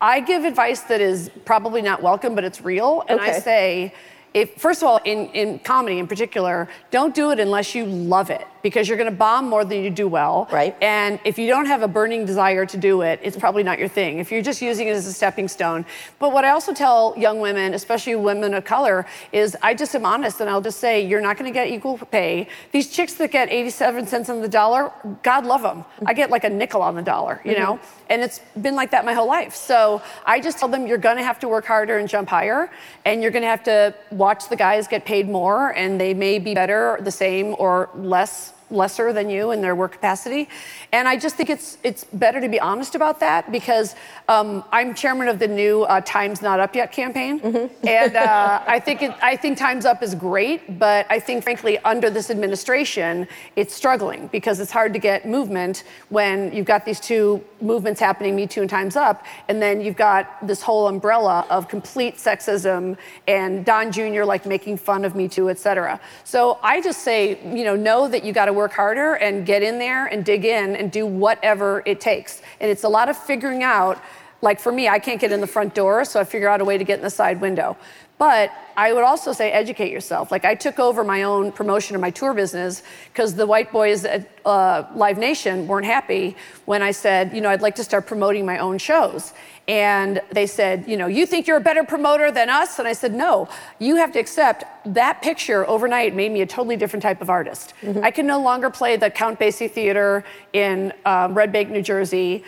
I 0.00 0.20
give 0.20 0.44
advice 0.44 0.82
that 0.82 1.00
is 1.00 1.30
probably 1.44 1.82
not 1.82 2.02
welcome, 2.02 2.34
but 2.34 2.44
it's 2.44 2.60
real. 2.60 3.04
And 3.08 3.20
I 3.20 3.38
say, 3.38 3.94
if, 4.34 4.54
first 4.54 4.82
of 4.82 4.88
all, 4.88 5.00
in, 5.04 5.28
in 5.28 5.58
comedy 5.60 5.98
in 5.98 6.06
particular, 6.06 6.68
don't 6.90 7.14
do 7.14 7.30
it 7.30 7.40
unless 7.40 7.74
you 7.74 7.86
love 7.86 8.30
it 8.30 8.46
because 8.66 8.88
you're 8.88 8.98
going 8.98 9.08
to 9.08 9.16
bomb 9.16 9.48
more 9.48 9.64
than 9.64 9.84
you 9.84 9.90
do 9.90 10.08
well. 10.08 10.48
Right. 10.50 10.76
And 10.82 11.20
if 11.24 11.38
you 11.38 11.46
don't 11.46 11.66
have 11.66 11.82
a 11.82 11.86
burning 11.86 12.26
desire 12.26 12.66
to 12.66 12.76
do 12.76 13.02
it, 13.02 13.20
it's 13.22 13.36
probably 13.36 13.62
not 13.62 13.78
your 13.78 13.86
thing. 13.86 14.18
If 14.18 14.32
you're 14.32 14.42
just 14.42 14.60
using 14.60 14.88
it 14.88 14.96
as 14.96 15.06
a 15.06 15.12
stepping 15.12 15.46
stone. 15.46 15.86
But 16.18 16.32
what 16.32 16.44
I 16.44 16.50
also 16.50 16.74
tell 16.74 17.14
young 17.16 17.38
women, 17.38 17.74
especially 17.74 18.16
women 18.16 18.54
of 18.54 18.64
color, 18.64 19.06
is 19.30 19.56
I 19.62 19.72
just 19.74 19.94
am 19.94 20.04
honest 20.04 20.40
and 20.40 20.50
I'll 20.50 20.60
just 20.60 20.80
say, 20.80 21.06
you're 21.06 21.20
not 21.20 21.38
going 21.38 21.48
to 21.48 21.54
get 21.54 21.68
equal 21.68 21.96
pay. 21.96 22.48
These 22.72 22.90
chicks 22.90 23.14
that 23.14 23.30
get 23.30 23.52
87 23.52 24.08
cents 24.08 24.28
on 24.30 24.42
the 24.42 24.48
dollar, 24.48 24.90
God 25.22 25.46
love 25.46 25.62
them. 25.62 25.84
I 26.04 26.12
get 26.12 26.30
like 26.30 26.42
a 26.42 26.50
nickel 26.50 26.82
on 26.82 26.96
the 26.96 27.02
dollar, 27.02 27.40
you 27.44 27.52
mm-hmm. 27.52 27.62
know? 27.62 27.80
And 28.10 28.20
it's 28.20 28.40
been 28.60 28.74
like 28.74 28.90
that 28.90 29.04
my 29.04 29.12
whole 29.12 29.28
life. 29.28 29.54
So 29.54 30.02
I 30.24 30.40
just 30.40 30.58
tell 30.58 30.68
them 30.68 30.88
you're 30.88 30.98
going 30.98 31.18
to 31.18 31.22
have 31.22 31.38
to 31.38 31.48
work 31.48 31.66
harder 31.66 31.98
and 31.98 32.08
jump 32.08 32.28
higher, 32.28 32.68
and 33.04 33.22
you're 33.22 33.30
going 33.30 33.42
to 33.44 33.48
have 33.48 33.62
to 33.64 33.94
watch 34.10 34.48
the 34.48 34.56
guys 34.56 34.88
get 34.88 35.04
paid 35.04 35.28
more, 35.28 35.70
and 35.70 36.00
they 36.00 36.14
may 36.14 36.40
be 36.40 36.52
better, 36.52 36.98
the 37.00 37.12
same, 37.12 37.54
or 37.60 37.90
less 37.94 38.54
lesser 38.70 39.12
than 39.12 39.30
you 39.30 39.52
in 39.52 39.60
their 39.60 39.74
work 39.74 39.92
capacity. 39.92 40.48
And 40.92 41.06
I 41.08 41.16
just 41.16 41.36
think 41.36 41.50
it's 41.50 41.78
it's 41.82 42.04
better 42.04 42.40
to 42.40 42.48
be 42.48 42.58
honest 42.58 42.94
about 42.94 43.20
that 43.20 43.52
because 43.52 43.94
um, 44.28 44.64
I'm 44.72 44.94
chairman 44.94 45.28
of 45.28 45.38
the 45.38 45.48
new 45.48 45.82
uh, 45.84 46.00
Times 46.00 46.42
Not 46.42 46.60
Up 46.60 46.74
Yet 46.74 46.92
campaign, 46.92 47.40
and 47.84 48.16
uh, 48.16 48.62
I 48.66 48.80
think 48.80 49.02
it, 49.02 49.14
I 49.22 49.36
think 49.36 49.58
Times 49.58 49.84
Up 49.84 50.02
is 50.02 50.14
great, 50.14 50.78
but 50.78 51.06
I 51.10 51.20
think 51.20 51.44
frankly 51.44 51.78
under 51.78 52.10
this 52.10 52.30
administration 52.30 53.28
it's 53.54 53.74
struggling 53.74 54.28
because 54.28 54.60
it's 54.60 54.72
hard 54.72 54.92
to 54.92 54.98
get 54.98 55.26
movement 55.26 55.84
when 56.08 56.52
you've 56.52 56.66
got 56.66 56.84
these 56.84 57.00
two 57.00 57.42
movements 57.60 58.00
happening, 58.00 58.34
Me 58.34 58.46
Too 58.46 58.62
and 58.62 58.70
Times 58.70 58.96
Up, 58.96 59.24
and 59.48 59.62
then 59.62 59.80
you've 59.80 59.96
got 59.96 60.46
this 60.46 60.62
whole 60.62 60.88
umbrella 60.88 61.46
of 61.50 61.68
complete 61.68 62.16
sexism 62.16 62.96
and 63.28 63.64
Don 63.64 63.92
Jr. 63.92 64.24
like 64.24 64.46
making 64.46 64.76
fun 64.76 65.04
of 65.04 65.14
Me 65.14 65.28
Too, 65.28 65.50
et 65.50 65.58
cetera. 65.58 66.00
So 66.24 66.58
I 66.62 66.80
just 66.80 67.02
say, 67.02 67.38
you 67.44 67.64
know, 67.64 67.76
know 67.76 68.08
that 68.08 68.24
you 68.24 68.32
got 68.32 68.46
to 68.46 68.55
work 68.56 68.72
harder 68.72 69.14
and 69.14 69.46
get 69.46 69.62
in 69.62 69.78
there 69.78 70.06
and 70.06 70.24
dig 70.24 70.44
in 70.44 70.74
and 70.76 70.90
do 70.90 71.06
whatever 71.06 71.82
it 71.86 72.00
takes. 72.00 72.42
And 72.60 72.70
it's 72.70 72.84
a 72.84 72.88
lot 72.88 73.08
of 73.08 73.16
figuring 73.16 73.62
out. 73.62 74.02
Like 74.42 74.60
for 74.60 74.72
me, 74.72 74.88
I 74.88 74.98
can't 74.98 75.20
get 75.20 75.32
in 75.32 75.40
the 75.40 75.46
front 75.46 75.74
door, 75.74 76.04
so 76.04 76.20
I 76.20 76.24
figure 76.24 76.48
out 76.48 76.60
a 76.60 76.64
way 76.64 76.76
to 76.76 76.84
get 76.84 76.98
in 76.98 77.04
the 77.04 77.10
side 77.10 77.40
window. 77.40 77.76
But 78.18 78.50
I 78.78 78.92
would 78.92 79.04
also 79.04 79.32
say 79.32 79.50
educate 79.50 79.90
yourself. 79.92 80.30
Like 80.30 80.44
I 80.44 80.54
took 80.54 80.78
over 80.78 81.04
my 81.04 81.22
own 81.22 81.52
promotion 81.52 81.94
of 81.94 82.00
my 82.00 82.10
tour 82.10 82.32
business 82.34 82.82
because 83.12 83.34
the 83.34 83.46
white 83.46 83.72
boys 83.72 84.04
at 84.04 84.28
uh, 84.44 84.84
Live 84.94 85.18
Nation 85.18 85.66
weren't 85.66 85.86
happy 85.86 86.36
when 86.64 86.82
I 86.82 86.92
said, 86.92 87.34
you 87.34 87.40
know, 87.40 87.50
I'd 87.50 87.62
like 87.62 87.74
to 87.76 87.84
start 87.84 88.06
promoting 88.06 88.46
my 88.46 88.58
own 88.58 88.78
shows. 88.78 89.32
And 89.68 90.22
they 90.30 90.46
said, 90.46 90.84
you 90.86 90.96
know, 90.96 91.08
you 91.08 91.26
think 91.26 91.46
you're 91.46 91.56
a 91.56 91.60
better 91.60 91.82
promoter 91.82 92.30
than 92.30 92.48
us? 92.48 92.78
And 92.78 92.86
I 92.86 92.92
said, 92.92 93.12
no, 93.12 93.48
you 93.80 93.96
have 93.96 94.12
to 94.12 94.18
accept 94.20 94.64
that 94.94 95.22
picture 95.22 95.68
overnight 95.68 96.14
made 96.14 96.30
me 96.30 96.40
a 96.42 96.46
totally 96.46 96.76
different 96.76 97.02
type 97.02 97.20
of 97.20 97.28
artist. 97.28 97.74
I 98.02 98.12
can 98.12 98.26
no 98.26 98.40
longer 98.40 98.70
play 98.70 98.96
the 98.96 99.10
Count 99.10 99.40
Basie 99.40 99.70
Theater 99.70 100.24
in 100.52 100.92
um, 101.04 101.34
Red 101.34 101.50
Bank, 101.52 101.70
New 101.70 101.82
Jersey, 101.82 102.44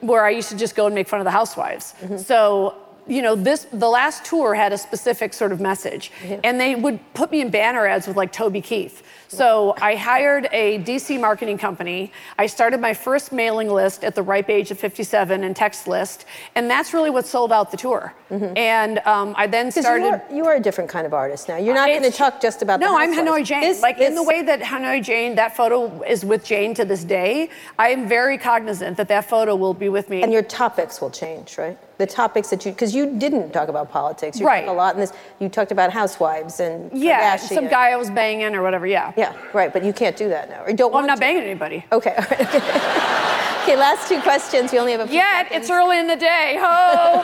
where 0.00 0.24
I 0.24 0.30
used 0.30 0.48
to 0.48 0.56
just 0.56 0.74
go 0.74 0.86
and 0.86 0.94
make 0.94 1.08
fun 1.08 1.20
of 1.20 1.24
the 1.24 1.30
housewives. 1.30 1.94
So 2.24 2.81
you 3.06 3.20
know, 3.22 3.34
this 3.34 3.66
the 3.72 3.88
last 3.88 4.24
tour 4.24 4.54
had 4.54 4.72
a 4.72 4.78
specific 4.78 5.34
sort 5.34 5.52
of 5.52 5.60
message, 5.60 6.12
and 6.44 6.60
they 6.60 6.74
would 6.74 6.98
put 7.14 7.30
me 7.30 7.40
in 7.40 7.50
banner 7.50 7.86
ads 7.86 8.06
with 8.06 8.16
like 8.16 8.32
Toby 8.32 8.60
Keith. 8.60 9.02
So 9.28 9.74
I 9.80 9.96
hired 9.96 10.46
a 10.52 10.78
DC 10.80 11.18
marketing 11.18 11.56
company. 11.56 12.12
I 12.38 12.46
started 12.46 12.80
my 12.80 12.92
first 12.92 13.32
mailing 13.32 13.68
list 13.70 14.04
at 14.04 14.14
the 14.14 14.22
ripe 14.22 14.50
age 14.50 14.70
of 14.70 14.78
57 14.78 15.42
and 15.42 15.56
text 15.56 15.88
list, 15.88 16.26
and 16.54 16.70
that's 16.70 16.92
really 16.92 17.08
what 17.10 17.26
sold 17.26 17.50
out 17.50 17.70
the 17.70 17.76
tour. 17.78 18.14
And 18.30 18.98
um, 19.00 19.34
I 19.36 19.46
then 19.46 19.70
started. 19.72 20.04
you 20.04 20.10
are, 20.10 20.24
you 20.32 20.46
are 20.46 20.54
a 20.56 20.60
different 20.60 20.88
kind 20.88 21.06
of 21.06 21.12
artist 21.14 21.48
now. 21.48 21.56
You're 21.56 21.74
not 21.74 21.88
going 21.88 22.02
to 22.02 22.10
talk 22.10 22.40
just 22.40 22.62
about 22.62 22.80
the 22.80 22.86
No, 22.86 22.96
I'm. 22.96 23.12
Hanoi 23.12 23.44
Jane. 23.44 23.60
This- 23.62 23.82
like 23.82 23.98
in 23.98 24.14
the 24.14 24.22
way 24.22 24.42
that 24.42 24.60
Hanoi 24.60 25.02
Jane, 25.02 25.34
that 25.34 25.56
photo 25.56 26.02
is 26.02 26.24
with 26.24 26.44
Jane 26.44 26.72
to 26.74 26.84
this 26.84 27.04
day. 27.04 27.50
I 27.78 27.88
am 27.88 28.08
very 28.08 28.38
cognizant 28.38 28.96
that 28.96 29.08
that 29.08 29.28
photo 29.28 29.54
will 29.54 29.74
be 29.74 29.88
with 29.88 30.08
me. 30.08 30.22
And 30.22 30.32
your 30.32 30.42
topics 30.42 31.00
will 31.00 31.10
change, 31.10 31.58
right? 31.58 31.78
The 31.98 32.06
topics 32.06 32.48
that 32.50 32.64
you, 32.64 32.72
because 32.72 32.94
you 32.94 33.16
didn't 33.18 33.52
talk 33.52 33.68
about 33.68 33.90
politics. 33.90 34.40
You 34.40 34.46
Right. 34.46 34.64
talked 34.64 34.70
a 34.70 34.72
lot 34.72 34.94
in 34.94 35.00
this. 35.00 35.12
You 35.38 35.48
talked 35.48 35.70
about 35.72 35.92
housewives 35.92 36.58
and 36.58 36.90
yeah, 36.92 37.36
Kardashian. 37.36 37.54
some 37.54 37.68
guy 37.68 37.90
I 37.90 37.96
was 37.96 38.10
banging 38.10 38.54
or 38.56 38.62
whatever. 38.62 38.86
Yeah. 38.86 39.12
Yeah, 39.16 39.34
right. 39.52 39.72
But 39.72 39.84
you 39.84 39.92
can't 39.92 40.16
do 40.16 40.28
that 40.30 40.48
now. 40.50 40.62
Or 40.64 40.70
you 40.70 40.76
don't 40.76 40.90
Well, 40.92 41.00
I'm 41.00 41.06
not 41.06 41.16
to. 41.16 41.20
banging 41.20 41.42
anybody. 41.44 41.84
Okay, 41.92 42.14
right. 42.16 42.32
Okay. 42.40 42.58
okay, 43.62 43.76
last 43.76 44.08
two 44.08 44.20
questions. 44.22 44.72
We 44.72 44.78
only 44.78 44.92
have 44.92 45.02
a 45.02 45.06
few 45.06 45.16
Yet 45.16 45.46
seconds. 45.48 45.60
it's 45.64 45.70
early 45.70 45.98
in 45.98 46.06
the 46.08 46.16
day. 46.16 46.56
Ho! 46.60 47.22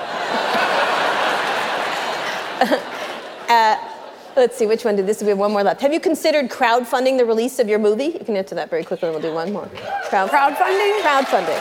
Uh, 3.48 3.76
let's 4.36 4.58
see, 4.58 4.66
which 4.66 4.84
one 4.84 4.94
did 4.94 5.06
this? 5.06 5.22
We 5.22 5.28
have 5.30 5.38
one 5.38 5.52
more 5.52 5.62
left. 5.62 5.80
Have 5.80 5.90
you 5.94 6.00
considered 6.00 6.50
crowdfunding 6.50 7.16
the 7.16 7.24
release 7.24 7.58
of 7.58 7.66
your 7.66 7.78
movie? 7.78 8.08
You 8.18 8.20
can 8.26 8.36
answer 8.36 8.54
that 8.56 8.68
very 8.68 8.84
quickly, 8.84 9.08
and 9.08 9.14
we'll 9.18 9.22
do 9.26 9.34
one 9.34 9.54
more. 9.54 9.66
Crowd- 10.10 10.28
Crowdfunding? 10.28 11.00
Crowdfunding. 11.00 11.58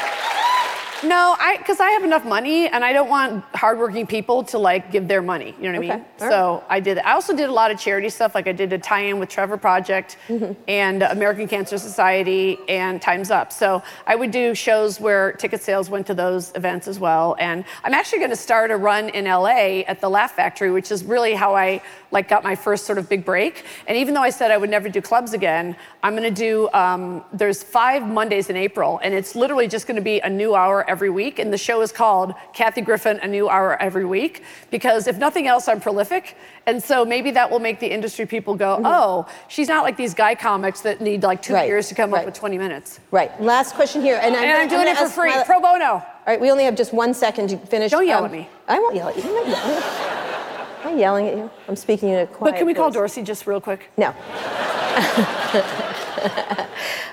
No, 1.04 1.36
I 1.40 1.58
because 1.58 1.80
I 1.80 1.92
have 1.92 2.04
enough 2.04 2.26
money 2.26 2.68
and 2.68 2.84
I 2.84 2.92
don't 2.92 3.08
want 3.10 3.44
hardworking 3.54 4.08
people 4.08 4.44
to 4.46 4.58
like 4.58 4.92
give 4.92 5.08
their 5.08 5.22
money. 5.22 5.54
You 5.62 5.72
know 5.72 5.80
what 5.80 5.88
I 5.92 5.94
Okay, 5.94 5.98
mean? 5.98 6.06
all 6.22 6.30
So 6.30 6.64
I 6.70 6.80
did. 6.80 6.98
I 7.00 7.12
also 7.14 7.36
did 7.36 7.50
a 7.50 7.52
lot 7.52 7.70
of 7.70 7.80
charity 7.80 8.10
stuff. 8.10 8.34
Like 8.34 8.48
I 8.48 8.52
did 8.52 8.74
a 8.74 8.80
tie-in 8.80 9.20
with 9.20 9.30
Trevor 9.30 9.58
Project 9.58 10.18
Mm-hmm. 10.28 10.54
and 10.68 11.04
American 11.04 11.48
Cancer 11.48 11.78
Society 11.78 12.58
and 12.68 13.02
Times 13.02 13.30
Up. 13.32 13.52
So 13.54 13.84
I 14.08 14.16
would 14.16 14.32
do 14.32 14.56
shows 14.56 15.00
where 15.00 15.34
ticket 15.34 15.62
sales 15.62 15.90
went 15.90 16.08
to 16.08 16.14
those 16.16 16.52
events 16.56 16.88
as 16.88 17.00
well. 17.00 17.36
And 17.40 17.64
I'm 17.84 17.94
actually 17.94 18.20
going 18.20 18.32
to 18.32 18.36
start 18.36 18.72
a 18.72 18.78
run 18.78 19.10
in 19.10 19.26
LA 19.26 19.82
at 19.88 20.02
the 20.02 20.10
Laugh 20.10 20.32
Factory, 20.32 20.72
which 20.72 20.92
is 20.92 21.04
really 21.04 21.34
how 21.36 21.56
I 21.56 21.82
like 22.12 22.28
got 22.30 22.44
my 22.44 22.56
first 22.56 22.86
sort 22.86 22.98
of 22.98 23.08
big 23.08 23.24
break. 23.24 23.66
And 23.88 23.98
even 23.98 24.14
though 24.14 24.22
I 24.22 24.30
said 24.32 24.50
I 24.52 24.58
would 24.58 24.70
never 24.70 24.90
do 24.90 25.02
clubs 25.02 25.34
again, 25.34 25.76
I'm 26.02 26.16
going 26.16 26.24
to 26.34 26.42
do. 26.42 26.70
Um, 26.74 27.24
there's 27.34 27.62
five 27.62 28.02
Mondays 28.08 28.50
in 28.50 28.56
April, 28.56 29.00
and 29.04 29.14
it's 29.14 29.36
literally 29.36 29.68
just 29.68 29.88
going 29.88 29.98
to 29.98 30.02
be 30.02 30.20
a 30.22 30.30
new 30.30 30.56
hour 30.56 30.87
every 30.88 31.10
week, 31.10 31.40
and 31.40 31.52
the 31.52 31.58
show 31.58 31.82
is 31.82 31.92
called 31.92 32.34
Kathy 32.54 32.82
Griffin, 32.82 33.20
A 33.22 33.28
New 33.28 33.50
Hour 33.50 33.82
Every 33.82 34.06
Week, 34.06 34.44
because 34.72 35.08
if 35.08 35.18
nothing 35.18 35.48
else, 35.48 35.68
I'm 35.68 35.80
prolific. 35.82 36.38
And 36.66 36.82
so 36.82 37.06
maybe 37.06 37.32
that 37.32 37.50
will 37.52 37.60
make 37.60 37.80
the 37.80 37.88
industry 37.88 38.26
people 38.26 38.56
go, 38.56 38.82
oh, 38.84 39.28
she's 39.48 39.68
not 39.68 39.84
like 39.84 39.98
these 39.98 40.14
guy 40.14 40.36
comics 40.36 40.82
that 40.82 41.02
need 41.02 41.24
like 41.24 41.42
two 41.42 41.54
Mm-hmm. 41.54 41.56
Right, 41.62 41.68
years 41.70 41.88
to 41.90 41.96
come 41.96 42.12
right. 42.12 42.20
up 42.20 42.26
with 42.26 42.36
20 42.36 42.58
minutes. 42.58 43.00
Right. 43.12 43.32
Last 43.42 43.76
question 43.76 44.02
here, 44.02 44.20
and 44.22 44.36
I'm, 44.36 44.44
And 44.44 44.52
I'm 44.54 44.68
doing 44.68 44.86
gonna 44.86 44.92
it 44.92 44.98
for 44.98 45.10
free, 45.10 45.36
my- 45.36 45.44
pro 45.44 45.60
bono. 45.60 45.86
All 45.86 46.04
right, 46.26 46.40
we 46.42 46.52
only 46.52 46.66
have 46.66 46.76
just 46.76 46.94
one 46.94 47.14
second 47.14 47.48
to 47.50 47.58
finish. 47.58 47.92
Don't 47.92 48.06
yell 48.06 48.20
Um, 48.20 48.26
at 48.26 48.32
me. 48.32 48.50
I 48.68 48.80
won't 48.80 48.96
yell 48.96 49.10
at 49.10 49.16
you. 49.18 49.24
I'm 50.88 50.98
yelling. 50.98 51.26
I'm 51.26 51.26
yelling 51.26 51.28
at 51.28 51.38
you. 51.38 51.52
I'm 51.68 51.76
speaking 51.76 52.10
in 52.10 52.20
a 52.20 52.28
quiet. 52.28 52.52
But 52.52 52.58
can 52.58 52.66
we 52.68 52.74
call 52.74 52.90
voice. 52.90 52.96
Dorsey 52.96 53.24
just 53.24 53.46
real 53.48 53.62
quick? 53.62 53.90
No. 53.98 54.12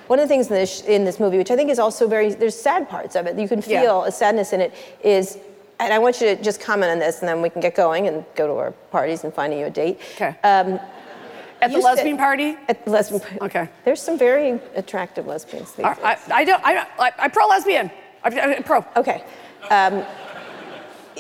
One 0.07 0.18
of 0.18 0.25
the 0.25 0.29
things 0.29 0.49
in 0.49 0.55
this, 0.55 0.83
in 0.83 1.05
this 1.05 1.18
movie, 1.18 1.39
which 1.39 1.51
I 1.51 1.57
think 1.57 1.70
is 1.70 1.79
also 1.79 2.07
very, 2.07 2.33
there's 2.35 2.55
sad 2.59 2.89
parts 2.89 3.16
of 3.16 3.27
it. 3.27 3.39
You 3.39 3.49
can 3.49 3.62
Yeah. 3.66 3.81
feel 3.83 4.05
a 4.05 4.12
sadness 4.12 4.53
in 4.53 4.61
it. 4.61 4.75
Is, 5.03 5.39
and 5.81 5.93
I 5.93 5.99
want 5.99 6.20
you 6.20 6.35
to 6.35 6.43
just 6.43 6.61
comment 6.61 6.93
on 6.93 6.99
this, 6.99 7.20
and 7.20 7.29
then 7.29 7.43
we 7.43 7.51
can 7.51 7.61
get 7.61 7.75
going 7.75 8.07
and 8.07 8.25
go 8.35 8.47
to 8.47 8.53
our 8.55 8.70
parties 8.91 9.25
and 9.25 9.33
finding 9.35 9.59
you 9.59 9.66
a 9.66 9.70
date. 9.70 10.01
Okay. 10.14 10.37
Um, 10.45 10.79
At 11.61 11.72
the 11.72 11.79
lesbian 11.79 12.18
party? 12.18 12.57
At 12.68 12.85
the 12.85 12.91
lesbian 12.91 13.20
party. 13.20 13.39
Okay. 13.41 13.68
There's 13.85 14.01
some 14.03 14.18
very 14.18 14.61
attractive 14.75 15.27
lesbians. 15.27 15.72
these 15.72 15.87
I, 15.87 15.97
I, 16.03 16.14
days. 16.14 16.25
I 16.31 16.45
don't, 16.45 16.62
I, 16.64 16.87
I, 16.99 17.12
I'm 17.18 17.31
pro 17.31 17.47
lesbian. 17.47 17.91
I'm, 18.22 18.39
I'm 18.39 18.62
pro. 18.62 18.85
Okay. 18.97 19.25
Um, 19.70 20.05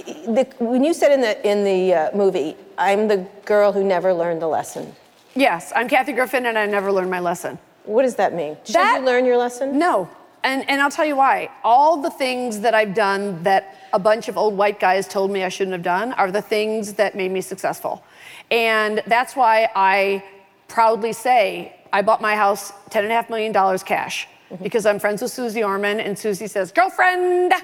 the, 0.06 0.46
when 0.58 0.84
you 0.84 0.94
said 0.94 1.12
in 1.12 1.20
the 1.20 1.48
in 1.48 1.64
the 1.64 1.94
uh, 1.94 2.16
movie, 2.16 2.56
"I'm 2.78 3.08
the 3.08 3.26
girl 3.44 3.72
who 3.72 3.82
never 3.84 4.12
learned 4.12 4.40
the 4.42 4.48
lesson," 4.48 4.94
Yes, 5.36 5.72
I'm 5.74 5.88
Kathy 5.88 6.12
Griffin 6.12 6.46
and 6.46 6.56
I 6.56 6.66
never 6.66 6.92
learned 6.92 7.10
my 7.10 7.20
lesson. 7.20 7.58
what 7.84 8.02
does 8.02 8.14
that 8.16 8.32
mean? 8.34 8.56
Did 8.64 8.74
That- 8.76 9.00
you 9.00 9.06
learn 9.06 9.24
your 9.24 9.36
lesson? 9.36 9.78
No. 9.78 10.08
And, 10.44 10.68
and 10.68 10.80
I'll 10.82 10.90
tell 10.90 11.06
you 11.06 11.16
why. 11.16 11.48
All 11.64 12.02
the 12.02 12.10
things 12.10 12.60
that 12.60 12.74
I've 12.74 12.92
done 12.94 13.42
that 13.44 13.76
a 13.94 13.98
bunch 13.98 14.28
of 14.28 14.36
old 14.36 14.56
white 14.58 14.78
guys 14.78 15.08
told 15.08 15.30
me 15.30 15.42
I 15.42 15.48
shouldn't 15.48 15.72
have 15.72 15.82
done 15.82 16.12
are 16.12 16.30
the 16.30 16.42
things 16.42 16.92
that 16.94 17.14
made 17.16 17.30
me 17.30 17.40
successful. 17.40 18.04
And 18.50 19.02
that's 19.06 19.34
why 19.34 19.70
I 19.74 20.22
proudly 20.68 21.14
say 21.14 21.74
I 21.94 22.02
bought 22.02 22.20
my 22.20 22.36
house 22.36 22.72
$10.5 22.90 23.30
million 23.30 23.78
cash 23.78 24.28
because 24.62 24.84
I'm 24.84 24.98
friends 24.98 25.22
with 25.22 25.32
Suze 25.32 25.56
Orman, 25.56 25.98
and 25.98 26.16
Suze 26.18 26.50
says, 26.52 26.72
Girlfriend, 26.72 27.54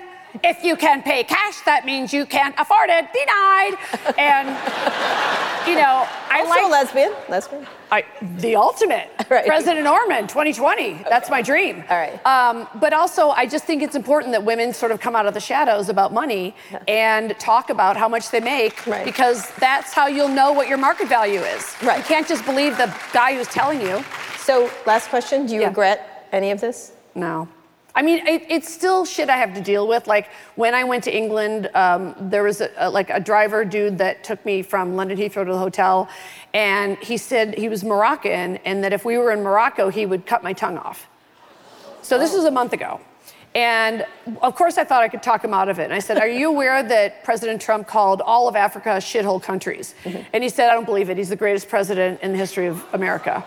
if 0.44 0.62
you 0.64 0.76
can 0.76 1.02
pay 1.02 1.24
cash, 1.24 1.60
that 1.62 1.84
means 1.84 2.12
you 2.12 2.26
can't 2.26 2.54
afford 2.58 2.88
it. 2.90 3.06
Denied. 3.12 3.74
And, 4.18 4.48
you 5.68 5.74
know, 5.76 6.06
I 6.30 6.40
Also 6.40 6.50
like. 6.50 6.64
a 6.64 6.68
lesbian. 6.68 7.12
Lesbian. 7.28 7.66
I, 7.92 8.04
the 8.38 8.56
ultimate. 8.56 9.10
Right. 9.30 9.46
President 9.46 9.86
Orman, 9.86 10.26
2020. 10.26 11.04
That's 11.08 11.30
my 11.30 11.40
dream. 11.40 11.84
All 11.88 11.96
right. 11.96 12.18
Um, 12.26 12.66
but 12.80 12.92
also, 12.92 13.28
I 13.30 13.46
just 13.46 13.64
think 13.64 13.80
it's 13.80 13.94
important 13.94 14.32
that 14.32 14.42
women 14.44 14.72
sort 14.72 14.90
of 14.90 14.98
come 15.00 15.14
out 15.14 15.24
of 15.26 15.34
the 15.34 15.40
shadows 15.40 15.88
about 15.88 16.12
money 16.12 16.52
and 16.88 17.38
talk 17.38 17.70
about 17.70 17.96
how 17.96 18.08
much 18.08 18.30
they 18.32 18.40
make 18.40 18.84
Right. 18.88 19.04
because 19.04 19.48
that's 19.60 19.92
how 19.92 20.08
you'll 20.08 20.26
know 20.40 20.50
what 20.52 20.66
your 20.66 20.78
market 20.78 21.06
value 21.08 21.38
is. 21.38 21.76
Right. 21.80 21.98
You 21.98 22.02
can't 22.04 22.26
just 22.26 22.44
believe 22.44 22.76
the 22.76 22.92
guy 23.12 23.34
who's 23.36 23.46
telling 23.46 23.80
you. 23.80 24.02
So, 24.38 24.68
last 24.84 25.10
question: 25.10 25.46
Do 25.46 25.54
you 25.54 25.60
Yeah. 25.60 25.68
regret 25.68 26.26
any 26.32 26.50
of 26.50 26.60
this? 26.60 26.90
No. 27.14 27.46
I 27.94 28.02
mean, 28.02 28.26
it, 28.26 28.44
it's 28.48 28.72
still 28.72 29.04
shit 29.04 29.28
I 29.28 29.36
have 29.36 29.54
to 29.54 29.60
deal 29.60 29.88
with. 29.88 30.06
Like 30.06 30.28
when 30.54 30.74
I 30.74 30.84
went 30.84 31.04
to 31.04 31.16
England, 31.16 31.70
um, 31.74 32.14
there 32.18 32.42
was 32.42 32.60
a, 32.60 32.70
a, 32.76 32.90
like 32.90 33.10
a 33.10 33.20
driver 33.20 33.64
dude 33.64 33.98
that 33.98 34.22
took 34.22 34.44
me 34.44 34.62
from 34.62 34.96
London 34.96 35.18
Heathrow 35.18 35.44
to 35.44 35.52
the 35.52 35.58
hotel, 35.58 36.08
and 36.54 36.96
he 36.98 37.16
said 37.16 37.56
he 37.58 37.68
was 37.68 37.82
Moroccan, 37.84 38.58
and 38.58 38.84
that 38.84 38.92
if 38.92 39.04
we 39.04 39.18
were 39.18 39.32
in 39.32 39.42
Morocco, 39.42 39.88
he 39.88 40.06
would 40.06 40.26
cut 40.26 40.42
my 40.42 40.52
tongue 40.52 40.78
off. 40.78 41.08
So 42.02 42.18
this 42.18 42.32
was 42.32 42.44
a 42.44 42.50
month 42.50 42.72
ago. 42.72 43.00
And 43.54 44.06
of 44.42 44.54
course, 44.54 44.78
I 44.78 44.84
thought 44.84 45.02
I 45.02 45.08
could 45.08 45.22
talk 45.22 45.42
him 45.42 45.52
out 45.52 45.68
of 45.68 45.80
it. 45.80 45.84
And 45.84 45.92
I 45.92 45.98
said, 45.98 46.18
Are 46.18 46.28
you 46.28 46.48
aware 46.48 46.82
that 46.82 47.24
President 47.24 47.60
Trump 47.60 47.88
called 47.88 48.20
all 48.20 48.46
of 48.46 48.54
Africa 48.54 48.90
shithole 48.90 49.42
countries? 49.42 49.94
Mm-hmm. 50.04 50.22
And 50.32 50.44
he 50.44 50.48
said, 50.48 50.70
I 50.70 50.74
don't 50.74 50.84
believe 50.84 51.10
it. 51.10 51.16
He's 51.16 51.30
the 51.30 51.36
greatest 51.36 51.68
president 51.68 52.20
in 52.20 52.30
the 52.32 52.38
history 52.38 52.66
of 52.66 52.84
America. 52.92 53.44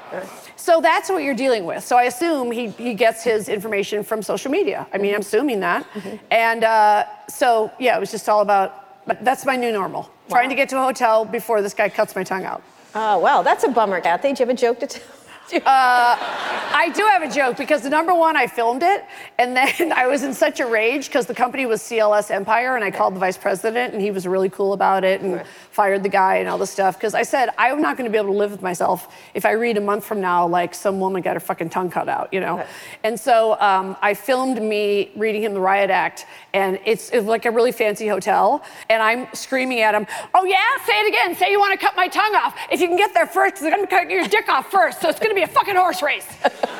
So 0.58 0.82
that's 0.82 1.10
what 1.10 1.24
you're 1.24 1.36
dealing 1.36 1.66
with. 1.66 1.84
So 1.84 1.98
I 1.98 2.04
assume 2.04 2.52
he, 2.52 2.70
he 2.70 2.94
gets 2.94 3.24
his 3.24 3.48
information 3.48 4.04
from 4.04 4.22
social 4.22 4.52
media. 4.52 4.88
I 4.94 4.98
mean, 4.98 5.08
I'm 5.08 5.16
mm-hmm. 5.16 5.22
assuming 5.22 5.60
that. 5.62 5.86
Mm-hmm. 5.94 6.16
And 6.32 6.64
uh, 6.64 7.06
so, 7.30 7.72
yeah, 7.80 7.96
it 7.96 8.00
was 8.00 8.12
just 8.12 8.28
all 8.28 8.42
about, 8.42 9.06
but 9.06 9.24
that's 9.24 9.46
my 9.46 9.56
new 9.56 9.72
normal. 9.72 10.10
Trying 10.30 10.50
to 10.50 10.56
get 10.56 10.70
to 10.70 10.78
a 10.78 10.82
hotel 10.82 11.26
before 11.26 11.62
this 11.62 11.74
guy 11.74 11.90
cuts 11.90 12.16
my 12.16 12.24
tongue 12.24 12.46
out. 12.46 12.62
Uh, 12.96 13.16
oh, 13.16 13.20
wow, 13.20 13.42
that's 13.42 13.64
a 13.64 13.70
bummer, 13.70 14.00
Kathy. 14.02 14.34
Do 14.34 14.44
you 14.44 14.48
have 14.48 14.56
a 14.56 14.60
joke 14.60 14.80
to 14.80 14.88
tell? 14.88 15.04
I 15.66 16.92
do 16.96 17.04
have 17.04 17.22
a 17.22 17.30
joke 17.30 17.58
because 17.58 17.82
the 17.82 17.90
number 17.90 18.14
one, 18.14 18.36
I 18.36 18.48
filmed 18.48 18.82
it, 18.84 19.06
and 19.38 19.56
then 19.56 19.92
I 19.96 20.08
was 20.08 20.24
in 20.24 20.34
such 20.34 20.60
a 20.60 20.66
rage 20.66 21.08
because 21.08 21.26
the 21.26 21.34
company 21.34 21.66
was 21.66 21.82
CLS 21.82 22.32
Empire, 22.32 22.76
and 22.76 22.84
I 22.84 22.92
called 22.92 23.16
the 23.16 23.20
vice 23.20 23.38
president, 23.38 23.94
and 23.94 24.02
he 24.02 24.12
was 24.12 24.26
really 24.26 24.50
cool 24.50 24.74
about 24.74 25.04
it 25.04 25.22
and 25.22 25.44
fired 25.72 26.04
the 26.04 26.10
guy 26.10 26.38
and 26.38 26.48
all 26.48 26.58
this 26.58 26.72
stuff. 26.72 26.98
Because 26.98 27.14
I 27.14 27.24
said, 27.24 27.50
I'm 27.58 27.82
not 27.82 27.98
going 27.98 28.06
to 28.06 28.12
be 28.12 28.18
able 28.18 28.32
to 28.32 28.38
live 28.38 28.52
with 28.52 28.62
myself 28.62 29.14
if 29.34 29.46
I 29.46 29.52
read 29.52 29.78
a 29.78 29.82
month 29.82 30.06
from 30.06 30.22
now, 30.22 30.48
like 30.48 30.74
some 30.74 31.00
woman 31.00 31.22
got 31.22 31.36
her 31.36 31.40
fucking 31.40 31.70
tongue 31.70 31.90
cut 31.90 32.08
out, 32.08 32.34
you 32.34 32.40
know? 32.40 32.66
And 33.04 33.20
so 33.20 33.60
um, 33.60 33.98
I 34.02 34.14
filmed 34.14 34.62
me 34.62 35.12
reading 35.16 35.44
him 35.44 35.54
the 35.54 35.62
riot 35.62 35.90
act, 35.90 36.26
and 36.54 36.80
it's, 36.86 37.10
it's 37.10 37.28
like 37.28 37.46
a 37.46 37.52
really 37.52 37.72
fancy 37.72 38.08
hotel, 38.08 38.64
and 38.90 39.04
I'm 39.04 39.28
screaming 39.34 39.82
at 39.82 39.94
him, 39.94 40.08
Oh, 40.34 40.46
yeah? 40.46 40.58
Say 40.86 40.94
it 41.00 41.08
again. 41.08 41.36
Say 41.36 41.52
you 41.52 41.60
want 41.60 41.80
to 41.80 41.86
cut 41.86 41.96
my 41.96 42.08
tongue 42.08 42.36
off. 42.36 42.58
If 42.72 42.82
you 42.82 42.88
can 42.88 42.98
get 42.98 43.14
there 43.14 43.28
first, 43.28 43.62
they're 43.62 43.72
going 43.72 43.84
to 43.84 43.90
cut 43.90 44.10
your 44.10 44.28
dick 44.28 44.50
off 44.50 44.72
first, 44.72 45.02
so 45.02 45.10
it's 45.10 45.20
going 45.20 45.30
to 45.30 45.33
be 45.36 45.44
a 45.44 45.48
fucking 45.48 45.76
horse 45.76 46.02
race. 46.02 46.28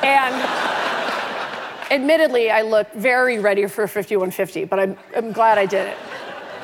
and 0.02 0.34
admittedly, 1.90 2.50
I 2.50 2.62
look 2.62 2.92
very 2.94 3.38
ready 3.38 3.66
for 3.66 3.86
5150, 3.86 4.64
but 4.64 4.78
I'm, 4.78 4.96
I'm 5.16 5.32
glad 5.32 5.58
I 5.58 5.66
did 5.66 5.88
it. 5.88 5.96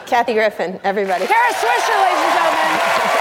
Kathy 0.07 0.35
Griffin, 0.35 0.81
everybody. 0.83 1.27
Kara 1.27 1.53
Swisher, 1.53 2.03
ladies 2.03 2.25
and 2.25 2.35
gentlemen. 2.35 3.21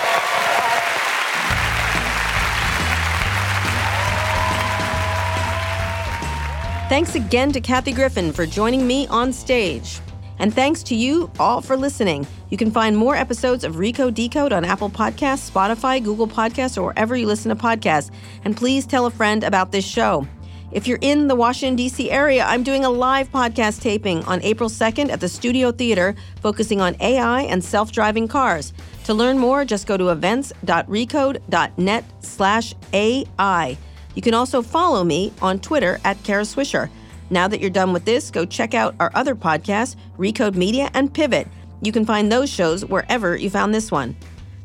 Thanks 6.89 7.13
again 7.13 7.51
to 7.51 7.61
Kathy 7.61 7.91
Griffin 7.91 8.34
for 8.34 8.47
joining 8.47 8.88
me 8.88 9.05
on 9.07 9.32
stage. 9.32 9.99
And 10.39 10.53
thanks 10.53 10.81
to 10.83 10.95
you 10.95 11.29
all 11.39 11.61
for 11.61 11.77
listening. 11.77 12.25
You 12.49 12.57
can 12.57 12.71
find 12.71 12.97
more 12.97 13.15
episodes 13.15 13.63
of 13.63 13.75
Recode 13.75 14.13
Decode 14.13 14.53
on 14.53 14.65
Apple 14.65 14.89
Podcasts, 14.89 15.51
Spotify, 15.51 16.03
Google 16.03 16.27
Podcasts, 16.27 16.77
or 16.77 16.83
wherever 16.83 17.15
you 17.15 17.27
listen 17.27 17.55
to 17.55 17.61
podcasts. 17.61 18.09
And 18.45 18.57
please 18.57 18.85
tell 18.87 19.05
a 19.05 19.11
friend 19.11 19.43
about 19.43 19.71
this 19.71 19.85
show. 19.85 20.25
If 20.71 20.87
you're 20.87 20.99
in 21.01 21.27
the 21.27 21.35
Washington, 21.35 21.75
D.C. 21.75 22.11
area, 22.11 22.45
I'm 22.45 22.61
doing 22.63 22.85
a 22.85 22.89
live 22.89 23.31
podcast 23.31 23.81
taping 23.81 24.23
on 24.25 24.41
April 24.43 24.69
2nd 24.69 25.09
at 25.09 25.19
the 25.19 25.27
Studio 25.27 25.71
Theater 25.71 26.15
focusing 26.41 26.79
on 26.79 26.95
AI 27.01 27.41
and 27.41 27.63
self 27.63 27.91
driving 27.91 28.27
cars. 28.27 28.71
To 29.05 29.15
learn 29.15 29.39
more, 29.39 29.65
just 29.65 29.87
go 29.87 29.97
to 29.97 30.09
events.recode.net 30.09 32.05
slash 32.21 32.75
AI. 32.93 33.77
You 34.13 34.21
can 34.21 34.35
also 34.35 34.61
follow 34.61 35.03
me 35.03 35.33
on 35.41 35.59
Twitter 35.59 35.99
at 36.03 36.21
Kara 36.23 36.43
Swisher. 36.43 36.89
Now 37.30 37.47
that 37.47 37.61
you're 37.61 37.69
done 37.69 37.93
with 37.93 38.05
this, 38.05 38.32
go 38.32 38.45
check 38.45 38.73
out 38.73 38.95
our 38.99 39.11
other 39.13 39.36
podcasts, 39.36 39.95
Recode 40.17 40.55
Media 40.55 40.89
and 40.93 41.13
Pivot. 41.13 41.47
You 41.82 41.91
can 41.91 42.05
find 42.05 42.32
those 42.32 42.49
shows 42.49 42.84
wherever 42.84 43.36
you 43.36 43.49
found 43.49 43.73
this 43.73 43.91
one. 43.91 44.15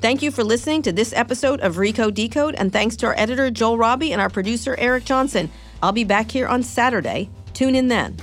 Thank 0.01 0.23
you 0.23 0.31
for 0.31 0.45
listening 0.45 0.83
to 0.83 0.93
this 0.93 1.13
episode 1.15 1.61
of 1.61 1.77
Recode 1.77 2.15
Decode, 2.15 2.55
and 2.57 2.73
thanks 2.73 2.97
to 2.97 3.07
our 3.07 3.15
editor 3.17 3.51
Joel 3.51 3.79
Robbie 3.79 4.13
and 4.13 4.21
our 4.21 4.29
producer 4.29 4.75
Eric 4.79 5.05
Johnson. 5.05 5.51
I'll 5.83 5.93
be 5.93 6.05
back 6.05 6.31
here 6.31 6.47
on 6.47 6.63
Saturday. 6.63 7.31
Tune 7.53 7.75
in 7.75 7.89
then. 7.89 8.17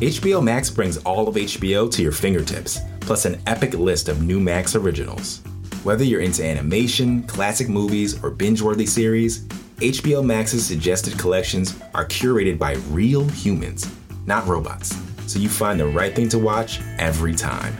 HBO 0.00 0.42
Max 0.42 0.70
brings 0.70 0.96
all 0.98 1.28
of 1.28 1.34
HBO 1.34 1.90
to 1.92 2.02
your 2.02 2.12
fingertips, 2.12 2.80
plus 3.00 3.26
an 3.26 3.38
epic 3.46 3.74
list 3.74 4.08
of 4.08 4.22
new 4.22 4.40
Max 4.40 4.74
originals. 4.74 5.42
Whether 5.82 6.04
you're 6.04 6.20
into 6.20 6.44
animation, 6.44 7.22
classic 7.22 7.70
movies, 7.70 8.22
or 8.22 8.28
binge 8.28 8.60
worthy 8.60 8.84
series, 8.84 9.44
HBO 9.78 10.22
Max's 10.22 10.66
suggested 10.66 11.18
collections 11.18 11.80
are 11.94 12.04
curated 12.04 12.58
by 12.58 12.74
real 12.90 13.26
humans, 13.26 13.90
not 14.26 14.46
robots, 14.46 14.94
so 15.26 15.38
you 15.38 15.48
find 15.48 15.80
the 15.80 15.86
right 15.86 16.14
thing 16.14 16.28
to 16.28 16.38
watch 16.38 16.80
every 16.98 17.34
time. 17.34 17.74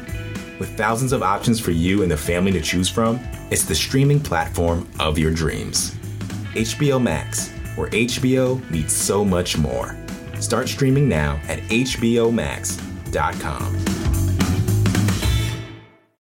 With 0.59 0.75
thousands 0.79 1.13
of 1.13 1.23
options 1.23 1.61
for 1.61 1.73
you 1.73 2.03
and 2.03 2.11
the 2.11 2.17
family 2.17 2.53
to 2.53 2.63
choose 2.63 2.89
from, 2.89 3.21
it's 3.51 3.65
the 3.65 3.75
streaming 3.75 4.21
platform 4.21 4.89
of 4.99 5.19
your 5.19 5.31
dreams. 5.31 5.95
HBO 6.55 7.03
Max, 7.03 7.51
where 7.77 7.91
HBO 7.91 8.59
meets 8.71 8.95
so 8.95 9.27
much 9.27 9.59
more. 9.59 9.95
Start 10.41 10.71
streaming 10.71 11.07
now 11.07 11.39
at 11.49 11.59
HBO 11.65 12.33
HBOMax.com. 12.33 14.00